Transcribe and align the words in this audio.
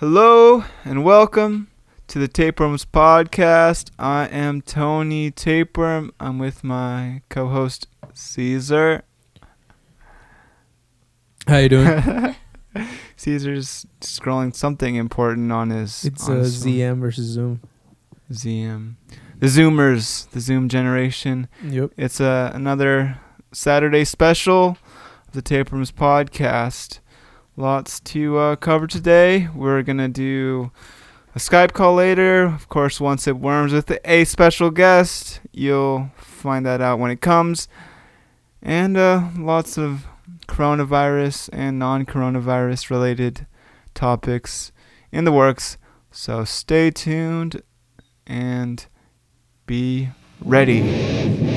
Hello 0.00 0.64
and 0.82 1.04
welcome 1.04 1.70
to 2.06 2.18
the 2.18 2.26
Tapeworms 2.26 2.86
podcast. 2.86 3.90
I 3.98 4.28
am 4.28 4.62
Tony 4.62 5.30
Tapeworm. 5.30 6.10
I'm 6.18 6.38
with 6.38 6.64
my 6.64 7.20
co-host 7.28 7.86
Caesar. 8.14 9.02
How 11.46 11.58
you 11.58 11.68
doing? 11.68 12.34
Caesar's 13.16 13.84
scrolling 14.00 14.56
something 14.56 14.94
important 14.94 15.52
on 15.52 15.68
his. 15.68 16.06
it's 16.06 16.26
on 16.26 16.36
uh, 16.36 16.38
his 16.44 16.64
phone. 16.64 16.72
ZM 16.72 17.00
versus 17.00 17.26
Zoom. 17.26 17.60
ZM. 18.32 18.94
The 19.38 19.48
Zoomers, 19.48 20.30
the 20.30 20.40
Zoom 20.40 20.70
generation. 20.70 21.46
Yep. 21.62 21.90
It's 21.98 22.22
uh, 22.22 22.50
another 22.54 23.20
Saturday 23.52 24.06
special 24.06 24.78
of 25.28 25.34
the 25.34 25.42
Tapeworms 25.42 25.92
podcast. 25.92 27.00
Lots 27.60 28.00
to 28.00 28.38
uh, 28.38 28.56
cover 28.56 28.86
today. 28.86 29.48
We're 29.54 29.82
gonna 29.82 30.08
do 30.08 30.72
a 31.34 31.38
Skype 31.38 31.74
call 31.74 31.94
later. 31.94 32.44
Of 32.44 32.70
course, 32.70 32.98
once 32.98 33.26
it 33.26 33.36
worms 33.36 33.74
with 33.74 33.92
a 34.02 34.24
special 34.24 34.70
guest, 34.70 35.42
you'll 35.52 36.10
find 36.16 36.64
that 36.64 36.80
out 36.80 36.98
when 36.98 37.10
it 37.10 37.20
comes. 37.20 37.68
And 38.62 38.96
uh, 38.96 39.28
lots 39.36 39.76
of 39.76 40.06
coronavirus 40.48 41.50
and 41.52 41.78
non-coronavirus 41.78 42.88
related 42.88 43.46
topics 43.92 44.72
in 45.12 45.24
the 45.24 45.32
works. 45.32 45.76
So 46.10 46.46
stay 46.46 46.90
tuned 46.90 47.60
and 48.26 48.86
be 49.66 50.08
ready. 50.42 51.49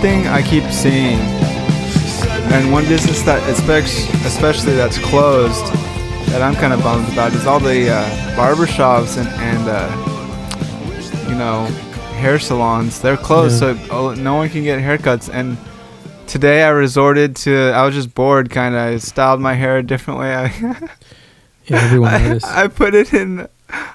Thing 0.00 0.26
I 0.26 0.42
keep 0.42 0.64
seeing, 0.70 1.18
and 2.52 2.72
one 2.72 2.84
business 2.86 3.22
that 3.22 3.42
especially, 3.48 4.04
especially 4.26 4.74
that's 4.74 4.98
closed, 4.98 5.64
that 6.30 6.42
I'm 6.42 6.54
kind 6.54 6.72
of 6.72 6.82
bummed 6.82 7.12
about 7.12 7.32
is 7.34 7.46
all 7.46 7.60
the 7.60 7.90
uh, 7.90 8.36
barber 8.36 8.66
shops 8.66 9.16
and, 9.16 9.28
and 9.28 9.68
uh, 9.68 11.28
you 11.28 11.34
know 11.34 11.64
hair 12.18 12.38
salons. 12.38 13.00
They're 13.00 13.16
closed, 13.16 13.62
Yeah. 13.62 13.86
so 13.88 14.14
no 14.14 14.34
one 14.36 14.48
can 14.48 14.62
get 14.64 14.80
haircuts. 14.80 15.28
And 15.32 15.56
today 16.26 16.62
I 16.62 16.70
resorted 16.70 17.36
to. 17.36 17.70
I 17.70 17.84
was 17.84 17.94
just 17.94 18.14
bored, 18.14 18.50
kind 18.50 18.74
of. 18.74 18.80
I 18.80 18.96
styled 18.98 19.40
my 19.40 19.54
hair 19.54 19.78
a 19.78 19.82
different 19.82 20.20
way. 20.20 20.34
I 20.34 20.46
Yeah, 21.66 21.84
everyone 21.84 22.14
I, 22.14 22.18
noticed. 22.28 22.46
I 22.46 22.68
put 22.68 22.94
it 22.94 23.12
in. 23.12 23.46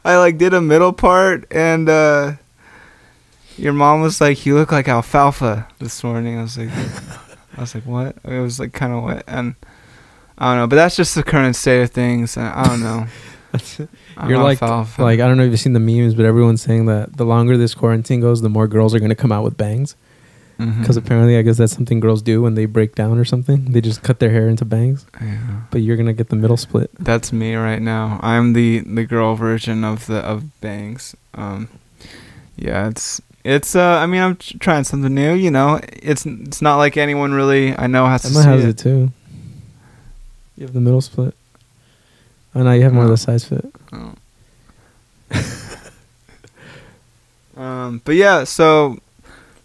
I 0.05 0.17
like 0.17 0.38
did 0.38 0.53
a 0.53 0.61
middle 0.61 0.93
part, 0.93 1.45
and 1.51 1.89
uh, 1.89 2.33
your 3.57 3.73
mom 3.73 4.01
was 4.01 4.19
like, 4.21 4.45
"You 4.45 4.55
look 4.55 4.71
like 4.71 4.87
alfalfa 4.87 5.67
this 5.79 6.03
morning." 6.03 6.37
I 6.39 6.43
was 6.43 6.57
like, 6.57 6.69
"I 7.57 7.61
was 7.61 7.75
like, 7.75 7.85
what?" 7.85 8.15
It 8.25 8.39
was 8.39 8.59
like 8.59 8.73
kind 8.73 8.93
of 8.93 9.03
wet, 9.03 9.23
and 9.27 9.55
I 10.37 10.51
don't 10.51 10.57
know. 10.57 10.67
But 10.67 10.77
that's 10.77 10.95
just 10.95 11.15
the 11.15 11.23
current 11.23 11.55
state 11.55 11.81
of 11.83 11.91
things. 11.91 12.37
And 12.37 12.47
I 12.47 12.63
don't 12.65 12.81
know. 12.81 13.07
I'm 14.17 14.29
You're 14.29 14.39
like, 14.39 14.61
alfalfa. 14.61 15.03
like 15.03 15.19
I 15.19 15.27
don't 15.27 15.37
know 15.37 15.43
if 15.43 15.51
you've 15.51 15.59
seen 15.59 15.73
the 15.73 15.79
memes, 15.79 16.15
but 16.15 16.25
everyone's 16.25 16.61
saying 16.61 16.87
that 16.87 17.17
the 17.17 17.25
longer 17.25 17.55
this 17.55 17.75
quarantine 17.75 18.19
goes, 18.19 18.41
the 18.41 18.49
more 18.49 18.67
girls 18.67 18.95
are 18.95 18.99
gonna 18.99 19.15
come 19.15 19.31
out 19.31 19.43
with 19.43 19.57
bangs. 19.57 19.95
Because 20.57 20.95
apparently, 20.95 21.35
I 21.35 21.41
guess 21.41 21.57
that's 21.57 21.73
something 21.73 21.99
girls 21.99 22.21
do 22.21 22.41
when 22.41 22.55
they 22.55 22.65
break 22.65 22.95
down 22.95 23.17
or 23.17 23.25
something. 23.25 23.73
They 23.73 23.81
just 23.81 24.01
cut 24.01 24.19
their 24.19 24.29
hair 24.29 24.47
into 24.47 24.63
bangs. 24.63 25.05
Yeah. 25.21 25.61
But 25.71 25.81
you're 25.81 25.97
gonna 25.97 26.13
get 26.13 26.29
the 26.29 26.38
middle 26.38 26.55
split. 26.55 26.89
That's 26.97 27.33
me 27.33 27.55
right 27.55 27.81
now. 27.81 28.17
I'm 28.23 28.53
the 28.53 28.79
the 28.79 29.03
girl 29.03 29.35
version 29.35 29.83
of 29.83 30.05
the 30.05 30.19
of 30.19 30.61
bangs. 30.61 31.15
Um, 31.33 31.67
yeah, 32.55 32.88
it's 32.88 33.21
it's. 33.43 33.75
Uh, 33.75 33.81
I 33.81 34.05
mean, 34.05 34.21
I'm 34.21 34.35
tr- 34.35 34.57
trying 34.57 34.83
something 34.83 35.13
new. 35.13 35.33
You 35.33 35.51
know, 35.51 35.79
it's 35.91 36.25
it's 36.25 36.61
not 36.61 36.77
like 36.77 36.97
anyone 36.97 37.33
really 37.33 37.77
I 37.77 37.87
know 37.87 38.05
has 38.05 38.23
to 38.23 38.29
Emma 38.29 38.43
has 38.43 38.65
it. 38.65 38.69
it 38.69 38.77
too. 38.77 39.11
You 40.57 40.65
have 40.65 40.73
the 40.73 40.81
middle 40.81 41.01
split. 41.01 41.35
Oh 42.55 42.63
no, 42.63 42.71
you 42.71 42.83
have 42.83 42.93
more 42.93 43.05
of 43.05 43.09
the 43.09 43.17
size 43.17 43.45
fit. 43.45 43.65
Oh. 43.91 44.13
um, 47.61 48.01
but 48.05 48.15
yeah, 48.15 48.43
so 48.43 48.99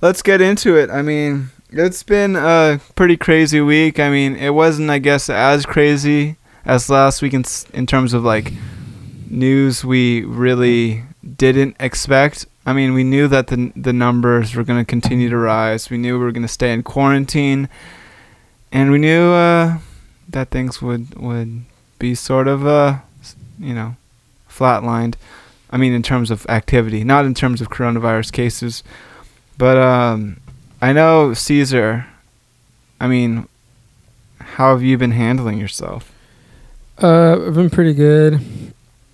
let's 0.00 0.22
get 0.22 0.40
into 0.40 0.76
it. 0.76 0.90
I 0.90 1.02
mean, 1.02 1.50
it's 1.70 2.02
been 2.02 2.36
a 2.36 2.80
pretty 2.94 3.16
crazy 3.16 3.60
week. 3.60 4.00
I 4.00 4.10
mean, 4.10 4.36
it 4.36 4.54
wasn't, 4.54 4.90
I 4.90 4.98
guess, 4.98 5.28
as 5.28 5.66
crazy 5.66 6.36
as 6.64 6.88
last 6.88 7.20
week 7.20 7.34
in, 7.34 7.44
in 7.74 7.86
terms 7.86 8.14
of 8.14 8.24
like 8.24 8.52
news 9.28 9.84
we 9.84 10.24
really 10.24 11.02
didn't 11.36 11.76
expect. 11.78 12.46
I 12.68 12.74
mean, 12.74 12.92
we 12.92 13.02
knew 13.02 13.28
that 13.28 13.46
the 13.46 13.72
the 13.74 13.94
numbers 13.94 14.54
were 14.54 14.62
going 14.62 14.78
to 14.78 14.84
continue 14.84 15.30
to 15.30 15.38
rise. 15.38 15.88
We 15.88 15.96
knew 15.96 16.18
we 16.18 16.24
were 16.26 16.32
going 16.32 16.42
to 16.42 16.48
stay 16.48 16.70
in 16.74 16.82
quarantine, 16.82 17.66
and 18.70 18.90
we 18.90 18.98
knew 18.98 19.30
uh, 19.32 19.78
that 20.28 20.50
things 20.50 20.82
would 20.82 21.14
would 21.14 21.62
be 21.98 22.14
sort 22.14 22.46
of 22.46 22.66
uh, 22.66 22.98
you 23.58 23.72
know, 23.72 23.96
flatlined. 24.50 25.14
I 25.70 25.78
mean, 25.78 25.94
in 25.94 26.02
terms 26.02 26.30
of 26.30 26.44
activity, 26.46 27.04
not 27.04 27.24
in 27.24 27.32
terms 27.32 27.62
of 27.62 27.70
coronavirus 27.70 28.32
cases. 28.32 28.84
But 29.56 29.78
um, 29.78 30.38
I 30.82 30.92
know 30.92 31.32
Caesar. 31.32 32.04
I 33.00 33.08
mean, 33.08 33.48
how 34.40 34.72
have 34.74 34.82
you 34.82 34.98
been 34.98 35.12
handling 35.12 35.56
yourself? 35.56 36.12
Uh, 37.02 37.46
I've 37.46 37.54
been 37.54 37.70
pretty 37.70 37.94
good. 37.94 38.42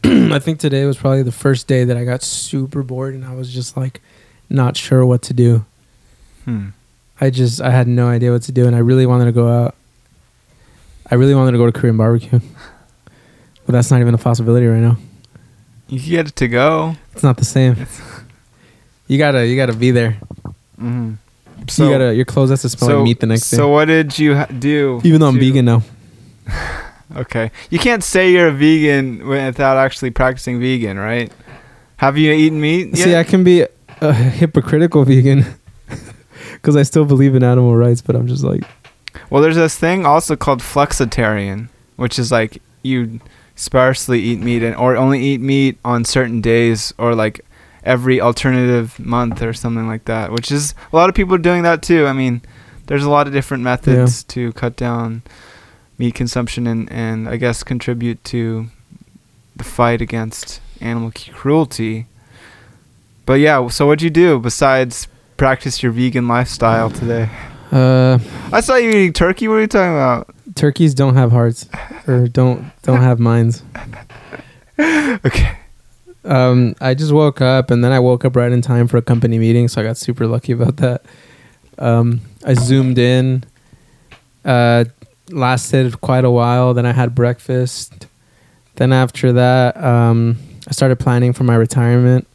I 0.33 0.39
think 0.39 0.59
today 0.59 0.85
was 0.85 0.97
probably 0.97 1.23
the 1.23 1.33
first 1.33 1.67
day 1.67 1.85
that 1.85 1.97
I 1.97 2.05
got 2.05 2.23
super 2.23 2.83
bored 2.83 3.15
and 3.15 3.25
I 3.25 3.35
was 3.35 3.53
just 3.53 3.77
like 3.77 4.03
not 4.51 4.77
sure 4.77 5.07
what 5.07 5.23
to 5.23 5.35
do. 5.35 5.65
Hmm. 6.45 6.69
I 7.21 7.31
just 7.31 7.63
I 7.63 7.71
had 7.71 7.89
no 7.89 8.09
idea 8.09 8.31
what 8.33 8.43
to 8.43 8.53
do 8.53 8.67
and 8.67 8.77
I 8.77 8.81
really 8.81 9.07
wanted 9.07 9.27
to 9.27 9.33
go 9.33 9.49
out. 9.49 9.75
I 11.11 11.15
really 11.15 11.35
wanted 11.35 11.53
to 11.53 11.59
go 11.59 11.67
to 11.67 11.73
Korean 11.73 11.97
barbecue. 11.97 12.41
But 13.67 13.73
that's 13.73 13.91
not 13.91 14.03
even 14.03 14.13
a 14.13 14.19
possibility 14.19 14.67
right 14.67 14.83
now. 14.83 14.99
You 15.89 15.99
get 15.99 16.29
it 16.29 16.37
to 16.37 16.49
go. 16.49 16.97
It's 17.15 17.23
not 17.23 17.39
the 17.39 17.47
same. 17.47 17.87
You 19.07 19.19
gotta 19.19 19.47
you 19.47 19.55
gotta 19.57 19.75
be 19.75 19.91
there. 19.91 20.17
Mm-hmm. 20.81 21.15
So 21.69 21.85
you 21.85 21.91
gotta 21.91 22.15
your 22.15 22.25
clothes 22.25 22.49
has 22.49 22.63
to 22.63 22.71
smell 22.71 22.97
like 22.97 23.05
meat 23.05 23.21
the 23.21 23.27
next 23.27 23.45
so 23.45 23.57
day. 23.57 23.61
So 23.61 23.69
what 23.69 23.85
did 23.85 24.19
you 24.19 24.35
ha- 24.35 24.47
do? 24.47 25.01
Even 25.05 25.21
though 25.21 25.29
I'm 25.29 25.39
vegan 25.39 25.67
now. 25.67 25.83
Okay, 27.17 27.51
you 27.71 27.79
can't 27.79 28.03
say 28.03 28.33
you're 28.33 28.49
a 28.49 28.53
vegan 28.53 29.27
without 29.27 29.77
actually 29.77 30.11
practicing 30.11 30.61
vegan, 30.61 30.99
right? 30.99 31.31
Have 31.97 32.19
you 32.19 32.33
eaten 32.33 32.61
meat? 32.61 32.97
See. 32.97 33.15
I 33.15 33.25
can 33.25 33.45
be 33.45 33.67
a 34.01 34.13
hypocritical 34.13 35.05
vegan 35.05 35.45
because 36.53 36.77
I 36.77 36.83
still 36.83 37.05
believe 37.05 37.35
in 37.35 37.43
animal 37.43 37.77
rights, 37.77 38.03
but 38.03 38.17
I'm 38.17 38.27
just 38.27 38.43
like 38.43 38.65
Well, 39.31 39.43
there's 39.43 39.57
this 39.57 39.77
thing 39.79 40.05
also 40.05 40.37
called 40.37 40.61
flexitarian, 40.61 41.69
which 41.97 42.19
is 42.19 42.33
like 42.33 42.61
you 42.83 43.21
sparsely 43.55 44.21
eat 44.21 44.41
meat 44.41 44.63
and 44.63 44.75
or 44.77 44.97
only 44.97 45.21
eat 45.23 45.41
meat 45.41 45.79
on 45.85 46.05
certain 46.05 46.41
days 46.41 46.93
or 46.99 47.15
like 47.15 47.45
every 47.85 48.21
alternative 48.21 48.99
month 48.99 49.41
or 49.43 49.53
something 49.53 49.87
like 49.87 50.07
that. 50.07 50.33
Which 50.33 50.51
is 50.51 50.75
a 50.93 50.97
lot 50.97 51.09
of 51.09 51.15
people 51.15 51.35
are 51.37 51.39
doing 51.39 51.63
that 51.63 51.83
too. 51.83 52.07
I 52.07 52.13
mean, 52.13 52.43
there's 52.87 53.05
a 53.05 53.11
lot 53.11 53.27
of 53.29 53.33
different 53.33 53.63
methods 53.63 54.25
to 54.25 54.53
cut 54.55 54.77
down 54.77 55.23
meat 55.99 56.15
consumption 56.15 56.67
and 56.67 56.91
and 56.91 57.29
I 57.29 57.37
guess 57.37 57.63
contribute 57.63 58.23
to 58.25 58.67
the 59.57 59.65
fight 59.65 60.01
against 60.01 60.61
animal 60.81 61.13
cruelty. 61.33 62.07
But 63.27 63.35
yeah, 63.35 63.69
so 63.69 63.87
what'd 63.87 64.03
you 64.03 64.11
do 64.11 64.39
besides 64.39 65.09
practice 65.37 65.83
your 65.83 65.93
vegan 65.93 66.29
lifestyle 66.29 66.91
today? 66.91 67.29
uh 67.73 68.19
I 68.53 68.61
saw 68.61 68.77
you 68.77 68.91
eating 68.91 69.13
turkey. 69.13 69.49
What 69.49 69.55
are 69.55 69.61
you 69.63 69.67
talking 69.67 69.95
about? 69.95 70.35
turkeys 70.55 70.95
don't 70.95 71.15
have 71.17 71.33
hearts 71.33 71.69
or 72.07 72.29
don't 72.29 72.71
don't 72.83 73.01
have 73.01 73.19
minds. 73.19 73.63
Okay. 74.77 75.57
Um, 76.25 76.75
I 76.81 76.95
just 76.95 77.13
woke 77.13 77.41
up 77.41 77.71
and 77.71 77.85
then 77.85 77.93
I 77.93 78.01
woke 78.01 78.25
up 78.25 78.35
right 78.35 78.51
in 78.51 78.61
time 78.61 78.89
for 78.89 78.97
a 78.97 79.03
company 79.03 79.39
meeting, 79.39 79.69
so 79.69 79.81
I 79.81 79.85
got 79.85 79.97
super 79.97 80.27
lucky 80.27 80.51
about 80.51 80.79
that. 80.79 81.03
Um, 81.79 82.23
I 82.45 82.55
zoomed 82.55 82.99
in, 82.99 83.45
uh, 84.45 84.87
lasted 85.31 86.01
quite 86.01 86.25
a 86.25 86.31
while. 86.31 86.75
Then 86.75 86.87
I 86.87 86.93
had 86.93 87.15
breakfast. 87.15 88.07
Then 88.77 88.93
after 88.93 89.33
that, 89.33 89.77
um, 89.83 90.37
I 90.69 90.73
started 90.73 90.99
planning 90.99 91.33
for 91.33 91.45
my 91.45 91.55
retirement. 91.55 92.27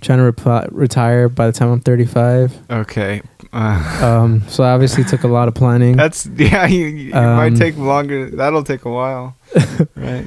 trying 0.00 0.18
to 0.18 0.68
retire 0.72 1.28
by 1.28 1.46
the 1.46 1.52
time 1.52 1.70
I'm 1.70 1.80
35. 1.80 2.56
Okay. 2.70 3.22
Uh, 3.52 3.82
Um, 4.04 4.42
so 4.48 4.62
I 4.64 4.70
obviously 4.72 5.04
took 5.04 5.22
a 5.24 5.28
lot 5.28 5.48
of 5.48 5.54
planning. 5.54 5.96
that's 5.96 6.26
yeah. 6.36 6.66
You, 6.66 6.86
you- 6.86 7.14
Um, 7.14 7.36
might 7.36 7.56
take 7.56 7.76
longer. 7.76 8.30
That'll 8.30 8.62
take 8.64 8.84
a 8.84 8.90
while, 8.90 9.36
right? 9.96 10.26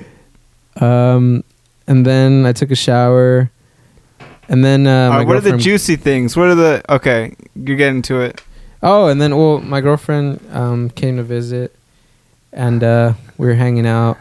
Um, 0.81 1.43
and 1.87 2.05
then 2.05 2.45
I 2.45 2.53
took 2.53 2.71
a 2.71 2.75
shower. 2.75 3.49
And 4.47 4.65
then 4.65 4.87
uh, 4.87 5.09
my 5.09 5.17
right, 5.19 5.27
what 5.27 5.35
are 5.37 5.41
the 5.41 5.57
juicy 5.57 5.95
things? 5.95 6.35
What 6.35 6.47
are 6.49 6.55
the 6.55 6.81
okay? 6.89 7.35
You're 7.55 7.77
getting 7.77 8.01
to 8.03 8.21
it. 8.21 8.41
Oh, 8.81 9.07
and 9.07 9.21
then 9.21 9.37
well, 9.37 9.59
my 9.59 9.81
girlfriend 9.81 10.39
um, 10.51 10.89
came 10.89 11.17
to 11.17 11.23
visit, 11.23 11.75
and 12.53 12.83
uh, 12.83 13.13
we 13.37 13.47
were 13.47 13.53
hanging 13.55 13.85
out. 13.87 14.17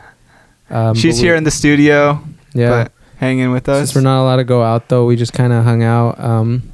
Um, 0.71 0.95
She's 0.95 1.17
we- 1.19 1.27
here 1.27 1.35
in 1.37 1.45
the 1.45 1.51
studio, 1.51 2.23
yeah. 2.55 2.69
but 2.85 2.93
hanging 3.17 3.51
with 3.53 3.69
us. 3.69 3.79
Since 3.91 3.95
we're 3.97 4.03
not 4.03 4.23
allowed 4.23 4.37
to 4.37 4.45
go 4.45 4.63
out 4.63 4.89
though, 4.89 5.07
we 5.07 5.17
just 5.17 5.33
kind 5.33 5.53
of 5.53 5.65
hung 5.65 5.83
out. 5.83 6.19
Um, 6.21 6.73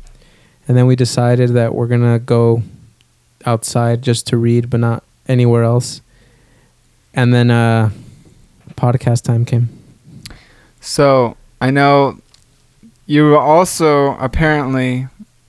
and 0.69 0.77
then 0.77 0.87
we 0.87 0.97
decided 0.97 1.51
that 1.51 1.75
we're 1.75 1.87
gonna 1.87 2.19
go 2.19 2.63
outside 3.47 4.03
just 4.03 4.27
to 4.29 4.37
read, 4.37 4.71
but 4.71 4.81
not 4.81 5.03
anywhere 5.29 5.63
else. 5.63 6.01
And 7.15 7.33
then 7.33 7.51
uh, 7.51 7.91
podcast 8.77 9.23
time 9.23 9.45
came. 9.45 9.69
So 10.81 11.37
I 11.61 11.71
know 11.71 12.19
you 13.07 13.37
also 13.37 14.15
apparently 14.17 15.07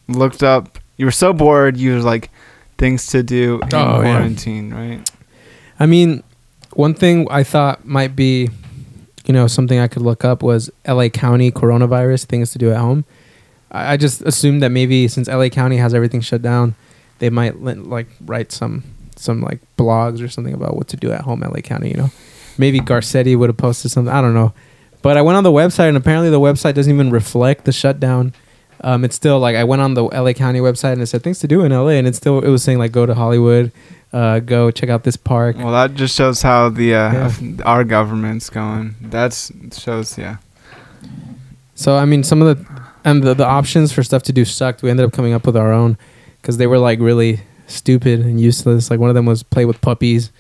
looked 0.08 0.44
up. 0.44 0.78
You 0.98 1.06
were 1.06 1.12
so 1.12 1.34
bored. 1.34 1.78
You 1.78 1.96
were 1.96 2.00
like 2.02 2.30
things 2.78 3.08
to 3.08 3.24
do 3.24 3.60
in 3.64 3.70
Oh, 3.74 4.02
yeah. 4.02 4.02
quarantine, 4.02 4.74
right? 4.74 5.10
I 5.80 5.86
mean, 5.86 6.24
one 6.74 6.94
thing 6.94 7.28
I 7.30 7.44
thought 7.44 7.86
might 7.86 8.16
be, 8.16 8.50
you 9.26 9.34
know, 9.34 9.48
something 9.48 9.80
I 9.80 9.88
could 9.88 10.02
look 10.02 10.24
up 10.24 10.44
was 10.44 10.70
LA 10.88 11.10
County 11.10 11.52
coronavirus 11.52 12.26
things 12.26 12.52
to 12.52 12.58
do 12.58 12.72
at 12.72 12.78
home. 12.78 13.06
I, 13.72 13.94
I 13.94 13.98
just 13.98 14.22
assumed 14.22 14.62
that 14.64 14.70
maybe 14.70 15.08
since 15.08 15.28
LA 15.28 15.50
County 15.50 15.78
has 15.78 15.94
everything 15.94 16.22
shut 16.22 16.42
down, 16.42 16.76
they 17.20 17.30
might 17.30 17.62
li- 17.62 17.76
like 17.76 18.08
write 18.26 18.52
some 18.52 18.84
some 19.18 19.42
like 19.42 19.60
blogs 19.78 20.22
or 20.24 20.28
something 20.28 20.54
about 20.54 20.76
what 20.76 20.90
to 20.90 20.98
do 20.98 21.12
at 21.12 21.22
home 21.22 21.42
LA 21.42 21.62
County. 21.62 21.90
You 21.90 21.98
know, 21.98 22.12
maybe 22.58 22.80
Garcetti 22.80 23.38
would 23.38 23.50
have 23.50 23.58
posted 23.58 23.92
something. 23.92 24.14
I 24.14 24.22
don't 24.22 24.34
know, 24.34 24.54
but 25.02 25.18
I 25.18 25.22
went 25.22 25.38
on 25.38 25.44
the 25.44 25.52
website 25.52 25.88
and 25.90 25.98
apparently 25.98 26.30
the 26.30 26.40
website 26.40 26.74
doesn't 26.74 26.94
even 26.94 27.12
reflect 27.12 27.66
the 27.66 27.72
shutdown. 27.72 28.34
Um, 28.82 29.04
it's 29.04 29.16
still 29.16 29.40
like 29.40 29.56
I 29.56 29.64
went 29.64 29.82
on 29.82 29.94
the 29.94 30.04
LA 30.04 30.34
County 30.34 30.60
website 30.60 30.94
and 30.94 31.02
it 31.02 31.08
said 31.08 31.24
things 31.24 31.40
to 31.40 31.48
do 31.48 31.64
in 31.64 31.72
LA, 31.72 31.90
and 31.90 32.08
it's 32.08 32.18
still 32.18 32.40
it 32.40 32.50
was 32.50 32.64
saying 32.64 32.78
like 32.78 32.92
go 32.92 33.06
to 33.06 33.14
Hollywood, 33.16 33.72
uh, 34.14 34.40
go 34.40 34.70
check 34.72 34.90
out 34.90 35.04
this 35.04 35.18
park. 35.18 35.58
Well, 35.58 35.72
that 35.72 35.96
just 35.96 36.16
shows 36.16 36.42
how 36.42 36.70
the 36.70 36.94
uh, 36.94 37.14
Yeah. 37.14 37.56
our 37.66 37.84
government's 37.84 38.50
going. 38.50 38.96
That's 39.02 39.52
shows, 39.78 40.18
yeah. 40.18 40.38
So 41.76 41.96
I 41.98 42.06
mean, 42.06 42.24
some 42.24 42.42
of 42.42 42.58
the 42.58 42.66
and 43.04 43.24
the, 43.24 43.34
the 43.34 43.46
options 43.46 43.92
for 43.94 44.04
stuff 44.04 44.24
to 44.24 44.34
do 44.34 44.46
sucked. 44.46 44.82
We 44.84 44.90
ended 44.90 45.06
up 45.06 45.14
coming 45.14 45.34
up 45.34 45.46
with 45.46 45.56
our 45.58 45.72
own 45.72 45.98
because 46.42 46.58
they 46.58 46.68
were 46.68 46.80
like 46.80 47.00
really 47.00 47.42
stupid 47.68 48.20
and 48.20 48.40
useless. 48.40 48.90
Like 48.92 49.00
one 49.00 49.10
of 49.10 49.16
them 49.16 49.26
was 49.26 49.44
play 49.44 49.66
with 49.66 49.80
puppies. 49.82 50.32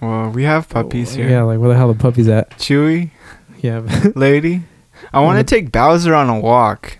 Well, 0.00 0.30
we 0.30 0.44
have 0.44 0.68
puppies 0.68 1.14
here. 1.14 1.28
Yeah, 1.28 1.42
like 1.42 1.58
where 1.58 1.68
the 1.68 1.76
hell 1.76 1.90
are 1.90 1.94
the 1.94 1.98
puppies 1.98 2.28
at? 2.28 2.50
Chewy, 2.50 3.10
Yeah, 3.60 3.80
lady. 4.14 4.62
I 5.12 5.20
want 5.20 5.38
to 5.38 5.44
mm-hmm. 5.44 5.64
take 5.64 5.72
Bowser 5.72 6.14
on 6.14 6.28
a 6.28 6.38
walk. 6.38 6.98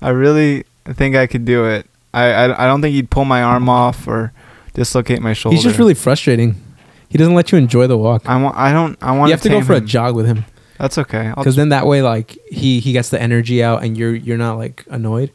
I 0.00 0.10
really 0.10 0.64
think 0.84 1.16
I 1.16 1.26
could 1.26 1.44
do 1.44 1.64
it. 1.64 1.86
I, 2.12 2.24
I, 2.24 2.64
I 2.64 2.66
don't 2.66 2.82
think 2.82 2.94
he'd 2.94 3.10
pull 3.10 3.24
my 3.24 3.42
arm 3.42 3.68
off 3.68 4.06
or 4.06 4.32
dislocate 4.74 5.20
my 5.20 5.32
shoulder. 5.32 5.54
he's 5.54 5.64
just 5.64 5.78
really 5.78 5.94
frustrating. 5.94 6.60
He 7.08 7.18
doesn't 7.18 7.34
let 7.34 7.52
you 7.52 7.58
enjoy 7.58 7.86
the 7.86 7.98
walk. 7.98 8.22
I 8.26 8.40
want. 8.42 8.56
I 8.56 8.72
don't. 8.72 8.96
I 9.02 9.12
want. 9.12 9.28
You 9.28 9.34
have 9.34 9.42
to 9.42 9.48
go 9.50 9.62
for 9.62 9.74
a 9.74 9.80
jog 9.80 10.16
with 10.16 10.26
him 10.26 10.46
That's 10.78 10.96
okay. 10.96 11.30
Because 11.36 11.56
then 11.56 11.68
that 11.68 11.86
way, 11.86 12.00
like 12.00 12.38
he 12.50 12.80
he 12.80 12.92
gets 12.92 13.10
the 13.10 13.20
energy 13.20 13.62
out 13.62 13.84
and 13.84 13.98
you're 13.98 14.14
you're 14.14 14.38
not 14.38 14.56
like 14.56 14.86
annoyed. 14.90 15.30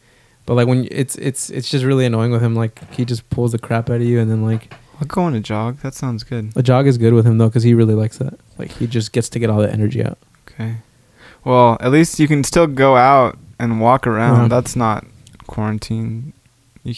But 0.48 0.56
like 0.56 0.68
when 0.68 0.88
it's 0.90 1.16
it's 1.18 1.52
it's 1.52 1.70
just 1.70 1.86
really 1.86 2.06
annoying 2.06 2.32
with 2.32 2.42
him. 2.42 2.56
Like 2.56 2.92
he 2.94 3.06
just 3.06 3.30
pulls 3.30 3.52
the 3.52 3.60
crap 3.60 3.90
out 3.92 3.98
of 3.98 4.02
you 4.02 4.20
and 4.20 4.30
then 4.30 4.44
like 4.44 4.74
I'll 5.00 5.08
go 5.08 5.22
on 5.22 5.36
a 5.36 5.40
jog. 5.40 5.78
That 5.82 5.94
sounds 5.94 6.24
good. 6.24 6.52
a 6.56 6.64
jog 6.64 6.88
is 6.88 6.98
good 6.98 7.14
with 7.14 7.28
him 7.28 7.38
though 7.38 7.48
because 7.48 7.64
he 7.64 7.76
really 7.76 7.94
likes 7.94 8.18
that. 8.18 8.40
Like 8.58 8.72
he 8.72 8.88
just 8.88 9.12
gets 9.12 9.30
to 9.30 9.40
get 9.40 9.52
all 9.52 9.60
the 9.60 9.72
energy 9.72 10.04
out. 10.04 10.18
Okay. 10.50 10.78
Well, 11.48 11.78
at 11.80 11.92
least 11.92 12.20
you 12.20 12.28
can 12.28 12.44
still 12.44 12.68
go 12.68 12.98
out 12.98 13.38
and 13.58 13.80
walk 13.80 14.06
around. 14.06 14.42
Yeah. 14.44 14.48
That's 14.50 14.76
not 14.76 15.06
quarantine. 15.48 16.34
You, 16.84 16.96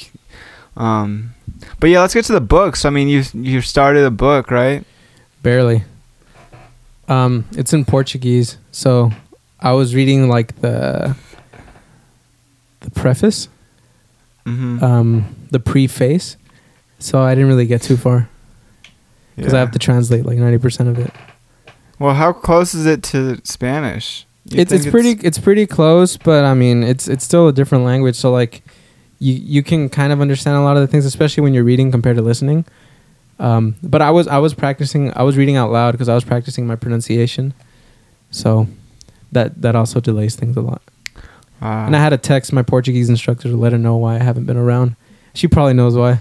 um, 0.76 1.36
but 1.80 1.92
yeah, 1.92 2.02
let's 2.02 2.14
get 2.16 2.26
to 2.26 2.34
the 2.34 2.42
books. 2.42 2.84
I 2.84 2.90
mean, 2.90 3.08
you 3.08 3.24
you 3.34 3.62
started 3.62 4.04
a 4.06 4.12
book, 4.12 4.50
right? 4.50 4.84
Barely. 5.44 5.84
Um, 7.08 7.46
it's 7.52 7.74
in 7.74 7.86
Portuguese, 7.86 8.58
so 8.72 9.12
I 9.60 9.72
was 9.74 9.94
reading 9.96 10.30
like 10.30 10.60
the 10.62 11.16
the 12.82 12.92
preface, 12.92 13.50
Mm-hmm. 14.46 14.84
um, 14.84 15.36
the 15.52 15.60
preface. 15.60 16.38
So 17.00 17.22
I 17.22 17.34
didn't 17.36 17.50
really 17.50 17.66
get 17.68 17.82
too 17.84 17.98
far 17.98 18.28
because 19.36 19.54
I 19.54 19.60
have 19.60 19.72
to 19.72 19.80
translate 19.80 20.26
like 20.26 20.38
ninety 20.38 20.58
percent 20.58 20.90
of 20.90 20.98
it. 21.00 21.12
Well, 22.00 22.16
how 22.16 22.34
close 22.34 22.74
is 22.74 22.86
it 22.86 23.04
to 23.12 23.40
Spanish? 23.44 24.26
It's 24.52 24.72
it's 24.72 24.86
pretty 24.92 25.12
it's 25.26 25.38
pretty 25.40 25.66
close, 25.68 26.18
but 26.18 26.46
I 26.46 26.54
mean 26.54 26.84
it's 26.84 27.08
it's 27.08 27.24
still 27.24 27.48
a 27.48 27.54
different 27.54 27.84
language. 27.86 28.16
So 28.16 28.32
like, 28.32 28.64
you 29.20 29.34
you 29.34 29.64
can 29.64 29.90
kind 29.90 30.12
of 30.14 30.22
understand 30.22 30.58
a 30.58 30.62
lot 30.62 30.78
of 30.78 30.82
the 30.82 30.88
things, 30.88 31.06
especially 31.06 31.42
when 31.44 31.54
you're 31.54 31.64
reading 31.64 31.92
compared 31.92 32.16
to 32.18 32.22
listening. 32.22 32.66
Um, 33.40 33.76
but 33.84 34.02
I 34.02 34.12
was 34.12 34.28
I 34.28 34.38
was 34.40 34.54
practicing. 34.54 35.16
I 35.16 35.24
was 35.24 35.38
reading 35.38 35.56
out 35.56 35.72
loud 35.72 35.92
because 35.92 36.10
I 36.10 36.16
was 36.16 36.24
practicing 36.24 36.68
my 36.68 36.76
pronunciation. 36.76 37.54
So 38.32 38.68
that 39.32 39.62
that 39.62 39.76
also 39.76 40.00
delays 40.00 40.36
things 40.36 40.58
a 40.58 40.62
lot. 40.62 40.82
Uh, 41.62 41.66
And 41.88 41.96
I 41.96 42.00
had 42.00 42.10
to 42.10 42.18
text 42.18 42.54
my 42.54 42.64
Portuguese 42.64 43.10
instructor 43.10 43.50
to 43.50 43.56
let 43.58 43.72
her 43.72 43.78
know 43.78 43.98
why 43.98 44.16
I 44.16 44.24
haven't 44.24 44.46
been 44.46 44.58
around. 44.58 44.96
She 45.34 45.48
probably 45.48 45.74
knows 45.74 45.96
why. 45.96 46.20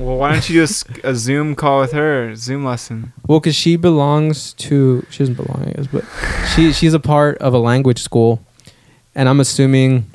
Well, 0.00 0.16
why 0.16 0.32
don't 0.32 0.48
you 0.48 0.66
do 0.66 0.72
a 1.04 1.14
Zoom 1.14 1.54
call 1.54 1.80
with 1.80 1.92
her? 1.92 2.34
Zoom 2.34 2.64
lesson. 2.64 3.12
Well, 3.26 3.40
because 3.40 3.54
she 3.54 3.76
belongs 3.76 4.52
to 4.54 5.06
she 5.10 5.18
doesn't 5.20 5.34
belong, 5.36 5.64
I 5.68 5.72
guess, 5.72 5.86
but 5.86 6.04
she 6.54 6.72
she's 6.72 6.94
a 6.94 7.00
part 7.00 7.38
of 7.38 7.54
a 7.54 7.58
language 7.58 8.00
school, 8.02 8.40
and 9.14 9.28
I'm 9.28 9.40
assuming 9.40 10.06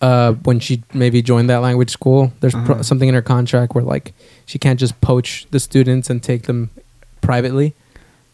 uh, 0.00 0.32
when 0.44 0.60
she 0.60 0.82
maybe 0.92 1.22
joined 1.22 1.48
that 1.48 1.58
language 1.62 1.90
school, 1.90 2.32
there's 2.40 2.54
Uh-huh. 2.54 2.82
something 2.82 3.08
in 3.08 3.14
her 3.14 3.22
contract 3.22 3.74
where 3.74 3.84
like 3.84 4.12
she 4.44 4.58
can't 4.58 4.78
just 4.78 5.00
poach 5.00 5.46
the 5.50 5.58
students 5.60 6.10
and 6.10 6.22
take 6.22 6.42
them 6.42 6.70
privately. 7.22 7.72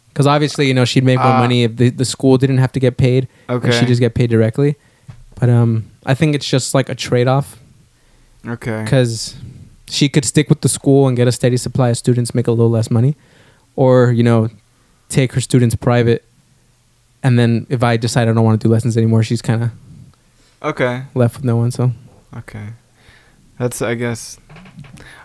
Because 0.08 0.26
obviously, 0.26 0.67
you 0.67 0.75
know, 0.75 0.85
she'd 0.85 1.05
make 1.05 1.19
more 1.19 1.28
Ah. 1.28 1.38
money 1.38 1.62
if 1.62 1.76
the, 1.76 1.88
the 1.88 2.05
school 2.05 2.37
didn't 2.37 2.58
have 2.58 2.73
to 2.73 2.81
get 2.81 2.96
paid, 2.99 3.28
Okay. 3.49 3.67
and 3.69 3.75
she 3.75 3.87
just 3.87 4.00
get 4.00 4.12
paid 4.14 4.28
directly. 4.28 4.75
But 5.40 5.49
um, 5.49 5.85
I 6.05 6.14
think 6.14 6.35
it's 6.35 6.46
just 6.46 6.75
like 6.75 6.88
a 6.90 6.94
trade 6.94 7.28
off 7.28 7.58
okay. 8.46 8.82
because 8.85 9.35
she 9.92 10.08
could 10.08 10.24
stick 10.24 10.48
with 10.48 10.62
the 10.62 10.68
school 10.68 11.06
and 11.06 11.16
get 11.16 11.28
a 11.28 11.32
steady 11.32 11.56
supply 11.58 11.90
of 11.90 11.98
students, 11.98 12.34
make 12.34 12.46
a 12.46 12.50
little 12.50 12.70
less 12.70 12.90
money, 12.90 13.14
or 13.76 14.10
you 14.12 14.22
know, 14.22 14.48
take 15.08 15.32
her 15.34 15.40
students 15.40 15.74
private, 15.76 16.24
and 17.22 17.38
then 17.38 17.66
if 17.68 17.82
I 17.82 17.96
decide 17.98 18.28
I 18.28 18.32
don't 18.32 18.44
want 18.44 18.60
to 18.60 18.66
do 18.68 18.72
lessons 18.72 18.96
anymore, 18.96 19.22
she's 19.22 19.42
kind 19.42 19.62
of 19.64 19.70
Okay. 20.62 21.02
left 21.14 21.36
with 21.36 21.44
no 21.44 21.56
one. 21.56 21.70
So 21.70 21.92
Okay. 22.36 22.68
That's 23.58 23.82
I 23.82 23.94
guess 23.94 24.38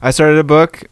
I 0.01 0.11
started 0.11 0.37
a 0.37 0.43
book 0.43 0.83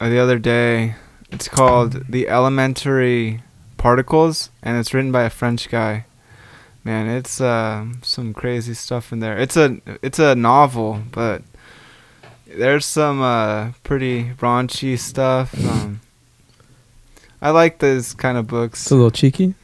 the 0.00 0.18
other 0.18 0.38
day. 0.38 0.94
It's 1.30 1.48
called 1.48 2.04
The 2.08 2.28
Elementary 2.28 3.42
Particles 3.76 4.48
and 4.62 4.78
it's 4.78 4.94
written 4.94 5.12
by 5.12 5.24
a 5.24 5.30
French 5.30 5.68
guy. 5.68 6.04
Man, 6.84 7.08
it's 7.08 7.40
uh, 7.40 7.84
some 8.02 8.32
crazy 8.32 8.72
stuff 8.74 9.12
in 9.12 9.18
there. 9.20 9.36
It's 9.36 9.56
a 9.56 9.76
it's 10.02 10.18
a 10.20 10.34
novel, 10.34 11.02
but 11.12 11.42
there's 12.56 12.86
some 12.86 13.20
uh, 13.20 13.72
pretty 13.82 14.30
raunchy 14.38 14.98
stuff. 14.98 15.54
Um, 15.64 16.00
I 17.40 17.50
like 17.50 17.78
those 17.78 18.14
kind 18.14 18.38
of 18.38 18.46
books. 18.46 18.82
it's 18.82 18.90
a 18.90 18.94
little 18.94 19.10
cheeky. 19.10 19.54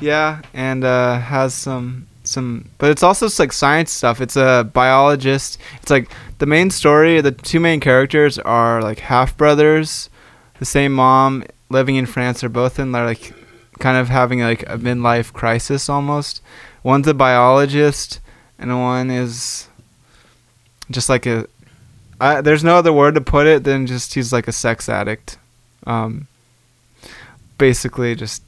Yeah, 0.00 0.42
and 0.54 0.82
uh, 0.82 1.18
has 1.20 1.52
some 1.54 2.06
some, 2.24 2.70
but 2.78 2.90
it's 2.90 3.02
also 3.02 3.28
like 3.38 3.52
science 3.52 3.90
stuff. 3.90 4.20
It's 4.20 4.36
a 4.36 4.68
biologist. 4.72 5.58
It's 5.82 5.90
like 5.90 6.10
the 6.38 6.46
main 6.46 6.70
story. 6.70 7.20
The 7.20 7.32
two 7.32 7.60
main 7.60 7.80
characters 7.80 8.38
are 8.38 8.82
like 8.82 9.00
half 9.00 9.36
brothers, 9.36 10.08
the 10.58 10.64
same 10.64 10.92
mom, 10.92 11.44
living 11.68 11.96
in 11.96 12.06
France. 12.06 12.40
They're 12.40 12.48
both 12.48 12.78
in 12.78 12.92
they're 12.92 13.04
like 13.04 13.34
kind 13.78 13.96
of 13.96 14.08
having 14.08 14.40
like 14.40 14.62
a 14.62 14.78
midlife 14.78 15.32
crisis 15.32 15.88
almost. 15.88 16.42
One's 16.82 17.06
a 17.08 17.14
biologist, 17.14 18.20
and 18.58 18.80
one 18.80 19.10
is 19.10 19.68
just 20.90 21.08
like 21.08 21.26
a. 21.26 21.46
I, 22.20 22.40
there's 22.42 22.62
no 22.62 22.76
other 22.76 22.92
word 22.92 23.14
to 23.14 23.20
put 23.20 23.46
it 23.46 23.64
than 23.64 23.86
just 23.86 24.14
he's 24.14 24.32
like 24.32 24.46
a 24.46 24.52
sex 24.52 24.88
addict. 24.88 25.38
Um, 25.86 26.28
basically, 27.58 28.14
just 28.14 28.42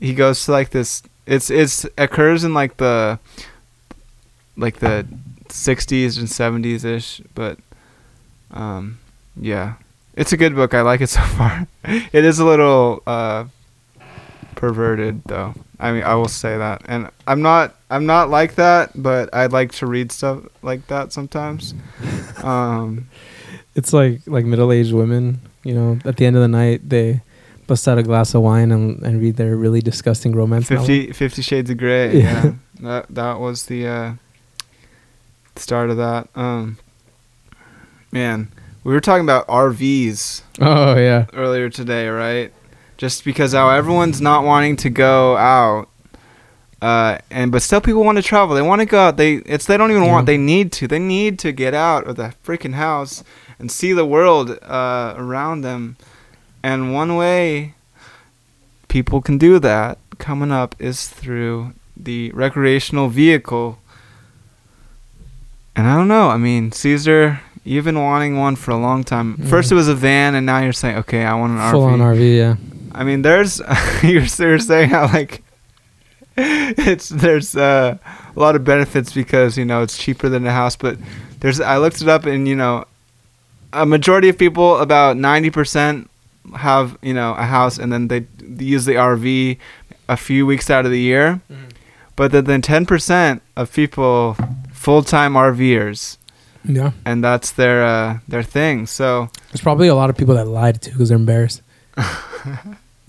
he 0.00 0.14
goes 0.14 0.44
to 0.44 0.52
like 0.52 0.70
this 0.70 1.02
it's 1.26 1.50
it's 1.50 1.86
occurs 1.96 2.44
in 2.44 2.54
like 2.54 2.76
the 2.76 3.18
like 4.56 4.78
the 4.78 5.06
60s 5.48 6.18
and 6.18 6.28
70s 6.28 6.84
ish 6.84 7.20
but 7.34 7.58
um 8.50 8.98
yeah. 9.36 9.74
It's 10.16 10.32
a 10.32 10.36
good 10.36 10.54
book. 10.54 10.74
I 10.74 10.82
like 10.82 11.00
it 11.00 11.08
so 11.08 11.20
far. 11.22 11.66
It 11.84 12.24
is 12.24 12.38
a 12.38 12.44
little 12.44 13.02
uh 13.06 13.44
perverted 14.56 15.22
though 15.24 15.54
i 15.80 15.92
mean 15.92 16.02
i 16.02 16.14
will 16.14 16.28
say 16.28 16.56
that 16.56 16.82
and 16.86 17.10
i'm 17.26 17.42
not 17.42 17.74
i'm 17.90 18.06
not 18.06 18.30
like 18.30 18.54
that 18.54 18.90
but 18.94 19.28
i 19.34 19.46
like 19.46 19.72
to 19.72 19.86
read 19.86 20.10
stuff 20.12 20.40
like 20.62 20.86
that 20.88 21.12
sometimes 21.12 21.74
um 22.42 23.08
It's 23.74 23.92
like 23.92 24.20
like 24.26 24.44
middle 24.44 24.70
aged 24.72 24.92
women. 24.92 25.40
You 25.64 25.74
know, 25.74 25.98
at 26.04 26.16
the 26.18 26.26
end 26.26 26.36
of 26.36 26.42
the 26.42 26.48
night, 26.48 26.88
they 26.90 27.22
bust 27.66 27.88
out 27.88 27.96
a 27.98 28.02
glass 28.02 28.34
of 28.34 28.42
wine 28.42 28.70
and, 28.70 29.02
and 29.02 29.18
read 29.20 29.36
their 29.36 29.56
really 29.56 29.80
disgusting 29.80 30.32
romance 30.36 30.70
novel. 30.70 30.86
50, 30.86 31.12
50 31.12 31.42
shades 31.42 31.70
of 31.70 31.78
gray 31.78 32.18
Yeah. 32.18 32.44
yeah, 32.44 32.52
that 32.80 33.06
that 33.14 33.40
was 33.40 33.64
the 33.66 33.86
uh 33.86 34.12
start 35.56 35.88
of 35.90 35.96
that 35.96 36.28
um 36.36 36.76
man 38.12 38.48
we 38.84 38.92
were 38.92 39.00
talking 39.00 39.24
about 39.24 39.46
RVs 39.48 40.42
Oh 40.60 40.94
yeah. 40.96 41.24
earlier 41.32 41.70
today, 41.70 42.06
right? 42.08 42.52
Just 42.96 43.24
because 43.24 43.52
how 43.52 43.70
everyone's 43.70 44.20
not 44.20 44.44
wanting 44.44 44.76
to 44.76 44.90
go 44.90 45.36
out, 45.36 45.88
uh, 46.80 47.18
and 47.30 47.50
but 47.50 47.60
still 47.62 47.80
people 47.80 48.04
want 48.04 48.16
to 48.16 48.22
travel. 48.22 48.54
They 48.54 48.62
want 48.62 48.80
to 48.80 48.86
go 48.86 48.98
out. 49.00 49.16
They 49.16 49.34
it's 49.46 49.66
they 49.66 49.76
don't 49.76 49.90
even 49.90 50.04
Yeah. 50.04 50.12
want. 50.12 50.26
They 50.26 50.36
need 50.38 50.70
to. 50.72 50.86
They 50.86 50.98
need 51.00 51.38
to 51.40 51.50
get 51.52 51.74
out 51.74 52.06
of 52.06 52.16
the 52.16 52.34
freaking 52.46 52.74
house 52.74 53.24
and 53.58 53.70
see 53.70 53.92
the 53.92 54.04
world 54.06 54.58
uh, 54.62 55.14
around 55.16 55.62
them. 55.62 55.96
And 56.62 56.94
one 56.94 57.16
way 57.16 57.74
people 58.88 59.20
can 59.20 59.38
do 59.38 59.58
that 59.58 59.98
coming 60.18 60.52
up 60.52 60.74
is 60.78 61.08
through 61.08 61.72
the 61.96 62.30
recreational 62.32 63.08
vehicle. 63.08 63.78
And 65.76 65.86
I 65.88 65.96
don't 65.96 66.08
know. 66.08 66.28
I 66.30 66.36
mean, 66.36 66.70
Caesar, 66.72 67.40
you've 67.64 67.84
been 67.84 68.00
wanting 68.00 68.38
one 68.38 68.54
for 68.56 68.70
a 68.70 68.76
long 68.76 69.02
time. 69.04 69.36
First 69.36 69.72
it 69.72 69.74
was 69.74 69.88
a 69.88 69.94
van, 69.94 70.34
and 70.36 70.46
now 70.46 70.60
you're 70.60 70.72
saying, 70.72 70.96
okay, 70.98 71.24
I 71.24 71.34
want 71.34 71.58
an 71.58 71.70
Full 71.72 71.82
RV. 71.82 71.92
on 71.92 71.98
RV. 72.00 72.36
Yeah. 72.36 72.56
I 72.94 73.04
mean, 73.04 73.22
there's 73.22 73.60
you're, 74.02 74.22
you're 74.38 74.58
saying 74.58 74.90
how 74.90 75.06
like 75.06 75.42
it's 76.36 77.08
there's 77.08 77.56
uh, 77.56 77.96
a 78.36 78.40
lot 78.40 78.56
of 78.56 78.64
benefits 78.64 79.12
because 79.12 79.56
you 79.58 79.64
know 79.64 79.82
it's 79.82 79.96
cheaper 79.98 80.28
than 80.28 80.46
a 80.46 80.52
house, 80.52 80.76
but 80.76 80.96
there's 81.40 81.60
I 81.60 81.78
looked 81.78 82.00
it 82.02 82.08
up 82.08 82.24
and 82.26 82.46
you 82.48 82.56
know 82.56 82.84
a 83.72 83.84
majority 83.86 84.28
of 84.28 84.38
people 84.38 84.78
about 84.78 85.16
ninety 85.16 85.50
percent 85.50 86.10
have 86.56 86.96
you 87.02 87.14
know 87.14 87.34
a 87.34 87.44
house 87.44 87.78
and 87.78 87.92
then 87.92 88.08
they, 88.08 88.20
they 88.38 88.64
use 88.64 88.84
the 88.84 88.94
RV 88.94 89.58
a 90.08 90.16
few 90.16 90.44
weeks 90.46 90.70
out 90.70 90.84
of 90.84 90.90
the 90.92 91.00
year, 91.00 91.40
but 92.16 92.32
then 92.32 92.44
then 92.44 92.62
ten 92.62 92.86
percent 92.86 93.42
of 93.56 93.72
people 93.72 94.36
full 94.72 95.02
time 95.02 95.34
RVers 95.34 96.18
Yeah. 96.64 96.92
and 97.06 97.24
that's 97.24 97.52
their 97.52 97.84
uh, 97.84 98.18
their 98.28 98.42
thing. 98.42 98.86
So 98.86 99.30
There's 99.50 99.62
probably 99.62 99.88
a 99.88 99.94
lot 99.94 100.10
of 100.10 100.16
people 100.16 100.34
that 100.34 100.46
lied 100.46 100.82
too 100.82 100.90
because 100.92 101.08
they're 101.08 101.16
embarrassed. 101.18 101.62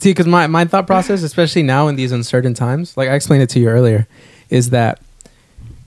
See, 0.05 0.11
because 0.11 0.27
my, 0.27 0.45
my 0.45 0.65
thought 0.65 0.85
process, 0.85 1.23
especially 1.23 1.63
now 1.63 1.87
in 1.87 1.95
these 1.95 2.11
uncertain 2.11 2.53
times, 2.53 2.95
like 2.95 3.09
I 3.09 3.15
explained 3.15 3.41
it 3.41 3.49
to 3.49 3.59
you 3.59 3.69
earlier, 3.69 4.07
is 4.51 4.69
that 4.69 5.01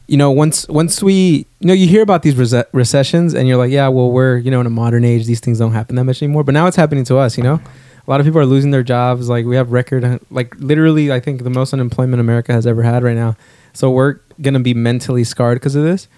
you 0.08 0.16
know 0.16 0.32
once 0.32 0.66
once 0.66 1.00
we 1.00 1.46
you 1.60 1.68
know 1.68 1.72
you 1.72 1.86
hear 1.86 2.02
about 2.02 2.22
these 2.22 2.34
recessions 2.34 3.32
and 3.32 3.46
you're 3.46 3.56
like, 3.56 3.70
yeah, 3.70 3.86
well 3.86 4.10
we're 4.10 4.38
you 4.38 4.50
know 4.50 4.58
in 4.58 4.66
a 4.66 4.70
modern 4.70 5.04
age, 5.04 5.26
these 5.26 5.38
things 5.38 5.60
don't 5.60 5.70
happen 5.70 5.94
that 5.94 6.02
much 6.02 6.20
anymore. 6.20 6.42
But 6.42 6.54
now 6.54 6.66
it's 6.66 6.76
happening 6.76 7.04
to 7.04 7.16
us. 7.16 7.38
You 7.38 7.44
know, 7.44 7.54
a 7.54 8.10
lot 8.10 8.18
of 8.18 8.26
people 8.26 8.40
are 8.40 8.44
losing 8.44 8.72
their 8.72 8.82
jobs. 8.82 9.28
Like 9.28 9.46
we 9.46 9.54
have 9.54 9.70
record, 9.70 10.02
uh, 10.02 10.18
like 10.32 10.52
literally, 10.58 11.12
I 11.12 11.20
think 11.20 11.44
the 11.44 11.50
most 11.50 11.72
unemployment 11.72 12.18
America 12.18 12.52
has 12.52 12.66
ever 12.66 12.82
had 12.82 13.04
right 13.04 13.14
now. 13.14 13.36
So 13.72 13.88
we're 13.88 14.18
gonna 14.42 14.58
be 14.58 14.74
mentally 14.74 15.22
scarred 15.22 15.60
because 15.60 15.76
of 15.76 15.84
this. 15.84 16.08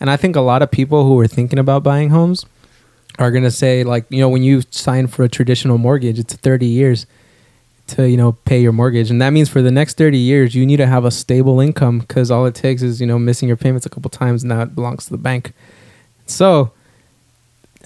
And 0.00 0.08
I 0.08 0.16
think 0.16 0.36
a 0.36 0.40
lot 0.40 0.62
of 0.62 0.70
people 0.70 1.04
who 1.04 1.20
are 1.20 1.28
thinking 1.28 1.58
about 1.58 1.82
buying 1.82 2.08
homes 2.08 2.46
are 3.18 3.30
gonna 3.30 3.50
say 3.50 3.84
like 3.84 4.06
you 4.08 4.20
know 4.20 4.30
when 4.30 4.42
you 4.42 4.62
sign 4.70 5.06
for 5.06 5.22
a 5.22 5.28
traditional 5.28 5.76
mortgage 5.76 6.18
it's 6.18 6.32
30 6.32 6.64
years 6.64 7.06
to 7.92 8.08
you 8.08 8.16
know 8.16 8.32
pay 8.32 8.60
your 8.60 8.72
mortgage 8.72 9.10
and 9.10 9.20
that 9.20 9.30
means 9.30 9.48
for 9.48 9.62
the 9.62 9.70
next 9.70 9.96
30 9.96 10.18
years 10.18 10.54
you 10.54 10.64
need 10.66 10.78
to 10.78 10.86
have 10.86 11.04
a 11.04 11.10
stable 11.10 11.60
income 11.60 11.98
because 11.98 12.30
all 12.30 12.46
it 12.46 12.54
takes 12.54 12.82
is 12.82 13.00
you 13.00 13.06
know 13.06 13.18
missing 13.18 13.48
your 13.48 13.56
payments 13.56 13.86
a 13.86 13.90
couple 13.90 14.10
times 14.10 14.42
and 14.42 14.48
now 14.48 14.62
it 14.62 14.74
belongs 14.74 15.04
to 15.04 15.10
the 15.10 15.18
bank 15.18 15.52
so 16.26 16.72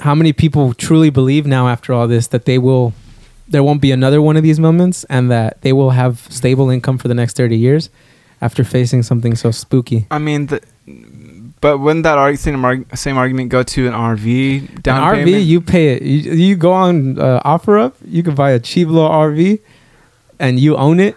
how 0.01 0.15
many 0.15 0.33
people 0.33 0.75
truly 0.75 1.11
believe 1.11 1.47
now 1.47 1.69
after 1.69 1.93
all 1.93 2.07
this 2.07 2.27
that 2.29 2.45
they 2.45 2.59
will 2.59 2.93
there 3.49 3.63
won't 3.63 3.81
be 3.81 3.93
another 3.93 4.21
one 4.21 4.37
of 4.37 4.43
these 4.43 4.59
moments 4.59 5.05
and 5.05 5.31
that 5.31 5.61
they 5.63 5.73
will 5.73 5.91
have 5.91 6.27
stable 6.31 6.71
income 6.71 6.99
for 6.99 7.09
the 7.09 7.15
next 7.15 7.37
30 7.37 7.57
years 7.57 7.91
after 8.41 8.65
facing 8.65 9.03
something 9.03 9.35
so 9.35 9.51
spooky 9.51 10.07
I 10.11 10.19
mean, 10.19 10.47
the, 10.47 10.61
but 11.61 11.79
wouldn't 11.79 12.05
that 12.05 12.19
arg- 12.19 12.39
same, 12.39 12.65
arg- 12.65 12.97
same 12.97 13.17
argument 13.17 13.49
go 13.49 13.63
to 13.63 13.87
an 13.87 13.93
RV 13.93 14.83
down 14.83 15.03
an 15.03 15.15
payment? 15.25 15.37
RV, 15.37 15.47
you 15.47 15.61
pay 15.61 15.95
it. 15.95 16.03
You, 16.03 16.33
you 16.33 16.57
go 16.57 16.73
on 16.73 17.19
uh, 17.19 17.41
OfferUp, 17.45 17.95
you 18.05 18.23
can 18.23 18.35
buy 18.35 18.51
a 18.51 18.61
cheap 18.61 18.89
little 18.89 19.09
RV, 19.09 19.61
and 20.39 20.59
you 20.61 20.77
own 20.77 21.01
it. 21.01 21.17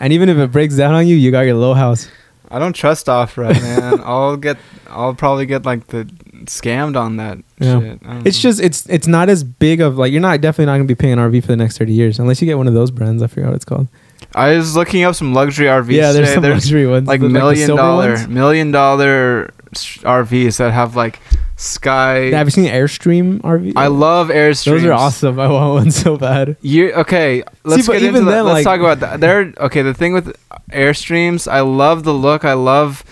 And 0.00 0.12
even 0.12 0.28
if 0.28 0.36
it 0.38 0.50
breaks 0.52 0.76
down 0.76 0.94
on 0.94 1.06
you, 1.06 1.16
you 1.16 1.30
got 1.30 1.42
your 1.42 1.54
little 1.54 1.74
house. 1.74 2.08
I 2.50 2.58
don't 2.58 2.72
trust 2.74 3.06
OfferUp, 3.06 3.60
man. 3.62 4.00
I'll 4.04 4.36
get, 4.36 4.58
I'll 4.88 5.14
probably 5.14 5.46
get 5.46 5.64
like 5.64 5.86
the 5.88 6.04
scammed 6.44 6.96
on 6.96 7.16
that 7.16 7.38
Yeah. 7.58 7.80
shit. 7.80 7.98
It's 8.24 8.36
know. 8.44 8.50
just 8.50 8.60
it's 8.60 8.86
it's 8.88 9.06
not 9.06 9.28
as 9.28 9.42
big 9.42 9.80
of 9.80 9.96
like 9.96 10.12
you're 10.12 10.20
not 10.20 10.40
definitely 10.40 10.66
not 10.66 10.72
gonna 10.74 10.84
be 10.84 10.94
paying 10.94 11.14
an 11.14 11.18
RV 11.18 11.40
for 11.42 11.46
the 11.48 11.56
next 11.56 11.78
thirty 11.78 11.92
years 11.94 12.18
unless 12.18 12.40
you 12.42 12.46
get 12.46 12.58
one 12.58 12.68
of 12.68 12.74
those 12.74 12.90
brands. 12.90 13.22
I 13.22 13.28
forget 13.28 13.46
what 13.46 13.54
it's 13.56 13.64
called. 13.64 13.88
I 14.34 14.56
was 14.56 14.76
looking 14.76 15.04
up 15.04 15.14
some 15.14 15.32
luxury 15.32 15.66
RVs. 15.66 15.92
yeah, 15.92 16.12
there's 16.12 16.28
today. 16.28 16.34
some 16.34 16.42
luxury 16.52 16.86
ones, 16.86 17.06
like 17.08 17.20
million 17.20 17.68
dollar, 17.76 18.26
million 18.28 18.70
dollar 18.72 19.50
RVs 19.74 20.58
that 20.58 20.72
have 20.72 20.96
like 20.96 21.20
sky. 21.56 22.30
Have 22.30 22.46
you 22.46 22.50
seen 22.50 22.64
Airstream 22.70 23.40
RV? 23.40 23.72
I 23.76 23.86
love 23.88 24.28
Airstreams. 24.28 24.64
those 24.64 24.84
are 24.84 24.92
awesome. 24.92 25.38
I 25.40 25.48
want 25.48 25.74
one 25.74 25.90
so 25.90 26.16
bad. 26.16 26.56
You 26.62 26.92
okay? 26.94 27.42
Let's 27.64 27.86
but 27.86 27.94
get 27.94 28.02
into 28.02 28.18
even 28.18 28.26
that. 28.26 28.44
Let's 28.44 28.54
like- 28.54 28.64
talk 28.64 28.80
about 28.80 29.00
that. 29.00 29.20
They're 29.20 29.52
okay. 29.58 29.82
The 29.82 29.94
thing 29.94 30.12
with 30.14 30.36
Airstreams, 30.70 31.50
I 31.50 31.60
love 31.60 32.04
the 32.04 32.14
look. 32.14 32.44
I 32.44 32.54
love 32.54 33.04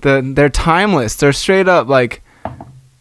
the. 0.00 0.20
They're 0.24 0.48
timeless. 0.48 1.14
They're 1.16 1.32
straight 1.32 1.68
up 1.68 1.88
like 1.88 2.22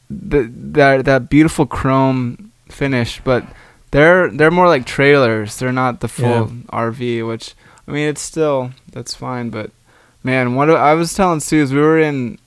the 0.09 0.51
that 0.73 1.05
that 1.05 1.29
beautiful 1.29 1.65
chrome 1.65 2.51
finish, 2.69 3.21
but 3.23 3.45
they're 3.91 4.29
they're 4.29 4.51
more 4.51 4.67
like 4.67 4.85
trailers. 4.85 5.57
They're 5.57 5.71
not 5.71 6.01
the 6.01 6.07
full 6.07 6.25
Yeah. 6.27 6.47
RV. 6.71 7.27
Which 7.27 7.53
I 7.87 7.91
mean, 7.91 8.09
it's 8.09 8.21
still 8.21 8.71
that's 8.91 9.15
fine. 9.15 9.49
But 9.49 9.71
man, 10.23 10.55
what 10.55 10.69
I 10.69 10.93
was 10.93 11.13
telling 11.13 11.39
Suze, 11.39 11.71
we 11.73 11.79
were 11.79 11.99
in 11.99 12.37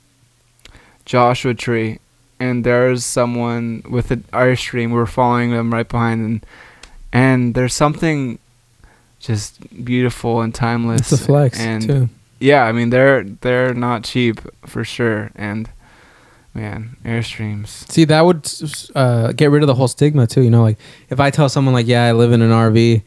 Joshua 1.05 1.53
Tree, 1.53 1.99
and 2.39 2.63
there's 2.63 3.05
someone 3.05 3.83
with 3.89 4.11
an 4.11 4.23
Airstream. 4.33 4.91
We're 4.91 5.05
following 5.05 5.51
them 5.51 5.73
right 5.73 5.87
behind, 5.87 6.25
and 6.25 6.45
and 7.11 7.55
there's 7.55 7.73
something 7.73 8.39
just 9.19 9.59
beautiful 9.83 10.41
and 10.41 10.53
timeless. 10.53 11.11
It's 11.11 11.21
a 11.21 11.25
flex 11.25 11.59
and 11.59 11.81
too. 11.83 12.09
yeah, 12.39 12.63
I 12.63 12.71
mean 12.71 12.89
they're 12.89 13.23
they're 13.23 13.73
not 13.73 14.03
cheap 14.03 14.41
for 14.65 14.83
sure, 14.83 15.31
and 15.35 15.69
man, 16.53 16.97
Airstreams. 17.03 17.89
See, 17.91 18.05
that 18.05 18.21
would 18.21 18.49
uh, 18.95 19.31
get 19.31 19.51
rid 19.51 19.63
of 19.63 19.67
the 19.67 19.75
whole 19.75 19.87
stigma 19.87 20.27
too. 20.27 20.41
You 20.41 20.49
know, 20.49 20.63
like 20.63 20.77
if 21.09 21.19
I 21.19 21.29
tell 21.29 21.49
someone 21.49 21.73
like, 21.73 21.87
"Yeah, 21.87 22.05
I 22.05 22.11
live 22.11 22.31
in 22.31 22.41
an 22.41 22.51
RV," 22.51 23.01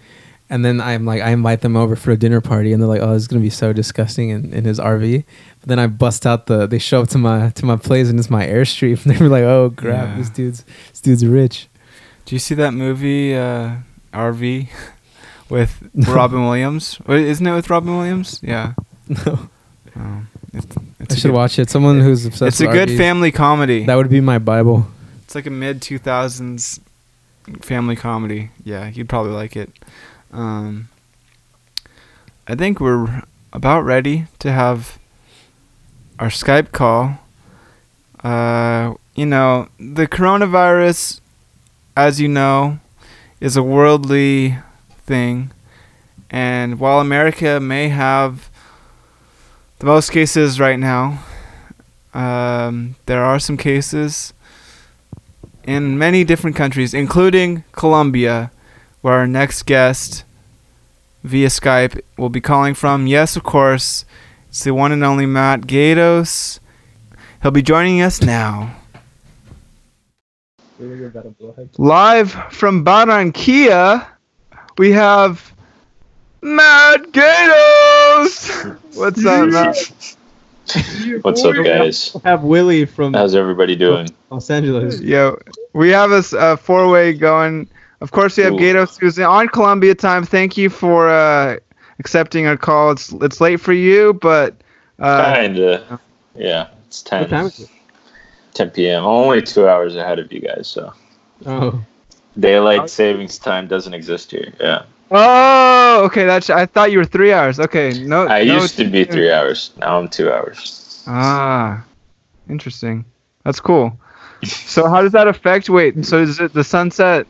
and 0.51 0.65
then 0.65 0.81
I'm 0.81 1.07
like, 1.07 1.23
I 1.23 1.31
invite 1.31 1.61
them 1.63 1.77
over 1.77 1.97
for 1.97 2.11
a 2.11 2.17
dinner 2.17 2.41
party, 2.41 2.73
and 2.73 2.83
they're 2.83 2.89
like, 2.89 3.01
"Oh, 3.01 3.15
this 3.15 3.23
is 3.23 3.29
gonna 3.29 3.41
be 3.41 3.51
so 3.51 3.73
disgusting 3.73 4.29
in, 4.31 4.53
in 4.53 4.65
his 4.65 4.79
RV." 4.79 5.25
But 5.61 5.69
then 5.69 5.79
I 5.79 5.87
bust 5.87 6.27
out 6.27 6.47
the, 6.47 6.67
they 6.67 6.79
show 6.79 7.03
up 7.03 7.09
to 7.11 7.19
my 7.19 7.51
to 7.51 7.65
my 7.65 7.77
place, 7.77 8.09
and 8.11 8.19
it's 8.19 8.31
my 8.31 8.47
Airstream, 8.47 9.03
and 9.07 9.17
they're 9.17 9.29
like, 9.29 9.45
"Oh, 9.45 9.73
crap, 9.75 10.09
Yeah. 10.09 10.17
this 10.19 10.31
dude's 10.31 10.65
this 10.91 11.01
dude's 11.01 11.25
rich." 11.25 11.69
Do 12.27 12.35
you 12.35 12.39
see 12.39 12.55
that 12.57 12.75
movie 12.75 13.35
uh, 13.35 13.77
RV 14.13 14.69
with 15.49 15.89
Robin 16.09 16.45
Williams? 16.47 16.99
Wait, 17.07 17.27
Isn't 17.27 17.47
it 17.47 17.55
with 17.55 17.71
Robin 17.71 17.97
Williams? 17.97 18.41
Yeah. 18.43 18.75
No, 19.09 19.49
Oh, 19.99 20.23
it's, 20.53 20.67
it's 21.01 21.15
I 21.15 21.19
should 21.19 21.23
good- 21.31 21.35
watch 21.35 21.59
it. 21.59 21.69
Someone 21.71 22.01
who's 22.01 22.25
obsessed. 22.27 22.61
It's 22.61 22.61
a 22.61 22.73
good 22.73 22.89
RVs. 22.89 22.97
family 22.97 23.33
comedy. 23.33 23.85
That 23.87 23.97
would 23.97 24.09
be 24.11 24.21
my 24.21 24.39
bible. 24.39 24.87
It's 25.25 25.35
like 25.35 25.47
a 25.47 25.51
mid 25.51 25.83
two 25.83 25.99
thousands 25.99 26.81
family 27.61 27.97
comedy. 27.97 28.51
Yeah, 28.65 28.89
you'd 28.89 29.09
probably 29.09 29.33
like 29.33 29.57
it. 29.57 29.71
Um, 30.33 30.89
I 32.47 32.55
think 32.55 32.81
we're 32.81 33.23
about 33.53 33.83
ready 33.83 34.27
to 34.39 34.53
have 34.53 34.99
our 36.19 36.29
Skype 36.29 36.73
call. 36.73 37.19
Uh, 38.23 38.95
you 39.15 39.27
know, 39.27 39.69
the 39.79 40.07
coronavirus, 40.07 41.21
as 41.97 42.21
you 42.21 42.29
know, 42.29 42.79
is 43.41 43.57
a 43.57 43.63
worldly 43.63 44.57
thing, 45.05 45.51
and 46.31 46.79
while 46.79 47.01
America 47.01 47.59
may 47.59 47.89
have 47.89 48.51
the 49.79 49.87
most 49.87 50.11
cases 50.11 50.61
right 50.61 50.79
now, 50.79 51.25
um, 52.15 52.97
there 53.07 53.25
are 53.25 53.39
some 53.39 53.57
cases 53.57 54.33
in 55.65 55.99
many 55.99 56.23
different 56.25 56.57
countries, 56.57 56.95
including 56.95 57.65
Colombia, 57.73 58.51
where 59.03 59.15
our 59.15 59.27
next 59.27 59.65
guest 59.65 60.25
via 61.23 61.49
Skype 61.49 62.01
will 62.17 62.29
be 62.29 62.41
calling 62.41 62.75
from. 62.75 63.07
Yes, 63.07 63.37
of 63.37 63.43
course, 63.43 64.05
it's 64.49 64.65
the 64.65 64.75
one 64.75 64.93
and 64.93 65.05
only 65.05 65.27
Matt 65.27 65.67
Gatos. 65.67 66.61
He'll 67.43 67.51
be 67.51 67.63
joining 67.63 68.03
us 68.03 68.21
now. 68.23 68.77
Live 71.77 72.33
from 72.51 72.85
Barranquilla, 72.85 74.07
we 74.79 74.93
have 74.93 75.53
Matt 76.43 77.13
Gatos. 77.13 78.65
What's 78.95 79.25
up, 79.27 79.49
Matt? 79.51 80.17
What's 81.23 81.45
up, 81.45 81.55
guys? 81.65 82.17
Have 82.25 82.45
Willie 82.45 82.87
from 82.87 83.13
How's 83.13 83.35
everybody 83.35 83.77
doing? 83.77 84.09
Los 84.31 84.49
Angeles. 84.49 85.01
Yo, 85.01 85.39
we 85.73 85.91
have 85.91 86.13
a 86.13 86.57
four-way 86.57 87.13
going. 87.13 87.69
Of 88.01 88.13
course, 88.13 88.37
we 88.37 88.45
have 88.45 88.55
Ooh. 88.55 88.59
Gatos 88.59 88.97
who's 88.97 89.19
on 89.19 89.49
Colombia 89.49 89.95
time. 89.95 90.25
Thank 90.25 90.57
you 90.57 90.71
for 90.71 91.09
uh, 91.09 91.59
accepting 91.99 92.47
our 92.47 92.57
call. 92.57 92.93
It's 92.93 93.13
it's 93.13 93.41
late 93.41 93.61
for 93.61 93.73
you, 93.73 94.15
but 94.15 94.55
uh, 94.99 95.35
Kinda. 95.35 96.01
Yeah, 96.35 96.69
it's 96.87 97.03
10, 97.03 97.21
What 97.23 97.31
time 97.31 97.47
is 97.47 97.61
it? 97.61 97.71
10 98.55 98.71
p.m. 98.71 99.05
Only 99.05 99.43
two 99.43 99.69
hours 99.69 99.97
ahead 99.97 100.19
of 100.19 100.33
you 100.33 100.41
guys, 100.41 100.67
so 100.67 100.93
Oh. 101.47 101.85
Daylight 102.39 102.89
savings 102.89 103.39
time 103.39 103.67
doesn't 103.67 103.93
exist 103.93 104.31
here. 104.31 104.53
Yeah. 104.61 104.85
Oh, 105.11 106.05
okay. 106.05 106.25
That's. 106.25 106.49
I 106.49 106.67
thought 106.67 106.93
you 106.93 106.99
were 106.99 107.05
three 107.05 107.33
hours. 107.33 107.59
Okay, 107.59 107.93
no. 108.05 108.29
I 108.29 108.45
no 108.45 108.61
used 108.61 108.77
to 108.77 108.89
be 108.89 109.05
three 109.05 109.33
hours. 109.33 109.73
Now 109.79 109.99
I'm 109.99 110.09
two 110.09 110.33
hours. 110.33 111.03
Ah, 111.07 111.85
interesting. 112.49 113.05
That's 113.45 113.59
cool. 113.61 113.99
So 114.45 114.89
how 114.89 115.03
does 115.03 115.13
that 115.13 115.27
affect? 115.27 115.69
Wait, 115.69 116.05
so 116.05 116.19
is 116.19 116.39
it 116.41 116.53
the 116.53 116.65
sunset 116.65 117.27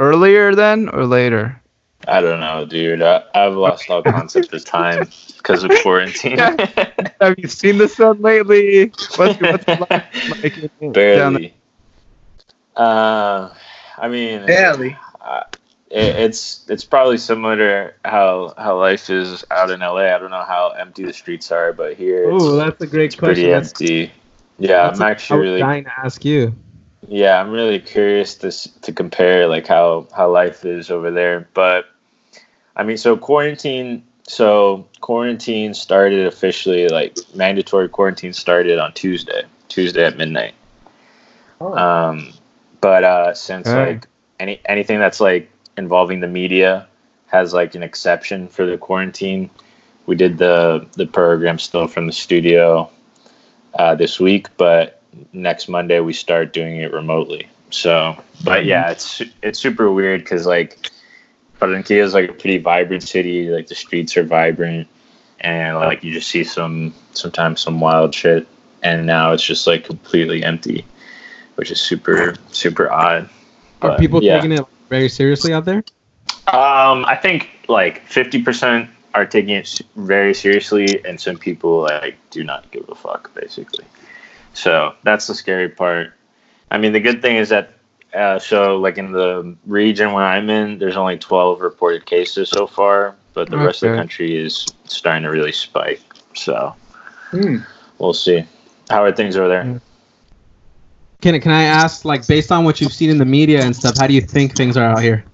earlier 0.00 0.54
then 0.56 0.88
or 0.88 1.06
later? 1.06 1.60
I 2.08 2.20
don't 2.22 2.40
know, 2.40 2.64
dude. 2.64 3.02
I, 3.02 3.22
I've 3.34 3.54
lost 3.54 3.88
all 3.90 4.02
concept 4.02 4.52
of 4.54 4.64
time 4.64 5.06
because 5.36 5.62
of 5.62 5.70
quarantine. 5.82 6.38
Have 6.38 7.34
you 7.38 7.46
seen 7.46 7.76
the 7.78 7.88
sun 7.88 8.22
lately? 8.22 8.86
What's, 9.16 9.38
what's 9.40 9.68
like, 9.68 9.90
like 9.90 10.58
in- 10.80 10.92
down 10.92 11.32
there? 11.34 11.42
Barely. 11.42 11.54
Uh, 12.74 13.50
I 13.98 14.08
mean, 14.08 14.46
Barely. 14.46 14.96
uh, 15.20 15.42
it, 15.90 16.16
it's 16.16 16.64
it's 16.68 16.84
probably 16.84 17.18
similar 17.18 17.56
to 17.56 17.94
how 18.08 18.54
how 18.56 18.78
life 18.78 19.10
is 19.10 19.44
out 19.50 19.70
in 19.70 19.80
LA. 19.80 20.14
I 20.14 20.18
don't 20.18 20.30
know 20.30 20.44
how 20.44 20.70
empty 20.70 21.04
the 21.04 21.12
streets 21.12 21.52
are, 21.52 21.72
but 21.74 21.96
here 21.96 22.30
it's, 22.30 22.42
Oh, 22.42 22.56
that's 22.56 22.80
a 22.80 22.86
great 22.86 23.06
it's 23.06 23.16
pretty 23.16 23.42
question. 23.48 23.54
empty. 23.82 24.12
Yeah, 24.58 24.84
That's 24.84 25.00
I'm 25.00 25.04
what 25.04 25.08
I 25.08 25.10
actually 25.10 25.38
was 25.40 25.44
really 25.48 25.60
dying 25.60 25.84
to 25.84 25.98
ask 26.00 26.24
you. 26.24 26.54
Yeah, 27.10 27.40
I'm 27.40 27.50
really 27.50 27.80
curious 27.80 28.36
to 28.36 28.52
to 28.82 28.92
compare 28.92 29.48
like 29.48 29.66
how 29.66 30.06
how 30.16 30.30
life 30.30 30.64
is 30.64 30.90
over 30.92 31.10
there. 31.10 31.48
But 31.54 31.86
I 32.76 32.84
mean, 32.84 32.96
so 32.96 33.16
quarantine. 33.16 34.04
So 34.22 34.86
quarantine 35.00 35.74
started 35.74 36.24
officially 36.28 36.86
like 36.88 37.18
mandatory 37.34 37.88
quarantine 37.88 38.32
started 38.32 38.78
on 38.78 38.92
Tuesday, 38.92 39.42
Tuesday 39.68 40.04
at 40.04 40.16
midnight. 40.16 40.54
Um, 41.60 42.32
but 42.80 43.02
uh, 43.02 43.34
since 43.34 43.66
Hey. 43.66 43.86
like 43.86 44.06
any 44.38 44.60
anything 44.66 45.00
that's 45.00 45.20
like 45.20 45.50
involving 45.76 46.20
the 46.20 46.28
media 46.28 46.86
has 47.26 47.52
like 47.52 47.74
an 47.74 47.82
exception 47.82 48.46
for 48.46 48.64
the 48.64 48.78
quarantine, 48.78 49.50
we 50.06 50.14
did 50.14 50.38
the 50.38 50.86
the 50.92 51.06
program 51.06 51.58
still 51.58 51.88
from 51.88 52.06
the 52.06 52.12
studio 52.12 52.88
uh, 53.74 53.96
this 53.96 54.20
week, 54.20 54.46
but 54.56 54.99
next 55.32 55.68
Monday 55.68 56.00
we 56.00 56.12
start 56.12 56.52
doing 56.52 56.76
it 56.76 56.92
remotely. 56.92 57.48
So, 57.70 58.20
but 58.44 58.64
yeah, 58.64 58.90
it's 58.90 59.22
it's 59.42 59.58
super 59.58 59.90
weird 59.90 60.22
because 60.22 60.46
like 60.46 60.90
Barranquilla 61.60 62.02
is 62.02 62.14
like 62.14 62.30
a 62.30 62.32
pretty 62.32 62.58
vibrant 62.58 63.02
city. 63.02 63.48
Like 63.48 63.68
the 63.68 63.74
streets 63.74 64.16
are 64.16 64.24
vibrant, 64.24 64.88
and 65.40 65.76
like 65.76 66.02
you 66.02 66.12
just 66.12 66.28
see 66.28 66.44
some 66.44 66.94
sometimes 67.12 67.60
some 67.60 67.80
wild 67.80 68.14
shit. 68.14 68.46
And 68.82 69.06
now 69.06 69.32
it's 69.32 69.44
just 69.44 69.66
like 69.66 69.84
completely 69.84 70.42
empty, 70.42 70.84
which 71.56 71.70
is 71.70 71.80
super 71.80 72.34
super 72.50 72.90
odd. 72.90 73.28
Are 73.82 73.96
people 73.98 74.22
yeah. 74.22 74.36
taking 74.36 74.52
it 74.52 74.64
very 74.88 75.08
seriously 75.08 75.52
out 75.52 75.64
there? 75.64 75.84
Um, 76.48 77.04
I 77.04 77.16
think 77.20 77.50
like 77.68 78.04
fifty 78.06 78.42
percent 78.42 78.88
are 79.14 79.26
taking 79.26 79.54
it 79.54 79.80
very 79.96 80.34
seriously, 80.34 81.04
and 81.04 81.20
some 81.20 81.36
people 81.36 81.82
like 81.82 82.16
do 82.30 82.42
not 82.42 82.70
give 82.70 82.88
a 82.88 82.94
fuck, 82.94 83.34
basically. 83.34 83.84
So 84.54 84.94
that's 85.02 85.26
the 85.26 85.34
scary 85.34 85.68
part. 85.68 86.12
I 86.70 86.78
mean, 86.78 86.92
the 86.92 87.00
good 87.00 87.22
thing 87.22 87.36
is 87.36 87.48
that 87.48 87.74
uh, 88.14 88.38
so 88.38 88.76
like 88.76 88.98
in 88.98 89.12
the 89.12 89.56
region 89.66 90.12
where 90.12 90.24
I'm 90.24 90.50
in, 90.50 90.78
there's 90.78 90.96
only 90.96 91.18
twelve 91.18 91.60
reported 91.60 92.06
cases 92.06 92.48
so 92.48 92.66
far, 92.66 93.14
but 93.34 93.50
the 93.50 93.58
rest 93.58 93.82
of 93.82 93.90
the 93.92 93.96
country 93.96 94.36
is 94.36 94.66
starting 94.84 95.22
to 95.22 95.30
really 95.30 95.52
spike. 95.52 96.02
So 96.34 96.74
Hmm. 97.30 97.58
we'll 97.98 98.12
see. 98.12 98.44
How 98.88 99.04
are 99.04 99.12
things 99.12 99.36
over 99.36 99.48
there? 99.48 99.80
Can 101.22 101.38
can 101.40 101.52
I 101.52 101.64
ask, 101.64 102.04
like, 102.04 102.26
based 102.26 102.50
on 102.50 102.64
what 102.64 102.80
you've 102.80 102.92
seen 102.92 103.10
in 103.10 103.18
the 103.18 103.26
media 103.26 103.62
and 103.62 103.76
stuff, 103.76 103.96
how 103.98 104.06
do 104.06 104.14
you 104.14 104.20
think 104.20 104.56
things 104.56 104.76
are 104.76 104.84
out 104.84 105.02
here? 105.02 105.24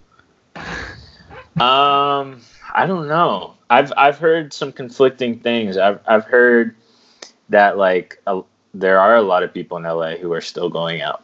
Um, 1.59 2.41
I 2.75 2.87
don't 2.87 3.09
know. 3.09 3.55
I've 3.71 3.93
I've 3.97 4.19
heard 4.19 4.53
some 4.53 4.73
conflicting 4.73 5.39
things. 5.39 5.77
I've 5.77 6.01
I've 6.07 6.25
heard 6.25 6.77
that 7.49 7.79
like 7.79 8.21
a, 8.27 8.43
there 8.79 8.99
are 9.01 9.17
a 9.17 9.23
lot 9.23 9.43
of 9.43 9.53
people 9.55 9.77
in 9.79 9.85
LA 9.85 10.17
who 10.17 10.33
are 10.33 10.41
still 10.41 10.69
going 10.69 11.01
out 11.03 11.23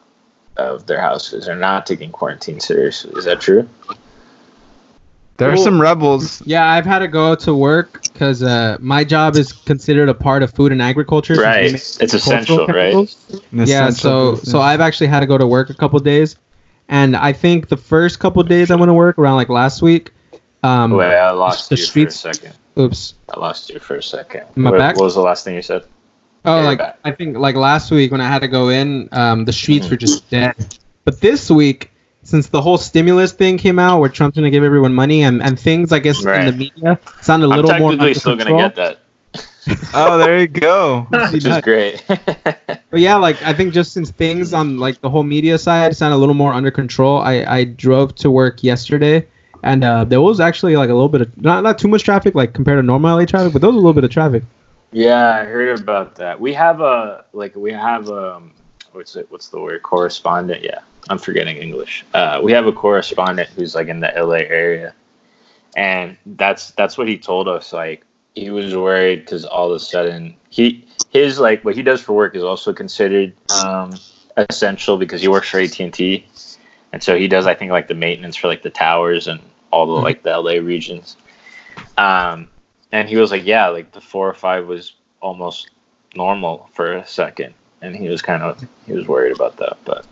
of 0.56 0.86
their 0.86 1.00
houses 1.00 1.48
or 1.48 1.56
not 1.56 1.86
taking 1.86 2.10
quarantine 2.10 2.60
seriously. 2.60 3.12
Is 3.16 3.24
that 3.24 3.40
true? 3.40 3.68
There 5.38 5.48
are 5.48 5.54
Well- 5.54 5.64
some 5.64 5.80
rebels. 5.80 6.42
Yeah, 6.46 6.68
I've 6.70 6.84
had 6.84 7.00
to 7.00 7.08
go 7.08 7.34
to 7.34 7.54
work 7.54 8.02
because 8.02 8.42
uh, 8.42 8.76
my 8.80 9.02
job 9.02 9.36
is 9.36 9.52
considered 9.52 10.08
a 10.08 10.14
part 10.14 10.42
of 10.42 10.52
food 10.52 10.72
and 10.72 10.80
agriculture. 10.82 11.34
Right. 11.34 11.72
make 11.72 11.74
It's 11.74 12.14
essential, 12.14 12.58
cultural 12.58 12.76
right? 12.78 13.16
an 13.52 13.66
Yeah, 13.66 13.88
essential 13.88 13.94
so 13.94 14.30
business. 14.32 14.50
so 14.52 14.60
I've 14.60 14.80
actually 14.80 15.06
had 15.08 15.20
to 15.20 15.26
go 15.26 15.38
to 15.38 15.46
work 15.46 15.70
a 15.70 15.74
couple 15.74 15.98
days, 16.00 16.36
and 16.88 17.16
I 17.16 17.32
think 17.32 17.68
the 17.68 17.76
first 17.78 18.18
couple 18.20 18.42
days 18.42 18.70
I 18.70 18.76
went 18.76 18.90
to 18.90 18.94
work 18.94 19.18
around 19.18 19.36
like 19.36 19.48
last 19.48 19.82
week. 19.82 20.10
Um, 20.62 20.92
Wait, 20.92 21.06
I 21.16 21.30
lost 21.32 21.70
the 21.70 21.76
you 21.76 21.82
streets- 21.82 22.20
for 22.22 22.28
a 22.28 22.34
second. 22.34 22.52
oops. 22.78 23.14
I 23.34 23.40
lost 23.40 23.68
you 23.70 23.80
for 23.80 23.96
a 23.96 24.02
second. 24.02 24.44
Am 24.56 24.66
I 24.66 24.70
what, 24.70 24.78
back? 24.78 24.96
what 24.96 25.04
was 25.04 25.14
the 25.14 25.22
last 25.22 25.44
thing 25.44 25.54
you 25.56 25.62
said? 25.62 25.82
Oh, 26.44 26.60
like 26.62 26.78
back. 26.78 26.98
I 27.04 27.12
think 27.12 27.36
like 27.36 27.54
last 27.54 27.90
week 27.90 28.10
when 28.10 28.20
I 28.20 28.28
had 28.28 28.40
to 28.40 28.48
go 28.48 28.68
in, 28.68 29.08
um, 29.12 29.44
the 29.44 29.52
streets 29.52 29.88
were 29.90 29.96
just 29.96 30.28
dead. 30.30 30.54
But 31.04 31.20
this 31.20 31.50
week, 31.50 31.90
since 32.24 32.48
the 32.48 32.60
whole 32.60 32.78
stimulus 32.78 33.32
thing 33.32 33.58
came 33.58 33.78
out, 33.78 34.00
where 34.00 34.08
Trump's 34.08 34.36
going 34.36 34.44
to 34.44 34.50
give 34.50 34.64
everyone 34.64 34.94
money 34.94 35.22
and, 35.22 35.42
and 35.42 35.58
things, 35.58 35.92
I 35.92 35.98
guess 36.00 36.24
in 36.24 36.46
the 36.46 36.52
media 36.52 36.98
sound 37.20 37.42
a 37.44 37.48
I'm 37.48 37.56
little 37.56 37.74
more. 37.74 37.92
technically 37.92 38.08
under 38.08 38.14
still 38.14 38.36
gonna 38.36 38.50
control. 38.50 38.68
get 38.68 38.74
that, 38.76 38.98
oh, 39.94 40.18
there 40.18 40.40
you 40.40 40.48
go. 40.48 41.06
which 41.30 41.44
is 41.46 41.58
great. 41.58 42.04
But 42.90 43.00
yeah, 43.00 43.16
like 43.16 43.40
I 43.42 43.54
think 43.54 43.72
just 43.72 43.92
since 43.92 44.10
things 44.10 44.52
on 44.52 44.78
like 44.78 45.00
the 45.00 45.08
whole 45.08 45.22
media 45.22 45.58
side 45.58 45.96
sound 45.96 46.12
a 46.12 46.16
little 46.18 46.34
more 46.34 46.52
under 46.52 46.70
control, 46.70 47.18
I 47.20 47.44
I 47.44 47.64
drove 47.64 48.14
to 48.16 48.30
work 48.30 48.62
yesterday, 48.62 49.26
and 49.62 49.82
uh, 49.82 50.04
there 50.04 50.20
was 50.20 50.40
actually 50.40 50.76
like 50.76 50.90
a 50.90 50.92
little 50.92 51.08
bit 51.08 51.22
of 51.22 51.40
not 51.42 51.62
not 51.62 51.78
too 51.78 51.88
much 51.88 52.02
traffic 52.04 52.34
like 52.34 52.52
compared 52.52 52.78
to 52.78 52.82
normal 52.82 53.16
LA 53.16 53.24
traffic, 53.24 53.52
but 53.54 53.62
there 53.62 53.70
was 53.70 53.76
a 53.76 53.80
little 53.80 53.94
bit 53.94 54.04
of 54.04 54.10
traffic. 54.10 54.42
Yeah, 54.92 55.40
I 55.40 55.44
heard 55.44 55.80
about 55.80 56.16
that. 56.16 56.38
We 56.38 56.52
have 56.52 56.80
a 56.80 57.24
like 57.32 57.56
we 57.56 57.72
have 57.72 58.10
um 58.10 58.52
what's 58.92 59.16
it 59.16 59.26
what's 59.30 59.48
the 59.48 59.58
word 59.58 59.82
correspondent? 59.82 60.62
Yeah, 60.62 60.80
I'm 61.08 61.18
forgetting 61.18 61.56
English. 61.56 62.04
Uh, 62.12 62.40
we 62.42 62.52
have 62.52 62.66
a 62.66 62.72
correspondent 62.72 63.48
who's 63.50 63.74
like 63.74 63.88
in 63.88 64.00
the 64.00 64.12
LA 64.14 64.44
area, 64.48 64.94
and 65.76 66.16
that's 66.26 66.72
that's 66.72 66.98
what 66.98 67.08
he 67.08 67.16
told 67.16 67.48
us. 67.48 67.72
Like 67.72 68.04
he 68.34 68.50
was 68.50 68.76
worried 68.76 69.20
because 69.20 69.46
all 69.46 69.70
of 69.70 69.76
a 69.76 69.80
sudden 69.80 70.36
he 70.50 70.86
his 71.10 71.38
like 71.38 71.64
what 71.64 71.74
he 71.74 71.82
does 71.82 72.02
for 72.02 72.12
work 72.12 72.36
is 72.36 72.44
also 72.44 72.74
considered 72.74 73.34
um, 73.50 73.92
essential 74.36 74.98
because 74.98 75.22
he 75.22 75.28
works 75.28 75.48
for 75.48 75.58
AT 75.58 75.80
and 75.80 75.94
T, 75.94 76.26
and 76.92 77.02
so 77.02 77.16
he 77.16 77.28
does 77.28 77.46
I 77.46 77.54
think 77.54 77.70
like 77.70 77.88
the 77.88 77.94
maintenance 77.94 78.36
for 78.36 78.48
like 78.48 78.62
the 78.62 78.70
towers 78.70 79.26
and 79.26 79.40
all 79.70 79.86
the 79.86 79.92
like 79.92 80.22
the 80.22 80.38
LA 80.38 80.52
regions. 80.52 81.16
Um, 81.96 82.48
and 82.92 83.08
he 83.08 83.16
was 83.16 83.30
like, 83.30 83.44
yeah, 83.44 83.68
like 83.68 83.92
the 83.92 84.00
four 84.00 84.28
or 84.28 84.34
five 84.34 84.66
was 84.66 84.94
almost 85.20 85.70
normal 86.14 86.68
for 86.72 86.92
a 86.92 87.06
second, 87.06 87.54
and 87.80 87.96
he 87.96 88.08
was 88.08 88.22
kind 88.22 88.42
of 88.42 88.62
he 88.86 88.92
was 88.92 89.08
worried 89.08 89.32
about 89.32 89.56
that, 89.56 89.78
but 89.84 90.06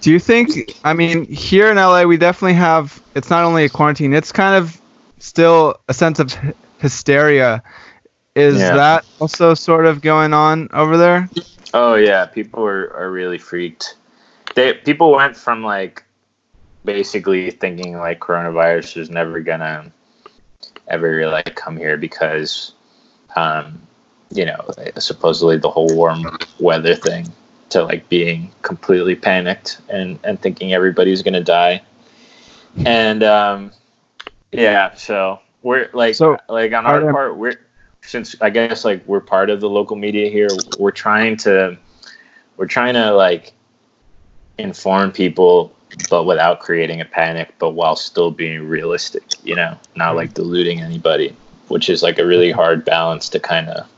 Do 0.00 0.12
you 0.12 0.20
think? 0.20 0.72
I 0.84 0.94
mean, 0.94 1.24
here 1.26 1.70
in 1.70 1.76
LA, 1.76 2.04
we 2.04 2.16
definitely 2.16 2.54
have. 2.54 3.02
It's 3.14 3.30
not 3.30 3.44
only 3.44 3.64
a 3.64 3.68
quarantine; 3.68 4.14
it's 4.14 4.30
kind 4.32 4.54
of 4.54 4.80
still 5.18 5.76
a 5.88 5.94
sense 5.94 6.20
of 6.20 6.32
hy- 6.32 6.54
hysteria. 6.78 7.62
Is 8.36 8.60
Yeah. 8.60 8.76
that 8.76 9.04
also 9.18 9.54
sort 9.54 9.86
of 9.86 10.00
going 10.00 10.32
on 10.32 10.68
over 10.72 10.96
there? 10.96 11.28
oh 11.74 11.96
yeah, 11.96 12.26
people 12.26 12.64
are 12.64 12.94
are 12.94 13.10
really 13.10 13.38
freaked. 13.38 13.96
They 14.54 14.74
people 14.74 15.10
went 15.12 15.36
from 15.36 15.64
like 15.64 16.04
basically 16.84 17.50
thinking 17.50 17.98
like 17.98 18.20
coronavirus 18.20 18.96
was 18.96 19.10
never 19.10 19.40
gonna 19.40 19.90
ever 20.88 21.28
like 21.28 21.54
come 21.54 21.76
here 21.76 21.96
because 21.96 22.72
um 23.36 23.80
you 24.30 24.44
know 24.44 24.68
supposedly 24.98 25.56
the 25.56 25.70
whole 25.70 25.94
warm 25.94 26.24
weather 26.60 26.94
thing 26.94 27.30
to 27.70 27.84
like 27.84 28.08
being 28.08 28.50
completely 28.62 29.14
panicked 29.14 29.80
and 29.88 30.18
and 30.24 30.40
thinking 30.40 30.72
everybody's 30.72 31.22
gonna 31.22 31.42
die. 31.42 31.82
And 32.84 33.22
um 33.22 33.72
yeah 34.52 34.94
so 34.94 35.40
we're 35.62 35.90
like 35.92 36.14
So, 36.14 36.38
like 36.48 36.72
on 36.72 36.86
our 36.86 37.12
part 37.12 37.36
we're 37.36 37.60
since 38.00 38.34
i 38.40 38.48
guess 38.48 38.84
like 38.84 39.06
we're 39.06 39.20
part 39.20 39.50
of 39.50 39.60
the 39.60 39.68
local 39.68 39.96
media 39.96 40.30
here 40.30 40.48
we're 40.78 40.90
trying 40.90 41.36
to 41.38 41.76
we're 42.56 42.66
trying 42.66 42.94
to 42.94 43.12
like 43.12 43.52
inform 44.58 45.12
people 45.12 45.72
but 46.10 46.24
without 46.24 46.60
creating 46.60 47.00
a 47.00 47.04
panic 47.04 47.54
but 47.58 47.70
while 47.70 47.96
still 47.96 48.30
being 48.30 48.68
realistic 48.68 49.24
you 49.44 49.54
know 49.54 49.76
not 49.96 50.14
like 50.14 50.34
deluding 50.34 50.80
anybody 50.80 51.34
which 51.68 51.88
is 51.88 52.02
like 52.02 52.18
a 52.18 52.26
really 52.26 52.50
hard 52.50 52.84
balance 52.84 53.28
to 53.28 53.40
kind 53.40 53.68
of 53.68 53.88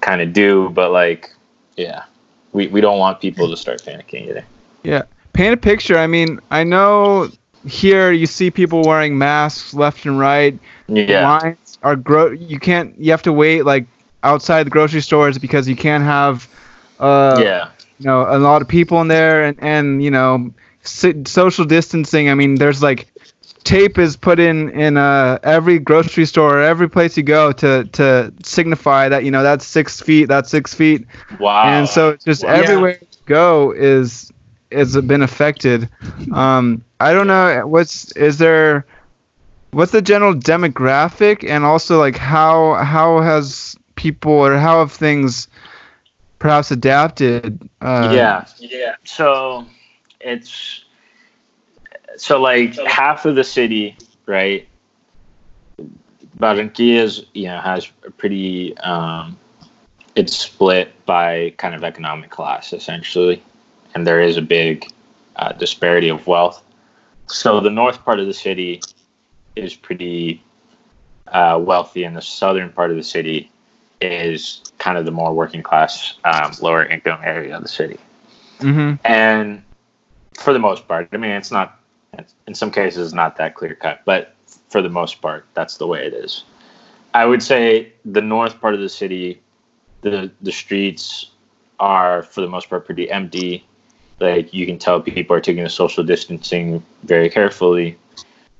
kind 0.00 0.20
of 0.20 0.32
do 0.32 0.70
but 0.70 0.90
like 0.90 1.30
yeah 1.76 2.04
we, 2.54 2.68
we 2.68 2.80
don't 2.80 2.98
want 2.98 3.20
people 3.20 3.50
to 3.50 3.56
start 3.56 3.82
panicking 3.82 4.28
either 4.28 4.44
Yeah. 4.82 5.02
Paint 5.34 5.54
a 5.54 5.56
picture. 5.56 5.98
I 5.98 6.06
mean, 6.06 6.38
I 6.50 6.62
know 6.62 7.28
here 7.66 8.12
you 8.12 8.26
see 8.26 8.50
people 8.50 8.82
wearing 8.82 9.18
masks 9.18 9.74
left 9.74 10.06
and 10.06 10.18
right. 10.18 10.58
yeah 10.86 11.28
Lines 11.28 11.78
are 11.82 11.96
gro. 11.96 12.30
You 12.30 12.60
can't. 12.60 12.96
You 12.98 13.10
have 13.10 13.22
to 13.22 13.32
wait 13.32 13.64
like 13.64 13.84
outside 14.22 14.64
the 14.64 14.70
grocery 14.70 15.00
stores 15.00 15.36
because 15.38 15.68
you 15.68 15.74
can't 15.76 16.04
have. 16.04 16.48
Uh, 17.00 17.40
yeah 17.42 17.70
you 18.04 18.10
know 18.10 18.26
a 18.28 18.38
lot 18.38 18.62
of 18.62 18.68
people 18.68 19.00
in 19.02 19.08
there 19.08 19.44
and 19.44 19.58
and 19.62 20.02
you 20.04 20.10
know 20.10 20.54
social 21.26 21.64
distancing. 21.64 22.30
I 22.30 22.34
mean, 22.34 22.58
there's 22.58 22.82
like 22.82 23.08
tape 23.64 23.98
is 23.98 24.16
put 24.16 24.38
in 24.40 24.70
in 24.70 24.96
uh, 24.96 25.38
every 25.42 25.78
grocery 25.78 26.26
store, 26.26 26.60
every 26.60 26.88
place 26.88 27.16
you 27.16 27.22
go 27.24 27.52
to 27.52 27.84
to 27.92 28.32
signify 28.44 29.08
that 29.08 29.24
you 29.24 29.30
know 29.32 29.42
that's 29.42 29.66
six 29.66 30.00
feet, 30.00 30.26
that's 30.26 30.50
six 30.50 30.74
feet, 30.74 31.06
Wow. 31.38 31.86
and 31.86 31.88
so 31.88 32.16
just 32.26 32.44
Wow. 32.44 32.44
everywhere 32.44 32.98
you 33.00 33.18
go 33.26 33.72
is 33.72 34.30
has 34.72 34.96
been 35.02 35.22
affected. 35.22 35.88
Um, 36.32 36.84
I 37.00 37.12
don't 37.14 37.26
know 37.28 37.66
what's 37.66 38.12
is 38.12 38.38
there. 38.38 38.86
What's 39.72 39.92
the 39.92 40.02
general 40.02 40.34
demographic, 40.34 41.48
and 41.48 41.64
also 41.64 41.98
like 41.98 42.16
how 42.16 42.74
how 42.74 43.20
has 43.20 43.76
people 43.96 44.32
or 44.32 44.56
how 44.56 44.80
have 44.80 44.92
things 44.92 45.48
perhaps 46.44 46.70
adapted? 46.70 47.58
Uh, 47.80 48.10
yeah, 48.12 48.44
yeah. 48.58 48.96
So 49.04 49.66
it's 50.20 50.84
so 52.18 52.38
like 52.38 52.76
half 52.84 53.24
of 53.24 53.34
the 53.34 53.44
city, 53.44 53.96
right? 54.26 54.68
Barranquilla 56.38 57.02
is 57.02 57.24
you 57.32 57.44
know 57.44 57.58
has 57.60 57.90
a 58.06 58.10
pretty 58.10 58.76
um, 58.78 59.38
it's 60.16 60.36
split 60.36 60.92
by 61.06 61.54
kind 61.56 61.74
of 61.74 61.82
economic 61.82 62.28
class 62.28 62.74
essentially, 62.74 63.42
and 63.94 64.06
there 64.06 64.20
is 64.20 64.36
a 64.36 64.42
big 64.42 64.84
uh, 65.36 65.52
disparity 65.52 66.10
of 66.10 66.26
wealth. 66.26 66.62
So 67.26 67.60
the 67.60 67.70
north 67.70 68.04
part 68.04 68.20
of 68.20 68.26
the 68.26 68.34
city 68.34 68.82
is 69.56 69.74
pretty 69.74 70.42
uh, 71.28 71.58
wealthy, 71.58 72.04
and 72.04 72.14
the 72.14 72.20
southern 72.20 72.68
part 72.70 72.90
of 72.90 72.98
the 72.98 73.02
city 73.02 73.50
is 74.12 74.62
kind 74.78 74.98
of 74.98 75.04
the 75.04 75.10
more 75.10 75.32
working 75.34 75.62
class, 75.62 76.14
um, 76.24 76.52
lower 76.60 76.84
income 76.84 77.20
area 77.22 77.56
of 77.56 77.62
the 77.62 77.68
city. 77.68 77.98
Mm-hmm. 78.58 78.94
And 79.04 79.62
for 80.34 80.52
the 80.52 80.58
most 80.58 80.86
part, 80.86 81.08
I 81.12 81.16
mean, 81.16 81.30
it's 81.30 81.50
not, 81.50 81.80
in 82.46 82.54
some 82.54 82.70
cases, 82.70 83.12
not 83.14 83.36
that 83.36 83.54
clear 83.54 83.74
cut, 83.74 84.02
but 84.04 84.34
for 84.68 84.82
the 84.82 84.88
most 84.88 85.20
part, 85.20 85.46
that's 85.54 85.76
the 85.76 85.86
way 85.86 86.06
it 86.06 86.12
is. 86.12 86.44
I 87.14 87.26
would 87.26 87.42
say 87.42 87.92
the 88.04 88.20
north 88.20 88.60
part 88.60 88.74
of 88.74 88.80
the 88.80 88.88
city, 88.88 89.40
the 90.00 90.30
the 90.42 90.50
streets 90.50 91.30
are 91.78 92.24
for 92.24 92.40
the 92.40 92.48
most 92.48 92.68
part 92.68 92.84
pretty 92.84 93.08
empty. 93.10 93.64
Like 94.18 94.52
you 94.52 94.66
can 94.66 94.78
tell 94.78 95.00
people 95.00 95.36
are 95.36 95.40
taking 95.40 95.62
the 95.62 95.70
social 95.70 96.02
distancing 96.02 96.82
very 97.04 97.30
carefully, 97.30 97.96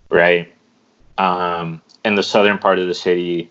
right? 0.08 0.52
Um, 1.18 1.82
in 2.04 2.14
the 2.14 2.22
southern 2.22 2.58
part 2.58 2.78
of 2.78 2.86
the 2.86 2.94
city, 2.94 3.50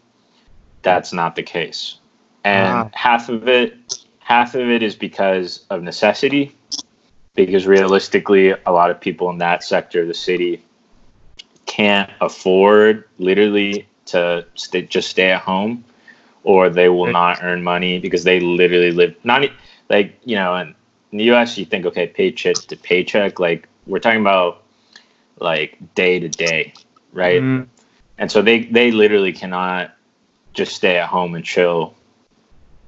that's 0.83 1.13
not 1.13 1.35
the 1.35 1.43
case, 1.43 1.97
and 2.43 2.85
Wow. 2.85 2.91
half 2.93 3.29
of 3.29 3.47
it, 3.47 3.75
half 4.19 4.55
of 4.55 4.69
it 4.69 4.83
is 4.83 4.95
because 4.95 5.65
of 5.69 5.83
necessity, 5.83 6.55
because 7.35 7.65
realistically, 7.67 8.51
a 8.65 8.71
lot 8.71 8.91
of 8.91 8.99
people 8.99 9.29
in 9.29 9.37
that 9.39 9.63
sector 9.63 10.01
of 10.01 10.07
the 10.07 10.13
city 10.13 10.63
can't 11.65 12.09
afford 12.21 13.05
literally 13.17 13.87
to 14.05 14.45
stay, 14.55 14.83
just 14.83 15.09
stay 15.09 15.31
at 15.31 15.41
home, 15.41 15.83
or 16.43 16.69
they 16.69 16.89
will 16.89 17.07
not 17.07 17.39
earn 17.41 17.63
money 17.63 17.99
because 17.99 18.23
they 18.23 18.39
literally 18.39 18.91
live 18.91 19.15
not 19.23 19.43
like 19.89 20.17
you 20.25 20.35
know 20.35 20.55
in, 20.55 20.75
in 21.11 21.17
the 21.17 21.23
U.S. 21.25 21.57
You 21.57 21.65
think 21.65 21.85
okay, 21.85 22.07
paycheck 22.07 22.67
to 22.67 22.77
paycheck, 22.77 23.39
like 23.39 23.67
we're 23.87 23.99
talking 23.99 24.21
about 24.21 24.63
like 25.39 25.77
day 25.95 26.19
to 26.19 26.29
day, 26.29 26.73
right? 27.13 27.41
Mm, 27.41 27.67
and 28.17 28.31
so 28.31 28.41
they 28.41 28.65
they 28.65 28.91
literally 28.91 29.33
cannot 29.33 29.91
just 30.53 30.75
stay 30.75 30.97
at 30.97 31.07
home 31.07 31.35
and 31.35 31.43
chill 31.43 31.93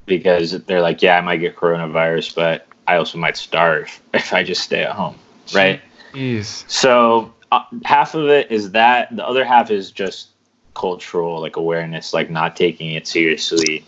because 0.06 0.52
they're 0.66 0.82
like 0.82 1.02
yeah 1.02 1.18
i 1.18 1.22
might 1.22 1.38
get 1.38 1.56
coronavirus 1.56 2.36
but 2.36 2.68
i 2.88 2.96
also 2.96 3.18
might 3.18 3.38
starve 3.38 4.02
if 4.14 4.34
i 4.34 4.44
just 4.44 4.62
stay 4.62 4.84
at 4.84 4.92
home 4.92 5.16
right? 5.54 5.82
Jeez. 6.14 6.64
so 6.70 7.34
uh, 7.52 7.64
half 7.84 8.16
of 8.16 8.28
it 8.30 8.50
is 8.52 8.72
that. 8.72 9.16
The 9.16 9.26
other 9.26 9.46
half 9.46 9.70
is 9.70 9.92
just 9.92 10.30
cultural 10.74 11.40
like 11.40 11.56
awareness 11.56 12.14
like 12.14 12.30
not 12.30 12.54
taking 12.54 12.92
it 12.92 13.08
seriously 13.08 13.86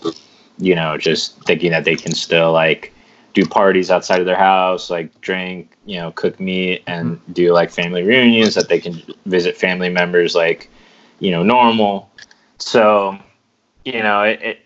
you 0.57 0.73
know 0.73 0.97
just 0.97 1.37
thinking 1.43 1.69
that 1.69 1.83
they 1.83 1.97
can 1.97 2.13
still 2.13 2.53
like 2.53 2.93
do 3.33 3.45
parties 3.45 3.91
outside 3.91 4.21
of 4.21 4.25
their 4.25 4.37
house 4.37 4.89
like 4.89 5.19
drink 5.19 5.75
you 5.85 5.97
know 5.97 6.13
cook 6.13 6.39
meat 6.39 6.81
and 6.87 7.19
do 7.33 7.51
like 7.51 7.69
family 7.71 8.03
reunions 8.03 8.55
that 8.55 8.69
they 8.69 8.79
can 8.79 9.01
visit 9.25 9.57
family 9.57 9.89
members 9.89 10.33
like 10.33 10.69
you 11.19 11.31
know 11.31 11.43
normal. 11.43 12.09
So 12.57 13.17
you 13.93 14.03
know 14.03 14.23
it, 14.23 14.41
it 14.41 14.59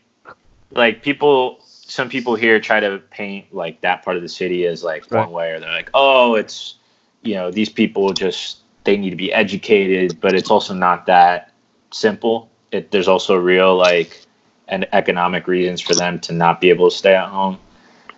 like 0.71 1.03
people 1.03 1.59
some 1.61 2.09
people 2.09 2.35
here 2.35 2.59
try 2.59 2.79
to 2.79 2.99
paint 3.11 3.53
like 3.53 3.81
that 3.81 4.03
part 4.03 4.15
of 4.15 4.21
the 4.23 4.29
city 4.29 4.65
as 4.65 4.83
like 4.83 5.09
Right. 5.09 5.27
one 5.27 5.31
way 5.31 5.51
or 5.51 5.59
they're 5.59 5.71
like 5.71 5.89
oh 5.93 6.35
it's 6.35 6.75
you 7.21 7.35
know 7.35 7.51
these 7.51 7.69
people 7.69 8.13
just 8.13 8.59
they 8.83 8.97
need 8.97 9.11
to 9.11 9.15
be 9.15 9.31
educated 9.33 10.19
but 10.21 10.35
it's 10.35 10.49
also 10.49 10.73
not 10.73 11.05
that 11.05 11.51
simple 11.91 12.49
it, 12.71 12.91
there's 12.91 13.07
also 13.07 13.35
real 13.35 13.75
like 13.75 14.25
and 14.67 14.87
economic 14.93 15.47
reasons 15.47 15.81
for 15.81 15.93
them 15.95 16.19
to 16.19 16.33
not 16.33 16.61
be 16.61 16.69
able 16.69 16.89
to 16.89 16.95
stay 16.95 17.15
at 17.15 17.27
home 17.29 17.59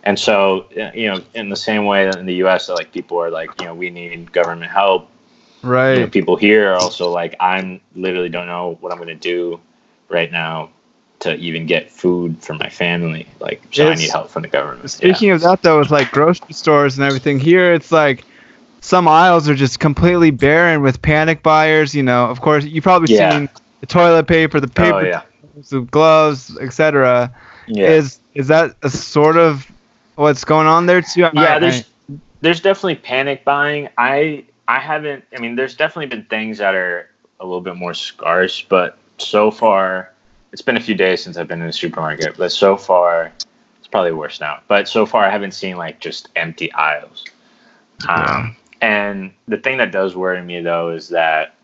and 0.03 0.17
so 0.19 0.61
uh, 0.79 0.91
you 0.93 1.07
know 1.07 1.23
in 1.33 1.49
the 1.49 1.55
same 1.57 1.85
way 1.85 2.05
that 2.05 2.17
in 2.19 2.25
the 2.25 2.35
us 2.35 2.67
that 2.67 2.75
like 2.75 2.91
people 2.93 3.17
are 3.19 3.31
like 3.31 3.59
you 3.59 3.65
know 3.65 3.75
we 3.75 3.89
need 3.89 4.31
government 4.31 4.71
help 4.71 5.09
you 5.89 5.99
know, 5.99 6.07
Right. 6.07 6.11
people 6.11 6.35
here 6.35 6.71
are 6.71 6.77
also 6.77 7.11
like 7.11 7.35
i'm 7.39 7.81
literally 7.95 8.29
don't 8.29 8.47
know 8.47 8.77
what 8.81 8.91
i'm 8.91 8.97
going 8.97 9.07
to 9.07 9.15
do 9.15 9.59
right 10.09 10.31
now 10.31 10.69
to 11.23 11.35
even 11.37 11.65
get 11.65 11.91
food 11.91 12.43
for 12.43 12.53
my 12.53 12.69
family 12.69 13.27
like 13.39 13.61
so 13.71 13.89
i 13.89 13.95
need 13.95 14.09
help 14.11 14.29
from 14.29 14.43
the 14.43 14.49
government 14.49 14.89
Speaking 14.89 15.31
of 15.31 15.41
that, 15.41 15.61
though, 15.63 15.79
with 15.79 15.91
like 15.91 16.11
grocery 16.11 16.53
stores 16.53 16.97
and 16.97 17.05
everything, 17.05 17.39
here 17.39 17.73
it's 17.73 17.91
like 17.91 18.25
some 18.81 19.07
aisles 19.07 19.47
are 19.49 19.55
just 19.55 19.79
completely 19.79 20.31
barren 20.31 20.81
with 20.81 21.01
panic 21.01 21.43
buyers. 21.43 21.95
You 21.95 22.03
know, 22.03 22.25
of 22.25 22.41
course, 22.41 22.65
you've 22.65 22.83
probably 22.83 23.07
Yeah. 23.07 23.33
seen 23.33 23.49
the 23.81 23.87
toilet 23.87 24.27
paper, 24.27 24.59
the 24.59 24.67
oh, 24.77 24.83
paper, 24.83 24.97
oh 24.97 24.99
yeah 24.99 25.21
the 25.69 25.81
gloves, 25.81 26.57
etc. 26.59 27.33
yeah 27.67 27.99
Is 27.99 28.19
is 28.33 28.47
that 28.47 28.75
a 28.83 28.89
sort 28.89 29.37
of 29.37 29.65
what's 30.15 30.43
going 30.45 30.67
on 30.67 30.85
there 30.87 31.01
too? 31.01 31.27
Yeah 31.33 31.59
I- 31.59 31.59
there's 31.59 31.89
there's 32.41 32.61
definitely 32.61 32.95
panic 32.95 33.43
buying 33.45 33.89
i 33.97 34.45
i 34.67 34.79
haven't 34.79 35.25
i 35.35 35.39
mean 35.39 35.55
there's 35.55 35.75
definitely 35.75 36.07
been 36.07 36.25
things 36.25 36.59
that 36.59 36.75
are 36.75 37.09
a 37.39 37.45
little 37.45 37.61
bit 37.61 37.75
more 37.75 37.93
scarce 37.93 38.61
but 38.61 38.97
so 39.17 39.51
far 39.51 40.12
it's 40.53 40.61
been 40.61 40.77
a 40.77 40.81
few 40.81 40.95
days 40.95 41.21
since 41.21 41.35
i've 41.35 41.47
been 41.49 41.59
in 41.59 41.67
the 41.67 41.73
supermarket 41.73 42.37
but 42.37 42.51
so 42.51 42.77
far 42.77 43.33
it's 43.83 43.89
probably 43.89 44.13
worse 44.13 44.39
now. 44.39 44.61
But 44.69 44.87
so 44.87 45.05
far 45.05 45.25
i 45.25 45.29
haven't 45.29 45.51
seen 45.51 45.75
like 45.75 45.99
just 45.99 46.29
empty 46.37 46.71
aisles. 46.71 47.25
Um, 48.07 48.55
and 48.79 49.33
the 49.49 49.57
thing 49.57 49.77
that 49.79 49.91
does 49.91 50.15
worry 50.15 50.41
me 50.41 50.61
though 50.61 50.91
is 50.91 51.09
that 51.09 51.55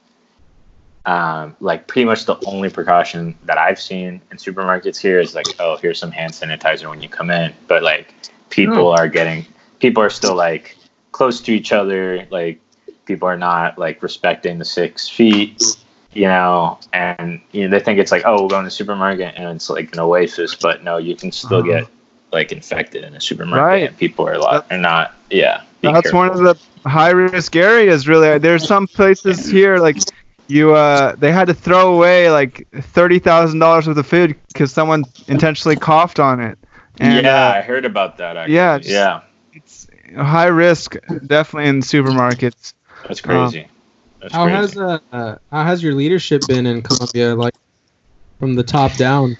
um, 1.05 1.55
like 1.61 1.87
pretty 1.87 2.03
much 2.03 2.25
the 2.25 2.37
only 2.45 2.69
precaution 2.69 3.37
that 3.45 3.57
I've 3.57 3.79
seen 3.79 4.21
in 4.31 4.37
supermarkets 4.37 4.97
here 4.97 5.21
is 5.21 5.33
like, 5.33 5.47
oh, 5.59 5.77
here's 5.77 5.97
some 5.97 6.11
hand 6.11 6.33
sanitizer 6.33 6.89
when 6.89 7.01
you 7.01 7.07
come 7.07 7.31
in. 7.31 7.53
But 7.69 7.83
like 7.83 8.13
people 8.49 8.89
are 8.89 9.07
getting, 9.07 9.45
people 9.79 10.03
are 10.03 10.09
still 10.09 10.35
like 10.35 10.77
close 11.13 11.39
to 11.41 11.53
each 11.53 11.71
other. 11.71 12.27
Like 12.29 12.59
people 13.05 13.29
are 13.29 13.37
not 13.37 13.77
like 13.77 14.03
respecting 14.03 14.59
the 14.59 14.65
six 14.65 15.07
feet, 15.07 15.63
you 16.13 16.25
know, 16.25 16.79
and 16.93 17.39
you 17.51 17.63
know, 17.67 17.69
they 17.77 17.83
think 17.83 17.99
it's 17.99 18.11
like, 18.11 18.23
oh, 18.25 18.43
we're 18.43 18.49
going 18.49 18.63
to 18.63 18.67
the 18.67 18.71
supermarket 18.71 19.35
and 19.37 19.55
it's 19.55 19.69
like 19.69 19.93
an 19.93 19.99
oasis. 19.99 20.55
But 20.55 20.83
no, 20.83 20.97
you 20.97 21.15
can 21.15 21.31
still 21.31 21.59
Uh-huh. 21.59 21.81
get 21.81 21.87
like 22.31 22.51
infected 22.51 23.03
in 23.03 23.15
a 23.15 23.21
supermarket 23.21 23.65
Right. 23.65 23.87
and 23.89 23.97
people 23.97 24.27
are 24.27 24.37
lot, 24.37 24.65
are 24.71 24.77
not, 24.77 25.13
yeah. 25.29 25.61
That's 25.81 26.01
careful. 26.11 26.19
one 26.19 26.29
of 26.29 26.37
the 26.39 26.89
high 26.89 27.09
risk 27.11 27.55
areas. 27.55 28.07
Really, 28.07 28.37
there's 28.37 28.67
some 28.67 28.85
places 28.87 29.45
here 29.49 29.77
like 29.77 29.97
you. 30.47 30.75
Uh, 30.75 31.15
they 31.15 31.31
had 31.31 31.47
to 31.47 31.53
throw 31.53 31.93
away 31.93 32.29
like 32.29 32.67
thirty 32.81 33.17
thousand 33.19 33.59
dollars 33.59 33.87
worth 33.87 33.97
of 33.97 34.05
food 34.05 34.35
because 34.49 34.73
someone 34.73 35.05
intentionally 35.27 35.77
coughed 35.77 36.19
on 36.19 36.41
it. 36.41 36.57
And, 36.99 37.23
yeah, 37.25 37.47
uh, 37.47 37.53
I 37.53 37.61
heard 37.61 37.85
about 37.85 38.17
that. 38.17 38.35
Actually. 38.35 38.55
yeah, 38.55 38.75
it's- 38.75 38.91
yeah. 38.91 39.21
it's 39.53 39.87
high 40.17 40.47
risk, 40.47 40.97
definitely 41.25 41.69
in 41.69 41.79
supermarkets. 41.79 42.73
That's 43.07 43.21
crazy. 43.21 43.67
That's 44.21 44.33
How 44.33 44.45
crazy. 44.45 44.57
has 44.57 44.77
uh, 44.77 44.99
uh, 45.11 45.35
how 45.51 45.63
has 45.63 45.81
your 45.81 45.93
leadership 45.93 46.47
been 46.47 46.65
in 46.65 46.81
Colombia, 46.81 47.35
like 47.35 47.53
from 48.39 48.55
the 48.55 48.63
top 48.63 48.95
down? 48.95 49.37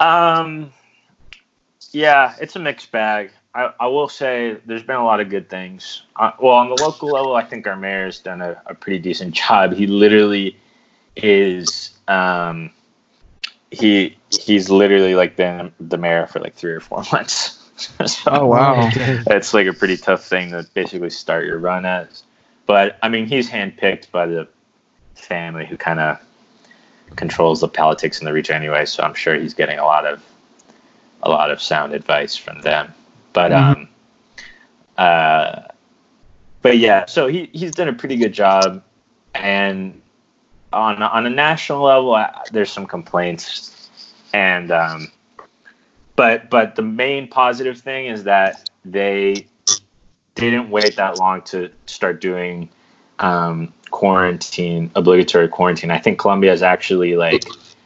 um, 0.00 0.72
yeah, 1.92 2.34
it's 2.40 2.56
a 2.56 2.58
mixed 2.58 2.90
bag. 2.90 3.30
I, 3.54 3.72
I 3.78 3.86
will 3.86 4.08
say 4.08 4.58
there's 4.66 4.82
been 4.82 4.96
a 4.96 5.04
lot 5.04 5.20
of 5.20 5.30
good 5.30 5.48
things. 5.48 6.02
Uh, 6.16 6.32
well, 6.40 6.54
on 6.54 6.68
the 6.68 6.74
local 6.74 7.10
level, 7.10 7.36
I 7.36 7.44
think 7.44 7.66
our 7.66 7.76
mayor's 7.76 8.18
done 8.18 8.40
a, 8.42 8.60
a 8.66 8.74
pretty 8.74 8.98
decent 8.98 9.34
job. 9.34 9.72
He 9.72 9.86
literally 9.86 10.56
is. 11.16 11.90
Um, 12.08 12.70
he 13.70 14.16
he's 14.30 14.70
literally 14.70 15.14
like 15.14 15.36
been 15.36 15.72
the 15.80 15.96
mayor 15.98 16.26
for 16.26 16.40
like 16.40 16.54
three 16.54 16.72
or 16.72 16.80
four 16.80 17.04
months. 17.12 17.60
so, 18.06 18.30
Oh 18.30 18.46
wow. 18.46 18.90
it's 19.26 19.52
like 19.54 19.66
a 19.66 19.72
pretty 19.72 19.96
tough 19.96 20.24
thing 20.24 20.50
to 20.50 20.66
basically 20.74 21.10
start 21.10 21.46
your 21.46 21.58
run 21.58 21.84
as. 21.84 22.22
But 22.66 22.98
I 23.02 23.08
mean, 23.08 23.26
he's 23.26 23.50
handpicked 23.50 24.10
by 24.10 24.26
the 24.26 24.48
family 25.14 25.66
who 25.66 25.76
kind 25.76 26.00
of 26.00 26.18
controls 27.16 27.60
the 27.60 27.68
politics 27.68 28.20
in 28.20 28.24
the 28.24 28.32
region 28.32 28.56
anyway. 28.56 28.84
So 28.86 29.02
I'm 29.02 29.14
sure 29.14 29.34
he's 29.34 29.54
getting 29.54 29.78
a 29.78 29.84
lot 29.84 30.06
of 30.06 30.22
a 31.22 31.30
lot 31.30 31.50
of 31.50 31.60
sound 31.60 31.92
advice 31.94 32.36
from 32.36 32.60
them. 32.62 32.92
But 33.32 33.52
Mhm. 33.52 33.56
um, 33.56 33.88
uh, 34.96 35.62
but 36.62 36.78
yeah, 36.78 37.06
so 37.06 37.26
he 37.26 37.50
he's 37.52 37.72
done 37.72 37.88
a 37.88 37.92
pretty 37.92 38.16
good 38.16 38.32
job, 38.32 38.82
and 39.34 40.00
on 40.72 41.02
on 41.02 41.26
a 41.26 41.30
national 41.30 41.82
level, 41.82 42.14
I, 42.14 42.44
there's 42.50 42.70
some 42.70 42.86
complaints, 42.86 43.90
and 44.32 44.70
um, 44.70 45.12
but 46.16 46.50
but 46.50 46.76
the 46.76 46.82
main 46.82 47.28
positive 47.28 47.78
thing 47.78 48.06
is 48.06 48.24
that 48.24 48.68
they 48.84 49.46
didn't 50.34 50.70
wait 50.70 50.96
that 50.96 51.18
long 51.18 51.42
to 51.42 51.70
start 51.86 52.20
doing 52.20 52.68
um, 53.18 53.72
quarantine, 53.90 54.90
obligatory 54.94 55.48
quarantine. 55.48 55.90
I 55.90 55.98
think 55.98 56.18
Colombia 56.18 56.52
is 56.52 56.62
actually 56.62 57.16
like 57.16 57.44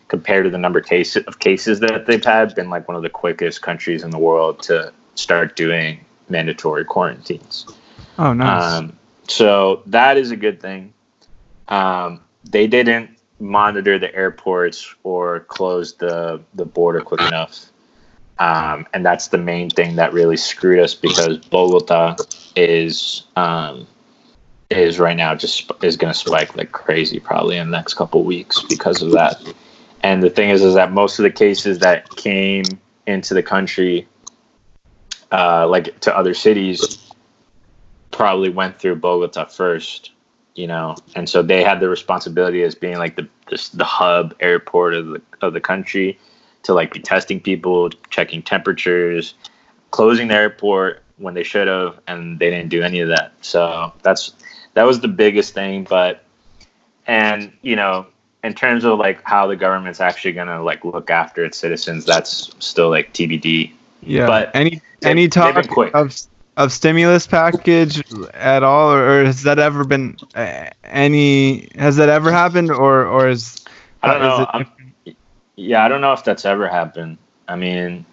compared 0.09 0.45
to 0.45 0.51
the 0.51 0.59
number 0.59 0.79
of 0.79 0.87
cases 0.87 1.25
of 1.27 1.39
cases 1.39 1.81
that 1.81 2.07
they've 2.07 2.25
had, 2.25 2.55
been 2.55 2.71
like 2.71 2.89
one 2.89 2.97
of 2.97 3.03
the 3.03 3.11
quickest 3.11 3.63
countries 3.63 4.03
in 4.03 4.11
the 4.11 4.19
world 4.19 4.63
to 4.63 4.93
start 5.15 5.57
doing 5.57 6.05
mandatory 6.29 6.85
quarantines. 6.85 7.67
Oh, 8.19 8.33
nice. 8.33 8.75
Um, 8.75 8.99
so 9.29 9.83
that 9.87 10.17
is 10.17 10.31
a 10.31 10.37
good 10.37 10.61
thing. 10.61 10.93
Um, 11.69 12.21
they 12.45 12.67
didn't 12.67 13.11
monitor 13.39 13.99
the 13.99 14.13
airports 14.15 14.95
or 15.05 15.41
close 15.41 15.95
the 15.95 16.41
the 16.55 16.65
border 16.65 17.01
quick 17.01 17.21
enough. 17.21 17.67
Um, 18.39 18.87
and 18.95 19.05
that's 19.05 19.29
the 19.29 19.39
main 19.39 19.69
thing 19.69 19.97
that 19.97 20.13
really 20.13 20.37
screwed 20.37 20.79
us 20.79 20.95
because 20.95 21.39
Bogota 21.39 22.17
is 22.57 23.25
um, 23.37 23.87
is 24.71 24.99
right 24.99 25.17
now 25.17 25.35
just 25.35 25.71
is 25.83 25.97
going 25.97 26.13
to 26.13 26.19
spike 26.19 26.57
like 26.57 26.73
crazy 26.73 27.21
probably 27.21 27.57
in 27.57 27.71
the 27.71 27.77
next 27.77 27.95
couple 27.95 28.23
weeks 28.23 28.63
because 28.69 29.03
of 29.03 29.13
that. 29.13 29.41
And 30.03 30.23
the 30.23 30.31
thing 30.31 30.51
is, 30.51 30.63
is 30.63 30.75
that 30.75 30.93
most 30.93 31.19
of 31.19 31.23
the 31.23 31.31
cases 31.31 31.81
that 31.81 32.09
came 32.11 32.65
into 33.07 33.35
the 33.35 33.43
country, 33.43 34.07
uh, 35.33 35.67
like 35.67 35.99
to 36.01 36.17
other 36.17 36.35
cities, 36.35 37.11
probably 38.11 38.51
went 38.51 38.79
through 38.79 38.97
Bogota 38.97 39.47
first, 39.47 40.13
you 40.55 40.67
know, 40.67 40.97
and 41.17 41.29
so 41.29 41.43
they 41.43 41.65
had 41.65 41.81
the 41.81 41.89
responsibility 41.89 42.63
as 42.63 42.75
being 42.75 42.99
like 42.99 43.17
the 43.17 43.29
the, 43.75 43.85
hub 43.85 44.35
airport 44.41 44.93
of 44.93 45.07
the 45.09 45.23
of 45.41 45.55
the 45.55 45.61
country 45.61 46.19
to 46.65 46.75
like 46.75 46.93
be 46.93 47.01
testing 47.01 47.41
people, 47.41 47.89
checking 48.11 48.43
temperatures, 48.43 49.35
closing 49.91 50.29
the 50.29 50.35
airport 50.35 51.03
when 51.19 51.35
they 51.35 51.43
should 51.43 51.69
have, 51.69 51.99
and 52.07 52.39
they 52.39 52.51
didn't 52.51 52.71
do 52.71 52.83
any 52.83 53.01
of 53.01 53.09
that. 53.09 53.33
So 53.43 53.93
that's 54.03 54.33
that 54.75 54.85
was 54.85 55.01
the 55.01 55.09
biggest 55.09 55.55
thing. 55.55 55.85
But 55.85 56.25
and 57.07 57.53
you 57.63 57.77
know, 57.77 58.07
in 58.45 58.55
terms 58.55 58.85
of 58.85 58.99
like 58.99 59.23
how 59.25 59.47
the 59.47 59.57
government's 59.57 60.01
actually 60.01 60.33
gonna 60.33 60.63
like 60.63 60.85
look 60.85 61.11
after 61.11 61.45
its 61.45 61.59
citizens, 61.59 62.05
that's 62.05 62.51
still 62.59 62.91
like 62.91 63.13
TBD. 63.13 63.73
yeah. 64.03 64.27
but 64.27 64.51
any 64.55 64.81
they- 65.01 65.11
any 65.11 65.29
talk 65.29 65.57
of 65.95 66.17
of 66.57 66.73
stimulus 66.73 67.27
package 67.27 68.03
at 68.35 68.63
all, 68.65 68.93
or, 68.93 69.25
has 69.25 69.43
that 69.45 69.61
ever 69.61 69.85
been 69.85 70.17
uh, 70.35 70.69
any? 70.85 71.69
Has 71.77 71.97
that 71.97 72.09
ever 72.09 72.33
happened, 72.33 72.71
or 72.71 73.07
or 73.07 73.29
is 73.29 73.65
I 74.03 74.07
don't 74.09 74.17
is 74.17 74.23
know. 74.23 74.47
it- 75.07 75.17
yeah, 75.57 75.85
I 75.85 75.89
don't 75.89 76.01
know 76.01 76.13
if 76.13 76.23
that's 76.23 76.45
ever 76.45 76.69
happened. 76.69 77.19
I 77.49 77.57
mean, 77.57 78.05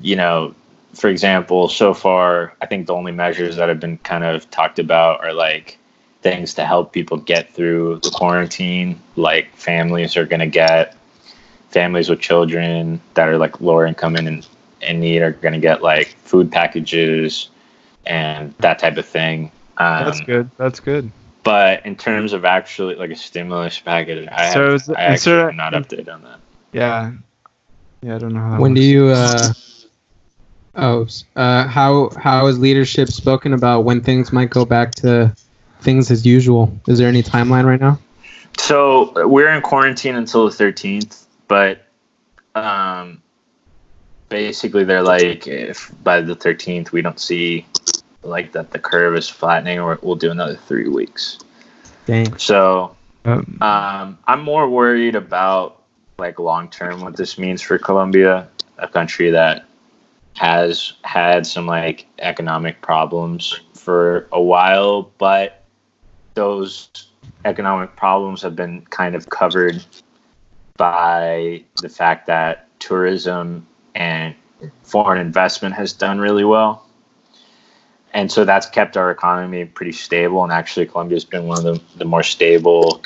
you 0.00 0.16
know, 0.16 0.54
for 0.94 1.08
example, 1.08 1.68
so 1.68 1.94
far, 1.94 2.52
I 2.60 2.66
think 2.66 2.86
the 2.86 2.94
only 2.94 3.12
measures 3.12 3.56
that 3.56 3.68
have 3.68 3.80
been 3.80 3.98
kind 3.98 4.24
of 4.24 4.50
talked 4.50 4.78
about 4.78 5.24
are 5.24 5.32
like 5.32 5.78
things 6.22 6.54
to 6.54 6.66
help 6.66 6.92
people 6.92 7.16
get 7.16 7.52
through 7.54 8.00
the 8.02 8.10
quarantine. 8.10 9.00
Like 9.16 9.54
families 9.56 10.16
are 10.16 10.26
going 10.26 10.40
to 10.40 10.46
get 10.46 10.96
families 11.70 12.08
with 12.10 12.20
children 12.20 13.00
that 13.14 13.28
are 13.28 13.38
like 13.38 13.60
lower 13.60 13.86
income 13.86 14.16
and 14.16 14.26
in, 14.28 14.42
in 14.82 15.00
need 15.00 15.22
are 15.22 15.30
going 15.32 15.54
to 15.54 15.60
get 15.60 15.82
like 15.82 16.08
food 16.24 16.50
packages 16.50 17.48
and 18.06 18.52
that 18.58 18.78
type 18.78 18.96
of 18.96 19.06
thing. 19.06 19.52
Um, 19.78 20.04
that's 20.04 20.20
good. 20.20 20.50
That's 20.56 20.80
good. 20.80 21.10
but 21.44 21.86
in 21.86 21.96
terms 21.96 22.32
of 22.34 22.44
actually 22.44 22.96
like 22.96 23.10
a 23.10 23.16
stimulus 23.16 23.78
package, 23.78 24.28
I, 24.30 24.50
So 24.52 24.64
have, 24.64 24.74
is 24.74 24.88
it- 24.88 24.96
I 24.96 25.12
is 25.14 25.24
there- 25.24 25.46
actually 25.48 25.62
am 25.62 25.72
not 25.72 25.72
updated 25.88 26.12
on 26.12 26.22
that. 26.22 26.40
Yeah. 26.72 27.12
Yeah, 28.02 28.16
I 28.16 28.18
don't 28.18 28.34
know 28.34 28.40
how. 28.40 28.50
that 28.52 28.60
When 28.60 28.74
do 28.74 28.82
you? 28.82 29.06
Uh, 29.08 29.52
oh, 30.74 31.06
uh, 31.36 31.66
how 31.66 32.10
how 32.16 32.46
is 32.46 32.58
leadership 32.58 33.08
spoken 33.08 33.52
about 33.52 33.84
when 33.84 34.00
things 34.00 34.32
might 34.32 34.50
go 34.50 34.64
back 34.64 34.94
to 34.96 35.34
things 35.80 36.10
as 36.10 36.26
usual? 36.26 36.72
Is 36.86 36.98
there 36.98 37.08
any 37.08 37.22
timeline 37.22 37.64
right 37.64 37.80
now? 37.80 37.98
So 38.58 39.26
we're 39.26 39.48
in 39.48 39.62
quarantine 39.62 40.16
until 40.16 40.46
the 40.46 40.52
thirteenth, 40.52 41.26
but 41.48 41.86
um, 42.54 43.22
basically 44.28 44.84
they're 44.84 45.02
like, 45.02 45.46
if 45.46 45.90
by 46.02 46.20
the 46.20 46.34
thirteenth 46.34 46.92
we 46.92 47.02
don't 47.02 47.20
see 47.20 47.66
like 48.22 48.52
that 48.52 48.70
the 48.70 48.78
curve 48.78 49.16
is 49.16 49.28
flattening, 49.28 49.80
or 49.80 49.98
we'll 50.02 50.16
do 50.16 50.30
another 50.30 50.56
three 50.56 50.88
weeks. 50.88 51.38
Dang. 52.06 52.36
So 52.38 52.96
Um, 53.24 53.58
Um, 53.60 54.18
I'm 54.26 54.42
more 54.42 54.68
worried 54.68 55.14
about 55.14 55.82
like 56.18 56.38
long 56.38 56.68
term 56.68 57.00
what 57.00 57.16
this 57.16 57.38
means 57.38 57.62
for 57.62 57.78
Colombia, 57.78 58.48
a 58.78 58.88
country 58.88 59.30
that 59.30 59.64
has 60.36 60.94
had 61.02 61.46
some 61.46 61.66
like 61.66 62.06
economic 62.18 62.80
problems 62.82 63.60
for 63.74 64.28
a 64.32 64.40
while, 64.40 65.10
but 65.18 65.64
those 66.34 67.08
economic 67.44 67.96
problems 67.96 68.42
have 68.42 68.56
been 68.56 68.82
kind 68.86 69.14
of 69.14 69.28
covered 69.30 69.84
by 70.76 71.62
the 71.82 71.88
fact 71.88 72.26
that 72.26 72.68
tourism 72.78 73.66
and 73.94 74.34
foreign 74.82 75.20
investment 75.20 75.74
has 75.74 75.92
done 75.92 76.18
really 76.18 76.44
well. 76.44 76.86
And 78.12 78.30
so 78.30 78.44
that's 78.44 78.68
kept 78.68 78.96
our 78.96 79.10
economy 79.10 79.64
pretty 79.64 79.92
stable. 79.92 80.42
And 80.42 80.52
actually, 80.52 80.86
Colombia's 80.86 81.24
been 81.24 81.46
one 81.46 81.58
of 81.58 81.64
the, 81.64 81.98
the 81.98 82.04
more 82.04 82.24
stable 82.24 83.02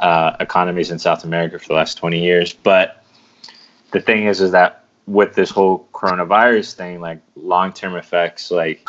uh, 0.00 0.36
economies 0.40 0.90
in 0.90 0.98
South 0.98 1.24
America 1.24 1.58
for 1.58 1.68
the 1.68 1.74
last 1.74 1.98
20 1.98 2.20
years. 2.22 2.52
But 2.52 3.04
the 3.92 4.00
thing 4.00 4.26
is, 4.26 4.40
is 4.40 4.50
that 4.50 4.79
with 5.10 5.34
this 5.34 5.50
whole 5.50 5.88
coronavirus 5.92 6.74
thing, 6.74 7.00
like 7.00 7.18
long 7.34 7.72
term 7.72 7.96
effects, 7.96 8.50
like 8.50 8.88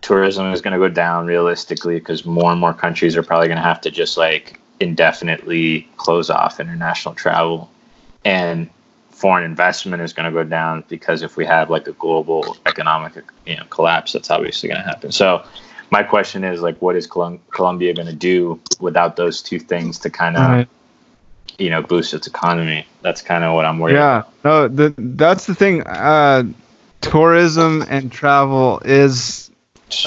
tourism 0.00 0.52
is 0.52 0.62
going 0.62 0.72
to 0.72 0.78
go 0.78 0.88
down 0.88 1.26
realistically 1.26 1.98
because 1.98 2.24
more 2.24 2.50
and 2.50 2.60
more 2.60 2.72
countries 2.72 3.14
are 3.16 3.22
probably 3.22 3.46
going 3.46 3.58
to 3.58 3.62
have 3.62 3.80
to 3.82 3.90
just 3.90 4.16
like 4.16 4.58
indefinitely 4.80 5.86
close 5.98 6.30
off 6.30 6.60
international 6.60 7.14
travel. 7.14 7.70
And 8.24 8.70
foreign 9.10 9.44
investment 9.44 10.02
is 10.02 10.14
going 10.14 10.24
to 10.24 10.32
go 10.32 10.44
down 10.44 10.82
because 10.88 11.22
if 11.22 11.36
we 11.36 11.44
have 11.44 11.68
like 11.70 11.86
a 11.86 11.92
global 11.92 12.56
economic 12.66 13.12
you 13.46 13.56
know 13.56 13.64
collapse 13.70 14.12
that's 14.12 14.28
obviously 14.28 14.68
going 14.68 14.80
to 14.80 14.86
happen 14.86 15.12
so 15.12 15.42
my 15.90 16.02
question 16.02 16.42
is 16.42 16.60
like 16.60 16.76
what 16.82 16.96
is 16.96 17.06
colombia 17.06 17.94
going 17.94 18.08
to 18.08 18.12
do 18.12 18.60
without 18.80 19.14
those 19.14 19.40
two 19.40 19.60
things 19.60 20.00
to 20.00 20.10
kind 20.10 20.36
of. 20.36 20.66
You 21.58 21.70
know 21.70 21.82
boost 21.82 22.12
its 22.14 22.26
economy 22.26 22.86
that's 23.02 23.22
kind 23.22 23.44
of 23.44 23.54
what 23.54 23.64
i'm 23.64 23.78
worried 23.78 23.94
about. 23.96 24.26
yeah. 24.44 24.50
No, 24.50 24.68
the, 24.68 24.94
that's 24.98 25.46
the 25.46 25.54
thing. 25.54 25.82
Uh, 25.82 26.44
tourism 27.00 27.84
and 27.88 28.10
travel 28.10 28.80
is 28.84 29.50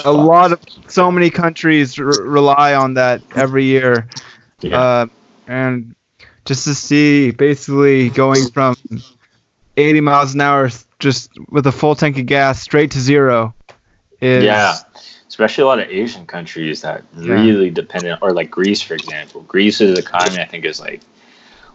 a 0.04 0.12
lot 0.12 0.52
of 0.52 0.60
so 0.88 1.12
many 1.12 1.30
countries 1.30 1.98
r- 2.00 2.06
rely 2.06 2.74
on 2.74 2.96
that 2.96 3.22
every 3.36 3.64
year. 3.66 4.08
yeah. 4.62 4.80
Uh, 4.80 5.06
and 5.48 5.96
just 6.46 6.64
to 6.66 6.76
see 6.76 7.32
basically 7.32 8.10
going 8.10 8.50
from 8.50 8.76
80 9.78 10.02
miles 10.02 10.34
an 10.34 10.42
hour 10.42 10.70
just 11.00 11.30
with 11.50 11.68
a 11.68 11.72
full 11.72 11.96
tank 11.96 12.18
of 12.18 12.26
gas 12.26 12.62
straight 12.62 12.92
to 12.92 13.00
zero 13.00 13.54
is 14.22 14.44
yeah 14.44 14.76
especially 15.28 15.62
a 15.62 15.68
lot 15.68 15.80
of 15.80 15.88
asian 15.90 16.26
countries 16.26 16.82
that 16.82 17.04
Yeah. 17.16 17.34
really 17.34 17.70
depend 17.70 18.08
on 18.08 18.18
or 18.22 18.32
like 18.34 18.50
greece 18.50 18.82
for 18.82 18.96
example 18.96 19.42
greece's 19.42 19.98
economy 20.00 20.40
i 20.42 20.46
think 20.46 20.66
is 20.66 20.80
like 20.80 21.02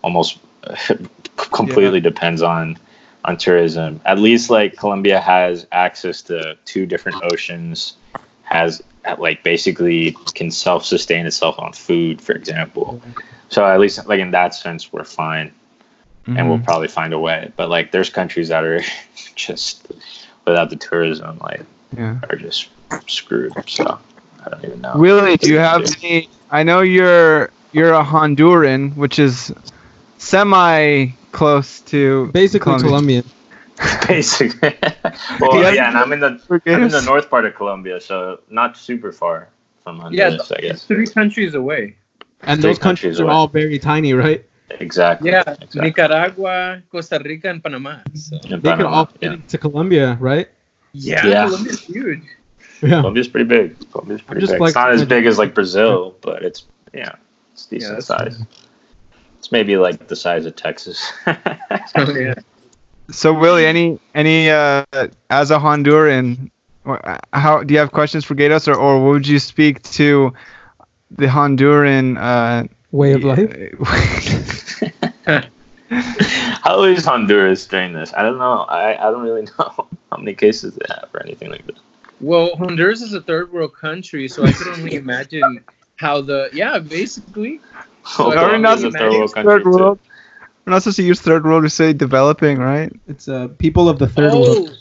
almost 0.03 0.39
completely 1.37 2.01
depends 2.01 2.43
on 2.43 2.77
on 3.25 3.37
tourism 3.37 4.01
at 4.05 4.19
least 4.19 4.51
like 4.51 4.77
colombia 4.77 5.21
has 5.21 5.67
access 5.73 6.23
to 6.23 6.57
two 6.65 6.87
different 6.87 7.23
oceans 7.33 7.95
has 8.43 8.83
like 9.19 9.43
basically 9.43 10.17
can 10.35 10.51
self-sustain 10.51 11.27
itself 11.27 11.59
on 11.59 11.73
food 11.73 12.21
for 12.21 12.33
example 12.33 13.01
so 13.49 13.65
at 13.67 13.79
least 13.81 14.07
like 14.07 14.21
in 14.21 14.31
that 14.31 14.55
sense 14.55 14.93
we're 14.93 15.05
fine 15.05 15.53
and 16.27 16.49
we'll 16.49 16.59
Mhm. 16.59 16.65
probably 16.65 16.89
find 16.89 17.13
a 17.13 17.19
way 17.19 17.51
but 17.57 17.69
like 17.69 17.91
there's 17.93 18.11
countries 18.11 18.49
that 18.49 18.65
are 18.65 18.81
just 19.35 19.93
without 20.45 20.71
the 20.71 20.77
tourism 20.77 21.39
like 21.39 21.63
yeah. 21.97 22.19
are 22.31 22.37
just 22.37 22.69
screwed. 23.07 23.53
So 23.69 23.99
I 24.45 24.51
don't 24.51 24.65
even 24.65 24.81
know. 24.81 24.95
Willie, 24.97 25.37
do 25.37 25.51
you 25.51 25.59
have 25.59 25.85
any? 26.03 26.29
I 26.51 26.63
know 26.63 26.81
you're 26.81 27.51
you're 27.73 27.95
a 27.95 28.05
Honduran, 28.05 28.95
which 28.97 29.19
is 29.19 29.53
semi 30.23 31.09
close 31.33 31.81
to 31.93 32.31
Basically 32.33 32.79
Colombia. 32.79 33.23
Colombian. 33.23 33.25
Basically. 34.09 34.75
well, 35.41 35.61
Yeah. 35.61 35.71
yeah, 35.73 35.89
and 35.89 35.99
I'm 35.99 36.13
in 36.13 36.21
the 36.21 36.61
I'm 36.67 36.83
in 36.85 36.89
the 36.91 37.03
north 37.03 37.29
part 37.29 37.45
of 37.47 37.55
Colombia, 37.55 38.01
so 38.01 38.41
not 38.49 38.77
super 38.77 39.11
far 39.13 39.49
from 39.83 39.97
Yeah, 40.13 40.31
Honduras, 40.31 40.53
I 40.53 40.61
guess. 40.61 40.85
three 40.85 41.07
countries 41.07 41.55
away. 41.55 41.97
And 42.43 42.61
Three 42.61 42.71
those 42.71 42.79
countries 42.79 43.17
countries 43.19 43.21
are 43.21 43.31
all 43.31 43.49
very 43.49 43.79
tiny, 43.79 44.15
right? 44.15 44.45
Exactly. 44.81 45.31
Yeah, 45.31 45.43
Exactly. 45.47 45.81
Nicaragua, 45.83 46.83
Costa 46.91 47.21
Rica, 47.25 47.51
and 47.51 47.63
Panama. 47.63 47.99
So. 48.15 48.37
In 48.37 48.41
They 48.43 48.57
could 48.57 48.63
Panama, 48.63 48.89
all 48.91 49.07
fit 49.07 49.23
yeah. 49.23 49.33
into 49.35 49.59
Colombia, 49.59 50.17
right? 50.21 50.49
Yeah, 50.93 51.27
Yeah. 51.27 51.47
Colombia's 51.49 51.81
huge. 51.83 52.23
Yeah. 52.83 53.01
Colombia's 53.01 53.29
pretty 53.29 53.47
big. 53.49 53.77
Colombia's 53.93 54.23
pretty 54.23 54.47
big. 54.47 54.59
like- 54.61 54.69
it's 54.71 54.75
not 54.77 54.93
as 54.93 55.05
big 55.05 55.27
as 55.27 55.39
like 55.39 55.55
Brazil, 55.55 56.17
but 56.21 56.43
it's 56.43 56.65
yeah, 56.95 57.15
it's 57.53 57.67
decent 57.67 57.95
that's 57.95 58.07
size. 58.07 58.39
It's 59.43 59.51
maybe 59.51 59.77
like 59.77 60.07
the 60.07 60.15
size 60.15 60.47
of 60.47 60.55
Texas. 60.55 61.13
Oh, 61.97 62.15
yeah. 62.15 62.35
So 63.11 63.35
Willie, 63.35 63.67
any 63.67 63.99
any 64.15 64.49
uh, 64.49 64.85
as 65.31 65.51
a 65.51 65.59
Honduran, 65.59 66.51
uh, 66.87 67.19
how 67.33 67.65
do 67.65 67.75
you 67.75 67.81
have 67.81 67.91
questions 67.91 68.25
for 68.25 68.35
Gatos, 68.35 68.69
or, 68.69 68.77
or 68.77 69.03
would 69.11 69.27
you 69.27 69.41
speak 69.41 69.83
to 69.95 70.33
the 71.11 71.27
Honduran 71.27 72.17
uh, 72.17 72.69
Way 72.93 73.13
of 73.15 73.25
life. 73.25 73.51
How 75.89 76.85
is 76.85 77.07
Honduras 77.07 77.67
during 77.67 77.95
this? 77.95 78.13
I 78.13 78.23
don't 78.23 78.39
know. 78.39 78.61
I, 78.69 79.09
I 79.09 79.11
don't 79.11 79.23
really 79.23 79.43
know 79.59 79.89
how 80.11 80.17
many 80.19 80.35
cases 80.35 80.75
they 80.75 80.85
have 80.89 81.09
or 81.15 81.23
anything 81.23 81.51
like 81.51 81.67
that. 81.67 81.77
Well, 82.21 82.55
Honduras 82.57 83.01
is 83.01 83.15
a 83.15 83.23
third 83.23 83.51
world 83.51 83.75
country, 83.75 84.29
so 84.29 84.45
I 84.45 84.53
could 84.53 84.69
only 84.69 84.95
imagine 84.95 85.65
how 85.97 86.21
the 86.21 86.51
yeah, 86.53 86.79
basically. 86.79 87.61
So 88.17 88.25
Are 88.25 88.47
we 88.47 88.53
can 88.53 88.63
not 88.63 88.79
only 88.79 88.91
Colombia's 88.91 88.95
a 88.95 88.99
third 88.99 89.01
world 89.01 89.15
imagine- 89.15 89.35
country 89.35 89.53
third 89.53 89.63
too. 89.63 89.71
world? 89.71 89.99
We're 90.65 90.71
not 90.73 90.83
supposed 90.83 90.97
to 90.97 91.03
use 91.03 91.21
third 91.21 91.45
world. 91.45 91.63
We 91.65 91.69
say 91.71 91.93
developing, 91.93 92.59
right? 92.59 92.93
It's 93.09 93.29
uh, 93.29 93.49
people 93.59 93.89
of 93.89 93.99
the 93.99 94.07
third 94.09 94.31
oh. 94.33 94.41
world. 94.41 94.79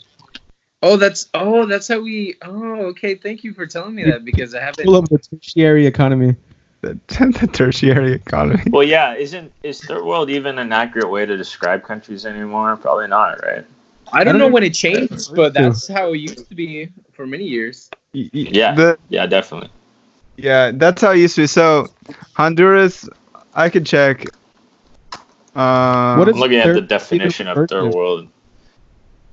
Oh, 0.84 0.96
that's 0.96 1.28
oh, 1.34 1.66
that's 1.66 1.86
how 1.88 2.00
we. 2.00 2.36
Oh, 2.42 2.86
okay. 2.90 3.14
Thank 3.14 3.44
you 3.44 3.52
for 3.54 3.66
telling 3.66 3.94
me 3.94 4.04
that 4.04 4.24
because 4.24 4.54
I 4.54 4.60
haven't. 4.60 4.78
People 4.84 4.96
of 4.96 5.08
the 5.08 5.18
tertiary 5.18 5.86
economy. 5.86 6.36
The, 6.80 6.98
the 7.40 7.48
tertiary 7.52 8.12
economy. 8.12 8.64
Well, 8.70 8.82
yeah, 8.82 9.14
isn't 9.14 9.52
is 9.62 9.80
third 9.80 10.04
world 10.04 10.30
even 10.30 10.58
an 10.58 10.72
accurate 10.72 11.10
way 11.10 11.24
to 11.26 11.36
describe 11.36 11.84
countries 11.84 12.26
anymore? 12.26 12.76
Probably 12.76 13.06
not, 13.06 13.40
right? 13.44 13.64
I 14.12 14.24
don't 14.24 14.38
know 14.38 14.48
when 14.48 14.62
it 14.62 14.74
changed, 14.74 15.34
but 15.34 15.54
that's 15.54 15.88
how 15.88 16.12
it 16.12 16.18
used 16.18 16.48
to 16.48 16.54
be 16.54 16.88
for 17.12 17.26
many 17.26 17.44
years. 17.44 17.88
Y- 18.14 18.28
y- 18.34 18.48
Yeah. 18.50 18.74
The, 18.74 18.98
Yeah, 19.08 19.26
definitely. 19.26 19.70
Yeah, 20.36 20.70
that's 20.74 21.02
how 21.02 21.12
it 21.12 21.18
used 21.18 21.36
to 21.36 21.42
be. 21.42 21.46
So 21.46 21.88
Honduras, 22.34 23.08
I 23.54 23.68
could 23.68 23.86
check. 23.86 24.24
Uh, 25.54 26.16
What 26.16 26.28
I'm 26.28 26.36
looking 26.36 26.58
at 26.58 26.74
the 26.74 26.80
definition 26.80 27.48
of 27.48 27.56
third 27.56 27.68
third 27.68 27.82
world? 27.82 27.94
world. 27.94 28.28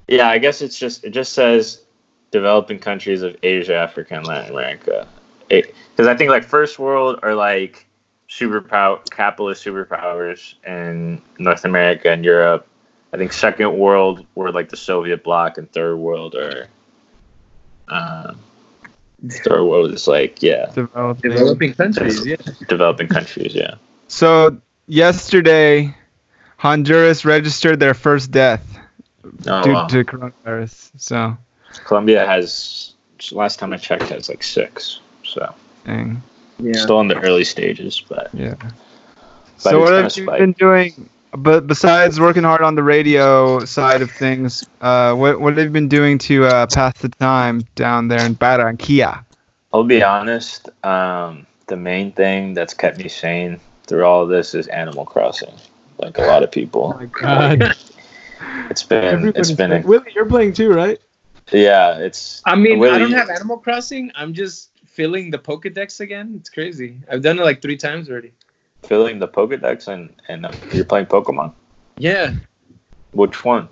Yeah, 0.08 0.28
I 0.28 0.38
guess 0.40 0.62
it's 0.62 0.78
just 0.78 1.04
it 1.04 1.12
just 1.12 1.34
says 1.34 1.84
developing 2.32 2.80
countries 2.80 3.22
of 3.22 3.38
Asia, 3.44 3.76
Africa, 3.76 4.16
and 4.16 4.28
Latin 4.28 4.52
America. 4.52 5.08
Because 5.48 6.08
I 6.08 6.16
think 6.16 6.30
like 6.30 6.44
first 6.44 6.78
world 6.80 7.20
are 7.24 7.36
like 7.36 7.86
superpower 8.30 9.08
capitalist 9.10 9.66
superpowers 9.66 10.56
in 10.66 11.22
North 11.40 11.66
America 11.66 12.12
and 12.12 12.24
Europe. 12.24 12.68
I 13.12 13.18
think 13.18 13.34
second 13.34 13.78
world 13.78 14.26
were 14.36 14.52
like 14.52 14.70
the 14.70 14.78
Soviet 14.78 15.24
bloc, 15.24 15.58
and 15.58 15.72
third 15.72 15.96
world 15.98 16.36
are. 16.36 16.68
Uh, 17.88 18.34
third 19.28 19.64
world 19.66 19.92
is 19.92 20.08
like 20.08 20.42
yeah, 20.42 20.72
developing. 20.74 21.32
Developing 21.32 21.74
countries, 21.74 22.26
yeah. 22.26 22.38
developing 22.68 23.08
countries. 23.08 23.54
Yeah. 23.54 23.76
So 24.08 24.58
yesterday, 24.88 25.94
Honduras 26.58 27.26
registered 27.26 27.80
their 27.80 27.94
first 27.94 28.32
death 28.32 28.66
Oh, 29.48 29.64
due 29.64 29.74
wow. 29.74 29.88
to 29.88 30.04
coronavirus. 30.04 30.92
So, 30.98 31.38
Colombia 31.86 32.26
has 32.26 32.94
last 33.32 33.60
time 33.60 33.74
I 33.74 33.78
checked 33.78 34.04
has 34.10 34.30
like 34.30 34.44
six. 34.44 35.00
So 35.24 35.54
dang. 35.86 36.22
Yeah. 36.58 36.74
still 36.82 37.00
in 37.02 37.08
the 37.08 37.20
early 37.20 37.44
stages, 37.44 38.02
but 38.08 38.30
Yeah. 38.34 38.56
But 39.64 39.72
so 39.72 39.80
what 39.80 39.94
have 39.94 40.04
you 40.16 40.24
spike. 40.24 40.40
been 40.40 40.54
doing? 40.54 41.10
But 41.32 41.68
besides 41.68 42.20
working 42.20 42.44
hard 42.44 42.62
on 42.62 42.76
the 42.76 42.84
radio 42.84 43.64
side 43.66 44.02
of 44.02 44.10
things, 44.10 44.68
uh, 44.82 45.14
what 45.14 45.40
what 45.40 45.56
have 45.58 45.66
you 45.66 45.72
been 45.72 45.88
doing 45.88 46.18
to 46.20 46.46
uh, 46.46 46.66
pass 46.68 46.94
the 47.00 47.10
time 47.10 47.62
down 47.76 48.08
there 48.08 48.26
in 48.26 48.36
Barranquilla? 48.36 49.24
I'll 49.72 49.84
be 49.84 50.04
honest. 50.04 50.70
Um, 50.84 51.46
the 51.68 51.78
main 51.78 52.12
thing 52.12 52.56
that's 52.56 52.74
kept 52.74 52.98
me 52.98 53.08
sane 53.08 53.60
through 53.86 54.04
all 54.04 54.24
of 54.24 54.30
this 54.30 54.56
is 54.56 54.68
Animal 54.68 55.06
Crossing. 55.06 55.54
Like 56.00 56.18
a 56.18 56.22
lot 56.22 56.44
of 56.44 56.52
people, 56.52 56.94
Oh 56.96 56.98
my 56.98 57.06
god. 57.06 57.76
it's 58.70 58.84
been 58.84 59.32
it's 59.36 59.52
been 59.52 59.72
a, 59.72 59.82
Willie, 59.82 60.12
you're 60.16 60.26
playing 60.26 60.54
too, 60.54 60.74
right? 60.74 61.00
yeah. 61.52 61.98
It's 62.00 62.42
I 62.46 62.56
mean, 62.56 62.84
I 62.84 62.98
don't 62.98 63.12
have 63.12 63.30
Animal 63.30 63.58
Crossing. 63.58 64.12
I'm 64.16 64.34
just 64.34 64.72
filling 64.86 65.30
the 65.30 65.38
Pokedex 65.38 66.00
again. 66.00 66.36
It's 66.40 66.50
crazy. 66.50 66.98
I've 67.12 67.22
done 67.22 67.38
it 67.38 67.44
like 67.44 67.62
three 67.62 67.78
times 67.78 68.10
already. 68.10 68.34
Filling 68.84 69.20
the 69.20 69.28
Pokedex 69.28 69.88
and 69.88 70.14
and 70.28 70.48
you're 70.74 70.86
playing 70.86 71.08
Pokemon. 71.08 71.54
Yeah. 71.98 72.34
Which 73.12 73.44
one? 73.44 73.70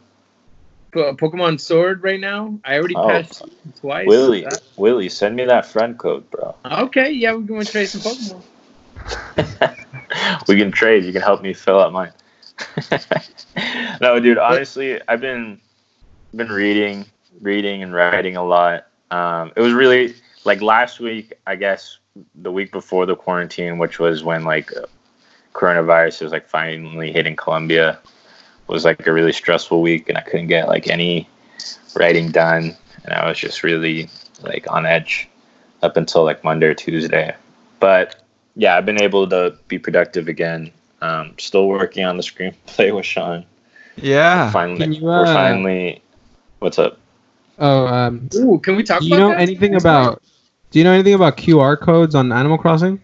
Pokemon 0.94 1.60
Sword 1.60 2.02
right 2.02 2.20
now. 2.20 2.60
I 2.66 2.78
already 2.78 2.96
Oh. 2.96 3.08
passed 3.08 3.44
twice. 3.80 4.08
Willie, 4.08 4.48
Willie, 4.78 5.10
send 5.10 5.36
me 5.36 5.46
that 5.46 5.66
friend 5.68 5.98
code, 5.98 6.30
bro. 6.32 6.56
Okay, 6.66 7.12
yeah, 7.12 7.34
we're 7.34 7.42
going 7.42 7.64
to 7.64 7.72
trade 7.72 7.88
some 7.88 8.02
Pokemon. 8.02 8.42
we 10.48 10.58
can 10.58 10.72
trade. 10.72 11.06
You 11.06 11.14
can 11.14 11.22
help 11.22 11.42
me 11.42 11.54
fill 11.54 11.80
out 11.80 11.94
mine. 11.94 12.12
no, 14.02 14.20
dude. 14.20 14.38
Honestly, 14.38 15.00
I've 15.08 15.22
been 15.22 15.62
been 16.36 16.50
reading, 16.50 17.06
reading 17.42 17.84
and 17.84 17.94
writing 17.94 18.36
a 18.36 18.44
lot. 18.44 18.88
Um, 19.12 19.52
it 19.56 19.62
was 19.62 19.74
really 19.74 20.16
like 20.46 20.62
last 20.62 21.00
week. 21.00 21.34
I 21.46 21.56
guess 21.56 22.00
the 22.36 22.52
week 22.52 22.72
before 22.72 23.06
the 23.06 23.16
quarantine, 23.16 23.78
which 23.78 24.00
was 24.00 24.24
when 24.24 24.44
like 24.44 24.72
coronavirus 25.58 26.22
was 26.22 26.32
like 26.32 26.48
finally 26.48 27.12
hitting 27.12 27.36
Colombia, 27.36 28.00
was 28.68 28.86
like 28.86 29.06
a 29.08 29.12
really 29.12 29.34
stressful 29.34 29.82
week, 29.82 30.08
and 30.08 30.18
I 30.18 30.22
couldn't 30.22 30.48
get 30.48 30.68
like 30.68 30.88
any 30.88 31.28
writing 31.96 32.30
done, 32.32 32.76
and 33.04 33.14
I 33.14 33.28
was 33.28 33.38
just 33.38 33.64
really 33.64 34.10
like 34.44 34.66
on 34.70 34.86
edge 34.86 35.28
up 35.82 35.98
until 35.98 36.24
like 36.24 36.44
Monday 36.44 36.68
or 36.68 36.74
Tuesday. 36.74 37.36
But 37.80 38.24
yeah, 38.56 38.78
I've 38.78 38.86
been 38.86 39.02
able 39.02 39.28
to 39.30 39.58
be 39.68 39.80
productive 39.80 40.28
again. 40.28 40.72
Um, 41.02 41.34
still 41.38 41.68
working 41.68 42.06
on 42.06 42.18
the 42.18 42.24
screenplay 42.24 42.96
with 42.96 43.06
Sean. 43.06 43.46
Yeah. 43.98 44.52
Finally, 44.52 44.80
Can 44.80 44.94
you, 44.94 45.02
we're 45.02 45.26
uh, 45.26 45.34
finally. 45.34 46.02
What's 46.60 46.80
up? 46.80 46.98
Oh, 47.60 47.88
um, 47.88 48.30
Ooh, 48.36 48.60
can 48.60 48.76
we 48.76 48.84
talk 48.84 49.02
do 49.02 49.08
you 49.08 49.18
know 49.18 49.30
that? 49.30 49.40
anything 49.40 49.76
about? 49.76 50.22
Do 50.70 50.80
you 50.80 50.86
know 50.86 50.92
anything 50.92 51.14
about 51.14 51.38
QR 51.38 51.80
codes 51.80 52.14
on 52.14 52.32
Animal 52.32 52.58
Crossing? 52.58 53.02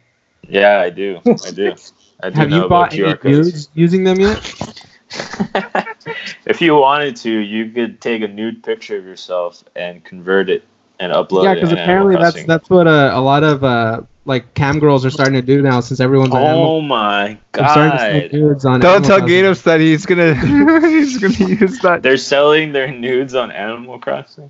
Yeah, 0.47 0.79
I 0.79 0.89
do. 0.89 1.21
I 1.25 1.51
do. 1.51 1.75
I 2.23 2.29
do 2.29 2.37
Have 2.37 2.49
know 2.49 2.55
you 2.55 2.65
about 2.65 2.69
bought 2.69 2.93
any 2.93 3.03
QR 3.03 3.19
codes. 3.19 3.51
nudes 3.51 3.69
using 3.73 4.03
them 4.03 4.19
yet? 4.19 4.75
if 6.45 6.61
you 6.61 6.75
wanted 6.75 7.15
to, 7.17 7.29
you 7.29 7.69
could 7.69 8.01
take 8.01 8.21
a 8.23 8.27
nude 8.27 8.63
picture 8.63 8.97
of 8.97 9.05
yourself 9.05 9.63
and 9.75 10.03
convert 10.03 10.49
it 10.49 10.63
and 10.99 11.11
upload 11.11 11.41
it. 11.43 11.45
yeah, 11.45 11.53
because 11.55 11.71
apparently 11.71 12.15
that's 12.15 12.43
that's 12.45 12.69
what 12.69 12.87
uh, 12.87 13.11
a 13.13 13.21
lot 13.21 13.43
of 13.43 13.63
uh, 13.63 14.01
like 14.25 14.53
cam 14.53 14.79
girls 14.79 15.05
are 15.05 15.09
starting 15.11 15.33
to 15.35 15.41
do 15.41 15.61
now 15.61 15.79
since 15.81 15.99
everyone's 15.99 16.33
on 16.33 16.41
Animal. 16.43 16.69
Oh 16.69 16.81
my 16.81 17.37
They're 17.53 17.67
starting 17.67 17.91
to 17.91 17.99
sell 17.99 18.21
god! 18.21 18.31
nudes 18.31 18.65
on 18.65 18.81
Don't 18.81 18.93
Animal 18.93 19.07
tell 19.09 19.17
Crossing. 19.19 19.27
Gatos 19.27 19.61
that 19.63 19.79
he's 19.81 20.05
gonna 20.05 20.33
he's 20.87 21.17
gonna 21.17 21.49
use 21.59 21.79
that. 21.79 22.01
They're 22.01 22.17
selling 22.17 22.71
their 22.71 22.91
nudes 22.91 23.35
on 23.35 23.51
Animal 23.51 23.99
Crossing. 23.99 24.49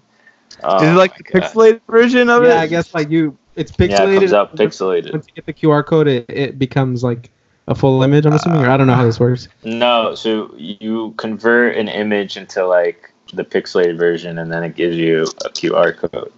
Oh 0.63 0.83
Is 0.83 0.89
it 0.91 0.93
like 0.95 1.11
my 1.11 1.17
the 1.17 1.23
God. 1.23 1.41
pixelated 1.41 1.81
version 1.89 2.29
of 2.29 2.43
Yeah, 2.43 2.49
it? 2.49 2.55
Yeah, 2.55 2.61
I 2.61 2.67
guess 2.67 2.93
like 2.93 3.09
you, 3.09 3.37
it's 3.55 3.71
Yeah, 3.71 4.05
pixelated. 4.05 4.11
it 4.11 4.19
comes 4.19 4.33
out 4.33 4.55
pixelated. 4.55 5.11
Once 5.13 5.27
you 5.27 5.33
get 5.33 5.45
the 5.45 5.53
QR 5.53 5.85
code, 5.85 6.07
it, 6.07 6.25
it 6.29 6.59
becomes 6.59 7.03
like 7.03 7.31
a 7.67 7.75
full 7.75 8.01
image. 8.03 8.25
I'm 8.25 8.33
assuming, 8.33 8.61
or 8.61 8.69
I 8.69 8.77
don't 8.77 8.87
know 8.87 8.95
how 8.95 9.05
this 9.05 9.19
works. 9.19 9.47
No, 9.63 10.15
so 10.15 10.53
you 10.57 11.13
convert 11.17 11.77
an 11.77 11.87
image 11.87 12.37
into 12.37 12.65
like 12.65 13.11
the 13.33 13.43
pixelated 13.43 13.97
version, 13.97 14.37
and 14.39 14.51
then 14.51 14.63
it 14.63 14.75
gives 14.75 14.95
you 14.97 15.23
a 15.45 15.49
QR 15.49 15.95
code. 15.95 16.31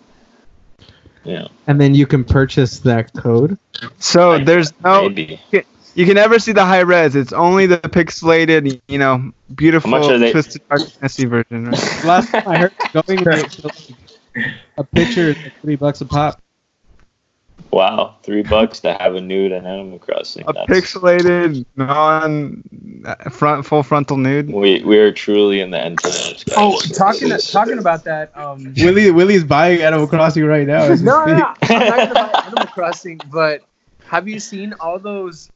Yeah, 1.23 1.47
And 1.65 1.81
then 1.81 1.95
you 1.95 2.05
can 2.05 2.23
purchase 2.23 2.79
that 2.79 3.11
code. 3.13 3.57
So 3.97 4.37
there's 4.37 4.71
no 4.83 5.09
maybe. 5.09 5.39
you 5.95 6.05
can 6.05 6.13
never 6.13 6.37
see 6.37 6.51
the 6.51 6.63
high 6.63 6.81
res. 6.81 7.15
It's 7.15 7.33
only 7.33 7.65
the 7.65 7.79
pixelated, 7.79 8.79
you 8.87 8.99
know, 8.99 9.31
beautiful 9.55 9.89
much 9.89 10.07
they- 10.19 10.31
twisted 10.31 10.61
dark 10.69 10.81
messy 11.01 11.25
version, 11.25 11.65
right? 11.71 12.05
Last 12.05 12.29
time 12.29 12.47
I 12.47 12.57
heard 12.59 12.73
going 12.93 13.23
to 13.23 13.71
a 14.77 14.83
picture 14.83 15.29
is 15.29 15.37
like 15.37 15.53
three 15.61 15.75
bucks 15.75 16.01
a 16.01 16.05
pop. 16.05 16.39
Wow, 17.71 18.15
three 18.23 18.41
bucks 18.43 18.79
to 18.81 18.93
have 18.93 19.15
a 19.15 19.21
nude 19.21 19.51
on 19.51 19.65
Animal 19.65 19.99
Crossing. 19.99 20.45
A 20.47 20.53
That's, 20.53 20.69
pixelated 20.69 21.65
non 21.75 22.63
front 23.31 23.65
full 23.65 23.83
frontal 23.83 24.15
nude. 24.17 24.49
we 24.49 24.81
we 24.83 24.97
are 24.97 25.11
truly 25.11 25.59
in 25.59 25.71
the 25.71 25.79
end 25.79 25.99
times. 25.99 26.43
guys. 26.45 26.55
Oh, 26.57 26.79
talking 26.93 27.27
This 27.29 27.45
is- 27.45 27.51
talking 27.51 27.77
about 27.77 28.03
that. 28.05 28.31
Um, 28.37 28.73
Willie 28.77 29.11
Willie's 29.11 29.43
buying 29.43 29.81
Animal 29.81 30.07
Crossing 30.07 30.45
right 30.45 30.65
now. 30.65 30.83
as 30.83 31.01
no, 31.01 31.25
no, 31.25 31.37
no, 31.37 31.53
I'm 31.63 31.79
not 31.79 32.13
gonna 32.13 32.13
buy 32.13 32.41
Animal 32.45 32.67
Crossing, 32.67 33.19
but 33.31 33.61
have 34.07 34.27
you 34.27 34.39
seen 34.39 34.73
all 34.79 34.97
those? 34.99 35.49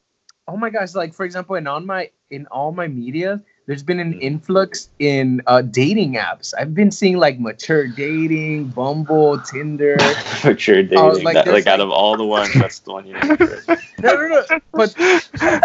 Oh 0.47 0.58
my 0.58 0.70
gosh! 0.72 0.95
Like 0.95 1.14
for 1.14 1.26
example, 1.26 1.56
in 1.56 1.68
on 1.68 1.86
my 1.86 2.10
in 2.32 2.47
all 2.47 2.72
my 2.74 2.88
media, 2.88 3.41
there's 3.70 3.84
been 3.84 4.00
an 4.00 4.20
influx 4.20 4.90
in 4.98 5.44
uh, 5.46 5.62
dating 5.62 6.16
apps. 6.16 6.56
I've 6.58 6.74
been 6.74 6.90
seeing 6.90 7.20
like 7.20 7.40
mature 7.40 7.86
dating, 7.86 8.70
Bumble, 8.70 9.40
Tinder. 9.42 9.96
mature 10.44 10.82
dating. 10.82 10.98
Oh, 10.98 11.10
like 11.10 11.36
that, 11.36 11.46
there's 11.46 11.68
like 11.68 11.68
out 11.68 11.80
of 11.80 11.92
all 11.92 12.18
the 12.18 12.26
ones, 12.26 12.52
that's 12.56 12.80
the 12.80 12.94
one 12.94 13.06
you 13.06 13.14
know. 13.14 13.22
No, 14.02 14.16
no, 14.16 14.28
no. 14.28 14.60
But 14.72 14.96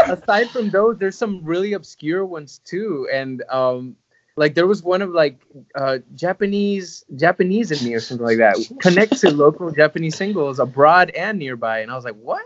aside 0.06 0.50
from 0.50 0.68
those, 0.68 0.98
there's 0.98 1.16
some 1.16 1.42
really 1.44 1.72
obscure 1.72 2.26
ones 2.26 2.60
too. 2.66 3.08
And 3.10 3.42
um, 3.48 3.96
like 4.36 4.54
there 4.54 4.66
was 4.66 4.82
one 4.82 5.00
of 5.00 5.08
like 5.08 5.40
uh 5.74 6.00
Japanese 6.14 7.06
Japanese 7.16 7.72
in 7.72 7.88
me 7.88 7.94
or 7.94 8.00
something 8.00 8.26
like 8.26 8.36
that. 8.36 8.58
Connect 8.80 9.18
to 9.20 9.30
local 9.30 9.70
Japanese 9.70 10.16
singles 10.16 10.58
abroad 10.58 11.08
and 11.16 11.38
nearby, 11.38 11.78
and 11.78 11.90
I 11.90 11.94
was 11.94 12.04
like, 12.04 12.16
what? 12.16 12.44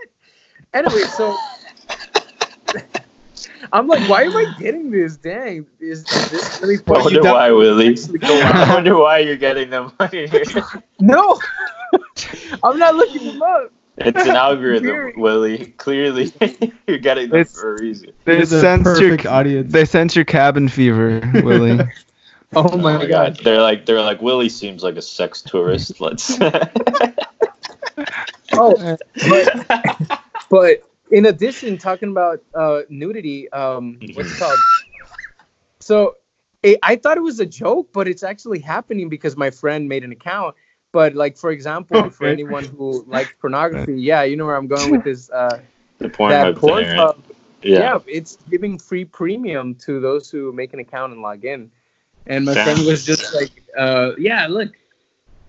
Anyway, 0.73 1.01
so 1.17 1.37
I'm 3.73 3.87
like, 3.89 4.09
why 4.09 4.23
am 4.25 4.37
I 4.37 4.55
getting 4.59 4.91
this? 4.91 5.17
Dang, 5.17 5.67
is, 5.81 6.01
is 6.11 6.31
this 6.31 6.61
really 6.63 6.77
I 6.77 6.81
wonder 7.03 7.21
don't- 7.21 7.35
why, 7.35 7.51
Willie. 7.51 7.97
I 8.23 8.75
wonder 8.75 8.97
why 8.97 9.19
you're 9.19 9.37
getting 9.37 9.71
them 9.71 9.93
money. 10.01 10.29
No, 11.01 11.39
I'm 12.63 12.79
not 12.79 12.95
looking 12.95 13.27
them 13.27 13.43
up. 13.43 13.73
It's 14.01 14.23
an 14.29 14.37
algorithm, 14.37 14.87
Weird. 14.87 15.17
Willie. 15.17 15.67
Clearly, 15.77 16.33
you're 16.87 16.99
getting 16.99 17.31
them 17.31 17.41
It's- 17.41 17.61
for 17.61 17.75
a 17.75 17.81
reason. 17.81 18.13
They 18.25 18.39
It's 18.39 18.51
sense 18.51 19.01
your 19.01 19.19
audience. 19.29 19.73
they 19.73 19.85
sense 19.85 20.15
your 20.15 20.25
cabin 20.25 20.69
fever, 20.69 21.21
Willie. 21.43 21.81
Oh 22.55 22.77
my, 22.79 23.03
oh 23.03 23.09
god. 23.09 23.39
They're 23.43 23.61
like 23.61 23.85
they're 23.87 24.01
like 24.01 24.23
Willie 24.23 24.49
seems 24.49 24.83
like 24.85 24.97
a 24.97 25.03
sex 25.03 25.43
tourist. 25.43 26.01
Let's. 26.01 26.39
Oh, 28.53 28.97
but, 29.29 30.21
but 30.51 30.88
in 31.11 31.27
addition, 31.27 31.79
talking 31.79 32.11
about 32.11 32.43
uh, 32.55 32.81
nudity, 32.89 33.51
um, 33.53 33.99
what's 34.15 34.33
it 34.33 34.39
called? 34.39 34.59
So 35.81 36.17
it, 36.63 36.79
I 36.83 36.97
thought 36.97 37.17
it 37.17 37.23
was 37.23 37.41
a 37.41 37.47
joke, 37.47 37.91
but 37.93 38.09
it's 38.09 38.23
actually 38.23 38.59
happening 38.59 39.09
because 39.09 39.37
my 39.37 39.51
friend 39.51 39.89
made 39.89 40.05
an 40.05 40.13
account. 40.13 40.55
But 40.93 41.15
like 41.15 41.37
for 41.37 41.51
example, 41.51 42.11
for 42.11 42.27
anyone 42.27 42.65
who 42.65 43.05
likes 43.07 43.31
pornography, 43.41 44.01
yeah, 44.01 44.23
you 44.23 44.37
know 44.37 44.47
where 44.47 44.57
I'm 44.57 44.67
going 44.67 44.91
with 44.91 45.05
this. 45.05 45.31
Uh, 45.31 45.61
the 45.99 46.09
porn 46.09 46.31
that 46.31 46.55
hub 46.55 46.61
thing, 46.61 46.75
right? 46.75 47.15
Yeah. 47.63 47.79
yeah. 47.79 47.99
it's 48.07 48.37
giving 48.49 48.79
free 48.79 49.05
premium 49.05 49.75
to 49.77 50.01
those 50.01 50.31
who 50.31 50.53
make 50.53 50.73
an 50.73 50.81
account 50.81 51.13
and 51.13 51.23
log 51.23 51.45
in. 51.45 51.71
And 52.27 52.45
my 52.45 52.55
Damn. 52.55 52.65
friend 52.65 52.87
was 52.87 53.05
just 53.05 53.35
like, 53.35 53.51
uh, 53.77 54.13
"Yeah, 54.19 54.47
look, 54.47 54.73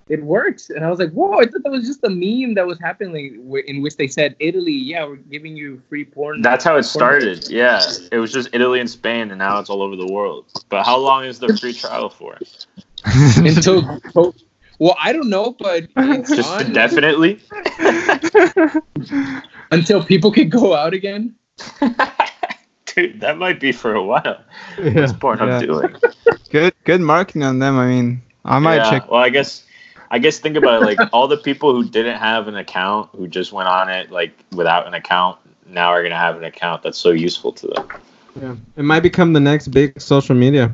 it 0.10 0.24
works." 0.24 0.70
And 0.70 0.84
I 0.84 0.89
was 0.89 0.99
like, 0.99 1.12
"Whoa!" 1.12 1.39
I 1.39 1.45
thought 1.45 1.64
that 1.64 1.72
was 1.72 1.86
just 1.86 2.03
a 2.03 2.10
meme 2.10 2.55
that 2.55 2.68
was 2.68 2.80
happening, 2.80 3.51
in 3.68 3.82
which 3.82 3.97
they 3.97 4.07
said, 4.07 4.36
"Italy, 4.39 4.74
yeah, 4.74 5.05
we're 5.05 5.16
giving 5.16 5.55
you 5.55 5.82
free 5.89 6.05
porn." 6.05 6.41
That's 6.41 6.64
how 6.64 6.76
it 6.78 6.84
started. 6.84 7.47
Yeah, 7.49 7.82
it 8.12 8.18
was 8.18 8.32
just 8.34 8.49
Italy 8.53 8.80
and 8.80 8.89
Spain, 8.89 9.32
and 9.32 9.39
now 9.39 9.60
it's 9.60 9.70
all 9.70 9.82
over 9.82 9.95
the 9.95 10.12
world. 10.12 10.45
But 10.70 10.86
how 10.86 10.97
long 10.97 11.26
is 11.26 11.39
the 11.39 11.55
free 11.57 11.74
trial 11.74 12.10
for? 12.10 12.38
until. 13.38 14.01
well, 14.80 14.95
I 14.99 15.14
don't 15.14 15.30
know, 15.30 15.55
but 15.57 15.88
it's 15.97 16.36
Just 16.36 16.49
on 16.49 16.66
indefinitely? 16.66 17.39
until 19.72 20.03
people 20.03 20.32
can 20.32 20.49
go 20.49 20.74
out 20.74 20.93
again. 20.93 21.36
Dude, 22.86 23.22
that 23.22 23.38
might 23.38 23.60
be 23.60 23.72
for 23.72 23.93
a 23.93 24.03
while. 24.03 24.41
Yeah. 24.82 25.01
What's 25.01 25.14
Pornhub 25.14 25.47
Yeah. 25.47 25.66
doing? 25.66 25.95
good 26.49 26.74
good 26.86 27.01
marketing 27.01 27.43
on 27.43 27.60
them. 27.60 27.78
I 27.78 27.88
mean, 27.88 28.22
I 28.45 28.60
might 28.60 28.78
yeah, 28.78 28.89
check. 28.89 29.12
Well, 29.12 29.22
I 29.22 29.30
guess, 29.30 29.64
I 30.12 30.20
guess 30.20 30.39
think 30.39 30.55
about 30.57 30.82
it. 30.82 30.86
Like 30.86 31.10
all 31.14 31.28
the 31.28 31.38
people 31.38 31.74
who 31.74 31.88
didn't 31.88 32.18
have 32.18 32.47
an 32.47 32.55
account, 32.55 33.10
who 33.16 33.28
just 33.28 33.51
went 33.53 33.68
on 33.70 33.89
it 33.89 34.12
like 34.12 34.32
without 34.51 34.88
an 34.88 34.93
account, 34.95 35.38
now 35.68 35.89
are 35.89 36.01
gonna 36.01 36.16
have 36.18 36.36
an 36.38 36.43
account 36.45 36.82
that's 36.84 36.97
so 36.97 37.12
useful 37.12 37.51
to 37.53 37.68
them. 37.68 37.88
Yeah. 38.41 38.55
It 38.78 38.84
might 38.84 39.01
become 39.01 39.34
the 39.34 39.39
next 39.39 39.68
big 39.70 39.99
social 40.01 40.36
media. 40.36 40.74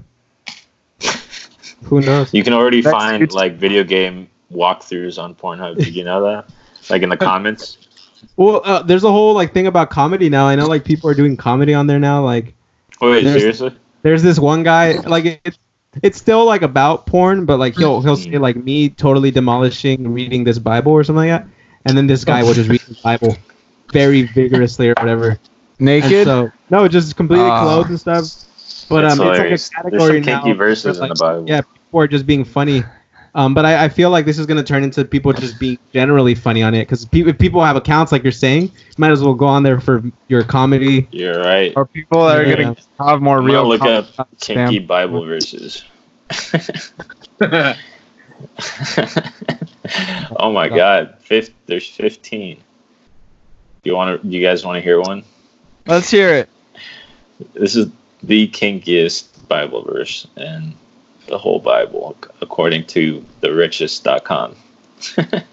Who 1.84 2.02
knows? 2.02 2.34
You 2.34 2.44
can 2.44 2.54
already 2.54 2.82
That's 2.82 2.96
find 2.96 3.20
good. 3.22 3.34
like 3.34 3.56
video 3.58 3.84
game 3.84 4.30
walkthroughs 4.52 5.22
on 5.22 5.36
Pornhub. 5.36 5.78
Did 5.78 5.96
you 5.96 6.04
know 6.04 6.24
that? 6.24 6.50
Like 6.90 7.02
in 7.02 7.10
the 7.10 7.18
comments. 7.18 7.78
Well, 8.38 8.62
uh, 8.64 8.82
there's 8.82 9.04
a 9.04 9.12
whole 9.12 9.34
like 9.34 9.54
thing 9.54 9.68
about 9.68 9.90
comedy 9.90 10.30
now. 10.30 10.48
I 10.48 10.56
know 10.56 10.66
like 10.68 10.84
people 10.86 11.10
are 11.10 11.14
doing 11.14 11.38
comedy 11.38 11.74
on 11.74 11.88
there 11.88 12.00
now. 12.00 12.24
Like 12.24 12.54
Oh, 13.02 13.12
wait, 13.12 13.24
There's- 13.26 13.42
seriously? 13.42 13.76
there's 14.04 14.24
this 14.24 14.40
one 14.40 14.64
guy 14.64 14.94
like 15.00 15.26
it, 15.26 15.58
it's 16.04 16.18
still 16.18 16.46
like 16.46 16.62
about 16.62 17.06
porn, 17.06 17.46
but 17.46 17.58
like 17.60 17.76
he'll 17.76 18.02
he'll 18.02 18.18
say 18.18 18.38
like 18.38 18.56
me 18.56 18.90
totally 18.90 19.32
demolishing 19.32 20.14
reading 20.14 20.44
this 20.44 20.60
Bible 20.60 20.92
or 20.92 21.04
something 21.04 21.30
like 21.30 21.42
that, 21.44 21.48
and 21.86 21.98
then 21.98 22.08
this 22.08 22.24
guy 22.26 22.44
will 22.44 22.54
just 22.54 22.70
read 22.70 22.82
the 22.82 22.98
Bible 23.04 23.36
very 23.92 24.24
vigorously 24.24 24.90
or 24.90 24.94
whatever. 25.00 25.30
And 25.30 25.40
Naked. 25.80 26.26
so 26.26 26.52
no, 26.70 26.88
just 26.88 27.16
completely 27.16 27.48
Ah. 27.50 27.64
clothed 27.64 27.90
and 27.90 28.00
stuff. 28.00 28.24
But 28.88 29.02
That's 29.02 29.20
um, 29.20 29.26
hilarious. 29.26 29.68
it's 29.68 29.74
like 29.76 29.86
a 29.86 29.90
There's 29.90 30.02
category 30.02 30.24
some 30.24 30.32
now. 30.34 30.42
kinky 30.44 30.58
verses 30.58 30.98
where, 31.00 31.04
in 31.08 31.10
the 31.10 31.16
Bible. 31.16 31.46
Yeah, 31.48 31.62
people 31.62 32.02
are 32.02 32.08
just 32.08 32.26
being 32.28 32.44
funny. 32.44 32.84
Um, 33.36 33.54
but 33.54 33.66
I, 33.66 33.84
I 33.86 33.90
feel 33.90 34.10
like 34.12 34.26
this 34.26 34.40
is 34.40 34.46
gonna 34.46 34.64
turn 34.64 34.84
into 34.84 35.04
people 35.06 35.34
just 35.34 35.60
being 35.60 35.78
generally 35.94 36.34
funny 36.36 36.64
on 36.64 36.74
it 36.74 36.84
because 36.84 37.04
pe- 37.06 37.20
if 37.30 37.38
people 37.38 37.64
have 37.64 37.76
accounts 37.76 38.12
like 38.14 38.24
you're 38.24 38.32
saying, 38.32 38.72
might 38.98 39.12
as 39.12 39.22
well 39.22 39.34
go 39.34 39.46
on 39.46 39.62
there 39.62 39.80
for 39.82 40.02
your 40.30 40.44
comedy. 40.44 41.08
You're 41.12 41.42
right. 41.42 41.74
or 41.76 41.86
people 41.86 42.26
that 42.28 42.38
are 42.38 42.44
Yeah. 42.46 42.56
gonna 42.56 42.76
have 43.12 43.22
more 43.22 43.40
I'm 43.40 43.46
gonna 43.48 43.54
real. 43.60 43.68
look 43.68 43.82
content 43.82 44.20
up 44.20 44.30
kinky 44.40 44.80
spam. 44.80 44.88
Bible 44.88 45.26
verses. 45.26 45.84
oh 50.40 50.52
my 50.52 50.70
God! 50.70 51.16
Fifth, 51.20 51.54
there's 51.68 51.88
15. 51.88 52.58
Do 52.58 53.90
You 53.90 53.96
want 53.96 54.22
to? 54.22 54.28
Do 54.28 54.36
you 54.36 54.42
guys 54.44 54.66
want 54.66 54.78
to 54.78 54.82
hear 54.82 55.00
one? 55.00 55.24
Let's 55.86 56.10
hear 56.10 56.34
it. 56.34 56.50
This 57.54 57.76
is 57.76 57.92
the 58.24 58.48
kinkiest 58.48 59.48
Bible 59.48 59.84
verse 59.84 60.26
in 60.38 60.74
the 61.28 61.38
whole 61.38 61.60
Bible, 61.60 62.16
according 62.42 62.86
to 62.88 63.24
therichest.com. 63.42 64.56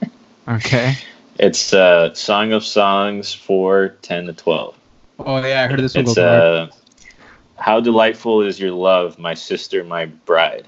Okay. 0.48 0.96
It's 1.38 1.72
uh, 1.72 2.12
Song 2.14 2.52
of 2.52 2.64
Songs 2.64 3.32
4, 3.32 3.96
10 4.02 4.26
to 4.26 4.32
12. 4.32 4.74
Oh 5.20 5.44
yeah, 5.44 5.62
I 5.62 5.66
heard 5.68 5.80
this 5.80 5.94
one 5.94 6.04
It's 6.04 6.18
uh, 6.18 6.68
how 7.56 7.80
delightful 7.80 8.42
is 8.42 8.58
your 8.58 8.72
love, 8.72 9.18
my 9.18 9.34
sister, 9.34 9.84
my 9.84 10.06
bride. 10.06 10.66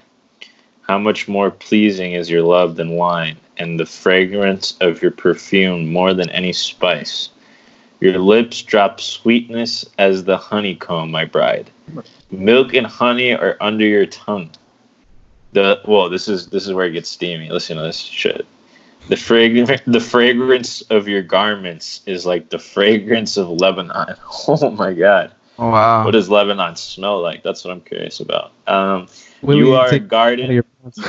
How 0.81 0.97
much 0.97 1.27
more 1.27 1.51
pleasing 1.51 2.13
is 2.13 2.29
your 2.29 2.43
love 2.43 2.77
than 2.77 2.91
wine, 2.91 3.37
and 3.57 3.79
the 3.79 3.85
fragrance 3.85 4.77
of 4.81 5.01
your 5.01 5.11
perfume 5.11 5.91
more 5.91 6.13
than 6.13 6.29
any 6.29 6.53
spice. 6.53 7.29
Your 7.99 8.19
lips 8.19 8.61
drop 8.61 9.01
sweetness 9.01 9.85
as 9.97 10.23
the 10.23 10.37
honeycomb, 10.37 11.11
my 11.11 11.25
bride. 11.25 11.69
Milk 12.31 12.73
and 12.73 12.87
honey 12.87 13.33
are 13.33 13.57
under 13.61 13.85
your 13.85 14.05
tongue. 14.05 14.51
The 15.55 15.79
well, 15.85 16.09
this 16.09 16.27
is 16.27 16.47
this 16.47 16.67
is 16.67 16.73
where 16.73 16.85
it 16.85 16.91
gets 16.91 17.09
steamy. 17.09 17.49
Listen 17.49 17.77
to 17.77 17.83
this 17.83 17.97
shit. 17.97 18.45
The 19.07 19.15
fragrance, 19.15 19.81
the 19.87 20.01
fragrance 20.01 20.81
of 20.89 21.07
your 21.07 21.21
garments 21.21 22.01
is 22.05 22.25
like 22.25 22.49
the 22.49 22.59
fragrance 22.59 23.37
of 23.37 23.49
Lebanon. 23.49 24.17
Oh 24.49 24.69
my 24.71 24.93
god. 24.93 25.31
Wow. 25.57 26.03
What 26.03 26.11
does 26.11 26.29
Lebanon 26.29 26.75
smell 26.75 27.21
like? 27.21 27.41
That's 27.41 27.63
what 27.63 27.71
I'm 27.71 27.79
curious 27.79 28.19
about. 28.19 28.51
Um, 28.67 29.07
you 29.47 29.75
are 29.75 29.87
a 29.87 29.91
take 29.91 30.01
out 30.01 30.03
of 30.03 30.09
garden. 30.09 30.63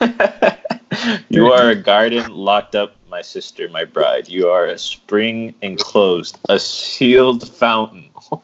you 1.30 1.46
are 1.46 1.70
a 1.70 1.74
garden 1.74 2.30
locked 2.30 2.74
up, 2.74 2.94
my 3.16 3.22
sister, 3.22 3.66
my 3.70 3.84
bride. 3.84 4.28
You 4.28 4.48
are 4.50 4.66
a 4.66 4.76
spring 4.78 5.54
enclosed, 5.62 6.38
a 6.50 6.58
sealed 6.58 7.48
fountain. 7.48 8.10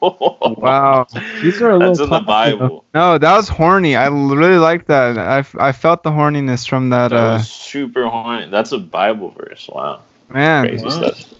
Wow. 0.56 1.06
These 1.40 1.60
are 1.60 1.70
a 1.70 1.76
That's 1.78 1.98
little 1.98 1.98
in 2.00 2.10
the 2.10 2.20
classy, 2.20 2.52
though. 2.58 2.70
Bible. 2.70 2.84
No, 2.94 3.18
that 3.18 3.36
was 3.36 3.48
horny. 3.48 3.96
I 3.96 4.06
really 4.08 4.58
like 4.58 4.86
that. 4.86 5.18
I, 5.18 5.44
I 5.68 5.72
felt 5.72 6.02
the 6.02 6.10
horniness 6.10 6.66
from 6.66 6.88
that. 6.90 7.12
That 7.12 7.22
Uh, 7.22 7.34
was 7.34 7.48
super 7.50 8.06
horny. 8.06 8.48
That's 8.50 8.72
a 8.72 8.78
Bible 8.78 9.30
verse. 9.30 9.68
Wow. 9.72 10.00
man, 10.30 10.66
Crazy 10.68 10.88
Wow. 10.88 11.00
stuff. 11.00 11.34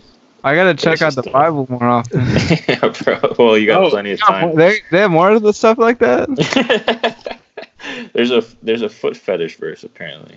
I 0.44 0.54
gotta 0.54 0.74
check 0.74 1.00
out 1.02 1.14
the 1.14 1.22
stuff. 1.22 1.32
Bible 1.32 1.66
more 1.70 1.84
often. 1.84 2.26
yeah, 2.68 2.88
bro. 2.88 3.34
Well, 3.38 3.56
you 3.56 3.66
got 3.66 3.84
Oh, 3.84 3.90
plenty 3.90 4.12
of 4.12 4.20
time. 4.20 4.56
they 4.56 4.80
they 4.90 4.98
have 5.00 5.10
more 5.10 5.30
of 5.30 5.42
the 5.42 5.52
stuff 5.52 5.78
like 5.78 5.98
that. 6.00 6.28
there's 8.12 8.30
a 8.30 8.42
there's 8.62 8.82
a 8.82 8.88
foot 8.88 9.16
fetish 9.16 9.56
verse 9.56 9.84
apparently. 9.84 10.36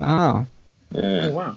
Oh, 0.00 0.46
Oh 0.94 1.30
wow. 1.30 1.56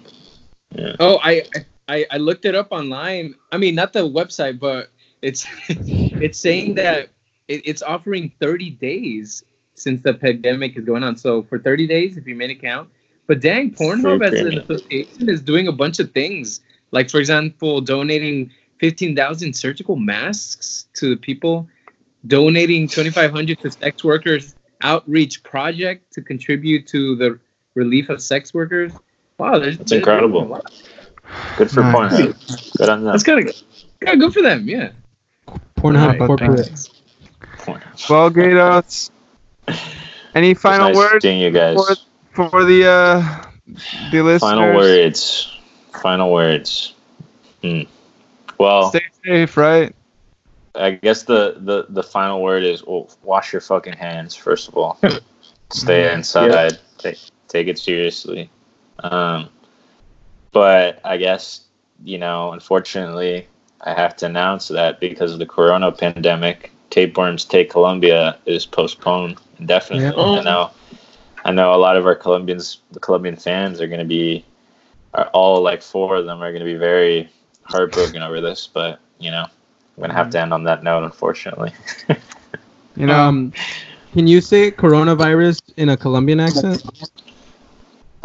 Yeah. 0.72 0.96
Oh, 0.98 1.18
I, 1.22 1.44
I 1.88 2.06
I 2.10 2.16
looked 2.18 2.44
it 2.44 2.54
up 2.54 2.68
online. 2.70 3.34
I 3.52 3.58
mean, 3.58 3.74
not 3.74 3.92
the 3.92 4.08
website, 4.08 4.58
but 4.58 4.90
it's 5.22 5.46
it's 5.68 6.38
saying 6.38 6.74
that 6.74 7.10
it, 7.48 7.62
it's 7.64 7.82
offering 7.82 8.32
30 8.40 8.70
days 8.70 9.44
since 9.74 10.02
the 10.02 10.14
pandemic 10.14 10.76
is 10.76 10.84
going 10.84 11.02
on. 11.02 11.16
So 11.16 11.42
for 11.44 11.58
30 11.58 11.86
days, 11.86 12.16
if 12.16 12.26
you 12.26 12.34
made 12.34 12.50
an 12.50 12.56
account. 12.56 12.90
But 13.26 13.40
dang, 13.40 13.72
Pornhub 13.72 14.24
as 14.24 14.40
an 14.40 14.58
association 14.58 15.28
is 15.28 15.42
doing 15.42 15.68
a 15.68 15.72
bunch 15.72 15.98
of 15.98 16.12
things. 16.12 16.60
Like 16.92 17.10
for 17.10 17.18
example, 17.18 17.80
donating 17.80 18.52
15,000 18.78 19.52
surgical 19.52 19.96
masks 19.96 20.86
to 20.94 21.10
the 21.10 21.16
people, 21.16 21.68
donating 22.26 22.86
2,500 22.86 23.58
to 23.60 23.70
sex 23.70 24.04
workers 24.04 24.54
outreach 24.82 25.42
project 25.42 26.12
to 26.12 26.22
contribute 26.22 26.86
to 26.88 27.16
the 27.16 27.38
relief 27.74 28.08
of 28.08 28.22
sex 28.22 28.54
workers. 28.54 28.92
Wow, 29.38 29.58
That's 29.58 29.92
incredible. 29.92 30.60
Good 31.56 31.70
for 31.70 31.80
Nice. 31.80 32.12
Pornhub. 32.12 32.78
Good 32.78 32.88
on 32.88 33.02
them. 33.04 33.12
That's 33.12 33.22
kind 33.24 33.48
of 33.48 33.54
yeah, 34.02 34.14
good 34.14 34.32
for 34.32 34.42
them. 34.42 34.68
Yeah. 34.68 34.90
Pornhub 35.76 36.18
Right. 36.18 36.18
corporate. 36.26 36.88
Pornhub. 37.58 38.10
well, 38.10 38.30
Gatos. 38.30 39.10
Any 40.34 40.54
final 40.54 40.88
nice 40.88 40.96
words 40.96 41.22
seeing 41.22 41.40
you 41.40 41.50
guys. 41.50 41.76
for- 42.34 42.50
for 42.50 42.64
the 42.64 42.86
uh 42.86 43.42
the 44.12 44.20
listeners? 44.22 44.40
Final 44.40 44.74
words. 44.76 45.58
Final 46.02 46.32
words. 46.32 46.94
Hmm. 47.62 47.82
Well, 48.58 48.90
Stay 48.90 49.00
safe, 49.24 49.56
right? 49.56 49.94
I 50.74 50.90
guess 50.90 51.22
the, 51.22 51.56
the, 51.60 51.86
the 51.88 52.02
final 52.02 52.42
word 52.42 52.62
is 52.62 52.84
well, 52.84 53.08
wash 53.22 53.52
your 53.52 53.62
fucking 53.62 53.94
hands 53.94 54.34
first 54.34 54.68
of 54.68 54.76
all. 54.76 55.00
Stay 55.72 56.12
inside. 56.12 56.78
Take 56.98 57.18
take 57.48 57.66
it 57.68 57.78
seriously. 57.78 58.50
Um, 59.00 59.48
but 60.52 61.00
I 61.04 61.16
guess 61.16 61.62
you 62.04 62.18
know, 62.18 62.52
unfortunately, 62.52 63.46
I 63.80 63.94
have 63.94 64.16
to 64.16 64.26
announce 64.26 64.68
that 64.68 65.00
because 65.00 65.32
of 65.32 65.38
the 65.38 65.46
Corona 65.46 65.92
pandemic, 65.92 66.72
Tapeworms 66.90 67.44
Take 67.44 67.70
Colombia 67.70 68.38
is 68.46 68.66
postponed 68.66 69.38
indefinitely. 69.58 70.06
Yeah. 70.06 70.40
I 70.40 70.42
know. 70.42 70.70
I 71.44 71.52
know 71.52 71.74
a 71.74 71.76
lot 71.76 71.96
of 71.96 72.06
our 72.06 72.16
Colombians, 72.16 72.78
the 72.90 72.98
Colombian 72.98 73.36
fans, 73.36 73.80
are 73.80 73.86
going 73.86 74.00
to 74.00 74.06
be, 74.06 74.44
are 75.14 75.28
all 75.28 75.62
like 75.62 75.80
four 75.80 76.16
of 76.16 76.26
them 76.26 76.42
are 76.42 76.50
going 76.50 76.60
to 76.60 76.66
be 76.66 76.74
very 76.74 77.30
heartbroken 77.62 78.20
over 78.20 78.40
this. 78.40 78.66
But 78.66 79.00
you 79.20 79.30
know, 79.30 79.44
I'm 79.44 79.96
going 79.96 80.10
to 80.10 80.16
have 80.16 80.30
to 80.30 80.40
end 80.40 80.52
on 80.52 80.64
that 80.64 80.82
note, 80.82 81.04
unfortunately. 81.04 81.72
You 82.96 83.06
know, 83.06 83.14
um, 83.14 83.52
can 84.14 84.26
you 84.26 84.40
say 84.40 84.70
coronavirus 84.70 85.60
in 85.76 85.90
a 85.90 85.96
Colombian 85.96 86.40
accent? 86.40 86.82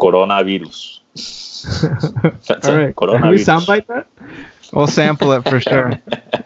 Coronavirus. 0.01 0.99
That's 2.47 2.67
All 2.67 2.75
it, 2.75 2.85
right. 2.85 2.95
Can 2.95 3.29
we 3.29 3.37
soundbite 3.37 3.85
that? 3.87 4.07
we'll 4.73 4.87
sample 4.87 5.31
it 5.33 5.47
for 5.47 5.59
sure. 5.59 5.93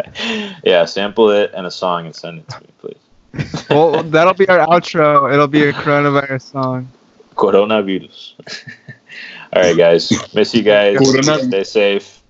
yeah, 0.64 0.84
sample 0.84 1.30
it 1.30 1.52
and 1.56 1.66
a 1.66 1.72
song 1.72 2.06
and 2.06 2.16
send 2.16 2.40
it 2.40 2.50
to 2.50 2.60
me, 2.60 2.68
please. 2.80 3.66
well, 3.70 4.04
that'll 4.04 4.34
be 4.34 4.48
our 4.50 4.68
outro. 4.68 5.32
It'll 5.32 5.48
be 5.48 5.64
a 5.64 5.74
coronavirus 5.74 6.52
song. 6.52 6.90
Coronavirus. 7.36 8.34
All 9.54 9.62
right, 9.62 9.78
guys. 9.78 10.12
Miss 10.34 10.54
you 10.54 10.64
guys. 10.64 10.98
Stay 11.48 11.64
safe. 11.64 12.22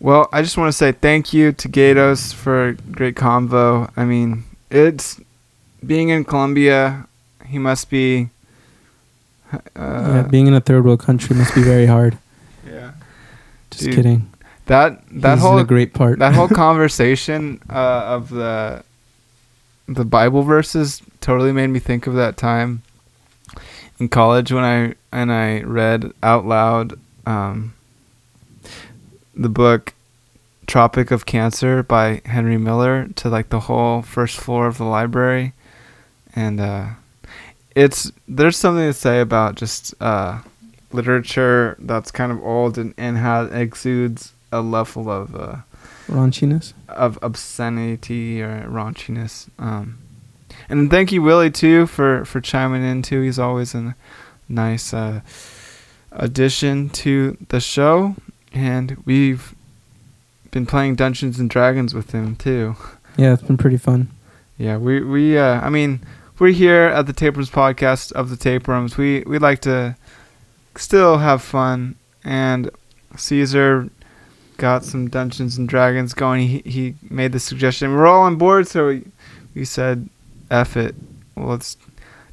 Well, 0.00 0.28
I 0.32 0.42
just 0.42 0.56
want 0.56 0.68
to 0.68 0.72
say 0.72 0.92
thank 0.92 1.32
you 1.32 1.52
to 1.52 1.68
Gatos 1.68 2.32
for 2.32 2.68
a 2.68 2.74
great 2.74 3.16
convo. 3.16 3.90
I 3.96 4.04
mean, 4.04 4.44
it's 4.70 5.18
being 5.86 6.08
in 6.08 6.24
Colombia. 6.24 7.06
He 7.46 7.58
must 7.58 7.90
be. 7.90 8.30
Uh, 9.52 9.58
yeah, 9.76 10.22
being 10.28 10.46
in 10.46 10.54
a 10.54 10.60
third 10.60 10.84
world 10.84 11.00
country 11.00 11.36
must 11.36 11.54
be 11.54 11.62
very 11.62 11.86
hard. 11.86 12.18
yeah. 12.66 12.92
Just 13.70 13.84
Dude, 13.84 13.94
kidding. 13.94 14.30
That 14.66 15.02
that 15.10 15.34
He's 15.34 15.42
whole 15.42 15.62
great 15.64 15.94
part. 15.94 16.18
that 16.18 16.34
whole 16.34 16.48
conversation 16.66 17.60
uh, 17.70 18.02
of 18.16 18.30
the 18.30 18.82
the 19.86 20.04
Bible 20.04 20.42
verses 20.42 21.02
totally 21.20 21.52
made 21.52 21.68
me 21.68 21.78
think 21.78 22.06
of 22.06 22.14
that 22.14 22.36
time 22.36 22.82
in 23.98 24.08
college 24.08 24.50
when 24.50 24.64
I 24.64 24.94
and 25.12 25.30
I 25.30 25.60
read 25.62 26.12
out 26.22 26.46
loud 26.46 26.98
um, 27.26 27.74
the 29.34 29.48
book 29.48 29.94
Tropic 30.66 31.10
of 31.10 31.26
Cancer 31.26 31.82
by 31.82 32.22
Henry 32.24 32.56
Miller 32.56 33.08
to 33.16 33.28
like 33.28 33.50
the 33.50 33.60
whole 33.60 34.02
first 34.02 34.36
floor 34.36 34.66
of 34.66 34.78
the 34.78 34.84
library, 34.84 35.52
and 36.34 36.60
uh, 36.60 36.86
it's 37.74 38.12
there's 38.28 38.56
something 38.56 38.86
to 38.86 38.92
say 38.92 39.20
about 39.20 39.54
just 39.54 39.94
uh, 40.00 40.40
literature 40.92 41.76
that's 41.80 42.10
kind 42.10 42.32
of 42.32 42.42
old 42.42 42.78
and, 42.78 42.94
and 42.96 43.18
how 43.18 43.44
it 43.44 43.52
exudes 43.52 44.32
a 44.52 44.60
level 44.60 45.10
of 45.10 45.34
uh, 45.34 45.56
Raunchiness. 46.06 46.72
of 46.88 47.18
obscenity 47.22 48.40
or 48.42 48.66
raunchiness. 48.68 49.48
Um, 49.58 49.98
and 50.68 50.90
thank 50.90 51.12
you, 51.12 51.20
Willie, 51.20 51.50
too, 51.50 51.86
for, 51.86 52.24
for 52.24 52.40
chiming 52.40 52.84
in, 52.84 53.02
too. 53.02 53.20
He's 53.20 53.38
always 53.38 53.74
a 53.74 53.96
nice 54.48 54.94
uh, 54.94 55.20
addition 56.12 56.90
to 56.90 57.36
the 57.48 57.60
show. 57.60 58.14
And 58.52 59.02
we've 59.04 59.54
been 60.52 60.64
playing 60.64 60.94
Dungeons 60.94 61.40
and 61.40 61.50
Dragons 61.50 61.92
with 61.92 62.12
him, 62.12 62.36
too. 62.36 62.76
Yeah, 63.16 63.32
it's 63.32 63.42
been 63.42 63.56
pretty 63.56 63.76
fun. 63.76 64.10
Yeah, 64.56 64.76
we, 64.76 65.00
we 65.00 65.36
uh, 65.36 65.60
I 65.60 65.68
mean, 65.68 66.00
we're 66.38 66.52
here 66.52 66.82
at 66.84 67.06
the 67.06 67.12
Tapeworms 67.12 67.50
podcast 67.50 68.12
of 68.12 68.30
the 68.30 68.36
Tapeworms. 68.36 68.96
We, 68.96 69.22
we 69.26 69.38
like 69.38 69.60
to 69.62 69.96
still 70.76 71.18
have 71.18 71.42
fun. 71.42 71.96
And 72.24 72.70
Caesar 73.16 73.88
got 74.56 74.84
some 74.84 75.08
Dungeons 75.08 75.58
and 75.58 75.68
Dragons 75.68 76.14
going. 76.14 76.46
He 76.48 76.58
he 76.64 76.94
made 77.10 77.32
the 77.32 77.40
suggestion. 77.40 77.92
We're 77.94 78.06
all 78.06 78.22
on 78.22 78.36
board, 78.36 78.66
so 78.66 78.88
we, 78.88 79.04
we 79.54 79.64
said, 79.64 80.08
"F 80.50 80.76
it, 80.76 80.94
well, 81.36 81.48
let's 81.48 81.76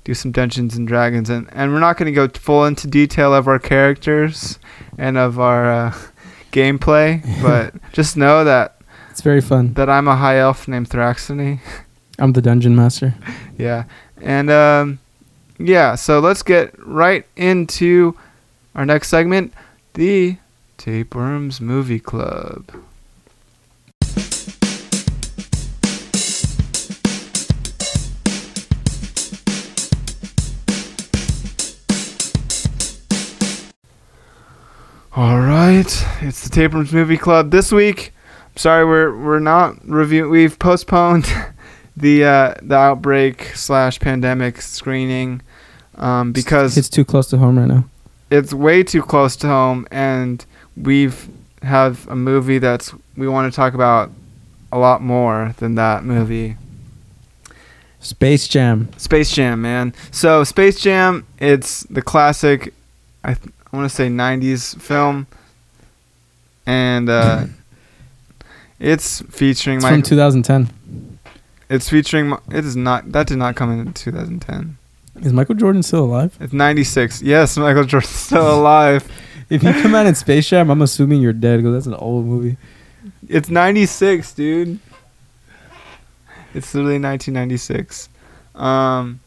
do 0.04 0.14
some 0.14 0.32
Dungeons 0.32 0.76
and 0.78 0.88
Dragons." 0.88 1.30
And 1.30 1.50
and 1.52 1.74
we're 1.74 1.80
not 1.80 1.98
going 1.98 2.06
to 2.06 2.16
go 2.16 2.28
full 2.30 2.66
into 2.66 2.88
detail 2.88 3.34
of 3.34 3.48
our 3.48 3.60
characters 3.60 4.60
and 4.98 5.18
of 5.18 5.40
our 5.40 5.72
uh, 5.72 5.94
gameplay, 6.52 7.22
but 7.42 7.74
just 7.92 8.16
know 8.16 8.44
that 8.46 8.78
It's 9.10 9.22
very 9.22 9.42
fun. 9.42 9.74
that 9.74 9.90
I'm 9.90 10.08
a 10.08 10.16
high 10.16 10.38
elf 10.38 10.68
named 10.68 10.90
Thraxony. 10.90 11.60
I'm 12.22 12.34
the 12.34 12.42
dungeon 12.42 12.76
master. 12.76 13.16
Yeah. 13.58 13.86
And 14.22 14.52
um 14.52 15.00
yeah, 15.58 15.96
so 15.96 16.20
let's 16.20 16.44
get 16.44 16.72
right 16.78 17.26
into 17.36 18.16
our 18.76 18.86
next 18.86 19.10
segment, 19.10 19.54
the 19.96 20.38
Tapeworms 20.78 21.60
Movie 21.60 22.00
Club. 22.00 22.72
All 35.14 35.40
right, 35.40 36.06
it's 36.22 36.44
the 36.44 36.50
Tapeworms 36.52 36.94
Movie 36.94 37.18
Club 37.18 37.50
this 37.50 37.72
week. 37.72 38.14
I'm 38.46 38.58
sorry, 38.58 38.86
we're 38.86 39.18
we're 39.18 39.40
not 39.40 39.84
review. 39.90 40.30
We've 40.30 40.58
postponed 40.60 41.26
the 41.98 42.24
uh, 42.26 42.54
the 42.62 42.76
outbreak 42.76 43.52
slash 43.56 44.00
pandemic 44.00 44.62
screening 44.62 45.42
um, 45.96 46.32
because 46.32 46.78
It's 46.78 46.90
too 46.90 47.06
close 47.06 47.28
to 47.30 47.38
home 47.38 47.58
right 47.60 47.68
now. 47.68 47.84
it's 48.30 48.54
way 48.54 48.84
too 48.84 49.02
close 49.02 49.36
to 49.38 49.48
home, 49.48 49.88
and 49.92 50.46
we've 50.78 51.28
have 51.64 52.08
a 52.08 52.16
movie 52.16 52.58
that's 52.58 52.94
we 53.18 53.28
want 53.28 53.52
to 53.52 53.56
talk 53.56 53.74
about 53.74 54.10
a 54.72 54.78
lot 54.80 55.02
more 55.02 55.54
than 55.60 55.76
that 55.76 56.04
movie. 56.04 56.56
Space 58.00 58.48
Jam. 58.48 58.90
Space 58.98 59.32
Jam, 59.32 59.62
man. 59.62 59.94
So 60.10 60.44
Space 60.44 60.80
Jam, 60.80 61.26
it's 61.40 61.84
the 61.84 62.02
classic. 62.02 62.74
I 63.24 63.36
th- 63.36 63.54
I 63.72 63.78
want 63.78 63.90
to 63.90 63.96
say 63.96 64.08
'90s 64.08 64.80
film, 64.82 65.28
and 66.66 67.10
uh, 67.10 67.46
it's 68.80 69.22
featuring 69.30 69.78
It's 69.78 69.84
my. 69.84 69.92
from 69.92 70.02
2010. 70.02 70.70
It's 71.72 71.90
featuring. 71.90 72.34
It 72.52 72.66
is 72.66 72.76
not. 72.76 73.12
That 73.12 73.28
did 73.28 73.38
not 73.38 73.56
come 73.56 73.72
in 73.72 73.94
2010. 73.94 74.78
Is 75.24 75.34
Michael 75.34 75.56
Jordan 75.56 75.84
still 75.84 76.06
alive? 76.06 76.38
It's 76.40 76.54
96. 76.54 77.22
Yes, 77.22 77.58
Michael 77.58 77.86
Jordan's 77.86 78.14
still 78.14 78.56
alive. 78.60 79.10
If 79.50 79.64
you 79.64 79.74
come 79.74 79.96
out 79.96 80.06
in 80.06 80.16
Space 80.16 80.48
Jam, 80.48 80.70
I'm 80.70 80.82
assuming 80.82 81.22
you're 81.22 81.34
dead 81.34 81.58
because 81.58 81.74
that's 81.74 81.86
an 81.88 81.94
old 81.96 82.26
movie. 82.26 82.58
It's 83.28 83.50
96, 83.50 84.34
dude. 84.34 84.80
It's 86.54 86.74
literally 86.74 87.00
1996. 87.00 88.10
Um, 88.56 89.20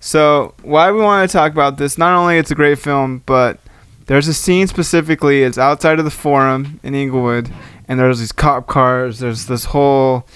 so 0.00 0.54
why 0.62 0.90
we 0.92 1.00
want 1.00 1.28
to 1.28 1.36
talk 1.36 1.52
about 1.52 1.78
this? 1.78 1.98
Not 1.98 2.16
only 2.16 2.38
it's 2.38 2.50
a 2.50 2.54
great 2.54 2.78
film, 2.78 3.22
but 3.26 3.58
there's 4.06 4.28
a 4.28 4.34
scene 4.34 4.66
specifically. 4.66 5.42
It's 5.42 5.58
outside 5.58 5.98
of 5.98 6.04
the 6.04 6.10
Forum 6.10 6.78
in 6.82 6.94
Inglewood, 6.94 7.50
and 7.88 7.98
there's 7.98 8.20
these 8.20 8.32
cop 8.32 8.66
cars. 8.66 9.18
There's 9.18 9.46
this 9.46 9.66
whole 9.66 10.26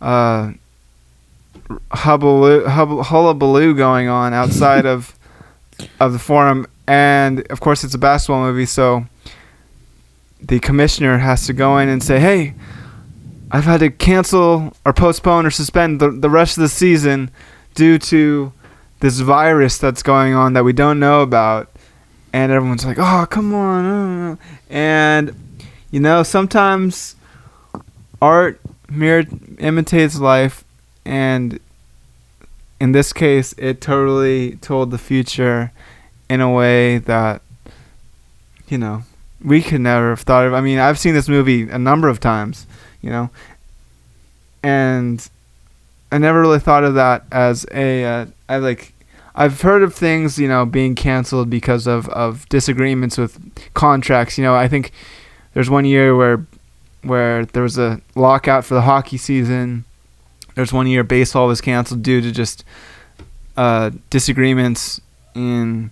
uh, 0.00 0.52
hub, 1.90 2.22
hullabaloo 2.22 3.74
going 3.74 4.08
on 4.08 4.32
outside 4.40 4.86
of 4.86 5.16
of 6.00 6.12
the 6.12 6.18
Forum, 6.18 6.66
and 6.86 7.46
of 7.50 7.60
course 7.60 7.82
it's 7.84 7.94
a 7.94 7.98
basketball 7.98 8.42
movie, 8.42 8.66
so 8.66 9.04
the 10.40 10.60
commissioner 10.60 11.18
has 11.18 11.46
to 11.46 11.52
go 11.52 11.78
in 11.78 11.88
and 11.88 12.02
say, 12.02 12.20
"Hey, 12.20 12.54
I've 13.50 13.64
had 13.64 13.80
to 13.80 13.90
cancel 13.90 14.76
or 14.84 14.92
postpone 14.92 15.46
or 15.46 15.50
suspend 15.50 16.00
the, 16.00 16.10
the 16.10 16.30
rest 16.30 16.56
of 16.56 16.62
the 16.62 16.68
season 16.68 17.30
due 17.74 17.98
to 17.98 18.52
this 19.00 19.18
virus 19.20 19.78
that's 19.78 20.02
going 20.02 20.34
on 20.34 20.52
that 20.52 20.64
we 20.64 20.72
don't 20.72 21.00
know 21.00 21.22
about." 21.22 21.68
And 22.32 22.50
everyone's 22.52 22.84
like, 22.84 22.98
"Oh, 22.98 23.26
come 23.28 23.54
on!" 23.54 23.84
uh." 23.84 24.36
And 24.70 25.34
you 25.90 26.00
know, 26.00 26.22
sometimes 26.22 27.16
art 28.20 28.60
mirror 28.88 29.24
imitates 29.58 30.18
life, 30.18 30.64
and 31.04 31.58
in 32.80 32.92
this 32.92 33.12
case, 33.12 33.54
it 33.58 33.80
totally 33.80 34.56
told 34.56 34.90
the 34.90 34.98
future 34.98 35.72
in 36.28 36.40
a 36.40 36.50
way 36.50 36.98
that 36.98 37.42
you 38.68 38.78
know 38.78 39.04
we 39.44 39.62
could 39.62 39.80
never 39.80 40.10
have 40.10 40.20
thought 40.20 40.46
of. 40.46 40.54
I 40.54 40.60
mean, 40.60 40.78
I've 40.78 40.98
seen 40.98 41.14
this 41.14 41.28
movie 41.28 41.68
a 41.68 41.78
number 41.78 42.08
of 42.08 42.20
times, 42.20 42.66
you 43.00 43.10
know, 43.10 43.30
and 44.62 45.28
I 46.10 46.18
never 46.18 46.40
really 46.40 46.58
thought 46.58 46.84
of 46.84 46.94
that 46.94 47.24
as 47.32 47.66
a 47.72 48.04
uh, 48.04 48.26
I 48.48 48.58
like. 48.58 48.94
I've 49.34 49.62
heard 49.62 49.82
of 49.82 49.94
things, 49.94 50.38
you 50.38 50.46
know, 50.46 50.66
being 50.66 50.94
canceled 50.94 51.48
because 51.48 51.86
of, 51.86 52.06
of 52.10 52.46
disagreements 52.50 53.16
with 53.16 53.38
contracts. 53.72 54.36
You 54.36 54.44
know, 54.44 54.54
I 54.54 54.68
think 54.68 54.92
there's 55.54 55.70
one 55.70 55.86
year 55.86 56.14
where 56.14 56.46
where 57.02 57.46
there 57.46 57.62
was 57.62 57.78
a 57.78 58.00
lockout 58.14 58.64
for 58.64 58.74
the 58.74 58.82
hockey 58.82 59.16
season. 59.16 59.84
There's 60.54 60.72
one 60.72 60.86
year 60.86 61.04
baseball 61.04 61.46
was 61.46 61.60
canceled 61.60 62.02
due 62.02 62.20
to 62.20 62.30
just 62.30 62.64
uh, 63.56 63.90
disagreements 64.10 65.00
in 65.34 65.90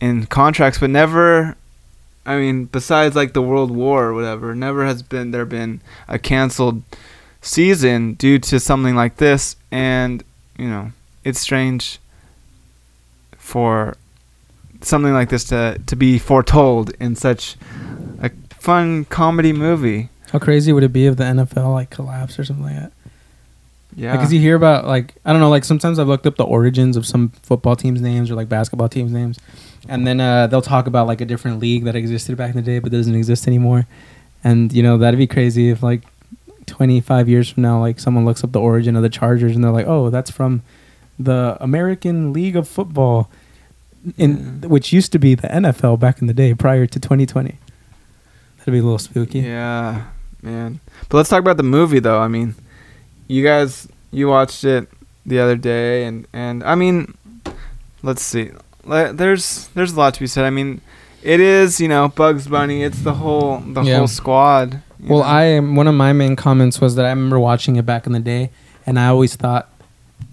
in 0.00 0.26
contracts, 0.26 0.78
but 0.78 0.90
never. 0.90 1.56
I 2.24 2.36
mean, 2.38 2.64
besides 2.64 3.14
like 3.14 3.34
the 3.34 3.42
World 3.42 3.70
War 3.70 4.06
or 4.06 4.14
whatever, 4.14 4.54
never 4.54 4.84
has 4.84 5.02
been 5.02 5.30
there 5.30 5.44
been 5.44 5.80
a 6.08 6.18
canceled 6.18 6.82
season 7.40 8.14
due 8.14 8.38
to 8.40 8.58
something 8.58 8.96
like 8.96 9.16
this, 9.16 9.56
and 9.70 10.24
you 10.58 10.68
know, 10.68 10.92
it's 11.24 11.38
strange 11.40 12.00
for 13.38 13.96
something 14.80 15.12
like 15.12 15.28
this 15.28 15.44
to 15.44 15.80
to 15.86 15.96
be 15.96 16.18
foretold 16.18 16.90
in 17.00 17.14
such 17.14 17.56
a 18.20 18.30
fun 18.50 19.04
comedy 19.04 19.52
movie. 19.52 20.08
How 20.32 20.40
crazy 20.40 20.72
would 20.72 20.82
it 20.82 20.92
be 20.92 21.06
if 21.06 21.16
the 21.16 21.24
NFL 21.24 21.72
like 21.72 21.90
collapsed 21.90 22.38
or 22.38 22.44
something 22.44 22.64
like 22.64 22.74
that? 22.74 22.92
Yeah. 23.96 24.12
Because 24.12 24.30
you 24.30 24.38
hear 24.38 24.54
about 24.56 24.86
like 24.86 25.14
I 25.24 25.32
don't 25.32 25.40
know, 25.40 25.48
like 25.48 25.64
sometimes 25.64 25.98
I've 25.98 26.06
looked 26.06 26.26
up 26.26 26.36
the 26.36 26.44
origins 26.44 26.96
of 26.96 27.06
some 27.06 27.30
football 27.42 27.74
teams' 27.74 28.02
names 28.02 28.30
or 28.30 28.34
like 28.34 28.48
basketball 28.48 28.90
teams' 28.90 29.10
names, 29.10 29.38
and 29.88 30.06
then 30.06 30.20
uh, 30.20 30.46
they'll 30.46 30.60
talk 30.62 30.86
about 30.86 31.06
like 31.06 31.22
a 31.22 31.24
different 31.24 31.60
league 31.60 31.84
that 31.84 31.96
existed 31.96 32.36
back 32.36 32.50
in 32.50 32.56
the 32.56 32.62
day 32.62 32.78
but 32.78 32.92
doesn't 32.92 33.14
exist 33.14 33.48
anymore, 33.48 33.86
and 34.44 34.70
you 34.70 34.82
know 34.82 34.98
that'd 34.98 35.16
be 35.18 35.26
crazy 35.26 35.70
if 35.70 35.82
like 35.82 36.02
25 36.66 37.28
years 37.28 37.48
from 37.48 37.62
now 37.62 37.80
like 37.80 37.98
someone 37.98 38.24
looks 38.24 38.44
up 38.44 38.52
the 38.52 38.60
origin 38.60 38.96
of 38.96 39.02
the 39.02 39.08
Chargers 39.08 39.54
and 39.54 39.64
they're 39.64 39.70
like, 39.70 39.86
oh, 39.86 40.10
that's 40.10 40.30
from 40.30 40.62
the 41.18 41.56
American 41.60 42.32
League 42.32 42.56
of 42.56 42.68
Football, 42.68 43.30
in 44.18 44.60
which 44.62 44.92
used 44.92 45.10
to 45.12 45.18
be 45.18 45.34
the 45.34 45.48
NFL 45.48 45.98
back 45.98 46.20
in 46.20 46.26
the 46.26 46.34
day 46.34 46.52
prior 46.52 46.86
to 46.86 47.00
2020. 47.00 47.58
That'd 48.58 48.72
be 48.72 48.78
a 48.78 48.82
little 48.82 48.98
spooky. 48.98 49.40
Yeah, 49.40 50.04
man. 50.42 50.80
But 51.08 51.16
let's 51.16 51.30
talk 51.30 51.40
about 51.40 51.56
the 51.56 51.62
movie 51.62 52.00
though. 52.00 52.20
I 52.20 52.28
mean, 52.28 52.56
you 53.28 53.44
guys 53.44 53.88
you 54.10 54.28
watched 54.28 54.64
it 54.64 54.88
the 55.24 55.38
other 55.40 55.56
day 55.56 56.04
and 56.04 56.26
and 56.32 56.62
I 56.64 56.74
mean, 56.74 57.14
let's 58.02 58.22
see. 58.22 58.50
There's 58.84 59.68
there's 59.74 59.92
a 59.92 59.96
lot 59.98 60.14
to 60.14 60.20
be 60.20 60.26
said. 60.26 60.44
I 60.44 60.50
mean, 60.50 60.80
it 61.22 61.40
is, 61.40 61.80
you 61.80 61.88
know, 61.88 62.08
Bugs 62.08 62.46
Bunny, 62.46 62.82
it's 62.82 63.00
the 63.02 63.14
whole 63.14 63.58
the 63.58 63.82
Yeah. 63.82 63.98
whole 63.98 64.06
squad. 64.06 64.80
Well, 65.00 65.18
know? 65.20 65.24
I 65.24 65.42
am 65.44 65.76
one 65.76 65.88
of 65.88 65.94
my 65.94 66.12
main 66.12 66.36
comments 66.36 66.80
was 66.80 66.94
that 66.94 67.04
I 67.04 67.10
remember 67.10 67.38
watching 67.38 67.76
it 67.76 67.84
back 67.84 68.06
in 68.06 68.12
the 68.12 68.20
day, 68.20 68.50
and 68.86 68.98
I 68.98 69.08
always 69.08 69.34
thought, 69.36 69.68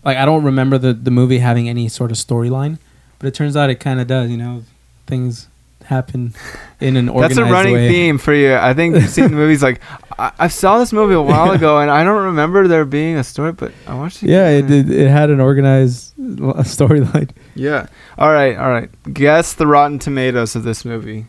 like, 0.05 0.15
I 0.17 0.23
don't 0.25 0.43
remember 0.43 0.77
the 0.77 0.93
the 0.93 1.11
movie 1.11 1.39
having 1.39 1.67
any 1.67 1.89
sort 1.89 2.11
of 2.11 2.17
storyline, 2.17 2.77
but 3.19 3.27
it 3.27 3.33
turns 3.33 3.57
out 3.57 3.69
it 3.69 3.79
kind 3.79 3.99
of 3.99 4.07
does. 4.07 4.29
You 4.29 4.37
know, 4.37 4.63
things 5.07 5.47
happen 5.85 6.33
in 6.79 6.95
an 6.97 7.09
organized 7.09 7.37
That's 7.39 7.49
a 7.49 7.51
running 7.51 7.73
way. 7.73 7.89
theme 7.89 8.17
for 8.17 8.33
you. 8.33 8.55
I 8.55 8.73
think 8.73 8.95
you've 8.95 9.09
seen 9.09 9.25
the 9.25 9.35
movies 9.35 9.61
like 9.63 9.81
I, 10.19 10.31
I 10.39 10.47
saw 10.47 10.77
this 10.79 10.91
movie 10.93 11.13
a 11.15 11.21
while 11.21 11.47
Yeah. 11.47 11.55
ago 11.55 11.79
and 11.79 11.89
I 11.91 12.03
don't 12.03 12.23
remember 12.25 12.67
there 12.67 12.85
being 12.85 13.15
a 13.17 13.23
story, 13.23 13.51
but 13.51 13.71
I 13.87 13.95
watched 13.95 14.23
it. 14.23 14.29
Yeah, 14.29 14.49
it 14.49 14.65
again. 14.65 14.87
did. 14.87 14.91
It 14.91 15.09
had 15.09 15.29
an 15.29 15.39
organized 15.39 16.15
storyline. 16.17 17.29
Yeah. 17.55 17.87
All 18.17 18.31
right, 18.31 18.55
all 18.57 18.69
right. 18.69 18.89
Guess 19.13 19.53
the 19.53 19.67
Rotten 19.67 19.99
Tomatoes 19.99 20.55
of 20.55 20.63
this 20.63 20.85
movie. 20.85 21.25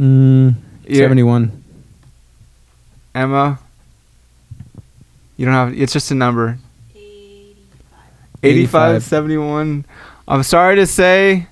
Mm, 0.00 0.54
Yeah. 0.86 0.98
Seventy-one. 0.98 1.62
Emma. 3.14 3.58
You 5.36 5.46
don't 5.46 5.54
have. 5.54 5.74
It's 5.78 5.92
just 5.92 6.10
a 6.10 6.14
number. 6.14 6.58
85, 8.42 8.42
85. 8.42 9.02
71. 9.02 9.84
I'm 10.28 10.42
sorry 10.42 10.76
to 10.76 10.86
say, 10.86 11.46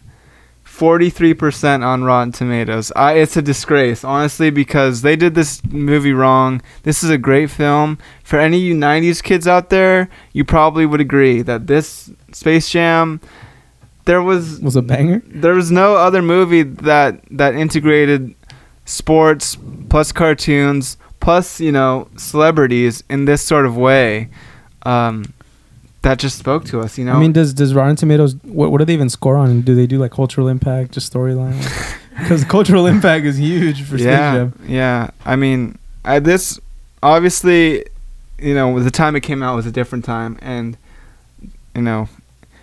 43% 0.83 1.85
on 1.87 2.03
Rotten 2.03 2.33
Tomatoes. 2.33 2.91
I, 2.97 3.13
it's 3.13 3.37
a 3.37 3.43
disgrace, 3.43 4.03
honestly, 4.03 4.51
because 4.51 5.03
they 5.03 5.15
did 5.15 5.37
this 5.37 5.65
movie 5.67 6.13
wrong. 6.13 6.61
This 6.83 7.05
is 7.05 7.11
a 7.11 7.17
great 7.19 7.51
film. 7.51 7.99
For 8.25 8.41
any 8.41 8.57
of 8.57 8.63
you 8.65 8.75
90s 8.75 9.23
kids 9.23 9.47
out 9.47 9.71
there, 9.71 10.09
you 10.33 10.45
probably 10.45 10.85
would 10.85 11.01
agree 11.01 11.41
that 11.43 11.69
this 11.69 12.11
Space 12.33 12.69
Jam, 12.69 13.21
there 14.07 14.23
was 14.23 14.59
Was 14.61 14.75
a 14.75 14.83
banger. 14.83 15.23
there 15.27 15.55
was 15.55 15.71
no 15.71 15.95
other 15.95 16.21
movie 16.21 16.65
that 16.65 17.21
that 17.31 17.55
integrated 17.55 18.35
sports 18.85 19.57
plus 19.89 20.11
cartoons 20.11 20.97
plus 21.21 21.61
you 21.61 21.71
know 21.71 22.09
celebrities 22.17 23.05
in 23.09 23.27
this 23.27 23.41
sort 23.41 23.65
of 23.65 23.77
way 23.77 24.29
um, 24.85 25.33
that 26.03 26.19
just 26.19 26.37
spoke 26.39 26.65
to 26.67 26.81
us 26.81 26.99
you 26.99 27.05
know 27.05 27.13
I 27.15 27.19
mean, 27.21 27.33
does 27.33 27.55
does 27.55 27.75
Rotten 27.75 27.97
Tomatoes 27.97 28.35
what 28.43 28.71
what 28.71 28.79
do 28.79 28.85
they 28.85 28.95
even 28.95 29.09
score 29.09 29.37
on? 29.37 29.61
Do 29.63 29.75
they 29.75 29.87
do 29.87 29.99
like 29.99 30.11
cultural 30.13 30.49
impact, 30.49 30.93
just 30.93 31.13
storyline? 31.13 31.57
Because 32.19 32.45
cultural 32.45 32.87
impact 32.87 33.25
is 33.25 33.39
huge 33.39 33.81
for 33.83 33.97
Space 33.97 34.05
yeah 34.07 34.35
Jam. 34.35 34.53
yeah 34.67 35.11
i 35.25 35.35
mean 35.35 35.79
I, 36.05 36.19
this 36.19 36.61
obviously 37.03 37.85
you 38.39 38.55
know 38.55 38.79
the 38.81 38.91
time 38.91 39.17
it 39.17 39.21
came 39.23 39.43
out 39.43 39.57
was 39.57 39.65
a 39.67 39.73
different 39.73 40.05
time 40.05 40.39
and 40.43 40.77
you 41.75 41.81
know 41.83 42.09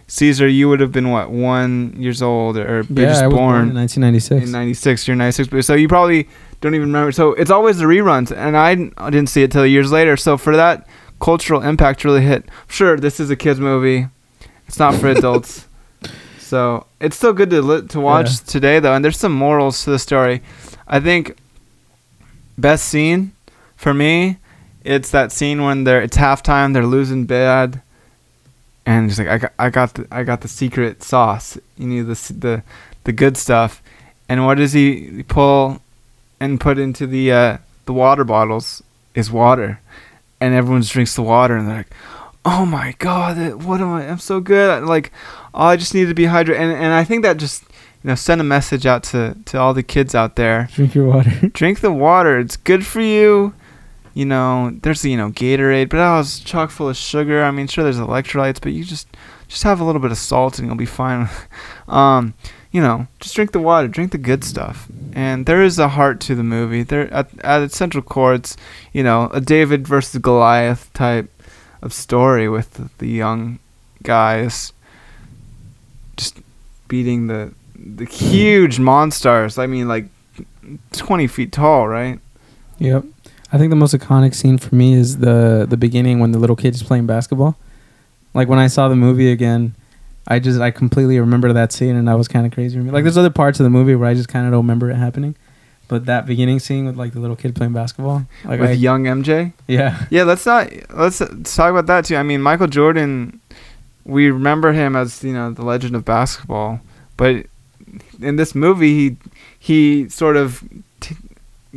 caesar 0.07 0.47
you 0.47 0.69
would 0.69 0.79
have 0.79 0.91
been 0.91 1.09
what 1.09 1.31
one 1.31 1.93
years 1.97 2.21
old 2.21 2.57
or 2.57 2.83
Yeah, 2.89 3.05
just 3.07 3.23
I 3.23 3.27
was 3.27 3.35
born 3.35 3.69
in 3.69 3.75
1996. 3.75 4.45
in 4.45 4.51
96 4.51 5.07
you're 5.07 5.15
96 5.17 5.65
so 5.65 5.73
you 5.73 5.87
probably 5.87 6.29
don't 6.61 6.75
even 6.75 6.87
remember 6.89 7.11
so 7.11 7.33
it's 7.33 7.51
always 7.51 7.79
the 7.79 7.85
reruns 7.85 8.31
and 8.35 8.55
i 8.55 8.71
I 9.03 9.09
didn't 9.09 9.29
see 9.29 9.41
it 9.43 9.51
till 9.51 9.65
years 9.65 9.91
later 9.91 10.15
so 10.15 10.37
for 10.37 10.55
that 10.55 10.87
cultural 11.19 11.61
impact 11.61 12.03
really 12.03 12.21
hit. 12.21 12.45
Sure 12.67 12.97
this 12.97 13.19
is 13.19 13.29
a 13.29 13.35
kids 13.35 13.59
movie. 13.59 14.07
It's 14.67 14.79
not 14.79 14.95
for 14.95 15.07
adults. 15.17 15.67
So 16.39 16.85
it's 16.99 17.15
still 17.15 17.33
good 17.33 17.49
to 17.51 17.61
li- 17.61 17.87
to 17.89 17.99
watch 17.99 18.29
Yeah. 18.31 18.37
today 18.47 18.79
though 18.79 18.93
and 18.93 19.03
there's 19.05 19.17
some 19.19 19.33
morals 19.33 19.83
to 19.83 19.91
the 19.91 19.99
story. 19.99 20.41
I 20.87 20.99
think 20.99 21.37
best 22.57 22.85
scene 22.85 23.31
for 23.75 23.93
me 23.93 24.37
it's 24.83 25.11
that 25.11 25.31
scene 25.31 25.61
when 25.63 25.83
they're 25.83 26.01
it's 26.01 26.17
halftime 26.17 26.73
they're 26.73 26.85
losing 26.85 27.25
bad 27.25 27.81
and 28.85 29.07
he's 29.09 29.19
like 29.19 29.27
I 29.27 29.37
got, 29.37 29.53
I 29.59 29.69
got 29.69 29.93
the 29.93 30.07
I 30.11 30.23
got 30.23 30.41
the 30.41 30.47
secret 30.47 31.03
sauce. 31.03 31.57
You 31.77 31.87
need 31.87 32.01
the 32.07 32.33
the 32.37 32.63
the 33.03 33.11
good 33.11 33.37
stuff. 33.37 33.83
And 34.27 34.45
what 34.45 34.57
does 34.57 34.73
he 34.73 35.23
pull 35.27 35.81
and 36.39 36.59
put 36.59 36.77
into 36.79 37.05
the 37.05 37.31
uh, 37.31 37.57
the 37.85 37.93
water 37.93 38.23
bottles 38.23 38.81
is 39.13 39.29
water 39.31 39.79
and 40.41 40.53
everyone 40.53 40.81
just 40.81 40.93
drinks 40.93 41.15
the 41.15 41.21
water 41.21 41.55
and 41.55 41.67
they're 41.67 41.77
like 41.77 41.93
oh 42.45 42.65
my 42.65 42.95
god 42.99 43.63
what 43.63 43.81
am 43.81 43.91
I 43.91 44.07
I'm 44.07 44.19
so 44.19 44.39
good 44.39 44.83
like 44.83 45.11
oh, 45.53 45.65
I 45.65 45.75
just 45.75 45.93
need 45.93 46.07
to 46.07 46.13
be 46.13 46.23
hydrated 46.23 46.59
and 46.59 46.71
and 46.71 46.93
I 46.93 47.03
think 47.03 47.23
that 47.23 47.37
just 47.37 47.63
you 48.03 48.07
know 48.07 48.15
send 48.15 48.39
a 48.39 48.45
message 48.45 48.85
out 48.85 49.03
to 49.05 49.35
to 49.45 49.59
all 49.59 49.73
the 49.73 49.83
kids 49.83 50.15
out 50.15 50.35
there 50.35 50.69
Drink 50.73 50.95
your 50.95 51.07
water. 51.07 51.47
drink 51.53 51.81
the 51.81 51.91
water. 51.91 52.39
It's 52.39 52.57
good 52.57 52.85
for 52.85 53.01
you. 53.01 53.53
You 54.13 54.25
know, 54.25 54.77
there's 54.81 55.05
you 55.05 55.17
know 55.17 55.29
Gatorade, 55.29 55.89
but 55.89 55.97
that 55.97 56.17
was 56.17 56.39
chock 56.39 56.71
full 56.71 56.89
of 56.89 56.97
sugar. 56.97 57.43
I 57.43 57.51
mean, 57.51 57.67
sure 57.67 57.83
there's 57.83 57.99
electrolytes, 57.99 58.59
but 58.59 58.71
you 58.71 58.83
just 58.83 59.07
just 59.47 59.63
have 59.63 59.79
a 59.79 59.83
little 59.83 60.01
bit 60.01 60.11
of 60.11 60.17
salt 60.17 60.59
and 60.59 60.67
you'll 60.67 60.77
be 60.77 60.85
fine. 60.85 61.29
um, 61.87 62.33
you 62.71 62.81
know, 62.81 63.07
just 63.19 63.35
drink 63.35 63.51
the 63.51 63.59
water, 63.59 63.87
drink 63.87 64.11
the 64.11 64.17
good 64.17 64.43
stuff. 64.43 64.87
And 65.13 65.45
there 65.45 65.63
is 65.63 65.79
a 65.79 65.89
heart 65.89 66.19
to 66.21 66.35
the 66.35 66.43
movie. 66.43 66.83
There 66.83 67.11
at 67.13 67.29
at 67.43 67.61
its 67.61 67.77
central 67.77 68.03
core, 68.03 68.35
it's 68.35 68.55
you 68.93 69.03
know 69.03 69.29
a 69.33 69.41
David 69.41 69.87
versus 69.87 70.21
Goliath 70.21 70.91
type 70.93 71.31
of 71.81 71.93
story 71.93 72.49
with 72.49 72.73
the, 72.73 72.89
the 72.97 73.07
young 73.07 73.59
guys 74.03 74.73
just 76.17 76.39
beating 76.87 77.27
the 77.27 77.51
the 77.75 78.05
huge 78.05 78.79
monsters. 78.79 79.57
I 79.57 79.65
mean, 79.65 79.87
like 79.87 80.05
20 80.91 81.27
feet 81.27 81.51
tall, 81.51 81.87
right? 81.87 82.19
Yep. 82.77 83.05
I 83.51 83.57
think 83.57 83.71
the 83.71 83.75
most 83.75 83.95
iconic 83.95 84.35
scene 84.35 84.57
for 84.57 84.75
me 84.75 84.93
is 84.93 85.17
the 85.17 85.65
the 85.67 85.77
beginning 85.77 86.19
when 86.19 86.31
the 86.33 86.39
little 86.39 86.55
kid 86.55 86.75
is 86.75 86.83
playing 86.83 87.07
basketball. 87.07 87.57
Like 88.33 88.47
when 88.47 88.59
I 88.59 88.67
saw 88.67 88.89
the 88.89 88.95
movie 88.95 89.31
again, 89.31 89.73
I 90.29 90.39
just 90.39 90.59
I 90.61 90.71
completely 90.71 91.19
remember 91.19 91.51
that 91.53 91.71
scene 91.73 91.95
and 91.95 92.07
that 92.07 92.13
was 92.17 92.27
kind 92.27 92.45
of 92.45 92.51
crazy 92.53 92.77
for 92.77 92.83
me. 92.83 92.91
Like 92.91 93.03
there's 93.03 93.17
other 93.17 93.29
parts 93.31 93.59
of 93.59 93.63
the 93.63 93.69
movie 93.69 93.95
where 93.95 94.07
I 94.07 94.13
just 94.13 94.29
kind 94.29 94.45
of 94.45 94.51
don't 94.51 94.63
remember 94.63 94.89
it 94.91 94.95
happening, 94.95 95.35
but 95.87 96.05
that 96.05 96.25
beginning 96.27 96.59
scene 96.59 96.85
with 96.85 96.95
like 96.97 97.13
the 97.13 97.19
little 97.19 97.35
kid 97.35 97.55
playing 97.55 97.73
basketball, 97.73 98.25
like 98.45 98.59
With 98.59 98.69
I, 98.69 98.73
young 98.73 99.05
MJ. 99.05 99.53
yeah, 99.67 100.05
Yeah, 100.11 100.23
let's 100.23 100.45
not 100.45 100.71
let's, 100.93 101.19
let's 101.19 101.55
talk 101.55 101.71
about 101.71 101.87
that 101.87 102.05
too. 102.05 102.15
I 102.15 102.23
mean, 102.23 102.41
Michael 102.41 102.67
Jordan, 102.67 103.39
we 104.05 104.29
remember 104.29 104.71
him 104.71 104.95
as 104.95 105.23
you 105.23 105.33
know 105.33 105.51
the 105.51 105.63
legend 105.63 105.95
of 105.95 106.05
basketball, 106.05 106.79
but 107.17 107.47
in 108.21 108.35
this 108.35 108.53
movie, 108.53 108.93
he 108.93 109.17
he 109.57 110.09
sort 110.09 110.37
of 110.37 110.63
t- 110.99 111.15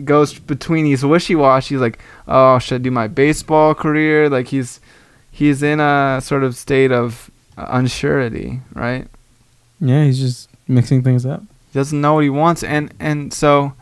goes 0.04 0.38
between. 0.38 0.84
He's 0.84 1.04
wishy 1.04 1.34
washy. 1.34 1.74
He's 1.74 1.80
Like, 1.80 1.98
oh, 2.28 2.58
should 2.58 2.76
I 2.76 2.78
do 2.78 2.90
my 2.90 3.08
baseball 3.08 3.74
career? 3.74 4.28
Like 4.28 4.48
he's 4.48 4.78
he's 5.30 5.62
in 5.62 5.80
a 5.80 6.20
sort 6.22 6.44
of 6.44 6.54
state 6.54 6.92
of 6.92 7.30
Uh, 7.56 7.78
unsurety, 7.78 8.60
right? 8.74 9.08
yeah, 9.80 10.04
he's 10.04 10.18
just 10.18 10.48
mixing 10.68 11.02
things 11.02 11.26
up. 11.26 11.40
He 11.40 11.78
doesn't 11.78 12.00
know 12.00 12.14
what 12.14 12.24
he 12.24 12.30
wants, 12.30 12.62
and 12.62 12.92
and 12.98 13.32
so 13.32 13.74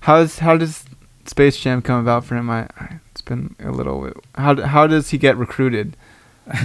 how 0.00 0.18
does 0.18 0.38
how 0.40 0.56
does 0.56 0.84
Space 1.24 1.56
Jam 1.56 1.82
come 1.82 2.00
about 2.00 2.24
for 2.24 2.36
him? 2.36 2.50
I, 2.50 2.68
I 2.78 3.00
it's 3.10 3.22
been 3.22 3.56
a 3.58 3.70
little. 3.70 4.12
How 4.34 4.60
how 4.62 4.86
does 4.86 5.10
he 5.10 5.18
get 5.18 5.36
recruited? 5.36 5.96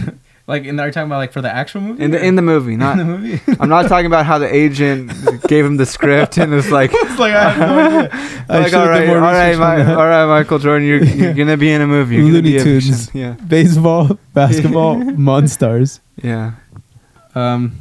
Like, 0.52 0.66
in, 0.66 0.78
are 0.80 0.88
you 0.88 0.92
talking 0.92 1.08
about 1.08 1.18
like 1.20 1.32
for 1.32 1.42
the 1.42 1.50
actual 1.54 1.80
movie? 1.82 2.04
In 2.04 2.12
the 2.12 2.20
in 2.24 2.36
the 2.36 2.42
movie, 2.42 2.76
not. 2.84 3.00
in 3.00 3.08
the 3.08 3.18
movie. 3.18 3.40
I'm 3.60 3.70
not 3.70 3.88
talking 3.88 4.06
about 4.06 4.26
how 4.26 4.38
the 4.38 4.54
agent 4.54 5.12
gave 5.48 5.64
him 5.66 5.78
the 5.78 5.86
script 5.86 6.38
and 6.38 6.52
was 6.52 6.70
like, 6.72 6.92
it's 6.94 7.18
like 7.20 7.34
I 7.34 7.50
have 7.52 7.60
no 7.70 7.80
idea. 7.80 8.10
I 8.50 8.60
like 8.60 8.66
should've 8.66 8.80
all 8.80 8.86
done 8.86 8.90
right, 8.90 9.08
more 9.08 9.18
all 9.18 9.32
right, 9.32 9.48
research 9.50 9.62
on 9.64 9.78
Mi- 9.78 9.84
that. 9.86 9.98
all 9.98 10.08
right, 10.08 10.26
Michael 10.26 10.60
Jordan, 10.60 10.86
you're 10.88 11.04
you're 11.04 11.34
gonna 11.34 11.56
be 11.58 11.72
in 11.72 11.82
a 11.82 11.88
movie. 11.88 12.16
You're 12.18 12.26
Looney 12.26 12.52
be 12.52 12.58
a 12.58 12.64
Tunes. 12.64 13.10
Yeah, 13.16 13.34
Baseball, 13.48 14.20
basketball, 14.34 14.96
Monstars. 14.98 16.00
yeah. 16.22 16.52
Um. 17.34 17.78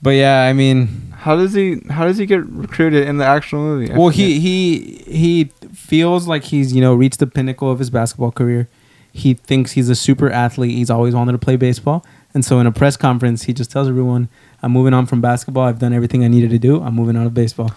But 0.00 0.10
yeah, 0.16 0.42
I 0.42 0.52
mean, 0.52 1.12
How 1.16 1.36
does 1.36 1.52
he 1.52 1.80
how 1.90 2.04
does 2.06 2.18
he 2.18 2.26
get 2.26 2.44
recruited 2.46 3.06
in 3.06 3.18
the 3.18 3.24
actual 3.26 3.60
movie? 3.60 3.92
I 3.92 3.96
well, 3.98 4.10
forget. 4.10 4.26
he 4.26 4.40
he 4.40 5.04
he 5.06 5.44
feels 5.74 6.26
like 6.26 6.44
he's 6.44 6.72
you 6.72 6.80
know 6.80 6.94
reached 6.94 7.18
the 7.20 7.26
pinnacle 7.26 7.70
of 7.70 7.78
his 7.78 7.90
basketball 7.90 8.32
career. 8.32 8.68
He 9.12 9.34
thinks 9.34 9.72
he's 9.72 9.88
a 9.88 9.94
super 9.94 10.30
athlete. 10.30 10.72
He's 10.76 10.90
always 10.90 11.14
wanted 11.14 11.32
to 11.32 11.38
play 11.38 11.56
baseball, 11.56 12.04
and 12.34 12.44
so 12.44 12.58
in 12.60 12.66
a 12.66 12.72
press 12.72 12.96
conference, 12.96 13.42
he 13.44 13.52
just 13.52 13.70
tells 13.70 13.88
everyone, 13.88 14.28
"I'm 14.62 14.72
moving 14.72 14.94
on 14.94 15.06
from 15.06 15.20
basketball. 15.20 15.64
I've 15.64 15.78
done 15.78 15.92
everything 15.92 16.24
I 16.24 16.28
needed 16.28 16.50
to 16.50 16.58
do. 16.58 16.80
I'm 16.82 16.94
moving 16.94 17.16
on 17.16 17.24
to 17.24 17.30
baseball." 17.30 17.70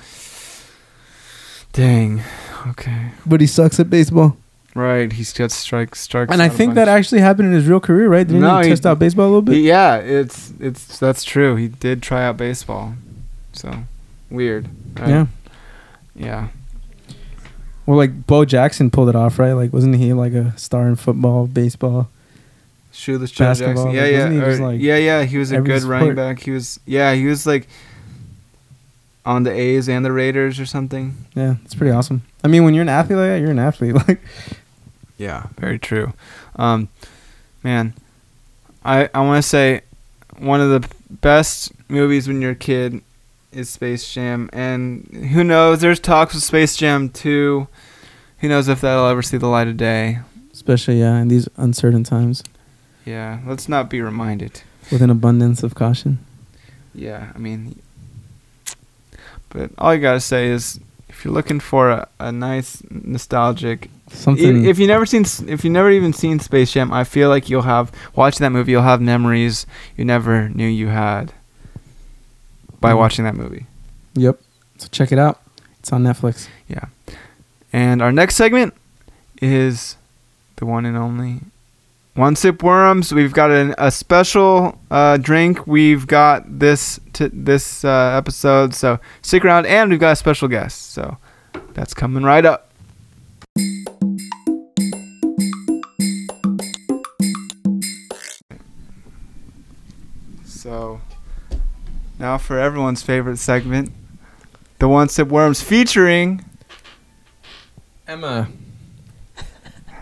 Dang. 1.73 2.21
Okay. 2.67 3.11
But 3.25 3.41
he 3.41 3.47
sucks 3.47 3.79
at 3.79 3.89
baseball, 3.89 4.37
Right. 4.73 5.11
He's 5.13 5.31
got 5.31 5.51
strikes, 5.51 6.01
strikes. 6.01 6.33
and 6.33 6.41
I 6.41 6.49
think 6.49 6.73
that 6.75 6.89
actually 6.89 7.21
happened 7.21 7.47
in 7.47 7.53
his 7.53 7.65
real 7.65 7.79
career, 7.79 8.09
right? 8.09 8.27
Didn't 8.27 8.41
No, 8.41 8.57
he 8.59 8.63
he- 8.65 8.69
test 8.71 8.85
out 8.85 8.99
baseball 8.99 9.25
a 9.25 9.27
little 9.27 9.41
bit? 9.41 9.55
He- 9.55 9.67
yeah, 9.67 9.95
it's 9.95 10.51
it's 10.59 10.99
that's 10.99 11.23
true. 11.23 11.55
He 11.55 11.69
did 11.69 12.01
try 12.01 12.25
out 12.25 12.35
baseball. 12.35 12.93
So 13.53 13.73
weird. 14.29 14.67
Right? 14.99 15.09
Yeah. 15.09 15.25
Yeah. 16.13 16.47
Well, 17.85 17.97
like 17.97 18.25
Bo 18.25 18.45
Jackson 18.45 18.89
pulled 18.89 19.09
it 19.09 19.15
off, 19.15 19.37
right? 19.37 19.53
Like, 19.53 19.71
wasn't 19.71 19.95
he 19.95 20.13
like 20.13 20.33
a 20.33 20.57
star 20.57 20.87
in 20.87 20.95
football, 20.95 21.47
baseball? 21.47 22.09
Shoeless 22.91 23.31
Joe 23.31 23.45
Basketball, 23.45 23.91
Jackson. 23.91 23.95
Yeah, 23.95 24.01
like, 24.01 24.33
yeah. 24.33 24.41
or- 24.41 24.49
just, 24.49 24.61
like, 24.61 24.81
yeah, 24.81 24.97
yeah. 24.97 25.23
He 25.23 25.37
was 25.37 25.51
a 25.51 25.61
good 25.61 25.83
running 25.83 26.15
back. 26.15 26.39
He 26.39 26.51
was 26.51 26.79
yeah, 26.85 27.13
he 27.13 27.25
was 27.27 27.45
like 27.45 27.67
on 29.25 29.43
the 29.43 29.51
A's 29.51 29.89
and 29.89 30.05
the 30.05 30.11
Raiders 30.11 30.59
or 30.59 30.65
something. 30.65 31.15
Yeah, 31.35 31.55
it's 31.65 31.75
pretty 31.75 31.91
awesome. 31.91 32.21
I 32.43 32.47
mean, 32.47 32.63
when 32.63 32.73
you're 32.73 32.83
an 32.83 32.89
athlete 32.89 33.17
like 33.17 33.27
that, 33.29 33.41
you're 33.41 33.51
an 33.51 33.59
athlete. 33.59 33.95
Like, 34.07 34.21
Yeah, 35.17 35.47
very 35.57 35.79
true. 35.79 36.13
Um, 36.55 36.89
man, 37.63 37.93
I 38.83 39.09
I 39.13 39.21
want 39.21 39.43
to 39.43 39.47
say 39.49 39.81
one 40.37 40.61
of 40.61 40.69
the 40.69 40.87
best 41.09 41.71
movies 41.89 42.27
when 42.27 42.41
you're 42.41 42.51
a 42.51 42.55
kid 42.55 43.01
is 43.55 43.69
Space 43.69 44.13
Jam, 44.13 44.49
and 44.53 45.07
who 45.31 45.43
knows? 45.43 45.81
There's 45.81 45.99
talks 45.99 46.35
of 46.35 46.43
Space 46.43 46.75
Jam 46.75 47.09
2. 47.09 47.67
Who 48.39 48.47
knows 48.49 48.67
if 48.67 48.81
that'll 48.81 49.07
ever 49.07 49.21
see 49.21 49.37
the 49.37 49.47
light 49.47 49.67
of 49.67 49.77
day? 49.77 50.19
especially 50.53 50.99
yeah, 50.99 51.17
in 51.19 51.27
these 51.27 51.49
uncertain 51.57 52.03
times, 52.03 52.41
Yeah, 53.05 53.39
let's 53.45 53.67
not 53.67 53.89
be 53.89 54.01
reminded. 54.01 54.61
with 54.91 55.01
an 55.01 55.09
abundance 55.09 55.63
of 55.63 55.75
caution. 55.75 56.19
Yeah, 56.93 57.31
I 57.35 57.37
mean, 57.37 57.79
but 59.49 59.71
all 59.77 59.93
you 59.93 59.99
gotta 60.01 60.21
say 60.21 60.47
is 60.47 60.79
if 61.09 61.23
you're 61.25 61.33
looking 61.33 61.59
for 61.59 61.89
a, 61.91 62.07
a 62.19 62.31
nice 62.31 62.81
nostalgic 62.89 63.89
Something. 64.09 64.63
If, 64.65 64.71
if 64.71 64.79
you 64.79 64.87
never 64.87 65.05
seen, 65.05 65.25
if 65.47 65.63
you 65.63 65.69
never 65.71 65.89
even 65.89 66.13
seen 66.13 66.39
Space 66.39 66.71
Jam, 66.71 66.93
I 66.93 67.03
feel 67.03 67.27
like 67.27 67.49
you'll 67.49 67.63
have 67.63 67.91
watching 68.15 68.43
that 68.43 68.51
movie. 68.51 68.71
You'll 68.71 68.83
have 68.83 69.01
memories 69.01 69.65
you 69.97 70.05
never 70.05 70.47
knew 70.49 70.67
you 70.67 70.87
had 70.87 71.33
by 72.81 72.91
Mhm. 72.91 72.97
watching 72.97 73.25
that 73.25 73.35
movie. 73.35 73.65
yep. 74.13 74.39
So 74.77 74.87
check 74.91 75.11
it 75.11 75.19
out. 75.19 75.41
It's 75.79 75.91
on 75.93 76.03
Netflix. 76.03 76.47
Yeah. 76.67 76.85
And 77.71 78.01
our 78.01 78.11
next 78.11 78.35
segment 78.35 78.73
is 79.41 79.95
the 80.57 80.65
one 80.65 80.85
and 80.85 80.97
only 80.97 81.41
One 82.13 82.35
Sip 82.35 82.63
Worms. 82.63 83.13
We've 83.13 83.33
got 83.33 83.51
an, 83.51 83.75
a 83.77 83.91
special 83.91 84.77
uh, 84.89 85.17
drink. 85.17 85.67
We've 85.67 86.07
got 86.07 86.59
this 86.59 86.99
t- 87.13 87.29
this 87.33 87.83
uh, 87.83 88.15
episode, 88.17 88.73
so 88.73 88.99
stick 89.21 89.43
around. 89.45 89.65
And 89.65 89.89
we've 89.91 89.99
got 89.99 90.11
a 90.13 90.15
special 90.15 90.47
guest, 90.47 90.91
so 90.93 91.17
that's 91.73 91.93
coming 91.93 92.23
right 92.23 92.45
up. 92.45 92.71
So 100.45 100.99
now 102.19 102.37
for 102.37 102.57
everyone's 102.59 103.01
favorite 103.01 103.37
segment, 103.37 103.91
the 104.79 104.87
One 104.87 105.09
Sip 105.09 105.27
Worms 105.27 105.61
featuring 105.61 106.43
Emma, 108.07 108.47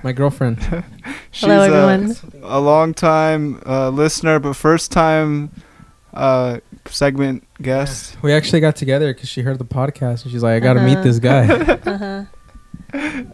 my 0.03 0.11
girlfriend. 0.11 0.59
She's 1.31 1.49
Hello, 1.49 1.61
a- 1.61 1.65
everyone. 1.93 2.15
A, 2.43 2.59
long 2.59 2.93
time 2.93 3.61
uh, 3.65 3.89
listener, 3.89 4.39
but 4.39 4.53
first 4.55 4.91
time 4.91 5.51
uh, 6.13 6.59
segment 6.85 7.47
guest. 7.61 8.17
We 8.21 8.33
actually 8.33 8.59
got 8.59 8.75
together 8.75 9.13
because 9.13 9.29
she 9.29 9.41
heard 9.41 9.57
the 9.57 9.65
podcast 9.65 10.23
and 10.23 10.31
she's 10.31 10.43
like, 10.43 10.55
"I 10.55 10.59
got 10.59 10.73
to 10.73 10.81
meet 10.81 10.97
Uh-huh. 10.97 11.03
this 11.03 11.19
guy." 11.19 11.47
Uh-huh. 11.49 12.25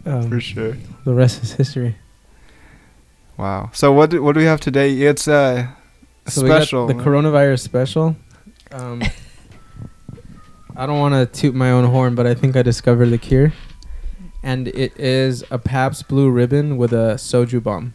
Um, 0.06 0.30
For 0.30 0.40
sure. 0.40 0.74
the 1.04 1.12
rest 1.12 1.42
is 1.42 1.52
history. 1.52 1.96
Wow. 3.36 3.68
So 3.74 3.92
what 3.92 4.08
do, 4.08 4.22
what 4.22 4.32
do 4.32 4.40
we 4.40 4.46
have 4.46 4.58
today? 4.60 4.94
It's 5.02 5.28
uh, 5.28 5.66
a 6.24 6.30
So 6.30 6.42
we 6.42 6.48
got 6.48 6.62
special. 6.62 6.86
the 6.86 6.94
coronavirus 6.94 7.60
special. 7.60 8.16
Um, 8.72 9.02
I 10.76 10.86
don't 10.86 10.98
want 10.98 11.14
to 11.14 11.40
toot 11.40 11.54
my 11.54 11.70
own 11.72 11.84
horn, 11.84 12.14
but 12.14 12.26
I 12.26 12.34
think 12.34 12.56
I 12.56 12.62
discovered 12.62 13.06
the 13.06 13.18
cure, 13.18 13.52
and 14.42 14.68
it 14.68 14.96
is 14.98 15.44
a 15.50 15.58
Pabst 15.58 16.08
Blue 16.08 16.30
Ribbon 16.30 16.76
with 16.76 16.92
a 16.92 17.14
soju 17.16 17.62
bomb. 17.62 17.94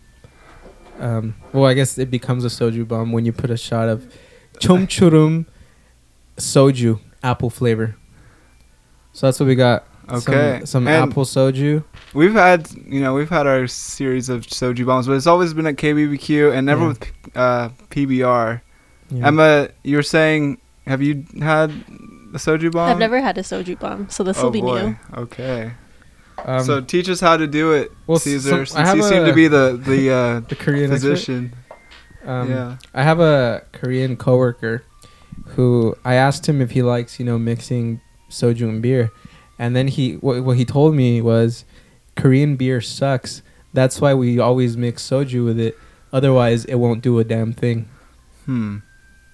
Um, 1.00 1.36
well, 1.54 1.66
I 1.66 1.74
guess 1.74 1.98
it 1.98 2.10
becomes 2.12 2.46
a 2.46 2.50
soju 2.50 2.88
bomb 2.88 3.12
when 3.12 3.26
you 3.26 3.32
put 3.34 3.50
a 3.50 3.58
shot 3.58 3.90
of 3.90 4.14
Chum 4.60 4.88
Churum 4.88 5.46
soju 6.38 7.00
apple 7.24 7.50
flavor. 7.50 7.96
So 9.14 9.28
that's 9.28 9.40
what 9.40 9.48
we 9.48 9.56
got. 9.56 9.86
Okay. 10.10 10.60
Some, 10.60 10.66
some 10.68 10.88
apple 10.88 11.24
soju. 11.26 11.84
We've 12.14 12.34
had 12.34 12.70
you 12.86 13.02
know 13.02 13.14
we've 13.14 13.30
had 13.30 13.48
our 13.48 13.66
series 13.68 14.30
of 14.30 14.42
soju 14.46 14.86
bombs, 14.86 15.08
but 15.08 15.14
it's 15.14 15.28
always 15.28 15.54
been 15.54 15.66
at 15.68 15.76
KBBQ 15.78 16.54
and 16.54 16.66
never 16.66 16.82
Yeah. 16.82 16.88
with 16.90 17.12
uh, 17.36 17.70
PBR. 17.90 18.62
Yeah. 19.10 19.28
Emma, 19.28 19.70
you 19.84 19.98
were 19.98 20.04
saying, 20.04 20.60
have 20.88 21.02
you 21.02 21.26
had 21.40 21.72
a 22.34 22.38
soju 22.38 22.72
bomb? 22.72 22.90
I've 22.90 22.98
never 23.00 23.22
had 23.22 23.38
a 23.38 23.42
soju 23.42 23.80
bomb, 23.80 24.10
so 24.10 24.24
this 24.24 24.38
will 24.38 24.48
oh 24.50 24.52
be 24.52 24.62
boy. 24.62 24.82
new. 24.88 24.96
Okay. 25.18 25.72
Um, 26.44 26.64
so 26.64 26.82
teach 26.82 27.08
us 27.10 27.20
how 27.22 27.38
to 27.38 27.48
do 27.48 27.72
it, 27.74 27.92
well, 28.08 28.20
Caesar. 28.20 28.66
some- 28.66 28.82
I 28.82 28.86
since 28.92 28.98
you 28.98 29.04
seem 29.04 29.24
a- 29.24 29.28
to 29.28 29.34
be 29.34 29.48
the 29.48 29.80
the 29.84 30.12
uh, 30.20 30.40
the 30.42 30.56
Korean 30.56 30.92
expert. 30.92 31.10
physician. 31.12 31.54
Um, 32.26 32.50
yeah. 32.50 32.78
I 32.94 33.04
have 33.04 33.20
a 33.20 33.64
Korean 33.72 34.18
coworker 34.18 34.84
who 35.50 35.96
I 36.04 36.16
asked 36.16 36.48
him 36.50 36.60
if 36.62 36.72
he 36.72 36.82
likes, 36.82 37.20
you 37.20 37.26
know, 37.26 37.38
mixing 37.38 38.02
soju 38.30 38.68
and 38.68 38.82
beer, 38.82 39.12
and 39.60 39.76
then 39.76 39.88
he 39.88 40.14
what, 40.16 40.44
what 40.44 40.58
he 40.58 40.66
told 40.66 40.94
me 40.96 41.22
was 41.22 41.66
Korean 42.16 42.56
beer 42.58 42.82
sucks. 42.82 43.42
That's 43.74 44.02
why 44.02 44.14
we 44.14 44.40
always 44.40 44.76
mix 44.78 45.08
soju 45.08 45.46
with 45.46 45.60
it. 45.60 45.78
Otherwise, 46.12 46.66
it 46.66 46.76
won't 46.76 47.02
do 47.02 47.20
a 47.20 47.24
damn 47.24 47.54
thing. 47.54 47.88
Hmm. 48.46 48.78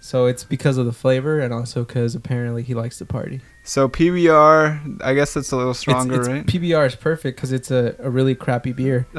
So 0.03 0.25
it's 0.25 0.43
because 0.43 0.77
of 0.77 0.85
the 0.87 0.91
flavor 0.91 1.39
and 1.39 1.53
also 1.53 1.83
because 1.85 2.15
apparently 2.15 2.63
he 2.63 2.73
likes 2.73 2.97
to 2.97 3.05
party. 3.05 3.39
So 3.63 3.87
PBR, 3.87 5.01
I 5.03 5.13
guess 5.13 5.37
it's 5.37 5.51
a 5.51 5.55
little 5.57 5.75
stronger, 5.75 6.15
it's, 6.15 6.27
it's, 6.27 6.35
right? 6.35 6.45
PBR 6.45 6.87
is 6.87 6.95
perfect 6.95 7.37
because 7.37 7.51
it's 7.51 7.69
a, 7.71 7.95
a 7.99 8.09
really 8.09 8.35
crappy 8.35 8.73
beer. 8.73 9.07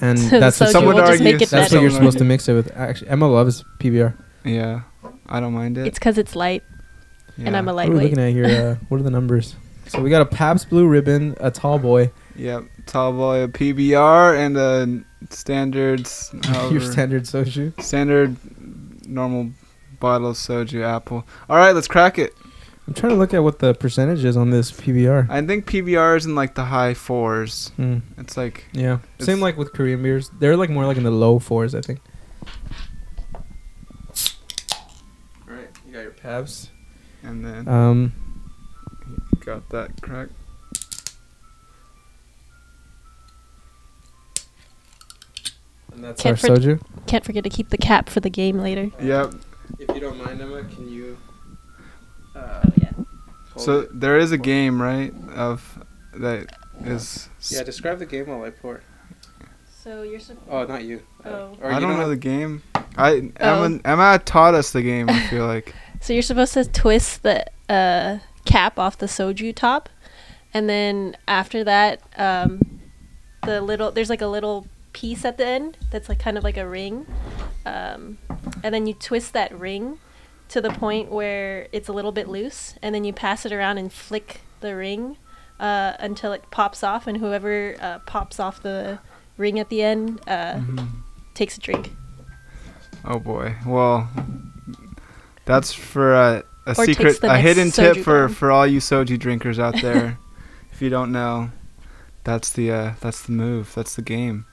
And 0.00 0.18
So 0.30 0.40
that's 0.40 0.58
what, 0.58 0.70
soju 0.70 0.72
Someone 0.72 0.94
will 0.96 1.02
would 1.02 1.08
just 1.10 1.22
make 1.22 1.34
argue- 1.34 1.44
it 1.46 1.50
that's 1.50 1.68
better. 1.70 1.76
what 1.76 1.82
you're 1.82 1.90
supposed 1.90 2.18
to 2.18 2.24
mix 2.24 2.48
it 2.48 2.54
with. 2.54 2.72
Actually, 2.76 3.10
Emma 3.10 3.28
loves 3.28 3.62
PBR. 3.78 4.16
yeah. 4.44 4.80
I 5.28 5.38
don't 5.38 5.52
mind 5.52 5.78
it. 5.78 5.86
It's 5.86 5.98
because 5.98 6.18
it's 6.18 6.34
light, 6.34 6.62
and 7.38 7.56
I'm 7.56 7.68
a 7.68 7.72
lightweight. 7.72 7.94
What 7.94 8.02
are 8.02 8.04
we 8.04 8.10
looking 8.24 8.44
at 8.46 8.50
here? 8.50 8.78
Uh, 8.80 8.84
what 8.88 8.98
are 9.00 9.04
the 9.04 9.10
numbers? 9.10 9.54
So 9.86 10.00
we 10.00 10.10
got 10.10 10.22
a 10.22 10.26
Pabst 10.26 10.70
Blue 10.70 10.88
Ribbon, 10.88 11.36
a 11.40 11.50
tall 11.50 11.78
boy, 11.78 12.10
Yep. 12.36 12.64
Tall 12.86 13.12
boy, 13.12 13.42
a 13.42 13.48
PBR, 13.48 14.36
and 14.38 14.56
a 14.56 15.04
standards. 15.32 16.30
your 16.32 16.42
however- 16.54 16.80
standard 16.80 17.22
soju. 17.24 17.80
standard 17.80 18.36
normal 19.06 19.50
bottle 20.02 20.28
of 20.30 20.36
soju 20.36 20.82
apple. 20.82 21.24
All 21.48 21.56
right, 21.56 21.72
let's 21.74 21.86
crack 21.88 22.18
it. 22.18 22.34
I'm 22.88 22.94
trying 22.94 23.12
to 23.12 23.16
look 23.18 23.32
at 23.32 23.44
what 23.44 23.60
the 23.60 23.72
percentage 23.74 24.24
is 24.24 24.36
on 24.36 24.50
this 24.50 24.72
PBR. 24.72 25.30
I 25.30 25.40
think 25.46 25.66
PBR 25.66 26.16
is 26.16 26.26
in 26.26 26.34
like 26.34 26.56
the 26.56 26.64
high 26.64 26.94
fours. 26.94 27.68
Hmm. 27.76 27.98
It's 28.18 28.36
like 28.36 28.64
Yeah, 28.72 28.94
It's- 29.14 29.26
same 29.26 29.40
like 29.40 29.56
with 29.56 29.72
Korean 29.72 30.02
beers. 30.02 30.30
They're 30.40 30.56
like 30.56 30.68
more 30.68 30.84
like 30.84 30.96
in 30.96 31.04
the 31.04 31.12
low 31.12 31.38
fours, 31.38 31.74
I 31.76 31.80
think. 31.80 32.00
All 35.48 35.54
right, 35.54 35.68
you 35.86 35.92
got 35.92 36.00
your 36.02 36.10
Pabst. 36.10 36.70
and 37.22 37.44
then 37.44 37.68
Um, 37.68 38.12
got 39.46 39.68
that 39.70 40.02
crack. 40.02 40.28
and 45.92 46.02
that's 46.02 46.22
Can't 46.22 46.42
our 46.44 46.56
for- 46.56 46.60
soju. 46.60 46.80
Can't 47.06 47.24
forget 47.24 47.44
to 47.44 47.50
keep 47.50 47.68
the 47.70 47.76
cap 47.78 48.08
for 48.08 48.20
the 48.20 48.30
game 48.30 48.58
later. 48.58 48.90
Yep. 49.00 49.34
If 49.78 49.88
you 49.94 50.00
don't 50.00 50.16
mind, 50.22 50.40
Emma, 50.40 50.64
can 50.64 50.88
you? 50.88 51.18
Uh, 52.34 52.62
Oh 52.64 52.68
yeah. 52.80 52.90
So 53.56 53.82
there 53.92 54.16
is 54.18 54.32
a 54.32 54.38
game, 54.38 54.80
right? 54.80 55.12
Of 55.34 55.84
that 56.14 56.56
is 56.84 57.28
yeah, 57.50 57.62
describe 57.62 57.98
the 57.98 58.06
game 58.06 58.26
while 58.26 58.42
I 58.44 58.50
pour. 58.50 58.82
So 59.82 60.02
you're 60.02 60.20
sup- 60.20 60.38
Oh, 60.48 60.64
not 60.64 60.84
you. 60.84 61.02
Oh. 61.24 61.56
Or 61.60 61.70
I 61.70 61.74
you 61.74 61.80
don't 61.80 61.90
know 61.90 61.96
have- 61.96 62.08
the 62.08 62.16
game. 62.16 62.62
I 62.96 63.30
Oh. 63.40 63.64
Emma, 63.64 63.80
Emma 63.84 64.18
taught 64.24 64.54
us 64.54 64.70
the 64.72 64.82
game. 64.82 65.08
I 65.10 65.26
feel 65.26 65.46
like. 65.54 65.74
so 66.00 66.12
you're 66.12 66.22
supposed 66.22 66.54
to 66.54 66.64
twist 66.64 67.22
the 67.22 67.44
uh, 67.68 68.18
cap 68.44 68.78
off 68.78 68.96
the 68.98 69.06
soju 69.06 69.54
top, 69.54 69.88
and 70.54 70.68
then 70.68 71.16
after 71.28 71.64
that, 71.64 72.00
um, 72.16 72.60
the 73.44 73.60
little 73.60 73.90
there's 73.90 74.10
like 74.10 74.22
a 74.22 74.26
little 74.26 74.66
piece 74.92 75.24
at 75.24 75.36
the 75.38 75.46
end 75.46 75.78
that's 75.90 76.08
like 76.08 76.18
kind 76.18 76.38
of 76.38 76.44
like 76.44 76.56
a 76.56 76.66
ring, 76.68 77.06
um, 77.66 78.18
and 78.62 78.74
then 78.74 78.86
you 78.86 78.94
twist 78.94 79.32
that 79.32 79.56
ring 79.58 79.98
to 80.48 80.60
the 80.60 80.70
point 80.70 81.10
where 81.10 81.66
it's 81.72 81.88
a 81.88 81.92
little 81.92 82.12
bit 82.12 82.28
loose, 82.28 82.74
and 82.82 82.94
then 82.94 83.04
you 83.04 83.12
pass 83.12 83.46
it 83.46 83.52
around 83.52 83.78
and 83.78 83.92
flick 83.92 84.40
the 84.60 84.76
ring 84.76 85.16
uh, 85.58 85.94
until 85.98 86.32
it 86.32 86.42
pops 86.50 86.82
off, 86.84 87.06
and 87.06 87.18
whoever 87.18 87.76
uh, 87.80 87.98
pops 88.00 88.38
off 88.40 88.62
the 88.62 88.98
ring 89.36 89.58
at 89.58 89.68
the 89.70 89.82
end 89.82 90.20
uh, 90.26 90.54
Mhm. 90.54 90.88
takes 91.34 91.56
a 91.56 91.60
drink. 91.60 91.92
Oh 93.04 93.18
boy. 93.18 93.56
Well, 93.66 94.08
that's 95.44 95.72
for 95.72 96.14
a, 96.14 96.44
a 96.66 96.74
secret, 96.74 97.18
a 97.22 97.38
hidden 97.38 97.70
tip 97.70 97.98
for 97.98 98.28
for 98.28 98.50
all 98.52 98.66
you 98.66 98.78
soju 98.80 99.18
drinkers 99.18 99.58
out 99.58 99.80
there. 99.80 100.18
if 100.72 100.80
you 100.82 100.90
don't 100.90 101.10
know, 101.10 101.50
that's 102.24 102.52
the 102.52 102.70
uh, 102.70 102.92
that's 103.00 103.22
the 103.22 103.32
move. 103.32 103.72
That's 103.74 103.94
the 103.96 104.02
game. 104.02 104.46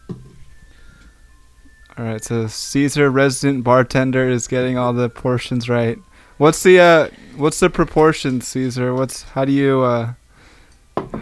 All 1.99 2.05
right. 2.05 2.23
So 2.23 2.47
Caesar, 2.47 3.11
resident 3.11 3.65
bartender, 3.65 4.29
is 4.29 4.47
getting 4.47 4.77
all 4.77 4.93
the 4.93 5.09
portions 5.09 5.67
right. 5.67 5.99
What's 6.37 6.63
the 6.63 6.79
uh, 6.79 7.09
what's 7.35 7.59
the 7.59 7.69
proportion, 7.69 8.39
Caesar? 8.39 8.93
What's 8.93 9.23
how 9.23 9.43
do 9.43 9.51
you 9.51 9.81
uh, 9.81 10.13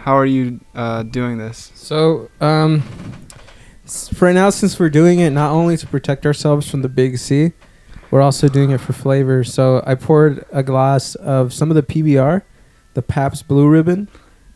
how 0.02 0.16
are 0.16 0.24
you 0.24 0.60
uh, 0.76 1.02
doing 1.02 1.38
this? 1.38 1.72
So, 1.74 2.30
um, 2.40 2.82
for 4.14 4.32
now, 4.32 4.50
since 4.50 4.78
we're 4.78 4.88
doing 4.88 5.18
it 5.18 5.30
not 5.30 5.50
only 5.50 5.76
to 5.76 5.86
protect 5.88 6.24
ourselves 6.24 6.70
from 6.70 6.82
the 6.82 6.88
big 6.88 7.18
C, 7.18 7.54
we're 8.12 8.22
also 8.22 8.46
doing 8.46 8.70
it 8.70 8.78
for 8.78 8.92
flavor. 8.92 9.42
So 9.42 9.82
I 9.84 9.96
poured 9.96 10.44
a 10.52 10.62
glass 10.62 11.16
of 11.16 11.52
some 11.52 11.72
of 11.72 11.74
the 11.74 11.82
PBR, 11.82 12.42
the 12.94 13.02
Pabst 13.02 13.48
Blue 13.48 13.68
Ribbon, 13.68 14.08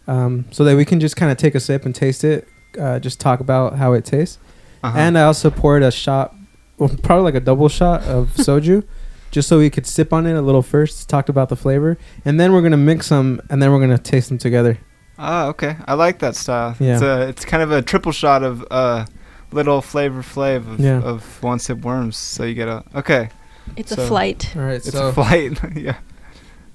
um, 0.06 0.44
so 0.52 0.62
that 0.62 0.76
we 0.76 0.84
can 0.84 1.00
just 1.00 1.16
kind 1.16 1.32
of 1.32 1.38
take 1.38 1.56
a 1.56 1.60
sip 1.60 1.84
and 1.84 1.92
taste 1.92 2.22
it, 2.22 2.46
uh, 2.78 3.00
just 3.00 3.18
talk 3.18 3.40
about 3.40 3.74
how 3.74 3.92
it 3.92 4.04
tastes. 4.04 4.38
Uh-huh. 4.82 4.98
And 4.98 5.16
I 5.18 5.22
also 5.22 5.50
poured 5.50 5.82
a 5.82 5.90
shot, 5.90 6.34
well, 6.78 6.90
probably 7.02 7.24
like 7.24 7.34
a 7.34 7.40
double 7.40 7.68
shot 7.68 8.02
of 8.02 8.30
soju, 8.36 8.84
just 9.30 9.48
so 9.48 9.58
we 9.58 9.70
could 9.70 9.86
sip 9.86 10.12
on 10.12 10.26
it 10.26 10.34
a 10.34 10.42
little 10.42 10.62
first, 10.62 11.08
talked 11.08 11.28
about 11.28 11.48
the 11.48 11.56
flavor, 11.56 11.96
and 12.24 12.38
then 12.40 12.52
we're 12.52 12.62
gonna 12.62 12.76
mix 12.76 13.08
them, 13.08 13.40
and 13.48 13.62
then 13.62 13.70
we're 13.72 13.80
gonna 13.80 13.96
taste 13.98 14.28
them 14.28 14.38
together. 14.38 14.78
Ah, 15.18 15.46
okay. 15.48 15.76
I 15.86 15.94
like 15.94 16.18
that 16.18 16.34
style. 16.34 16.74
Yeah. 16.80 16.94
It's 16.94 17.02
a 17.02 17.28
it's 17.28 17.44
kind 17.44 17.62
of 17.62 17.70
a 17.70 17.80
triple 17.82 18.12
shot 18.12 18.42
of 18.42 18.64
uh 18.70 19.06
little 19.52 19.80
flavor 19.82 20.22
flav 20.22 20.56
of, 20.72 20.80
Yeah. 20.80 21.00
of 21.02 21.40
one 21.42 21.58
sip 21.60 21.78
worms. 21.82 22.16
So 22.16 22.42
you 22.44 22.54
get 22.54 22.66
a 22.68 22.82
okay. 22.94 23.28
It's 23.76 23.94
So- 23.94 24.02
a 24.02 24.06
flight. 24.06 24.50
All 24.56 24.62
right, 24.62 24.74
It's 24.76 24.90
so 24.90 25.08
a 25.08 25.12
flight. 25.12 25.58
yeah. 25.76 25.96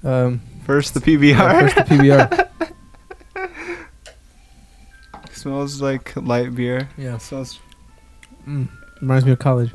um, 0.02 0.40
First 0.64 0.94
the 0.94 1.00
PBR. 1.00 1.30
yeah, 1.36 1.60
first 1.60 1.76
the 1.76 1.82
PBR. 1.82 2.48
smells 5.32 5.80
like 5.82 6.14
light 6.16 6.54
beer. 6.54 6.88
Yeah. 6.96 7.18
Smells. 7.18 7.58
Mm, 8.48 8.68
reminds 9.02 9.24
me 9.26 9.32
of 9.32 9.38
college. 9.38 9.72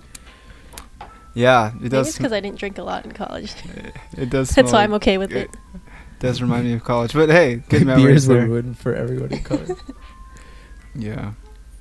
Yeah, 1.35 1.69
it 1.69 1.73
Maybe 1.75 1.89
does. 1.89 2.07
it's 2.09 2.17
because 2.17 2.31
I 2.31 2.39
didn't 2.39 2.57
drink 2.59 2.77
a 2.77 2.83
lot 2.83 3.05
in 3.05 3.11
college. 3.11 3.53
It 4.17 4.29
does. 4.29 4.49
That's 4.49 4.69
smell 4.69 4.79
why 4.79 4.83
I'm 4.83 4.93
okay 4.95 5.17
with 5.17 5.31
it 5.31 5.49
it. 5.49 5.79
Does 6.19 6.41
remind 6.41 6.65
me 6.65 6.73
of 6.73 6.83
college, 6.93 7.13
but 7.13 7.29
hey, 7.29 7.55
good 7.55 7.69
Beers 7.69 7.85
memories 7.85 8.27
were 8.27 8.35
there. 8.35 8.47
ruined 8.47 8.77
for 8.77 8.93
everybody 8.95 9.37
in 9.37 9.43
college. 9.43 9.77
Yeah. 10.95 11.33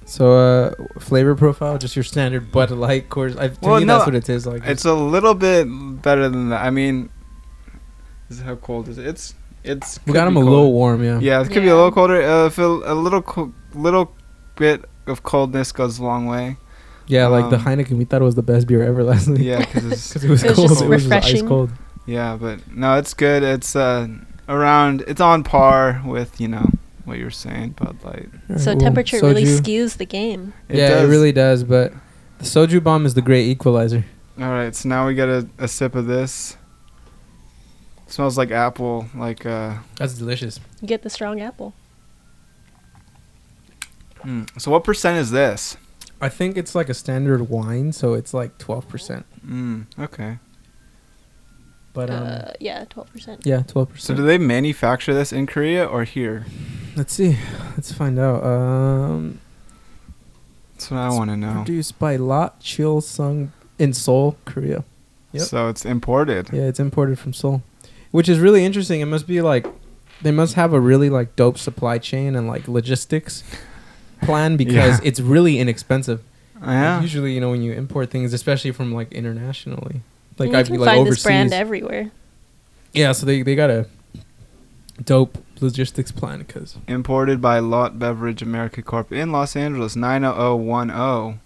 so, 0.06 0.32
uh, 0.32 0.74
flavor 0.98 1.34
profile, 1.34 1.76
just 1.76 1.94
your 1.94 2.02
standard 2.02 2.50
Bud 2.50 2.70
Light 2.70 3.10
course. 3.10 3.36
I, 3.36 3.48
to 3.48 3.56
Well, 3.60 3.78
me, 3.78 3.84
no, 3.84 3.96
that's 3.98 4.06
what 4.06 4.14
it 4.14 4.24
tastes 4.24 4.46
like. 4.46 4.64
It's 4.66 4.86
a 4.86 4.94
little 4.94 5.34
bit 5.34 5.66
better 6.02 6.30
than 6.30 6.48
that. 6.48 6.64
I 6.64 6.70
mean, 6.70 7.10
is 8.30 8.40
how 8.40 8.54
cold 8.56 8.88
is 8.88 8.96
it? 8.96 9.06
It's 9.06 9.34
it's. 9.64 9.98
we 10.06 10.12
could 10.12 10.14
got 10.14 10.24
be 10.24 10.28
them 10.28 10.36
a 10.38 10.40
colder. 10.40 10.50
little 10.50 10.72
warm, 10.72 11.04
yeah. 11.04 11.18
Yeah, 11.20 11.42
it 11.42 11.48
could 11.48 11.56
be 11.62 11.68
a 11.68 11.72
Yeah. 11.72 11.74
little 11.74 11.92
colder. 11.92 12.22
Uh, 12.22 12.46
if 12.46 12.56
a, 12.58 12.64
a 12.66 12.94
little 12.94 13.20
co- 13.20 13.52
little 13.74 14.16
bit 14.56 14.86
of 15.06 15.22
coldness 15.22 15.72
goes 15.72 15.98
a 15.98 16.04
long 16.04 16.24
way. 16.26 16.56
Yeah, 17.06 17.26
like 17.26 17.50
the 17.50 17.56
Um, 17.56 17.62
Heineken, 17.64 17.98
we 17.98 18.04
thought 18.04 18.22
it 18.22 18.24
was 18.24 18.34
the 18.36 18.42
best 18.42 18.66
beer 18.66 18.82
ever 18.82 19.02
last 19.04 19.28
week. 19.28 19.40
Yeah, 19.40 19.58
because 19.58 19.84
it's 19.86 20.16
it 20.24 20.28
was 20.28 20.42
It 20.44 20.48
was 20.50 20.56
cold. 20.56 20.68
just 20.68 20.82
it 20.82 20.88
was 20.88 21.06
just 21.06 21.26
ice 21.34 21.42
cold. 21.42 21.70
yeah, 22.06 22.36
but 22.40 22.60
no, 22.72 22.96
it's 22.98 23.12
good. 23.14 23.42
It's 23.42 23.74
uh 23.76 24.08
around. 24.48 25.02
It's 25.06 25.20
on 25.20 25.42
par 25.44 26.02
with 26.06 26.40
you 26.40 26.48
know 26.48 26.68
what 27.04 27.18
you're 27.18 27.30
saying, 27.30 27.70
Bud 27.70 27.96
Light. 28.04 28.28
So 28.48 28.54
right, 28.54 28.66
well, 28.66 28.76
temperature 28.78 29.20
really 29.20 29.44
skews 29.44 29.96
the 29.96 30.06
game. 30.06 30.52
yeah, 30.68 30.88
does. 30.90 31.04
it 31.04 31.10
really 31.10 31.32
does. 31.32 31.64
But 31.64 31.92
the 32.38 32.44
soju 32.44 32.82
bomb 32.82 33.04
is 33.06 33.14
the 33.14 33.22
great 33.22 33.46
equalizer. 33.48 34.04
All 34.40 34.48
right, 34.50 34.74
so 34.74 34.88
now 34.88 35.06
we 35.06 35.14
get 35.14 35.28
a, 35.28 35.46
a 35.58 35.68
sip 35.68 35.94
of 35.94 36.06
this. 36.06 36.56
smells 38.06 38.38
like 38.38 38.50
apple, 38.50 39.06
like 39.14 39.44
uh. 39.44 39.74
That's 39.96 40.14
delicious. 40.14 40.60
You 40.80 40.88
get 40.88 41.02
the 41.02 41.10
strong 41.10 41.40
apple. 41.40 41.74
mm. 44.24 44.48
So 44.60 44.70
what 44.70 44.84
percent 44.84 45.18
is 45.18 45.30
this? 45.30 45.76
I 46.22 46.28
think 46.28 46.56
it's 46.56 46.76
like 46.76 46.88
a 46.88 46.94
standard 46.94 47.50
wine, 47.50 47.92
so 47.92 48.14
it's 48.14 48.32
like 48.32 48.56
twelve 48.56 48.88
percent. 48.88 49.26
Mm, 49.44 49.86
okay. 49.98 50.38
But 51.92 52.10
um, 52.10 52.22
uh, 52.22 52.52
yeah, 52.60 52.84
twelve 52.84 53.12
percent. 53.12 53.44
yeah, 53.44 53.62
twelve 53.62 53.88
percent. 53.88 54.02
So 54.02 54.14
percent. 54.14 54.18
do 54.18 54.26
they 54.26 54.38
manufacture 54.38 55.12
this 55.12 55.32
in 55.32 55.48
Korea 55.48 55.84
or 55.84 56.04
here? 56.04 56.46
Let's 56.94 57.12
see. 57.12 57.36
Let's 57.74 57.92
find 57.92 58.20
out. 58.20 58.44
Um, 58.44 59.40
That's 60.74 60.92
what 60.92 60.98
I 60.98 61.08
want 61.08 61.30
to 61.30 61.36
know. 61.36 61.54
produced 61.64 61.98
by 61.98 62.14
Lotte 62.14 62.60
Chilsung 62.60 63.48
in 63.80 63.92
Seoul, 63.92 64.36
Korea. 64.44 64.84
Yep. 65.32 65.42
So 65.42 65.68
it's 65.68 65.84
imported. 65.84 66.50
Yeah, 66.52 66.62
it's 66.62 66.78
imported 66.78 67.18
from 67.18 67.32
Seoul, 67.32 67.64
which 68.12 68.28
is 68.28 68.38
really 68.38 68.64
interesting. 68.64 69.00
It 69.00 69.06
must 69.06 69.26
be 69.26 69.42
like 69.42 69.66
they 70.22 70.30
must 70.30 70.54
have 70.54 70.72
a 70.72 70.78
really 70.78 71.10
like 71.10 71.34
dope 71.34 71.58
supply 71.58 71.98
chain 71.98 72.36
and 72.36 72.46
like 72.46 72.68
logistics 72.68 73.42
plan 74.22 74.56
because 74.56 74.98
Yeah. 75.00 75.08
it's 75.08 75.20
really 75.20 75.58
inexpensive. 75.58 76.22
Oh, 76.64 76.70
yeah. 76.70 76.94
Like, 76.94 77.02
usually, 77.02 77.34
you 77.34 77.40
know, 77.40 77.50
when 77.50 77.62
you 77.62 77.72
import 77.72 78.10
things, 78.10 78.32
especially 78.32 78.70
from 78.72 78.92
like 78.94 79.12
internationally, 79.12 80.02
like 80.38 80.50
you 80.50 80.56
I 80.56 80.62
can 80.62 80.76
like 80.78 80.86
find 80.88 81.00
overseas. 81.00 81.16
this 81.16 81.22
brand 81.24 81.52
everywhere. 81.52 82.10
yeah, 82.92 83.12
so 83.12 83.26
they 83.26 83.42
they 83.42 83.54
got 83.54 83.68
a 83.70 83.86
dope 85.04 85.38
logistics 85.60 86.12
plan 86.12 86.38
because 86.40 86.76
Imported 86.88 87.40
by 87.40 87.58
Lotte 87.58 87.98
Beverage 87.98 88.42
America 88.42 88.82
Corp 88.82 89.12
in 89.12 89.32
Los 89.32 89.56
Angeles, 89.56 89.96
90010. 89.96 91.40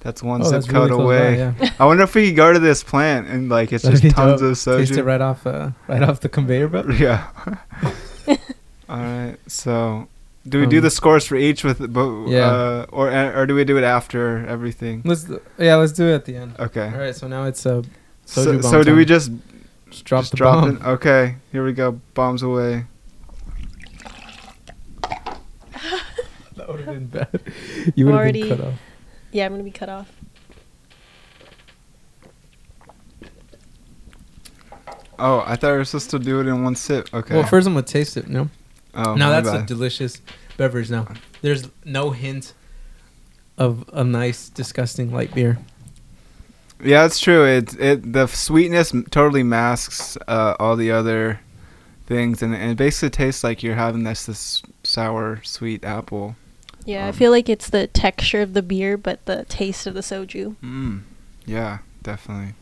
That's 0.00 0.22
one 0.22 0.40
oh, 0.40 0.44
zip 0.44 0.52
that's 0.52 0.66
code 0.66 0.90
really 0.90 1.02
away. 1.02 1.36
by, 1.50 1.64
yeah. 1.64 1.70
I 1.78 1.84
wonder 1.84 2.04
if 2.04 2.14
we 2.14 2.28
could 2.28 2.36
go 2.36 2.52
to 2.54 2.58
this 2.58 2.82
plant 2.82 3.26
and 3.28 3.48
like 3.50 3.70
it's 3.72 3.84
That'd 3.84 4.00
just 4.00 4.16
tons 4.16 4.40
dope. 4.40 4.50
of 4.52 4.56
soju. 4.56 4.78
Taste 4.78 4.96
it 4.98 5.04
right 5.04 5.20
off, 5.20 5.46
uh, 5.46 5.70
right 5.88 6.02
off 6.02 6.20
the 6.20 6.28
conveyor 6.30 6.68
belt. 6.68 6.86
Yeah. 6.98 7.26
All 8.88 8.98
right. 8.98 9.36
So, 9.46 10.08
do 10.48 10.58
we 10.60 10.66
do 10.66 10.78
Um, 10.78 10.82
the 10.84 10.90
scores 10.90 11.26
for 11.26 11.36
each 11.36 11.64
with 11.64 11.78
bo- 11.92 12.26
Yeah. 12.28 12.46
uh, 12.50 12.86
or 12.90 13.10
or 13.10 13.46
do 13.46 13.54
we 13.54 13.64
do 13.64 13.76
it 13.76 13.84
after 13.84 14.46
everything? 14.46 15.02
Let's 15.04 15.26
yeah, 15.58 15.76
let's 15.76 15.92
do 15.92 16.06
it 16.08 16.14
at 16.14 16.24
the 16.24 16.36
end. 16.36 16.54
Okay. 16.58 16.88
All 16.92 16.98
right, 16.98 17.14
so 17.14 17.28
now 17.28 17.44
it's 17.44 17.64
uh, 17.66 17.82
So, 18.24 18.44
bomb 18.52 18.62
so 18.62 18.82
do 18.82 18.94
we 18.96 19.04
just 19.04 19.30
just 19.90 20.04
drop 20.04 20.22
just 20.22 20.30
the 20.32 20.36
drop 20.38 20.64
bomb? 20.64 20.76
it? 20.76 20.82
Okay. 20.82 21.36
Here 21.52 21.64
we 21.64 21.72
go. 21.72 22.00
Bombs 22.14 22.42
away. 22.42 22.84
That 26.56 26.68
would 26.68 26.80
have 26.80 26.94
been 26.94 27.06
bad. 27.06 27.40
You 27.94 28.04
would 28.06 28.12
have 28.12 28.20
Already- 28.20 28.42
been 28.42 28.56
cut 28.58 28.66
off. 28.66 28.74
Yeah, 29.32 29.46
I'm 29.46 29.52
gonna 29.52 29.62
be 29.64 29.70
cut 29.70 29.88
off. 29.88 30.08
Oh, 35.18 35.42
I 35.46 35.56
thought 35.56 35.72
we 35.72 35.78
were 35.78 35.84
supposed 35.84 36.10
to 36.10 36.18
do 36.18 36.40
it 36.40 36.46
in 36.46 36.64
one 36.64 36.74
sip. 36.74 37.08
Okay. 37.12 37.34
Well, 37.34 37.44
first 37.46 37.66
I'm 37.66 37.74
gonna 37.74 37.84
taste 37.86 38.16
it. 38.16 38.28
No. 38.28 38.48
Oh, 38.94 39.14
now 39.14 39.30
my 39.30 39.40
that's 39.40 39.48
a 39.62 39.66
delicious 39.66 40.20
beverage. 40.56 40.90
Now 40.90 41.06
there's 41.42 41.68
no 41.84 42.10
hint 42.10 42.52
of 43.58 43.88
a 43.92 44.04
nice, 44.04 44.48
disgusting 44.48 45.12
light 45.12 45.34
beer. 45.34 45.58
Yeah, 46.82 47.04
it's 47.04 47.20
true. 47.20 47.44
It 47.44 47.78
it 47.78 48.12
the 48.12 48.26
sweetness 48.26 48.92
totally 49.10 49.42
masks 49.42 50.16
uh, 50.26 50.54
all 50.58 50.76
the 50.76 50.90
other 50.90 51.40
things, 52.06 52.42
and, 52.42 52.54
and 52.54 52.72
it 52.72 52.76
basically 52.78 53.10
tastes 53.10 53.44
like 53.44 53.62
you're 53.62 53.74
having 53.74 54.04
this 54.04 54.26
this 54.26 54.62
sour 54.82 55.40
sweet 55.44 55.84
apple. 55.84 56.36
Yeah, 56.86 57.04
I 57.04 57.08
Um, 57.10 57.14
feel 57.14 57.30
like 57.30 57.50
it's 57.50 57.68
the 57.68 57.86
texture 57.86 58.40
of 58.40 58.54
the 58.54 58.62
beer, 58.62 58.96
but 58.96 59.24
the 59.26 59.44
taste 59.50 59.86
of 59.86 59.92
the 59.92 60.00
soju. 60.00 60.56
Mm. 60.64 61.02
Yeah, 61.44 61.78
definitely. 62.02 62.54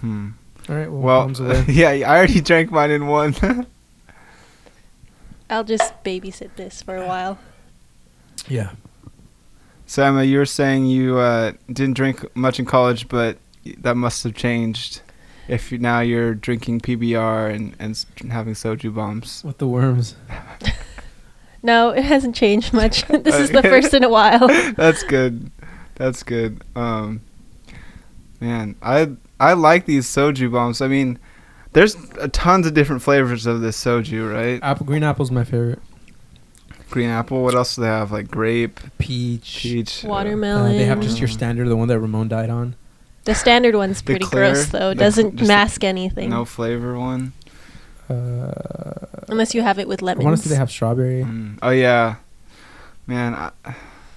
Hmm. 0.00 0.30
All 0.68 0.74
right. 0.76 0.90
Well, 0.90 1.02
Well, 1.02 1.20
bombs 1.28 1.40
yeah, 1.68 1.90
I 1.90 2.02
already 2.16 2.40
drank 2.40 2.70
mine 2.70 2.90
in 2.90 3.06
one. 3.06 3.34
I'll 5.52 5.64
just 5.64 5.92
babysit 6.02 6.56
this 6.56 6.82
for 6.82 6.96
a 6.96 7.06
while. 7.06 7.38
yeah. 8.48 8.70
so 9.86 10.02
Emma, 10.04 10.24
you 10.24 10.38
were 10.38 10.46
saying 10.46 10.86
you 10.86 11.18
uh, 11.18 11.52
didn't 11.68 11.94
drink 11.94 12.24
much 12.34 12.58
in 12.58 12.64
college, 12.64 13.08
but 13.08 13.38
that 13.78 13.96
must 13.96 14.24
have 14.24 14.34
changed. 14.34 15.02
If 15.48 15.70
you, 15.70 15.78
now 15.78 16.00
you're 16.00 16.34
drinking 16.34 16.80
PBR 16.80 17.52
and 17.54 17.76
and 17.78 18.32
having 18.32 18.54
soju 18.54 18.94
bombs. 18.94 19.42
With 19.44 19.58
the 19.58 19.66
worms. 19.66 20.16
No, 21.62 21.90
it 21.90 22.04
hasn't 22.04 22.34
changed 22.34 22.72
much. 22.72 23.06
this 23.08 23.36
is 23.36 23.50
the 23.50 23.62
first 23.62 23.94
in 23.94 24.02
a 24.02 24.08
while. 24.08 24.48
That's 24.76 25.02
good. 25.04 25.50
That's 25.94 26.22
good. 26.22 26.62
Um, 26.74 27.20
man, 28.40 28.74
I 28.82 29.12
I 29.38 29.52
like 29.52 29.86
these 29.86 30.06
soju 30.06 30.50
bombs. 30.50 30.80
I 30.80 30.88
mean, 30.88 31.18
there's 31.72 31.96
uh, 32.18 32.28
tons 32.32 32.66
of 32.66 32.74
different 32.74 33.02
flavors 33.02 33.46
of 33.46 33.60
this 33.60 33.82
soju, 33.82 34.32
right? 34.32 34.60
Apple 34.62 34.86
green 34.86 35.02
apple's 35.02 35.30
my 35.30 35.44
favorite. 35.44 35.80
Green 36.90 37.08
apple. 37.08 37.42
What 37.42 37.54
else 37.54 37.76
do 37.76 37.82
they 37.82 37.86
have? 37.88 38.12
Like 38.12 38.30
grape, 38.30 38.78
Peach. 38.98 39.58
peach, 39.62 40.04
uh, 40.04 40.08
Uh, 40.08 40.10
Watermelon. 40.10 40.76
they 40.76 40.84
have 40.84 41.00
just 41.00 41.18
your 41.18 41.28
standard, 41.28 41.66
the 41.68 41.76
one 41.76 41.88
that 41.88 41.98
Ramon 41.98 42.28
died 42.28 42.50
on. 42.50 42.74
The 43.24 43.34
standard 43.34 43.74
one's 43.74 44.02
pretty 44.02 44.24
clear- 44.24 44.50
gross 44.52 44.66
though. 44.66 44.92
doesn't 44.94 45.36
just 45.36 45.48
mask 45.48 45.84
anything 45.84 46.28
no 46.30 46.44
flavor 46.44 46.98
one. 46.98 47.32
Uh, 48.10 48.92
unless 49.28 49.54
you 49.54 49.62
have 49.62 49.78
it 49.78 49.88
with 49.88 50.02
I 50.02 50.06
lemons. 50.06 50.24
want 50.24 50.36
to 50.36 50.42
say 50.42 50.50
they 50.50 50.56
have 50.56 50.70
strawberry. 50.70 51.22
Mm. 51.24 51.58
Oh 51.62 51.70
yeah, 51.70 52.16
man. 53.06 53.34
I, 53.34 53.50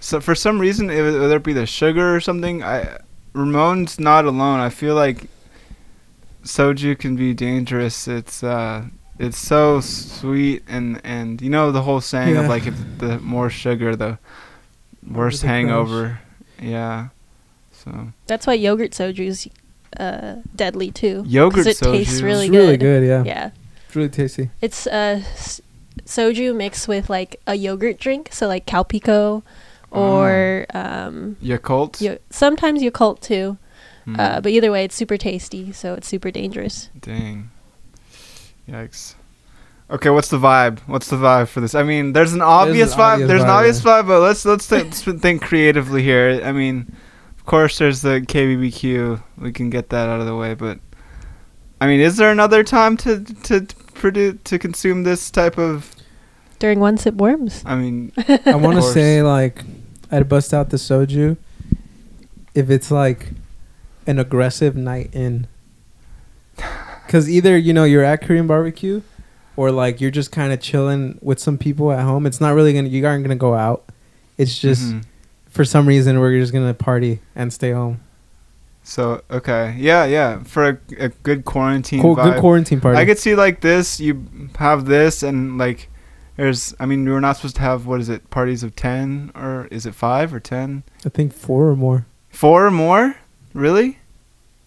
so 0.01 0.19
for 0.19 0.35
some 0.35 0.59
reason, 0.59 0.89
it, 0.89 1.01
whether 1.01 1.37
it 1.37 1.43
be 1.43 1.53
the 1.53 1.65
sugar 1.65 2.13
or 2.15 2.19
something, 2.19 2.61
I 2.63 2.97
Ramon's 3.33 3.99
not 3.99 4.25
alone. 4.25 4.59
I 4.59 4.69
feel 4.69 4.95
like 4.95 5.27
soju 6.45 6.97
can 6.97 7.15
be 7.15 7.33
dangerous. 7.33 8.07
It's 8.07 8.43
uh, 8.43 8.85
it's 9.19 9.37
so 9.37 9.81
sweet 9.81 10.63
and 10.67 11.01
and 11.03 11.41
you 11.41 11.49
know 11.49 11.71
the 11.71 11.81
whole 11.81 12.01
saying 12.01 12.37
of 12.37 12.47
like 12.47 12.65
if 12.67 12.75
the 12.99 13.19
more 13.19 13.49
sugar, 13.49 13.95
the 13.95 14.17
worse 15.09 15.41
the 15.41 15.47
crash. 15.47 15.55
hangover. 15.55 16.19
Yeah. 16.61 17.09
So 17.73 18.09
That's 18.27 18.47
why 18.47 18.53
yogurt 18.53 18.91
soju's 18.91 19.47
uh, 19.97 20.37
deadly 20.55 20.91
too. 20.91 21.23
Yogurt 21.27 21.67
it 21.67 21.77
tastes 21.77 22.21
really 22.21 22.45
it's 22.47 22.51
good. 22.51 22.57
really 22.57 22.77
good, 22.77 23.03
yeah. 23.03 23.23
Yeah, 23.23 23.49
It's 23.87 23.95
really 23.95 24.09
tasty. 24.09 24.49
it's 24.61 24.87
uh, 24.87 25.21
soju 26.05 26.55
mixed 26.55 26.87
with 26.87 27.09
like 27.09 27.39
a 27.47 27.55
yogurt 27.55 27.99
drink, 27.99 28.29
so 28.31 28.47
like 28.47 28.65
Calpico, 28.65 29.43
or 29.91 30.65
um, 30.73 31.37
Yakult. 31.43 32.01
yo- 32.01 32.17
sometimes 32.29 32.81
Yakult 32.81 33.21
too. 33.21 33.57
Mm. 34.07 34.19
Uh, 34.19 34.41
but 34.41 34.51
either 34.51 34.71
way, 34.71 34.83
it's 34.83 34.95
super 34.95 35.17
tasty, 35.17 35.71
so 35.71 35.93
it's 35.93 36.07
super 36.07 36.31
dangerous. 36.31 36.89
Dang. 36.99 37.49
Yikes. 38.69 39.15
Okay, 39.89 40.09
what's 40.09 40.29
the 40.29 40.39
vibe? 40.39 40.79
What's 40.87 41.09
the 41.09 41.15
vibe 41.15 41.47
for 41.47 41.61
this? 41.61 41.75
I 41.75 41.83
mean, 41.83 42.13
there's 42.13 42.33
an 42.33 42.41
obvious 42.41 42.95
vibe. 42.95 43.13
obvious 43.13 43.27
there's 43.27 43.43
an 43.43 43.49
obvious 43.49 43.83
yeah. 43.83 43.91
vibe, 43.91 44.07
but 44.07 44.19
let's 44.19 44.43
let's 44.45 44.65
think, 44.65 44.85
let's 44.85 45.03
think 45.21 45.41
creatively 45.43 46.01
here. 46.01 46.41
I 46.43 46.51
mean, 46.51 46.95
of 47.37 47.45
course, 47.45 47.77
there's 47.77 48.01
the 48.01 48.21
KBBQ. 48.21 49.21
We 49.37 49.51
can 49.51 49.69
get 49.69 49.89
that 49.89 50.09
out 50.09 50.19
of 50.19 50.25
the 50.25 50.35
way, 50.35 50.55
but 50.55 50.79
I 51.79 51.87
mean, 51.87 51.99
is 51.99 52.17
there 52.17 52.31
another 52.31 52.63
time 52.63 52.97
to 52.97 53.23
to 53.43 53.67
produce 53.93 54.37
to 54.45 54.57
consume 54.57 55.03
this 55.03 55.29
type 55.29 55.59
of? 55.59 55.91
During 56.57 56.79
one 56.79 56.97
sip 56.97 57.15
worms. 57.15 57.61
I 57.65 57.75
mean, 57.75 58.11
I 58.45 58.55
want 58.55 58.77
to 58.77 58.81
say 58.81 59.21
like 59.21 59.63
I'd 60.09 60.27
bust 60.27 60.53
out 60.53 60.69
the 60.69 60.77
soju 60.77 61.37
if 62.55 62.71
it's 62.71 62.89
like 62.89 63.29
an 64.07 64.19
aggressive 64.19 64.75
night 64.75 65.09
in. 65.13 65.47
Cause 67.07 67.29
either 67.29 67.57
you 67.57 67.71
know 67.73 67.83
you're 67.83 68.03
at 68.03 68.21
Korean 68.21 68.47
barbecue, 68.47 69.01
or 69.55 69.71
like 69.71 70.01
you're 70.01 70.11
just 70.11 70.31
kind 70.31 70.51
of 70.51 70.59
chilling 70.59 71.17
with 71.21 71.39
some 71.39 71.57
people 71.57 71.91
at 71.91 72.01
home. 72.01 72.25
It's 72.25 72.41
not 72.41 72.55
really 72.55 72.73
gonna 72.73 72.89
you 72.89 73.05
aren't 73.05 73.23
gonna 73.23 73.35
go 73.35 73.53
out. 73.53 73.85
It's 74.37 74.57
just 74.57 74.83
mhm. 74.83 75.03
for 75.49 75.63
some 75.63 75.87
reason 75.87 76.19
we're 76.19 76.39
just 76.39 76.53
gonna 76.53 76.73
party 76.73 77.19
and 77.35 77.53
stay 77.53 77.71
home. 77.71 78.01
so 78.83 79.21
okay, 79.31 79.75
yeah, 79.77 80.05
yeah, 80.05 80.43
for 80.43 80.69
a, 80.69 80.77
a 80.97 81.09
good 81.09 81.45
quarantine 81.45 82.01
Cool, 82.01 82.15
good 82.15 82.39
quarantine 82.39 82.81
party. 82.81 82.97
I 82.97 83.05
could 83.05 83.19
see 83.19 83.35
like 83.35 83.61
this. 83.61 83.99
You 83.99 84.27
have 84.57 84.85
this, 84.85 85.23
and 85.23 85.57
like 85.57 85.89
there's. 86.37 86.73
I 86.79 86.85
mean, 86.85 87.07
we're 87.07 87.19
not 87.19 87.37
supposed 87.37 87.55
to 87.57 87.61
have 87.61 87.85
what 87.85 87.99
is 88.01 88.09
it? 88.09 88.29
Parties 88.29 88.63
of 88.63 88.75
ten, 88.75 89.31
or 89.35 89.67
is 89.71 89.85
it 89.85 89.95
five 89.95 90.33
or 90.33 90.39
ten? 90.39 90.83
I 91.05 91.09
think 91.09 91.33
four 91.33 91.67
or 91.67 91.75
more. 91.75 92.05
Four 92.29 92.65
or 92.65 92.71
more? 92.71 93.15
Really? 93.55 93.97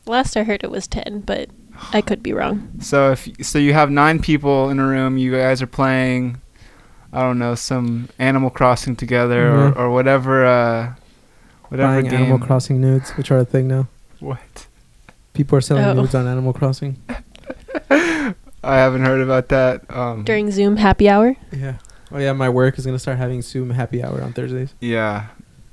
Last 0.06 0.36
I 0.36 0.42
heard, 0.42 0.64
it 0.64 0.70
was 0.70 0.86
ten, 0.88 1.20
but 1.20 1.50
I 1.92 2.00
could 2.00 2.22
be 2.22 2.32
wrong. 2.32 2.70
So 2.80 3.12
if 3.12 3.28
so, 3.42 3.58
you 3.58 3.74
have 3.74 3.90
nine 3.90 4.18
people 4.20 4.70
in 4.70 4.80
a 4.80 4.86
room. 4.86 5.18
You 5.18 5.30
guys 5.32 5.60
are 5.62 5.66
playing. 5.66 6.40
I 7.12 7.20
don't 7.20 7.38
know 7.38 7.54
some 7.54 8.08
Animal 8.18 8.50
Crossing 8.50 8.96
together, 8.96 9.50
Mhm. 9.50 9.76
or, 9.76 9.78
or 9.84 9.90
whatever. 9.90 10.44
Uh, 10.44 10.94
whatever 11.68 11.92
Buying 12.00 12.06
game. 12.06 12.20
Animal 12.22 12.38
Crossing 12.38 12.80
nudes, 12.80 13.10
which 13.12 13.30
are 13.30 13.38
a 13.38 13.44
thing 13.44 13.68
now. 13.68 13.86
What? 14.20 14.66
People 15.34 15.58
are 15.58 15.60
selling 15.60 15.84
Oh. 15.84 15.92
nudes 15.92 16.14
on 16.14 16.26
Animal 16.26 16.52
Crossing. 16.54 16.96
I 17.90 18.34
haven't 18.76 19.04
heard 19.04 19.20
about 19.20 19.48
that. 19.50 19.82
Um, 19.94 20.24
During 20.24 20.50
Zoom 20.50 20.76
happy 20.76 21.08
hour. 21.08 21.36
Yeah. 21.52 21.74
Oh 22.10 22.18
yeah, 22.18 22.32
my 22.32 22.48
work 22.48 22.78
is 22.78 22.86
gonna 22.86 22.98
start 22.98 23.18
having 23.18 23.42
Zoom 23.42 23.70
happy 23.70 24.02
hour 24.02 24.22
on 24.22 24.32
Thursdays. 24.32 24.74
yeah. 24.80 25.26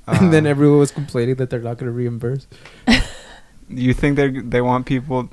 and 0.20 0.32
then 0.32 0.46
Uh, 0.46 0.50
everyone 0.50 0.78
was 0.78 0.90
complaining 0.92 1.34
that 1.36 1.50
they're 1.50 1.60
not 1.60 1.78
gonna 1.78 1.90
reimburse. 1.90 2.46
you 3.68 3.92
think 3.92 4.16
they 4.16 4.28
they 4.28 4.60
want 4.60 4.86
people? 4.86 5.28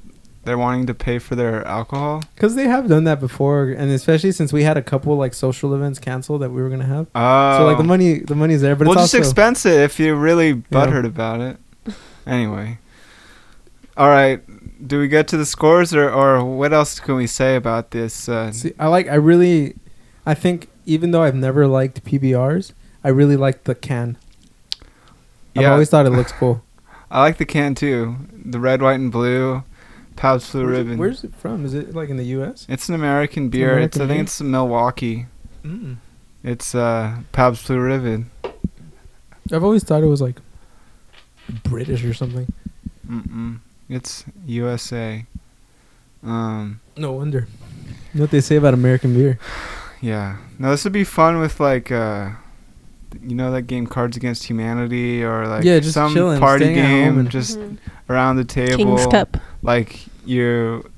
They're 0.46 0.58
wanting 0.58 0.88
to 0.88 0.94
pay 0.94 1.20
for 1.20 1.36
their 1.36 1.66
alcohol. 1.66 2.22
Because 2.36 2.56
they 2.56 2.68
have 2.68 2.90
done 2.90 3.06
that 3.06 3.22
before, 3.22 3.70
and 3.70 3.90
especially 3.92 4.34
since 4.34 4.52
we 4.52 4.64
had 4.64 4.76
a 4.76 4.82
couple 4.82 5.16
like 5.16 5.34
social 5.34 5.74
events 5.74 6.00
canceled 6.00 6.42
that 6.42 6.50
we 6.50 6.62
were 6.62 6.70
gonna 6.70 6.86
have. 6.86 7.08
Oh. 7.16 7.58
So 7.58 7.66
like 7.66 7.78
the 7.78 7.84
money, 7.84 8.20
the 8.20 8.36
money's 8.36 8.62
there, 8.62 8.76
but 8.76 8.88
well, 8.88 9.00
it's 9.00 9.12
just 9.12 9.16
also 9.16 9.28
expense 9.30 9.66
it 9.66 9.80
if 9.80 10.00
you're 10.00 10.16
really 10.16 10.56
butthurt 10.56 11.06
about 11.06 11.40
it. 11.40 11.58
Anyway. 12.26 12.80
All 13.96 14.10
right. 14.10 14.42
Do 14.86 15.00
we 15.00 15.08
get 15.08 15.28
to 15.30 15.38
the 15.38 15.46
scores, 15.46 15.94
or 15.94 16.10
or 16.10 16.44
what 16.44 16.74
else 16.74 17.00
can 17.00 17.16
we 17.16 17.28
say 17.28 17.56
about 17.56 17.92
this? 17.92 18.28
Uh, 18.28 18.52
See, 18.52 18.74
I 18.80 18.88
like. 18.88 19.08
I 19.08 19.16
really, 19.16 19.76
I 20.26 20.34
think 20.34 20.68
even 20.86 21.12
though 21.12 21.24
I've 21.24 21.36
never 21.36 21.68
liked 21.68 22.04
PBRs, 22.04 22.74
I 23.04 23.10
really 23.10 23.38
like 23.38 23.64
the 23.64 23.76
can. 23.76 24.18
I've 25.56 25.62
yeah, 25.64 25.72
always 25.72 25.90
thought 25.90 26.06
it 26.06 26.12
looks 26.12 26.32
cool. 26.32 26.64
I 27.12 27.22
like 27.22 27.38
the 27.38 27.46
can 27.46 27.76
too. 27.76 28.16
The 28.46 28.60
red, 28.60 28.82
white, 28.82 29.00
and 29.00 29.12
blue. 29.12 29.64
Pabst 30.16 30.52
Blue 30.52 30.66
Where's 30.66 30.78
it, 30.78 30.80
Ribbon. 30.80 30.98
where's 31.00 31.24
it 31.24 31.34
from? 31.36 31.66
Is 31.66 31.74
it 31.74 31.96
like 31.96 32.10
in 32.10 32.18
the 32.18 32.26
U.S.? 32.26 32.68
it's 32.70 32.88
an 32.88 32.94
American 32.96 33.50
beer. 33.50 33.80
It's, 33.80 33.98
I 33.98 34.02
think 34.02 34.10
beer? 34.10 34.22
it's 34.22 34.42
Milwaukee. 34.42 35.26
Mm. 35.64 35.98
It's 36.44 36.76
uh, 36.76 37.18
Pabst 37.32 37.66
Blue 37.68 37.80
Ribbon. 37.80 38.30
I've 39.52 39.64
always 39.64 39.84
thought 39.84 40.04
it 40.04 40.08
was 40.08 40.22
like 40.22 40.36
British 41.64 42.04
or 42.04 42.14
something. 42.14 42.52
Mm-mm. 43.08 43.60
It's 43.90 44.24
USA. 44.46 45.26
Um, 46.24 46.80
No 46.96 47.12
wonder. 47.14 47.48
You 48.14 48.20
know 48.20 48.24
what 48.24 48.32
they 48.32 48.42
say 48.42 48.56
about 48.56 48.74
American 48.74 49.14
beer? 49.14 49.40
yeah. 50.02 50.38
No, 50.60 50.70
this 50.72 50.84
would 50.84 50.94
be 50.94 51.04
fun 51.04 51.40
with 51.40 51.60
like, 51.60 51.92
uh, 51.92 52.30
you 53.22 53.36
know, 53.36 53.52
that 53.52 53.64
game 53.64 53.86
Cards 53.88 54.18
Against 54.18 54.46
Humanity 54.46 55.24
or 55.24 55.48
like 55.48 55.64
Yeah, 55.64 55.80
just 55.80 55.94
some 55.94 56.14
chilling, 56.14 56.40
party 56.40 56.66
staying 56.66 56.80
at 56.80 56.86
home 56.86 56.92
game, 56.92 57.20
and- 57.20 57.30
just 57.30 57.60
Mhm. 57.60 57.78
around 58.10 58.36
the 58.38 58.44
table. 58.46 58.78
King's 58.78 59.06
Cup. 59.08 59.38
Like 59.62 60.06
you 60.26 60.90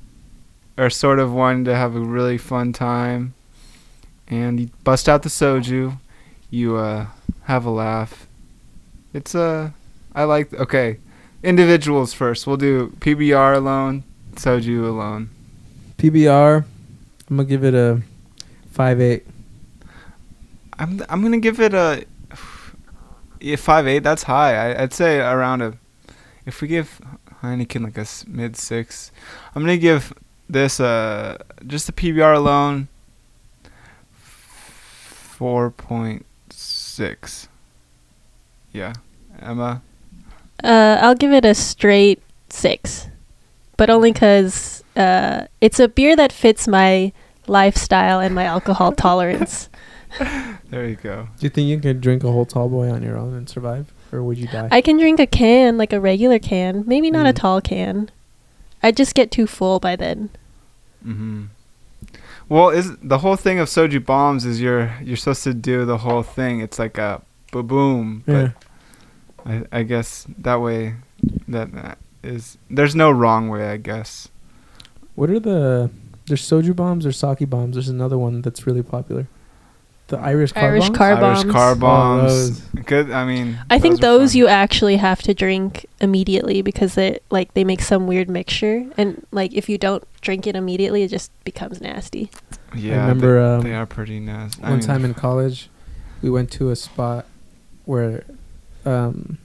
are 0.78 0.90
sort 0.90 1.18
of 1.18 1.32
wanting 1.32 1.64
to 1.64 1.74
have 1.74 1.94
a 1.96 2.00
really 2.00 2.38
fun 2.38 2.72
time, 2.72 3.34
and 4.28 4.60
you 4.60 4.68
bust 4.84 5.08
out 5.08 5.22
the 5.22 5.28
soju. 5.28 5.98
You 6.50 6.76
uh, 6.76 7.06
have 7.44 7.64
a 7.64 7.70
laugh. 7.70 8.26
It's 9.14 9.34
Uh, 9.34 9.70
I 10.14 10.24
like. 10.24 10.52
Okay, 10.54 10.98
individuals 11.42 12.12
first. 12.12 12.46
We'll 12.46 12.56
do 12.56 12.92
PBR 13.00 13.54
alone, 13.54 14.02
soju 14.34 14.86
alone. 14.88 15.28
PBR. 15.98 16.64
I'm 17.28 17.36
gonna 17.36 17.48
give 17.48 17.64
it 17.64 17.74
a 17.74 18.02
five 18.70 19.00
eight. 19.00 19.24
I'm 20.78 21.02
I'm 21.08 21.22
gonna 21.22 21.40
give 21.40 21.60
it 21.60 21.74
a 21.74 22.04
yeah, 23.40 23.56
five 23.56 23.86
eight. 23.86 24.02
That's 24.02 24.24
high. 24.24 24.72
I, 24.72 24.82
I'd 24.82 24.92
say 24.92 25.20
around 25.20 25.62
a. 25.62 25.74
If 26.44 26.62
we 26.62 26.68
give 26.68 27.00
Heineken 27.42 27.82
like 27.82 27.98
a 27.98 28.06
mid 28.28 28.56
six, 28.56 29.10
I'm 29.54 29.62
gonna 29.62 29.76
give 29.76 30.12
this 30.48 30.78
uh 30.80 31.38
just 31.66 31.86
the 31.86 31.92
PBR 31.92 32.36
alone. 32.36 32.88
Four 34.12 35.70
point 35.70 36.24
six. 36.50 37.48
Yeah, 38.72 38.94
Emma. 39.40 39.82
Uh, 40.62 40.98
I'll 41.00 41.14
give 41.14 41.32
it 41.32 41.44
a 41.44 41.54
straight 41.54 42.22
six, 42.48 43.08
but 43.76 43.90
only 43.90 44.12
because 44.12 44.82
uh, 44.96 45.46
it's 45.60 45.78
a 45.78 45.88
beer 45.88 46.16
that 46.16 46.32
fits 46.32 46.66
my 46.66 47.12
lifestyle 47.46 48.20
and 48.20 48.34
my 48.34 48.44
alcohol 48.44 48.92
tolerance. 49.06 49.68
There 50.70 50.84
you 50.88 50.96
go. 50.96 51.28
Do 51.38 51.46
you 51.46 51.50
think 51.50 51.68
you 51.68 51.78
could 51.78 52.00
drink 52.00 52.24
a 52.24 52.32
whole 52.32 52.44
tall 52.44 52.68
boy 52.68 52.90
on 52.90 53.02
your 53.02 53.16
own 53.16 53.34
and 53.34 53.48
survive, 53.48 53.92
or 54.12 54.22
would 54.22 54.36
you 54.36 54.48
die? 54.48 54.68
I 54.72 54.80
can 54.80 54.98
drink 54.98 55.20
a 55.20 55.26
can, 55.26 55.78
like 55.78 55.92
a 55.92 56.00
regular 56.00 56.40
can, 56.40 56.82
maybe 56.86 57.08
not 57.10 57.26
a 57.26 57.32
Mm. 57.32 57.36
tall 57.36 57.60
can. 57.60 58.10
I'd 58.82 58.96
just 58.96 59.14
get 59.14 59.30
too 59.30 59.46
full 59.46 59.78
by 59.78 59.94
then. 59.96 60.30
Mm-hmm. 61.06 61.44
Well, 62.48 62.70
is 62.70 62.96
the 63.02 63.18
whole 63.18 63.36
thing 63.36 63.58
of 63.58 63.68
soju 63.68 64.04
bombs 64.04 64.44
is 64.44 64.60
you're 64.60 64.92
you're 65.02 65.16
supposed 65.16 65.44
to 65.44 65.54
do 65.54 65.84
the 65.84 65.98
whole 65.98 66.22
thing. 66.22 66.60
It's 66.60 66.78
like 66.78 66.98
a 66.98 67.22
ba 67.52 67.62
boom, 67.62 68.22
but 68.26 68.32
yeah. 68.32 68.50
I, 69.72 69.80
I 69.80 69.82
guess 69.84 70.26
that 70.38 70.60
way 70.60 70.94
that 71.48 71.68
uh, 71.74 71.94
there's 72.70 72.94
no 72.96 73.10
wrong 73.10 73.48
way 73.48 73.70
I 73.70 73.76
guess 73.76 74.28
What 75.14 75.30
are 75.30 75.38
the? 75.40 75.90
There's 76.26 76.42
soju 76.42 76.74
bombs 76.74 77.06
or 77.06 77.12
sake 77.12 77.48
bombs. 77.48 77.74
There's 77.76 77.88
another 77.88 78.18
one 78.18 78.42
that's 78.42 78.66
really 78.66 78.82
popular. 78.82 79.28
The 80.08 80.18
Irish 80.18 80.52
car 80.52 80.62
Irish 80.70 80.84
bombs? 80.84 80.96
car 80.98 81.12
Irish 81.14 81.20
bombs. 81.42 81.52
car 81.52 81.72
Oh, 81.72 81.74
bombs. 81.74 82.60
those. 82.72 82.84
Good. 82.84 83.10
I 83.10 83.24
mean, 83.24 83.58
I 83.68 83.78
think 83.80 84.00
those 84.00 84.32
fun. 84.32 84.38
you 84.38 84.46
actually 84.46 84.96
have 84.98 85.20
to 85.22 85.34
drink 85.34 85.86
immediately 86.00 86.62
because 86.62 86.96
it 86.96 87.24
like 87.30 87.52
they 87.54 87.64
make 87.64 87.80
some 87.80 88.06
weird 88.06 88.28
mixture 88.30 88.86
and 88.96 89.26
like 89.32 89.52
if 89.52 89.68
you 89.68 89.78
don't 89.78 90.04
drink 90.20 90.46
it 90.46 90.54
immediately 90.54 91.02
it 91.02 91.08
just 91.08 91.32
becomes 91.44 91.80
nasty. 91.80 92.30
Yeah, 92.74 92.98
I 92.98 93.00
remember 93.08 93.40
they, 93.40 93.54
um, 93.56 93.60
they 93.62 93.74
are 93.74 93.86
pretty 93.86 94.20
nasty. 94.20 94.62
I 94.62 94.70
one 94.70 94.78
mean, 94.78 94.86
time 94.86 95.04
in 95.04 95.14
college, 95.26 95.68
we 96.22 96.30
went 96.30 96.52
to 96.52 96.70
a 96.70 96.76
spot 96.76 97.26
where, 97.84 98.22
um, 98.84 99.38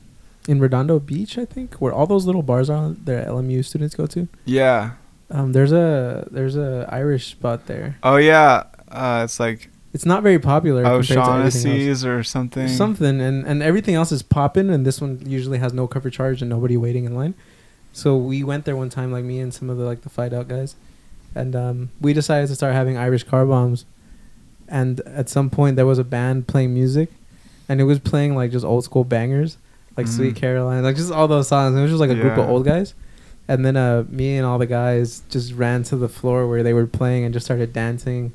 in 0.48 0.60
Redondo 0.60 1.00
Beach, 1.00 1.38
I 1.40 1.46
think, 1.46 1.76
where 1.76 1.94
all 1.94 2.06
those 2.06 2.26
little 2.26 2.44
bars 2.44 2.70
are 2.70 2.90
that 3.06 3.28
LMU 3.28 3.64
students 3.66 3.96
go 3.96 4.06
to. 4.08 4.28
Yeah. 4.46 4.92
Um, 5.32 5.54
there's 5.54 5.72
a 5.72 6.28
there's 6.30 6.56
a 6.56 6.88
Irish 6.92 7.32
spot 7.32 7.66
there. 7.66 7.98
Oh 8.04 8.18
yeah. 8.18 8.64
Uh, 8.90 9.22
it's 9.24 9.40
like 9.40 9.70
It's 9.94 10.06
not 10.06 10.24
very 10.24 10.40
popular. 10.40 10.84
compared 10.84 11.06
to 11.06 11.12
everything 11.14 11.18
else. 11.18 11.56
O'Shaughnessy's 11.66 12.06
or 12.06 12.24
something. 12.24 12.68
something 12.68 13.20
and 13.22 13.46
and 13.46 13.62
everything 13.62 13.96
else 13.96 14.12
is 14.12 14.22
popping 14.24 14.70
and 14.70 14.86
this 14.86 15.02
one 15.02 15.22
usually 15.26 15.58
has 15.60 15.74
no 15.74 15.88
cover 15.88 16.10
charge 16.10 16.42
and 16.42 16.50
nobody 16.50 16.78
waiting 16.78 17.06
in 17.06 17.14
line 17.16 17.34
so 17.94 18.16
we 18.16 18.42
went 18.44 18.64
there 18.64 18.76
one 18.78 18.90
time 18.90 19.12
like 19.12 19.26
me 19.26 19.40
and 19.40 19.54
some 19.54 19.70
of 19.70 19.78
the 19.78 19.84
like 19.84 20.02
the 20.02 20.10
fight 20.10 20.32
out 20.34 20.48
guys 20.48 20.76
and 21.36 21.56
um, 21.56 21.90
we 22.00 22.14
decided 22.14 22.48
to 22.48 22.56
start 22.56 22.74
having 22.74 22.96
irish 22.98 23.24
car 23.24 23.46
bombs 23.46 23.84
and 24.70 25.02
at 25.02 25.28
some 25.30 25.50
point 25.50 25.76
there 25.76 25.86
was 25.86 26.00
a 26.00 26.04
band 26.06 26.48
playing 26.48 26.74
music 26.74 27.10
and 27.68 27.82
it 27.82 27.84
was 27.84 28.00
playing 28.00 28.34
like 28.36 28.50
just 28.52 28.64
old 28.66 28.84
school 28.86 29.04
bangers 29.04 29.58
like 29.98 30.06
Mhm. 30.06 30.16
sweet 30.16 30.36
caroline 30.38 30.84
like 30.84 30.96
just 30.96 31.12
all 31.12 31.28
those 31.28 31.50
songs 31.50 31.76
it 31.76 31.82
was 31.82 31.92
just 31.92 32.00
like 32.00 32.10
a 32.10 32.16
group 32.16 32.38
of 32.38 32.50
old 32.50 32.64
guys 32.66 32.94
and 33.50 33.66
then 33.66 33.76
uh, 33.76 34.06
me 34.08 34.38
and 34.38 34.46
all 34.46 34.58
the 34.58 34.66
guys 34.66 35.24
just 35.30 35.52
ran 35.54 35.84
to 35.84 35.98
the 35.98 36.08
floor 36.08 36.48
where 36.48 36.64
they 36.64 36.72
were 36.74 36.88
playing 36.88 37.26
and 37.26 37.34
just 37.34 37.46
started 37.46 37.74
dancing 37.74 38.32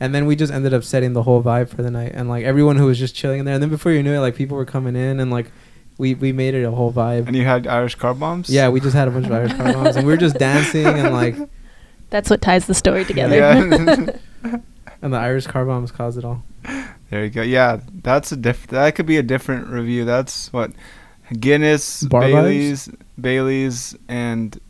and 0.00 0.14
then 0.14 0.26
we 0.26 0.36
just 0.36 0.52
ended 0.52 0.72
up 0.74 0.84
setting 0.84 1.12
the 1.12 1.22
whole 1.22 1.42
vibe 1.42 1.68
for 1.68 1.82
the 1.82 1.90
night 1.90 2.12
and 2.14 2.28
like 2.28 2.44
everyone 2.44 2.76
who 2.76 2.86
was 2.86 2.98
just 2.98 3.14
chilling 3.14 3.40
in 3.40 3.44
there 3.44 3.54
and 3.54 3.62
then 3.62 3.70
before 3.70 3.92
you 3.92 4.02
knew 4.02 4.14
it 4.14 4.20
like 4.20 4.36
people 4.36 4.56
were 4.56 4.64
coming 4.64 4.96
in 4.96 5.20
and 5.20 5.30
like 5.30 5.50
we 5.98 6.14
we 6.14 6.32
made 6.32 6.54
it 6.54 6.64
a 6.64 6.70
whole 6.70 6.92
vibe 6.92 7.26
And 7.26 7.34
you 7.36 7.44
had 7.44 7.66
Irish 7.66 7.94
car 7.96 8.14
bombs. 8.14 8.48
yeah 8.50 8.68
we 8.68 8.80
just 8.80 8.94
had 8.94 9.08
a 9.08 9.10
bunch 9.10 9.26
of 9.26 9.32
irish 9.32 9.52
car 9.54 9.72
bombs 9.72 9.96
and 9.96 10.06
we 10.06 10.12
were 10.12 10.16
just 10.18 10.38
dancing 10.38 10.86
and 10.86 11.12
like 11.12 11.36
That's 12.10 12.30
what 12.30 12.40
ties 12.40 12.66
the 12.66 12.74
story 12.74 13.04
together. 13.04 13.36
Yeah. 13.36 14.58
and 15.02 15.12
the 15.12 15.18
irish 15.18 15.46
car 15.46 15.64
bombs 15.64 15.90
caused 15.92 16.18
it 16.18 16.24
all 16.24 16.42
there 17.10 17.24
you 17.24 17.30
go. 17.30 17.42
Yeah, 17.42 17.80
that's 18.02 18.32
a 18.32 18.36
diff. 18.36 18.66
That 18.66 18.94
could 18.94 19.06
be 19.06 19.16
a 19.16 19.22
different 19.22 19.68
review. 19.68 20.04
That's 20.04 20.52
what 20.52 20.72
Guinness, 21.38 22.02
Bar 22.02 22.22
vibes? 22.22 22.32
Bailey's, 22.32 22.88
Bailey's, 23.20 23.96
and 24.08 24.60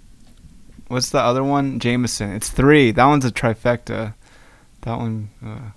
what's 0.89 1.11
the 1.11 1.19
other 1.19 1.43
one? 1.43 1.81
Jameson. 1.81 2.33
It's 2.33 2.49
three. 2.49 2.93
That 2.93 3.07
one's 3.07 3.25
a 3.25 3.33
trifecta. 3.33 4.15
That 4.83 4.99
one. 4.99 5.31
Uh, 5.45 5.71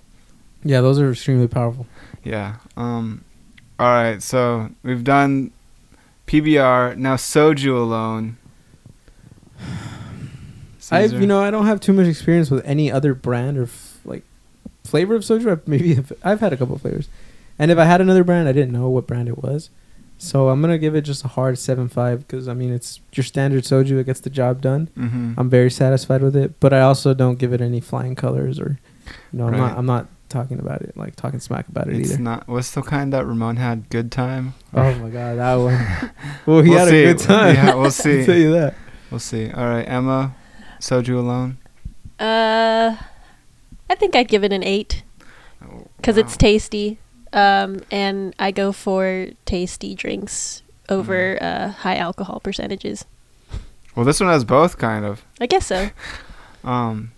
yeah 0.64 0.80
those 0.80 1.00
are 1.00 1.10
extremely 1.10 1.48
powerful 1.48 1.86
Yeah. 2.24 2.56
Um. 2.76 3.24
All 3.78 3.86
right. 3.88 4.22
So 4.22 4.70
we've 4.82 5.02
done 5.04 5.50
PBR. 6.26 6.96
Now 6.96 7.16
soju 7.16 7.76
alone. 7.76 8.36
i 10.90 11.04
you 11.04 11.26
know 11.26 11.40
i 11.42 11.50
don't 11.50 11.66
have 11.66 11.80
too 11.80 11.92
much 11.92 12.06
experience 12.06 12.50
with 12.50 12.64
any 12.66 12.90
other 12.90 13.14
brand 13.14 13.56
or 13.56 13.62
f- 13.64 13.98
like 14.04 14.24
flavor 14.84 15.14
of 15.14 15.22
soju 15.22 15.50
I've 15.50 15.66
maybe 15.68 15.94
have, 15.94 16.12
i've 16.24 16.40
had 16.40 16.52
a 16.52 16.56
couple 16.56 16.74
of 16.74 16.82
flavors 16.82 17.08
and 17.58 17.70
if 17.70 17.78
i 17.78 17.84
had 17.84 18.00
another 18.00 18.24
brand 18.24 18.48
i 18.48 18.52
didn't 18.52 18.72
know 18.72 18.88
what 18.88 19.06
brand 19.06 19.28
it 19.28 19.42
was 19.42 19.70
so 20.22 20.48
i'm 20.50 20.60
gonna 20.60 20.78
give 20.78 20.94
it 20.94 21.02
just 21.02 21.24
a 21.24 21.28
hard 21.28 21.58
seven 21.58 21.88
five 21.88 22.20
because 22.26 22.46
i 22.48 22.54
mean 22.54 22.72
it's 22.72 23.00
your 23.14 23.24
standard 23.24 23.64
soju 23.64 23.98
it 23.98 24.04
gets 24.06 24.20
the 24.20 24.30
job 24.30 24.60
done 24.60 24.88
Mhm. 24.96 25.34
I'm 25.36 25.50
very 25.50 25.70
satisfied 25.70 26.22
with 26.22 26.36
it, 26.36 26.60
but 26.60 26.72
I 26.72 26.80
also 26.82 27.12
don't 27.14 27.38
give 27.38 27.52
it 27.52 27.60
any 27.60 27.80
flying 27.80 28.14
colors 28.14 28.60
or, 28.60 28.78
you 29.32 29.38
know, 29.38 29.46
I'm 29.48 29.56
not 29.56 29.78
I'm 29.78 29.86
not 29.86 30.06
talking 30.28 30.58
about 30.60 30.80
it 30.82 30.96
like 30.96 31.16
talking 31.16 31.40
smack 31.40 31.66
about 31.68 31.88
it 31.88 31.96
It's 31.96 32.12
either. 32.12 32.22
not. 32.22 32.46
What's 32.48 32.70
the 32.72 32.82
kind 32.82 33.12
that 33.12 33.26
Ramon 33.26 33.56
had? 33.56 33.88
Good 33.90 34.10
time. 34.12 34.54
oh 34.74 34.94
my 35.02 35.10
god, 35.10 35.38
that 35.38 35.54
one. 35.56 35.74
well, 36.46 36.62
he 36.62 36.70
We'll 36.70 36.78
had 36.78 36.88
see. 36.88 37.04
a 37.04 37.14
good 37.14 37.18
time. 37.22 37.54
Yeah, 37.56 37.74
we'll 37.74 37.84
I'll 37.90 37.90
see. 37.90 38.24
tell 38.24 38.36
you 38.38 38.52
that. 38.52 38.74
We'll 39.10 39.20
see. 39.20 39.50
All 39.50 39.66
right, 39.66 39.82
Emma. 39.88 40.34
Soju 40.80 41.16
alone. 41.18 41.58
Uh 42.20 42.96
I 43.90 43.94
think 43.96 44.14
I'd 44.14 44.28
give 44.28 44.44
it 44.44 44.52
an 44.52 44.62
8 44.62 45.02
cuz 46.02 46.16
it's 46.16 46.32
Wow. 46.34 46.38
tasty. 46.38 46.98
Um 47.32 47.80
and 47.90 48.34
I 48.38 48.50
go 48.50 48.72
for 48.72 49.28
tasty 49.44 49.94
drinks 49.94 50.62
over 50.88 51.38
Mm. 51.40 51.42
uh 51.42 51.68
high 51.68 51.96
alcohol 51.96 52.40
percentages. 52.40 53.04
Well, 53.94 54.04
this 54.06 54.20
one 54.20 54.28
has 54.30 54.44
both 54.44 54.78
kind 54.78 55.04
of. 55.04 55.22
I 55.40 55.46
guess 55.46 55.66
so. 55.66 55.90
Um, 56.64 57.10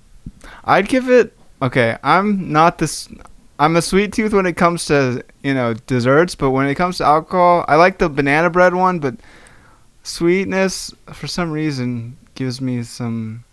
I'd 0.65 0.89
give 0.89 1.11
it. 1.11 1.37
Okay, 1.61 1.99
I'm 2.03 2.51
not 2.51 2.79
this. 2.79 3.11
I'm 3.59 3.77
a 3.77 3.83
sweet 3.83 4.11
tooth 4.15 4.33
when 4.33 4.47
it 4.47 4.57
comes 4.57 4.87
to 4.87 5.23
you 5.43 5.53
know 5.53 5.75
desserts, 5.87 6.35
but 6.35 6.51
when 6.51 6.67
it 6.67 6.77
comes 6.77 6.97
to 6.99 7.05
alcohol, 7.05 7.63
I 7.69 7.77
like 7.77 7.99
the 7.99 8.09
banana 8.09 8.49
bread 8.49 8.75
one, 8.75 9.01
but 9.01 9.17
sweetness 10.03 10.93
for 11.13 11.27
some 11.27 11.51
reason 11.53 12.17
gives 12.35 12.61
me 12.63 12.83
some 12.85 13.45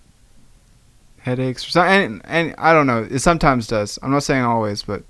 headaches 1.19 1.67
or 1.67 1.71
something. 1.71 1.93
And, 1.93 2.21
and 2.25 2.55
I 2.57 2.73
don't 2.73 2.87
know. 2.87 3.07
It 3.09 3.19
sometimes 3.19 3.67
does. 3.67 3.99
I'm 4.01 4.11
not 4.11 4.23
saying 4.23 4.43
always, 4.43 4.83
but 4.83 5.03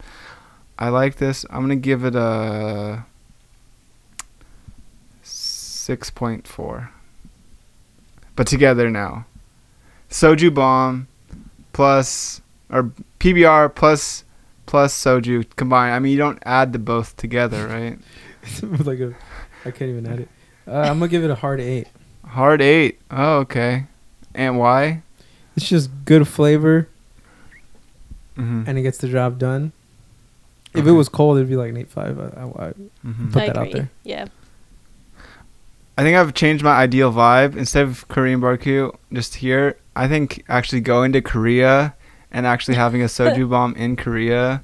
I 0.81 0.89
like 0.89 1.17
this. 1.17 1.45
I'm 1.51 1.61
gonna 1.61 1.75
give 1.75 2.03
it 2.03 2.15
a 2.15 3.05
six 5.23 6.09
point 6.09 6.47
four. 6.47 6.89
But 8.35 8.47
together 8.47 8.89
now 8.89 9.25
soju 10.09 10.53
bomb 10.53 11.07
plus 11.73 12.41
or 12.69 12.91
PBR 13.19 13.73
plus 13.75 14.23
plus 14.65 14.93
soju 14.93 15.45
combined. 15.55 15.93
I 15.93 15.99
mean, 15.99 16.11
you 16.11 16.17
don't 16.17 16.39
add 16.45 16.73
the 16.73 16.79
both 16.79 17.15
together, 17.17 17.67
right? 17.67 17.99
like 18.85 18.99
a, 18.99 19.13
I 19.65 19.71
can't 19.71 19.89
even 19.89 20.07
add 20.07 20.21
it. 20.21 20.29
Uh, 20.67 20.71
I'm 20.79 20.99
gonna 20.99 21.07
give 21.09 21.23
it 21.23 21.29
a 21.31 21.35
hard 21.35 21.59
eight. 21.59 21.87
Hard 22.25 22.61
eight. 22.61 22.99
Oh, 23.11 23.39
okay. 23.39 23.85
And 24.33 24.57
why? 24.57 25.03
It's 25.55 25.67
just 25.69 25.89
good 26.05 26.27
flavor 26.27 26.87
Mm-hmm. 28.37 28.63
and 28.65 28.77
it 28.79 28.81
gets 28.81 28.97
the 28.97 29.09
job 29.09 29.37
done. 29.37 29.73
If 30.73 30.87
it 30.87 30.91
was 30.91 31.09
cold, 31.09 31.37
it'd 31.37 31.49
be 31.49 31.55
like 31.55 31.69
an 31.69 31.77
eight 31.77 31.89
five. 31.89 32.19
I, 32.19 32.23
I, 32.23 32.67
I, 32.67 32.71
hmm 33.03 33.31
Put 33.31 33.43
I 33.43 33.47
that 33.47 33.57
out 33.57 33.71
there. 33.71 33.89
Yeah. 34.03 34.27
I 35.97 36.03
think 36.03 36.17
I've 36.17 36.33
changed 36.33 36.63
my 36.63 36.71
ideal 36.71 37.11
vibe. 37.11 37.55
Instead 37.57 37.83
of 37.83 38.07
Korean 38.07 38.39
barbecue, 38.39 38.91
just 39.11 39.35
here, 39.35 39.77
I 39.95 40.07
think 40.07 40.43
actually 40.47 40.81
going 40.81 41.11
to 41.13 41.21
Korea 41.21 41.93
and 42.31 42.47
actually 42.47 42.75
having 42.75 43.01
a 43.01 43.05
soju 43.05 43.49
bomb 43.51 43.75
in 43.75 43.95
Korea, 43.97 44.63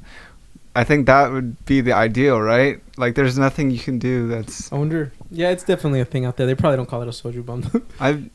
I 0.76 0.84
think 0.84 1.06
that 1.08 1.32
would 1.32 1.66
be 1.66 1.82
the 1.82 1.92
ideal, 1.92 2.40
right? 2.40 2.80
Like, 2.98 3.16
there's 3.16 3.38
nothing 3.38 3.72
you 3.72 3.80
can 3.80 4.00
do 4.00 4.28
that's 4.28 4.72
I 4.72 4.78
wonder. 4.78 5.12
Yeah, 5.30 5.50
it's 5.50 5.64
definitely 5.64 6.00
a 6.00 6.06
thing 6.06 6.26
out 6.26 6.38
there. 6.38 6.48
They 6.48 6.56
probably 6.56 6.78
don't 6.78 6.88
call 6.88 7.02
it 7.02 7.08
a 7.08 7.12
soju 7.12 7.46
bomb. 7.46 7.86
I, 8.00 8.30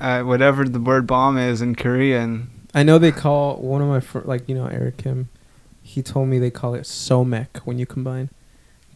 uh, 0.00 0.22
whatever 0.22 0.64
the 0.68 0.80
word 0.80 1.06
bomb 1.06 1.38
is 1.38 1.62
in 1.62 1.74
Korean. 1.74 2.50
I 2.74 2.82
know 2.82 2.98
they 2.98 3.12
call 3.12 3.56
one 3.56 3.80
of 3.80 3.88
my 3.88 4.00
fr- 4.00 4.20
like 4.20 4.48
you 4.48 4.54
know 4.54 4.66
Eric 4.66 4.98
Kim. 4.98 5.28
He 5.98 6.02
told 6.04 6.28
me 6.28 6.38
they 6.38 6.52
call 6.52 6.74
it 6.74 6.82
somek 6.84 7.58
when 7.64 7.76
you 7.80 7.84
combine, 7.86 8.28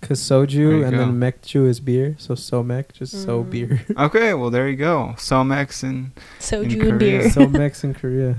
cause 0.03 0.21
soju 0.21 0.53
you 0.53 0.85
and 0.85 0.93
go. 0.93 0.99
then 0.99 1.19
mekju 1.19 1.67
is 1.67 1.81
beer, 1.81 2.15
so 2.17 2.35
somek 2.35 2.93
just 2.93 3.13
so 3.25 3.43
Mm. 3.43 3.51
beer. 3.51 3.83
Okay, 4.07 4.35
well 4.35 4.51
there 4.51 4.69
you 4.69 4.77
go. 4.77 5.15
Somex 5.17 5.83
in 5.83 6.13
Soju 6.39 6.77
Korea. 6.79 6.91
and 6.91 6.99
beer. 7.01 7.21
Somex 7.39 7.83
in 7.83 7.93
Korea. 7.95 8.37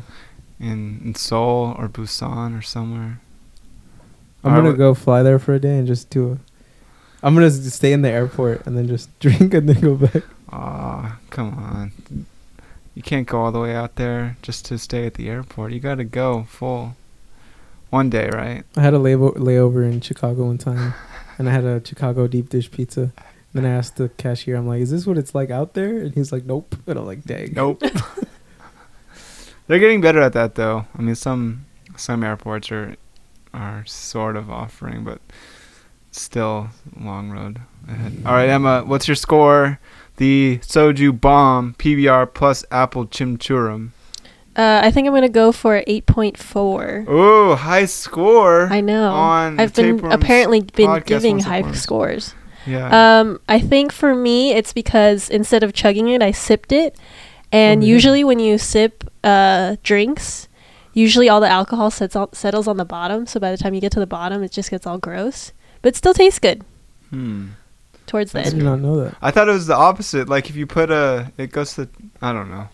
in, 0.61 1.01
in 1.03 1.13
Seoul 1.15 1.75
or 1.77 1.89
Busan 1.89 2.57
or 2.57 2.61
somewhere. 2.61 3.19
I'm 4.45 4.51
Alright, 4.51 4.59
gonna 4.59 4.69
what- 4.69 4.77
go 4.77 4.93
fly 4.93 5.23
there 5.23 5.39
for 5.39 5.53
a 5.53 5.59
day 5.59 5.77
and 5.77 5.85
just 5.87 6.09
do 6.09 6.31
a. 6.31 6.37
I'm 7.21 7.33
gonna 7.33 7.51
stay 7.51 7.91
in 7.91 8.01
the 8.01 8.09
airport 8.09 8.65
and 8.65 8.77
then 8.77 8.87
just 8.87 9.07
drink 9.25 9.53
and 9.53 9.67
then 9.67 9.81
go 9.81 9.95
back. 9.95 10.23
Aw, 10.53 11.17
come 11.31 11.49
on. 11.55 11.91
You 12.95 13.01
can't 13.01 13.27
go 13.27 13.41
all 13.41 13.51
the 13.51 13.59
way 13.59 13.75
out 13.75 13.95
there 13.97 14.37
just 14.41 14.63
to 14.67 14.77
stay 14.77 15.05
at 15.05 15.15
the 15.15 15.27
airport. 15.27 15.73
You 15.73 15.81
gotta 15.81 16.05
go 16.05 16.43
full. 16.47 16.95
One 17.93 18.09
day, 18.09 18.27
right? 18.33 18.63
I 18.75 18.81
had 18.81 18.95
a 18.95 18.97
lay- 18.97 19.13
layover 19.13 19.83
in 19.83 20.01
Chicago 20.01 20.45
one 20.45 20.57
time, 20.57 20.95
and 21.37 21.47
I 21.47 21.51
had 21.51 21.63
a 21.63 21.79
Chicago 21.85 22.25
deep 22.25 22.49
dish 22.49 22.71
pizza. 22.71 23.13
Then 23.53 23.67
I 23.67 23.69
asked 23.69 23.97
the 23.97 24.09
cashier, 24.09 24.55
I'm 24.55 24.67
like, 24.67 24.81
"Is 24.81 24.89
this 24.89 25.05
what 25.05 25.15
it's 25.15 25.35
like 25.35 25.51
out 25.51 25.75
there?" 25.75 25.99
And 25.99 26.11
he's 26.15 26.31
like, 26.31 26.43
"Nope." 26.43 26.75
And 26.87 26.97
I'm 26.97 27.05
like, 27.05 27.23
"Dang." 27.23 27.53
Nope. 27.53 27.83
They're 29.67 29.77
getting 29.77 30.01
better 30.01 30.21
at 30.21 30.33
that 30.33 30.55
though. 30.55 30.87
I 30.97 31.01
mean, 31.03 31.13
some 31.13 31.67
some 31.95 32.23
airports 32.23 32.71
are 32.71 32.95
are 33.53 33.85
sort 33.85 34.37
of 34.37 34.49
offering, 34.49 35.03
but 35.03 35.21
still 36.09 36.69
long 36.99 37.29
road 37.29 37.61
ahead. 37.87 38.23
All 38.25 38.33
right, 38.33 38.49
Emma, 38.49 38.83
what's 38.87 39.07
your 39.07 39.13
score? 39.13 39.79
The 40.17 40.57
soju 40.63 41.21
bomb 41.21 41.75
PBR 41.75 42.33
plus 42.33 42.65
apple 42.71 43.05
Chum 43.05 43.37
Churum. 43.37 43.91
Uh, 44.55 44.81
I 44.83 44.91
think 44.91 45.07
I'm 45.07 45.13
gonna 45.13 45.29
go 45.29 45.51
for 45.51 45.81
8.4. 45.87 47.05
Oh, 47.07 47.55
high 47.55 47.85
score. 47.85 48.67
I 48.71 48.81
know. 48.81 49.11
on 49.11 49.59
I've 49.59 49.73
been 49.73 50.03
apparently 50.11 50.61
been 50.61 51.01
giving 51.05 51.39
high 51.39 51.57
upon. 51.59 51.73
scores. 51.73 52.35
Yeah. 52.65 53.19
Um, 53.19 53.39
I 53.49 53.59
think 53.59 53.91
for 53.91 54.15
me, 54.15 54.51
it's 54.53 54.71
because 54.73 55.29
instead 55.29 55.63
of 55.63 55.73
chugging 55.73 56.07
it, 56.09 56.21
I 56.21 56.31
sipped 56.31 56.71
it. 56.71 56.95
And 57.51 57.83
yeah. 57.83 57.89
usually, 57.89 58.23
when 58.23 58.39
you 58.39 58.57
sip 58.57 59.03
uh, 59.23 59.75
drinks, 59.83 60.47
usually 60.93 61.29
all 61.29 61.39
the 61.41 61.49
alcohol 61.49 61.91
sets 61.91 62.15
all, 62.15 62.29
settles 62.33 62.67
on 62.67 62.77
the 62.77 62.85
bottom. 62.85 63.25
So 63.25 63.39
by 63.39 63.51
the 63.51 63.57
time 63.57 63.73
you 63.73 63.81
get 63.81 63.91
to 63.93 63.99
the 63.99 64.07
bottom, 64.07 64.43
it 64.43 64.51
just 64.51 64.69
gets 64.69 64.85
all 64.87 64.97
gross, 64.97 65.51
but 65.81 65.89
it 65.89 65.95
still 65.95 66.13
tastes 66.13 66.39
good 66.39 66.63
Hmm. 67.09 67.47
towards 68.07 68.31
the 68.31 68.39
I 68.39 68.43
That's 68.43 68.53
did 68.53 68.59
end. 68.65 68.69
not 68.69 68.79
know 68.79 69.03
that. 69.03 69.15
I 69.21 69.29
thought 69.31 69.49
it 69.49 69.53
was 69.53 69.67
the 69.67 69.75
opposite. 69.75 70.29
Like 70.29 70.49
if 70.49 70.55
you 70.55 70.65
put 70.65 70.89
a, 70.89 71.31
it 71.37 71.51
goes 71.51 71.73
to. 71.75 71.89
I 72.21 72.31
don't 72.33 72.49
know. 72.49 72.69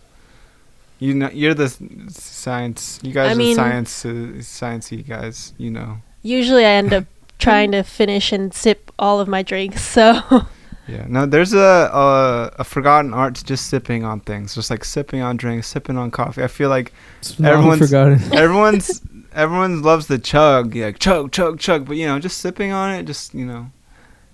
You 0.99 1.13
know, 1.13 1.29
you're 1.31 1.53
the 1.53 1.65
s- 1.65 1.79
science. 2.09 2.99
You 3.01 3.13
guys 3.13 3.29
I 3.29 3.33
are 3.33 3.35
mean- 3.35 3.55
science, 3.55 4.05
uh, 4.05 4.09
sciencey 4.39 5.07
guys. 5.07 5.53
You 5.57 5.71
know. 5.71 5.97
Usually 6.21 6.65
I 6.65 6.71
end 6.71 6.93
up 6.93 7.05
trying 7.39 7.71
to 7.71 7.83
finish 7.83 8.31
and 8.33 8.53
sip 8.53 8.91
all 8.99 9.19
of 9.19 9.27
my 9.27 9.41
drinks. 9.41 9.81
So 9.81 10.21
Yeah. 10.87 11.05
No, 11.07 11.25
there's 11.27 11.53
a, 11.53 11.59
a 11.93 12.51
a 12.59 12.63
forgotten 12.63 13.13
art 13.13 13.35
to 13.35 13.45
just 13.45 13.67
sipping 13.67 14.03
on 14.03 14.19
things, 14.21 14.55
just 14.55 14.69
like 14.71 14.83
sipping 14.83 15.21
on 15.21 15.37
drinks, 15.37 15.67
sipping 15.67 15.97
on 15.97 16.09
coffee. 16.11 16.43
I 16.43 16.47
feel 16.47 16.69
like 16.69 16.91
It's 17.19 17.39
Everyone's- 17.39 17.79
forgotten. 17.79 18.19
everyone's 18.33 19.01
everyone 19.33 19.81
loves 19.83 20.07
the 20.07 20.17
chug, 20.17 20.73
yeah, 20.75 20.91
chug, 20.91 21.31
chug, 21.31 21.59
chug. 21.59 21.85
But 21.85 21.95
you 21.97 22.07
know, 22.07 22.17
just 22.19 22.39
sipping 22.39 22.71
on 22.73 22.89
it, 22.95 23.03
just 23.03 23.33
you 23.35 23.45
know, 23.45 23.69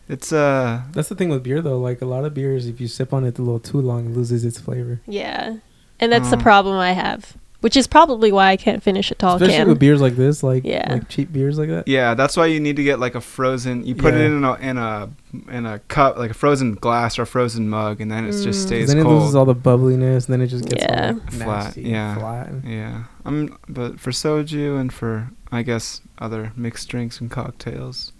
it's 0.07 0.31
uh, 0.31 0.81
That's 0.93 1.09
the 1.09 1.15
thing 1.15 1.29
with 1.29 1.43
beer 1.43 1.61
though. 1.61 1.77
Like 1.77 2.01
a 2.01 2.05
lot 2.05 2.23
of 2.25 2.33
beers, 2.33 2.65
if 2.67 2.79
you 2.79 2.87
sip 2.87 3.11
on 3.13 3.25
it 3.25 3.37
a 3.37 3.41
little 3.41 3.59
too 3.59 3.81
long, 3.81 4.05
it 4.07 4.15
loses 4.15 4.45
its 4.45 4.57
flavor. 4.59 5.01
yeah, 5.05 5.57
and 5.99 6.11
that's 6.11 6.29
the 6.29 6.37
Um, 6.37 6.41
problem 6.43 6.77
I 6.77 6.91
have, 6.93 7.33
which 7.61 7.75
is 7.77 7.87
probably 7.87 8.31
why 8.31 8.47
I 8.51 8.57
can't 8.57 8.83
finish 8.83 9.09
a 9.11 9.15
tall 9.15 9.35
Especially 9.35 9.55
can. 9.57 9.67
with 9.69 9.79
beers 9.79 10.01
like 10.01 10.15
this, 10.15 10.43
like 10.43 10.63
Yeah. 10.65 10.85
like 10.93 11.09
cheap 11.09 11.31
beers 11.33 11.57
like 11.57 11.69
that. 11.69 11.87
yeah. 11.87 12.13
That's 12.13 12.35
why 12.37 12.45
you 12.47 12.59
need 12.59 12.75
to 12.75 12.83
get 12.83 12.99
like 12.99 13.15
a 13.15 13.21
frozen. 13.21 13.85
You 13.85 13.95
put 13.95 14.13
it 14.13 14.21
in 14.21 14.43
a 14.43 14.53
in 14.55 14.77
a 14.77 15.09
in 15.51 15.65
a 15.65 15.79
cup, 15.87 16.17
like 16.17 16.31
a 16.31 16.35
frozen 16.35 16.75
glass 16.75 17.17
or 17.19 17.23
a 17.23 17.27
frozen 17.27 17.67
mug, 17.69 17.99
and 18.01 18.09
then 18.11 18.25
it 18.25 18.31
just 18.31 18.43
Mm. 18.43 18.45
'Cause 18.45 18.61
stays 18.61 18.87
then 18.89 18.99
it 18.99 19.03
cold. 19.03 19.21
loses 19.21 19.35
all 19.35 19.45
the 19.45 19.55
bubbliness, 19.55 20.25
and 20.27 20.33
then 20.33 20.41
it 20.41 20.47
just 20.47 20.65
gets 20.65 20.83
Yeah. 20.83 21.07
all 21.09 21.13
like, 21.15 21.31
Flat, 21.31 21.47
nasty, 21.65 21.81
yeah. 21.83 22.15
flat. 22.17 22.49
yeah, 22.65 23.03
I'm. 23.25 23.57
But 23.67 23.99
for 23.99 24.11
soju 24.11 24.79
and 24.79 24.93
for 24.93 25.29
I 25.51 25.61
guess 25.61 26.01
other 26.19 26.51
mixed 26.55 26.87
drinks 26.89 27.19
and 27.21 27.31
cocktails. 27.31 28.11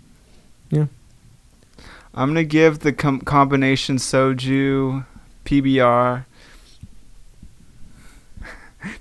Yeah. 0.71 0.85
I'm 2.17 2.29
gonna 2.29 2.43
give 2.45 2.79
the 2.79 2.93
com- 2.93 3.19
combination 3.19 3.97
soju, 3.97 5.05
PBR. 5.43 6.25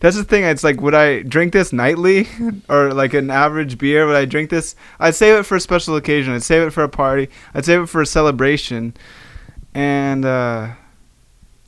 That's 0.01 0.17
the 0.17 0.25
thing. 0.25 0.45
It's 0.45 0.65
like, 0.65 0.81
would 0.81 0.95
I 0.95 1.23
drink 1.23 1.53
this 1.53 1.73
nightly, 1.73 2.29
or 2.69 2.93
like 2.93 3.15
an 3.15 3.31
average 3.31 3.79
beer? 3.79 4.07
Would 4.07 4.17
I 4.17 4.25
drink 4.25 4.51
this? 4.51 4.75
I'd 4.99 5.15
save 5.15 5.39
it 5.39 5.43
for 5.45 5.57
a 5.57 5.61
special 5.61 5.97
occasion. 5.97 6.33
I'd 6.35 6.43
save 6.43 6.63
it 6.67 6.71
for 6.71 6.83
a 6.85 6.89
party. 6.89 7.29
I'd 7.55 7.65
save 7.65 7.83
it 7.83 7.87
for 7.87 8.01
a 8.03 8.07
celebration, 8.07 8.95
and 9.75 10.25
uh, 10.25 10.69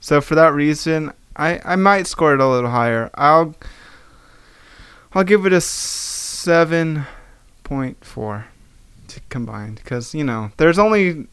so 0.01 0.20
for 0.20 0.34
that 0.34 0.52
reason, 0.55 1.12
I 1.36 1.60
I 1.64 1.76
might 1.76 2.06
score 2.06 2.34
it 2.34 2.40
a 2.40 2.47
little 2.48 2.70
higher. 2.70 3.10
I'll 3.14 3.55
I'll 5.12 5.24
give 5.24 5.47
it 5.47 5.52
a 5.52 5.60
seven 5.60 7.05
point 7.64 8.05
four 8.05 8.47
to 9.09 9.20
combined 9.28 9.76
because 9.82 10.14
you 10.14 10.24
know 10.24 10.51
there's 10.56 10.78
only 10.78 11.26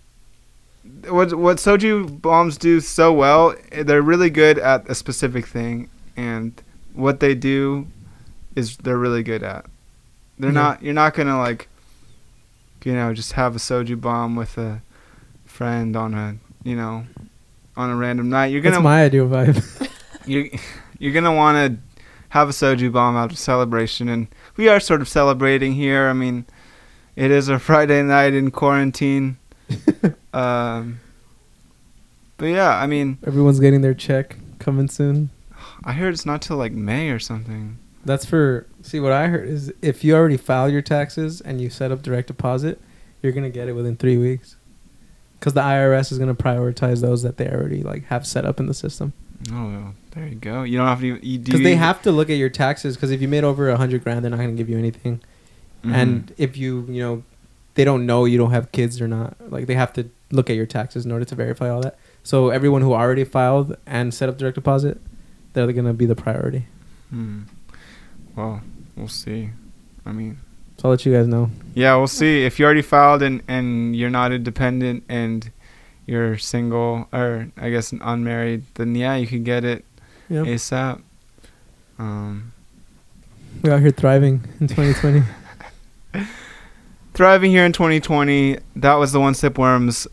what 1.10 1.34
what 1.34 1.58
soju 1.58 2.22
bombs 2.22 2.58
do 2.58 2.80
so 2.82 3.12
well. 3.14 3.56
eh, 3.72 3.84
They're 3.84 4.02
really 4.02 4.30
good 4.30 4.58
at 4.60 4.90
a 4.90 4.96
specific 4.96 5.46
thing, 5.48 5.90
and 6.18 6.62
what 6.94 7.20
they 7.20 7.36
do 7.36 7.88
is 8.56 8.78
they're 8.78 8.98
really 8.98 9.24
good 9.24 9.44
at. 9.44 9.66
They're 10.40 10.52
Yeah. 10.52 10.62
not. 10.62 10.84
You're 10.84 10.94
not 10.94 11.14
gonna 11.14 11.38
like, 11.38 11.68
you 12.84 12.94
know, 12.94 13.14
just 13.14 13.34
have 13.34 13.56
a 13.56 13.60
soju 13.60 14.00
bomb 14.02 14.36
with 14.36 14.58
a 14.58 14.82
friend 15.46 15.96
on 15.96 16.14
a 16.14 16.36
you 16.64 16.76
know 16.76 17.06
on 17.78 17.90
a 17.90 17.96
random 17.96 18.30
night. 18.30 18.48
You're 18.48 18.62
gonna 18.62 18.76
That's 18.78 18.84
my 18.84 19.04
ideal 19.04 19.28
vibe. 19.28 19.90
you're 20.26 20.48
you're 21.00 21.14
gonna 21.14 21.34
want 21.34 21.56
to 21.74 22.00
have 22.30 22.50
a 22.50 22.52
soju 22.52 22.92
bomb 22.92 23.16
after 23.16 23.36
celebration, 23.36 24.10
and 24.10 24.28
we 24.58 24.68
are 24.68 24.80
sort 24.80 25.02
of 25.02 25.08
celebrating 25.10 25.74
here. 25.74 26.08
I 26.08 26.14
mean, 26.14 26.46
it 27.16 27.30
is 27.32 27.48
a 27.50 27.60
Friday 27.60 28.02
night 28.04 28.34
in 28.34 28.50
quarantine. 28.52 29.38
um, 30.34 31.00
but 32.38 32.46
yeah, 32.48 32.78
I 32.78 32.88
mean, 32.88 33.18
Everyone's 33.26 33.60
getting 33.60 33.82
their 33.82 33.94
check 33.94 34.38
coming 34.60 34.88
soon. 34.90 35.30
I 35.84 35.94
heard 35.94 36.14
it's 36.14 36.26
not 36.26 36.42
till 36.42 36.58
like 36.58 36.72
May 36.72 37.10
or 37.10 37.20
something. 37.20 37.78
That's 38.06 38.26
for 38.26 38.68
see 38.82 39.00
what 39.00 39.12
I 39.12 39.28
heard 39.28 39.48
is 39.48 39.72
if 39.82 40.04
you 40.04 40.16
already 40.16 40.38
file 40.38 40.70
your 40.70 40.82
taxes 40.82 41.40
and 41.42 41.62
you 41.62 41.70
set 41.70 41.92
up 41.92 42.02
direct 42.02 42.28
deposit, 42.28 42.82
you're 43.22 43.32
gonna 43.32 43.50
get 43.50 43.68
it 43.68 43.74
within 43.74 43.96
three 43.96 44.18
weeks. 44.18 44.56
Because 45.40 45.54
the 45.54 45.62
IRS 45.62 46.12
is 46.12 46.20
gonna 46.20 46.36
prioritize 46.36 47.02
those 47.02 47.24
that 47.24 47.38
they 47.38 47.48
already 47.50 47.82
like 47.84 48.06
have 48.06 48.26
set 48.28 48.46
up 48.46 48.60
in 48.60 48.68
the 48.68 48.74
system. 48.74 49.14
Oh, 49.52 49.68
well, 49.68 49.96
there 50.12 50.28
you 50.28 50.36
go. 50.36 50.64
You 50.64 50.78
don't 50.78 50.88
have 50.88 51.02
to. 51.02 51.20
Because 51.20 51.62
they 51.62 51.76
have 51.76 52.02
to 52.04 52.12
look 52.12 52.30
at 52.30 52.38
your 52.38 52.50
taxes. 52.50 52.96
Because 52.96 53.12
if 53.12 53.22
you 53.22 53.28
made 53.28 53.44
over 53.44 53.70
a 53.70 53.78
hundred 53.78 54.04
grand, 54.04 54.24
they're 54.24 54.32
not 54.32 54.38
gonna 54.38 54.54
give 54.54 54.70
you 54.70 54.78
anything. 54.78 55.22
Mhm. 55.84 55.94
And 55.94 56.34
if 56.38 56.56
you 56.58 56.86
you 56.90 57.02
know, 57.02 57.24
they 57.76 57.84
don't 57.84 58.06
know 58.06 58.26
you 58.26 58.38
don't 58.38 58.52
have 58.52 58.72
kids 58.72 59.02
or 59.02 59.08
not. 59.08 59.36
Like 59.50 59.68
they 59.68 59.76
have 59.76 59.92
to 59.94 60.10
look 60.32 60.50
at 60.50 60.56
your 60.56 60.66
taxes 60.66 61.06
in 61.06 61.12
order 61.12 61.26
to 61.26 61.36
verify 61.36 61.70
all 61.70 61.82
that. 61.82 61.98
So 62.24 62.50
everyone 62.50 62.82
who 62.82 62.94
already 62.94 63.24
filed 63.24 63.76
and 63.86 64.14
set 64.14 64.30
up 64.30 64.38
direct 64.38 64.56
deposit, 64.56 65.00
they're 65.54 65.72
gonna 65.72 65.94
be 65.94 66.06
the 66.06 66.16
priority. 66.16 66.66
Hmm. 67.10 67.42
Well, 68.36 68.62
we'll 68.96 69.08
see. 69.08 69.50
I 70.06 70.12
mean, 70.12 70.40
So 70.78 70.86
I'll 70.86 70.92
let 70.92 71.06
you 71.06 71.14
guys 71.14 71.28
know. 71.28 71.50
yeah, 71.76 71.96
we'll 71.96 72.08
see. 72.08 72.44
If 72.46 72.60
you 72.60 72.66
already 72.66 72.82
filed 72.82 73.22
and 73.22 73.42
and 73.48 73.96
you're 73.96 74.10
not 74.10 74.32
independent 74.32 75.04
and 75.08 75.50
you're 76.06 76.38
single 76.38 77.08
or 77.14 77.48
I 77.58 77.70
guess 77.70 77.94
unmarried, 77.94 78.64
then 78.76 78.96
yeah, 78.96 79.16
you 79.16 79.28
can 79.28 79.44
get 79.44 79.64
it 79.64 79.86
Yep. 80.30 80.46
ASAP. 80.48 81.02
Um, 82.00 82.52
We're 83.62 83.74
out 83.74 83.82
here 83.82 83.92
thriving 83.92 84.44
in 84.60 84.68
2020. 84.68 85.24
thriving 87.14 87.52
here 87.52 87.66
in 87.66 87.72
2020. 87.74 88.58
That 88.76 88.96
was 88.96 89.12
the 89.12 89.20
One 89.20 89.34
Sip 89.36 89.58
Worms 89.58 90.08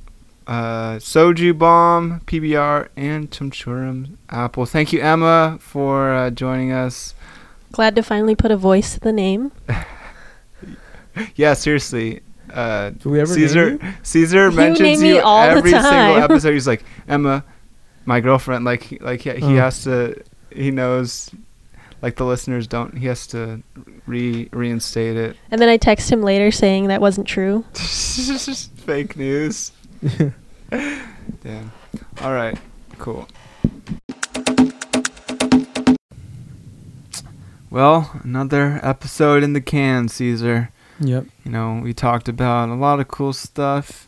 uh, 0.46 0.94
Soju 0.96 1.56
Bomb, 1.58 2.20
PBR, 2.20 2.88
and 2.96 3.30
Chum 3.30 3.50
Churum 3.50 4.16
Apple. 4.30 4.66
Thank 4.66 4.92
you, 4.92 5.00
Emma, 5.00 5.58
for 5.60 6.12
uh, 6.12 6.30
joining 6.30 6.72
us. 6.72 7.14
Glad 7.72 7.94
to 7.96 8.02
finally 8.02 8.34
put 8.34 8.50
a 8.50 8.56
voice 8.56 8.94
to 8.94 9.00
the 9.00 9.12
name. 9.12 9.52
Yeah, 11.34 11.54
seriously. 11.54 12.20
Uh, 12.52 12.90
Do 12.90 13.10
we 13.10 13.20
ever 13.20 13.32
Caesar 13.34 13.76
name 13.78 13.94
Caesar 14.02 14.50
You 14.50 14.56
mentions 14.56 14.80
name 14.80 15.00
me 15.00 15.14
you 15.16 15.20
all 15.20 15.44
the 15.44 15.56
every 15.56 15.70
single 15.72 15.88
episode. 15.90 16.52
He's 16.52 16.66
like 16.68 16.84
Emma, 17.08 17.44
my 18.06 18.20
girlfriend. 18.20 18.64
Like 18.64 18.82
he- 18.84 18.98
like 19.00 19.20
he, 19.22 19.30
he 19.32 19.42
Oh. 19.42 19.56
has 19.56 19.82
to. 19.84 20.22
He 20.50 20.70
knows. 20.70 21.30
Like 22.00 22.16
the 22.16 22.24
listeners 22.24 22.66
don't. 22.68 22.96
He 22.96 23.06
has 23.06 23.26
to 23.28 23.62
re 24.06 24.48
reinstate 24.52 25.16
it. 25.16 25.36
And 25.50 25.60
then 25.60 25.68
I 25.68 25.76
text 25.76 26.10
him 26.10 26.22
later 26.22 26.50
saying 26.52 26.86
that 26.86 27.00
wasn't 27.00 27.26
true. 27.26 27.64
Fake 27.74 29.16
news. 29.16 29.72
Damn. 30.70 31.72
All 32.22 32.32
right. 32.32 32.58
Cool. 32.98 33.26
Well, 37.70 38.10
another 38.24 38.80
episode 38.82 39.42
in 39.42 39.52
the 39.52 39.60
can, 39.60 40.08
Caesar. 40.08 40.70
yep. 40.98 41.26
You 41.44 41.50
know, 41.52 41.80
we 41.82 41.92
talked 41.94 42.28
about 42.28 42.68
a 42.68 42.74
lot 42.74 42.98
of 43.00 43.08
cool 43.08 43.32
stuff. 43.32 44.06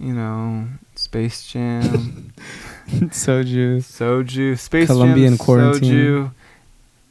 You 0.00 0.12
know, 0.14 0.66
Space 0.96 1.46
Jam, 1.46 2.32
Soju. 2.88 3.76
Soju, 3.78 4.58
Space 4.58 4.88
Colombian 4.88 5.36
Jam, 5.36 5.38
quarantine. 5.38 5.92
Soju, 5.92 6.30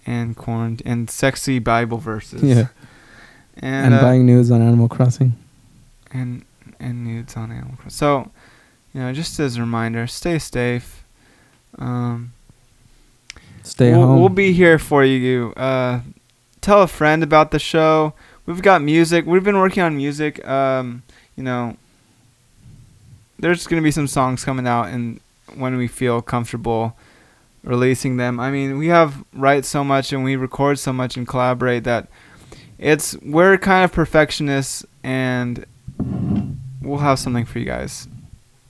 and 0.06 0.36
quarant 0.36 0.82
and 0.86 1.10
sexy 1.10 1.60
Bible 1.60 2.00
verses. 2.00 2.44
Yeah. 2.44 2.68
And 3.56 3.86
And, 3.86 3.94
uh, 3.94 4.02
buying 4.02 4.26
news 4.26 4.52
on 4.52 4.62
Animal 4.62 4.90
Crossing. 4.90 5.34
and 6.12 6.44
and 6.82 7.06
nudes 7.06 7.38
on 7.38 7.52
Animal 7.52 7.76
Crossing. 7.78 7.92
So, 7.92 8.32
you 8.94 9.02
know, 9.02 9.14
just 9.14 9.40
as 9.40 9.58
a 9.58 9.62
reminder, 9.62 10.08
stay 10.08 10.40
safe. 10.40 11.04
Um, 11.80 12.34
Stay 13.64 13.92
we'll, 13.92 14.08
home. 14.08 14.20
we'll 14.20 14.30
be 14.30 14.54
here 14.54 14.80
for 14.80 15.04
you. 15.06 15.54
Uh, 15.56 16.02
tell 16.62 16.82
a 16.82 16.88
friend 16.88 17.24
about 17.24 17.52
the 17.52 17.60
show. 17.60 18.14
We've 18.46 18.62
got 18.62 18.82
music. 18.82 19.26
We've 19.26 19.44
been 19.44 19.58
working 19.58 19.84
on 19.84 19.96
music. 19.96 20.46
Um, 20.48 21.04
you 21.36 21.44
know, 21.44 21.78
there's 23.40 23.68
gonna 23.68 23.82
be 23.82 23.92
some 23.92 24.08
songs 24.08 24.44
coming 24.44 24.68
out, 24.68 24.88
and 24.88 25.20
when 25.56 25.78
we 25.78 25.88
feel 25.88 26.22
comfortable 26.22 26.96
releasing 27.64 28.18
them. 28.18 28.40
I 28.40 28.52
mean, 28.52 28.78
we 28.78 28.88
have 28.88 29.24
write 29.34 29.66
so 29.66 29.84
much 29.84 30.12
and 30.12 30.24
we 30.24 30.36
record 30.36 30.80
so 30.80 30.92
much 30.92 31.16
and 31.16 31.28
collaborate 31.28 31.84
that 31.84 32.08
it's 32.78 33.16
we're 33.22 33.58
kind 33.58 33.84
of 33.86 33.92
perfectionists, 33.92 34.84
and 35.04 35.66
we'll 36.82 37.00
have 37.00 37.20
something 37.20 37.46
for 37.46 37.60
you 37.60 37.66
guys 37.66 38.08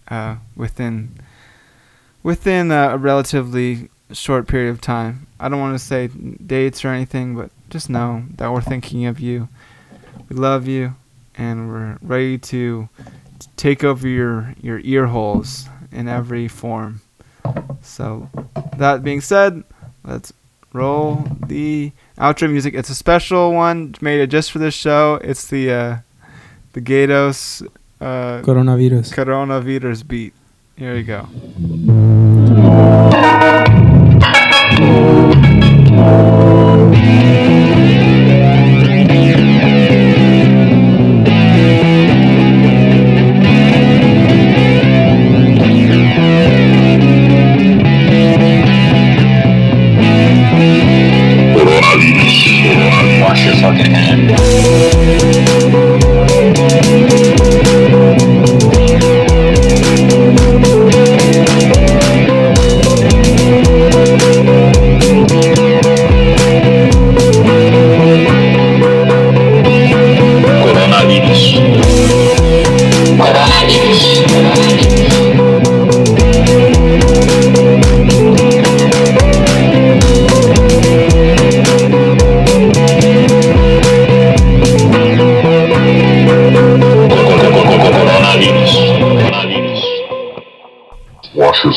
uh, 0.09 0.35
within 0.55 1.17
within 2.23 2.71
a 2.71 2.97
relatively 2.97 3.89
short 4.11 4.47
period 4.47 4.69
of 4.69 4.81
time. 4.81 5.27
I 5.39 5.49
don't 5.49 5.59
want 5.59 5.79
to 5.79 5.83
say 5.83 6.07
dates 6.07 6.85
or 6.85 6.89
anything, 6.89 7.35
but 7.35 7.49
just 7.69 7.89
know 7.89 8.23
that 8.35 8.51
we're 8.51 8.61
thinking 8.61 9.05
of 9.05 9.19
you. 9.19 9.47
We 10.29 10.35
love 10.35 10.67
you, 10.67 10.95
and 11.35 11.69
we're 11.69 11.97
ready 12.01 12.37
to 12.37 12.89
take 13.57 13.83
over 13.83 14.07
your 14.07 14.53
your 14.61 14.79
ear 14.83 15.07
holes 15.07 15.67
in 15.91 16.07
every 16.07 16.47
form. 16.47 17.01
So, 17.81 18.29
that 18.77 19.03
being 19.03 19.21
said, 19.21 19.63
let's 20.03 20.31
roll 20.73 21.25
the 21.47 21.91
outro 22.17 22.49
music. 22.49 22.73
It's 22.73 22.89
a 22.89 22.95
special 22.95 23.53
one 23.53 23.95
made 24.01 24.29
just 24.29 24.51
for 24.51 24.59
this 24.59 24.73
show. 24.73 25.19
It's 25.23 25.47
the 25.47 25.71
uh, 25.71 25.97
the 26.73 26.81
Gatos 26.81 27.63
uh, 28.01 28.41
Coronavirus. 28.43 29.13
coronavirus 29.13 30.07
beat. 30.07 30.33
Here 30.75 30.93
we 30.93 31.03
go. 31.03 31.27
Wash 53.21 53.45
your 53.45 53.55
fucking 53.55 53.91
hands. 53.91 54.60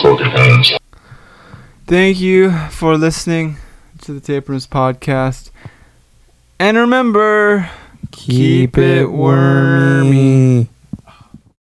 Your 0.02 0.18
fucking 0.18 0.30
hands. 0.30 0.72
Thank 1.86 2.18
you 2.18 2.50
for 2.70 2.96
listening 2.96 3.56
to 4.02 4.12
the 4.12 4.20
Tape 4.20 4.48
Rooms 4.48 4.66
podcast. 4.66 5.50
And 6.58 6.76
remember, 6.76 7.70
Keep 8.10 8.78
it 8.78 9.06
wormy. 9.06 10.68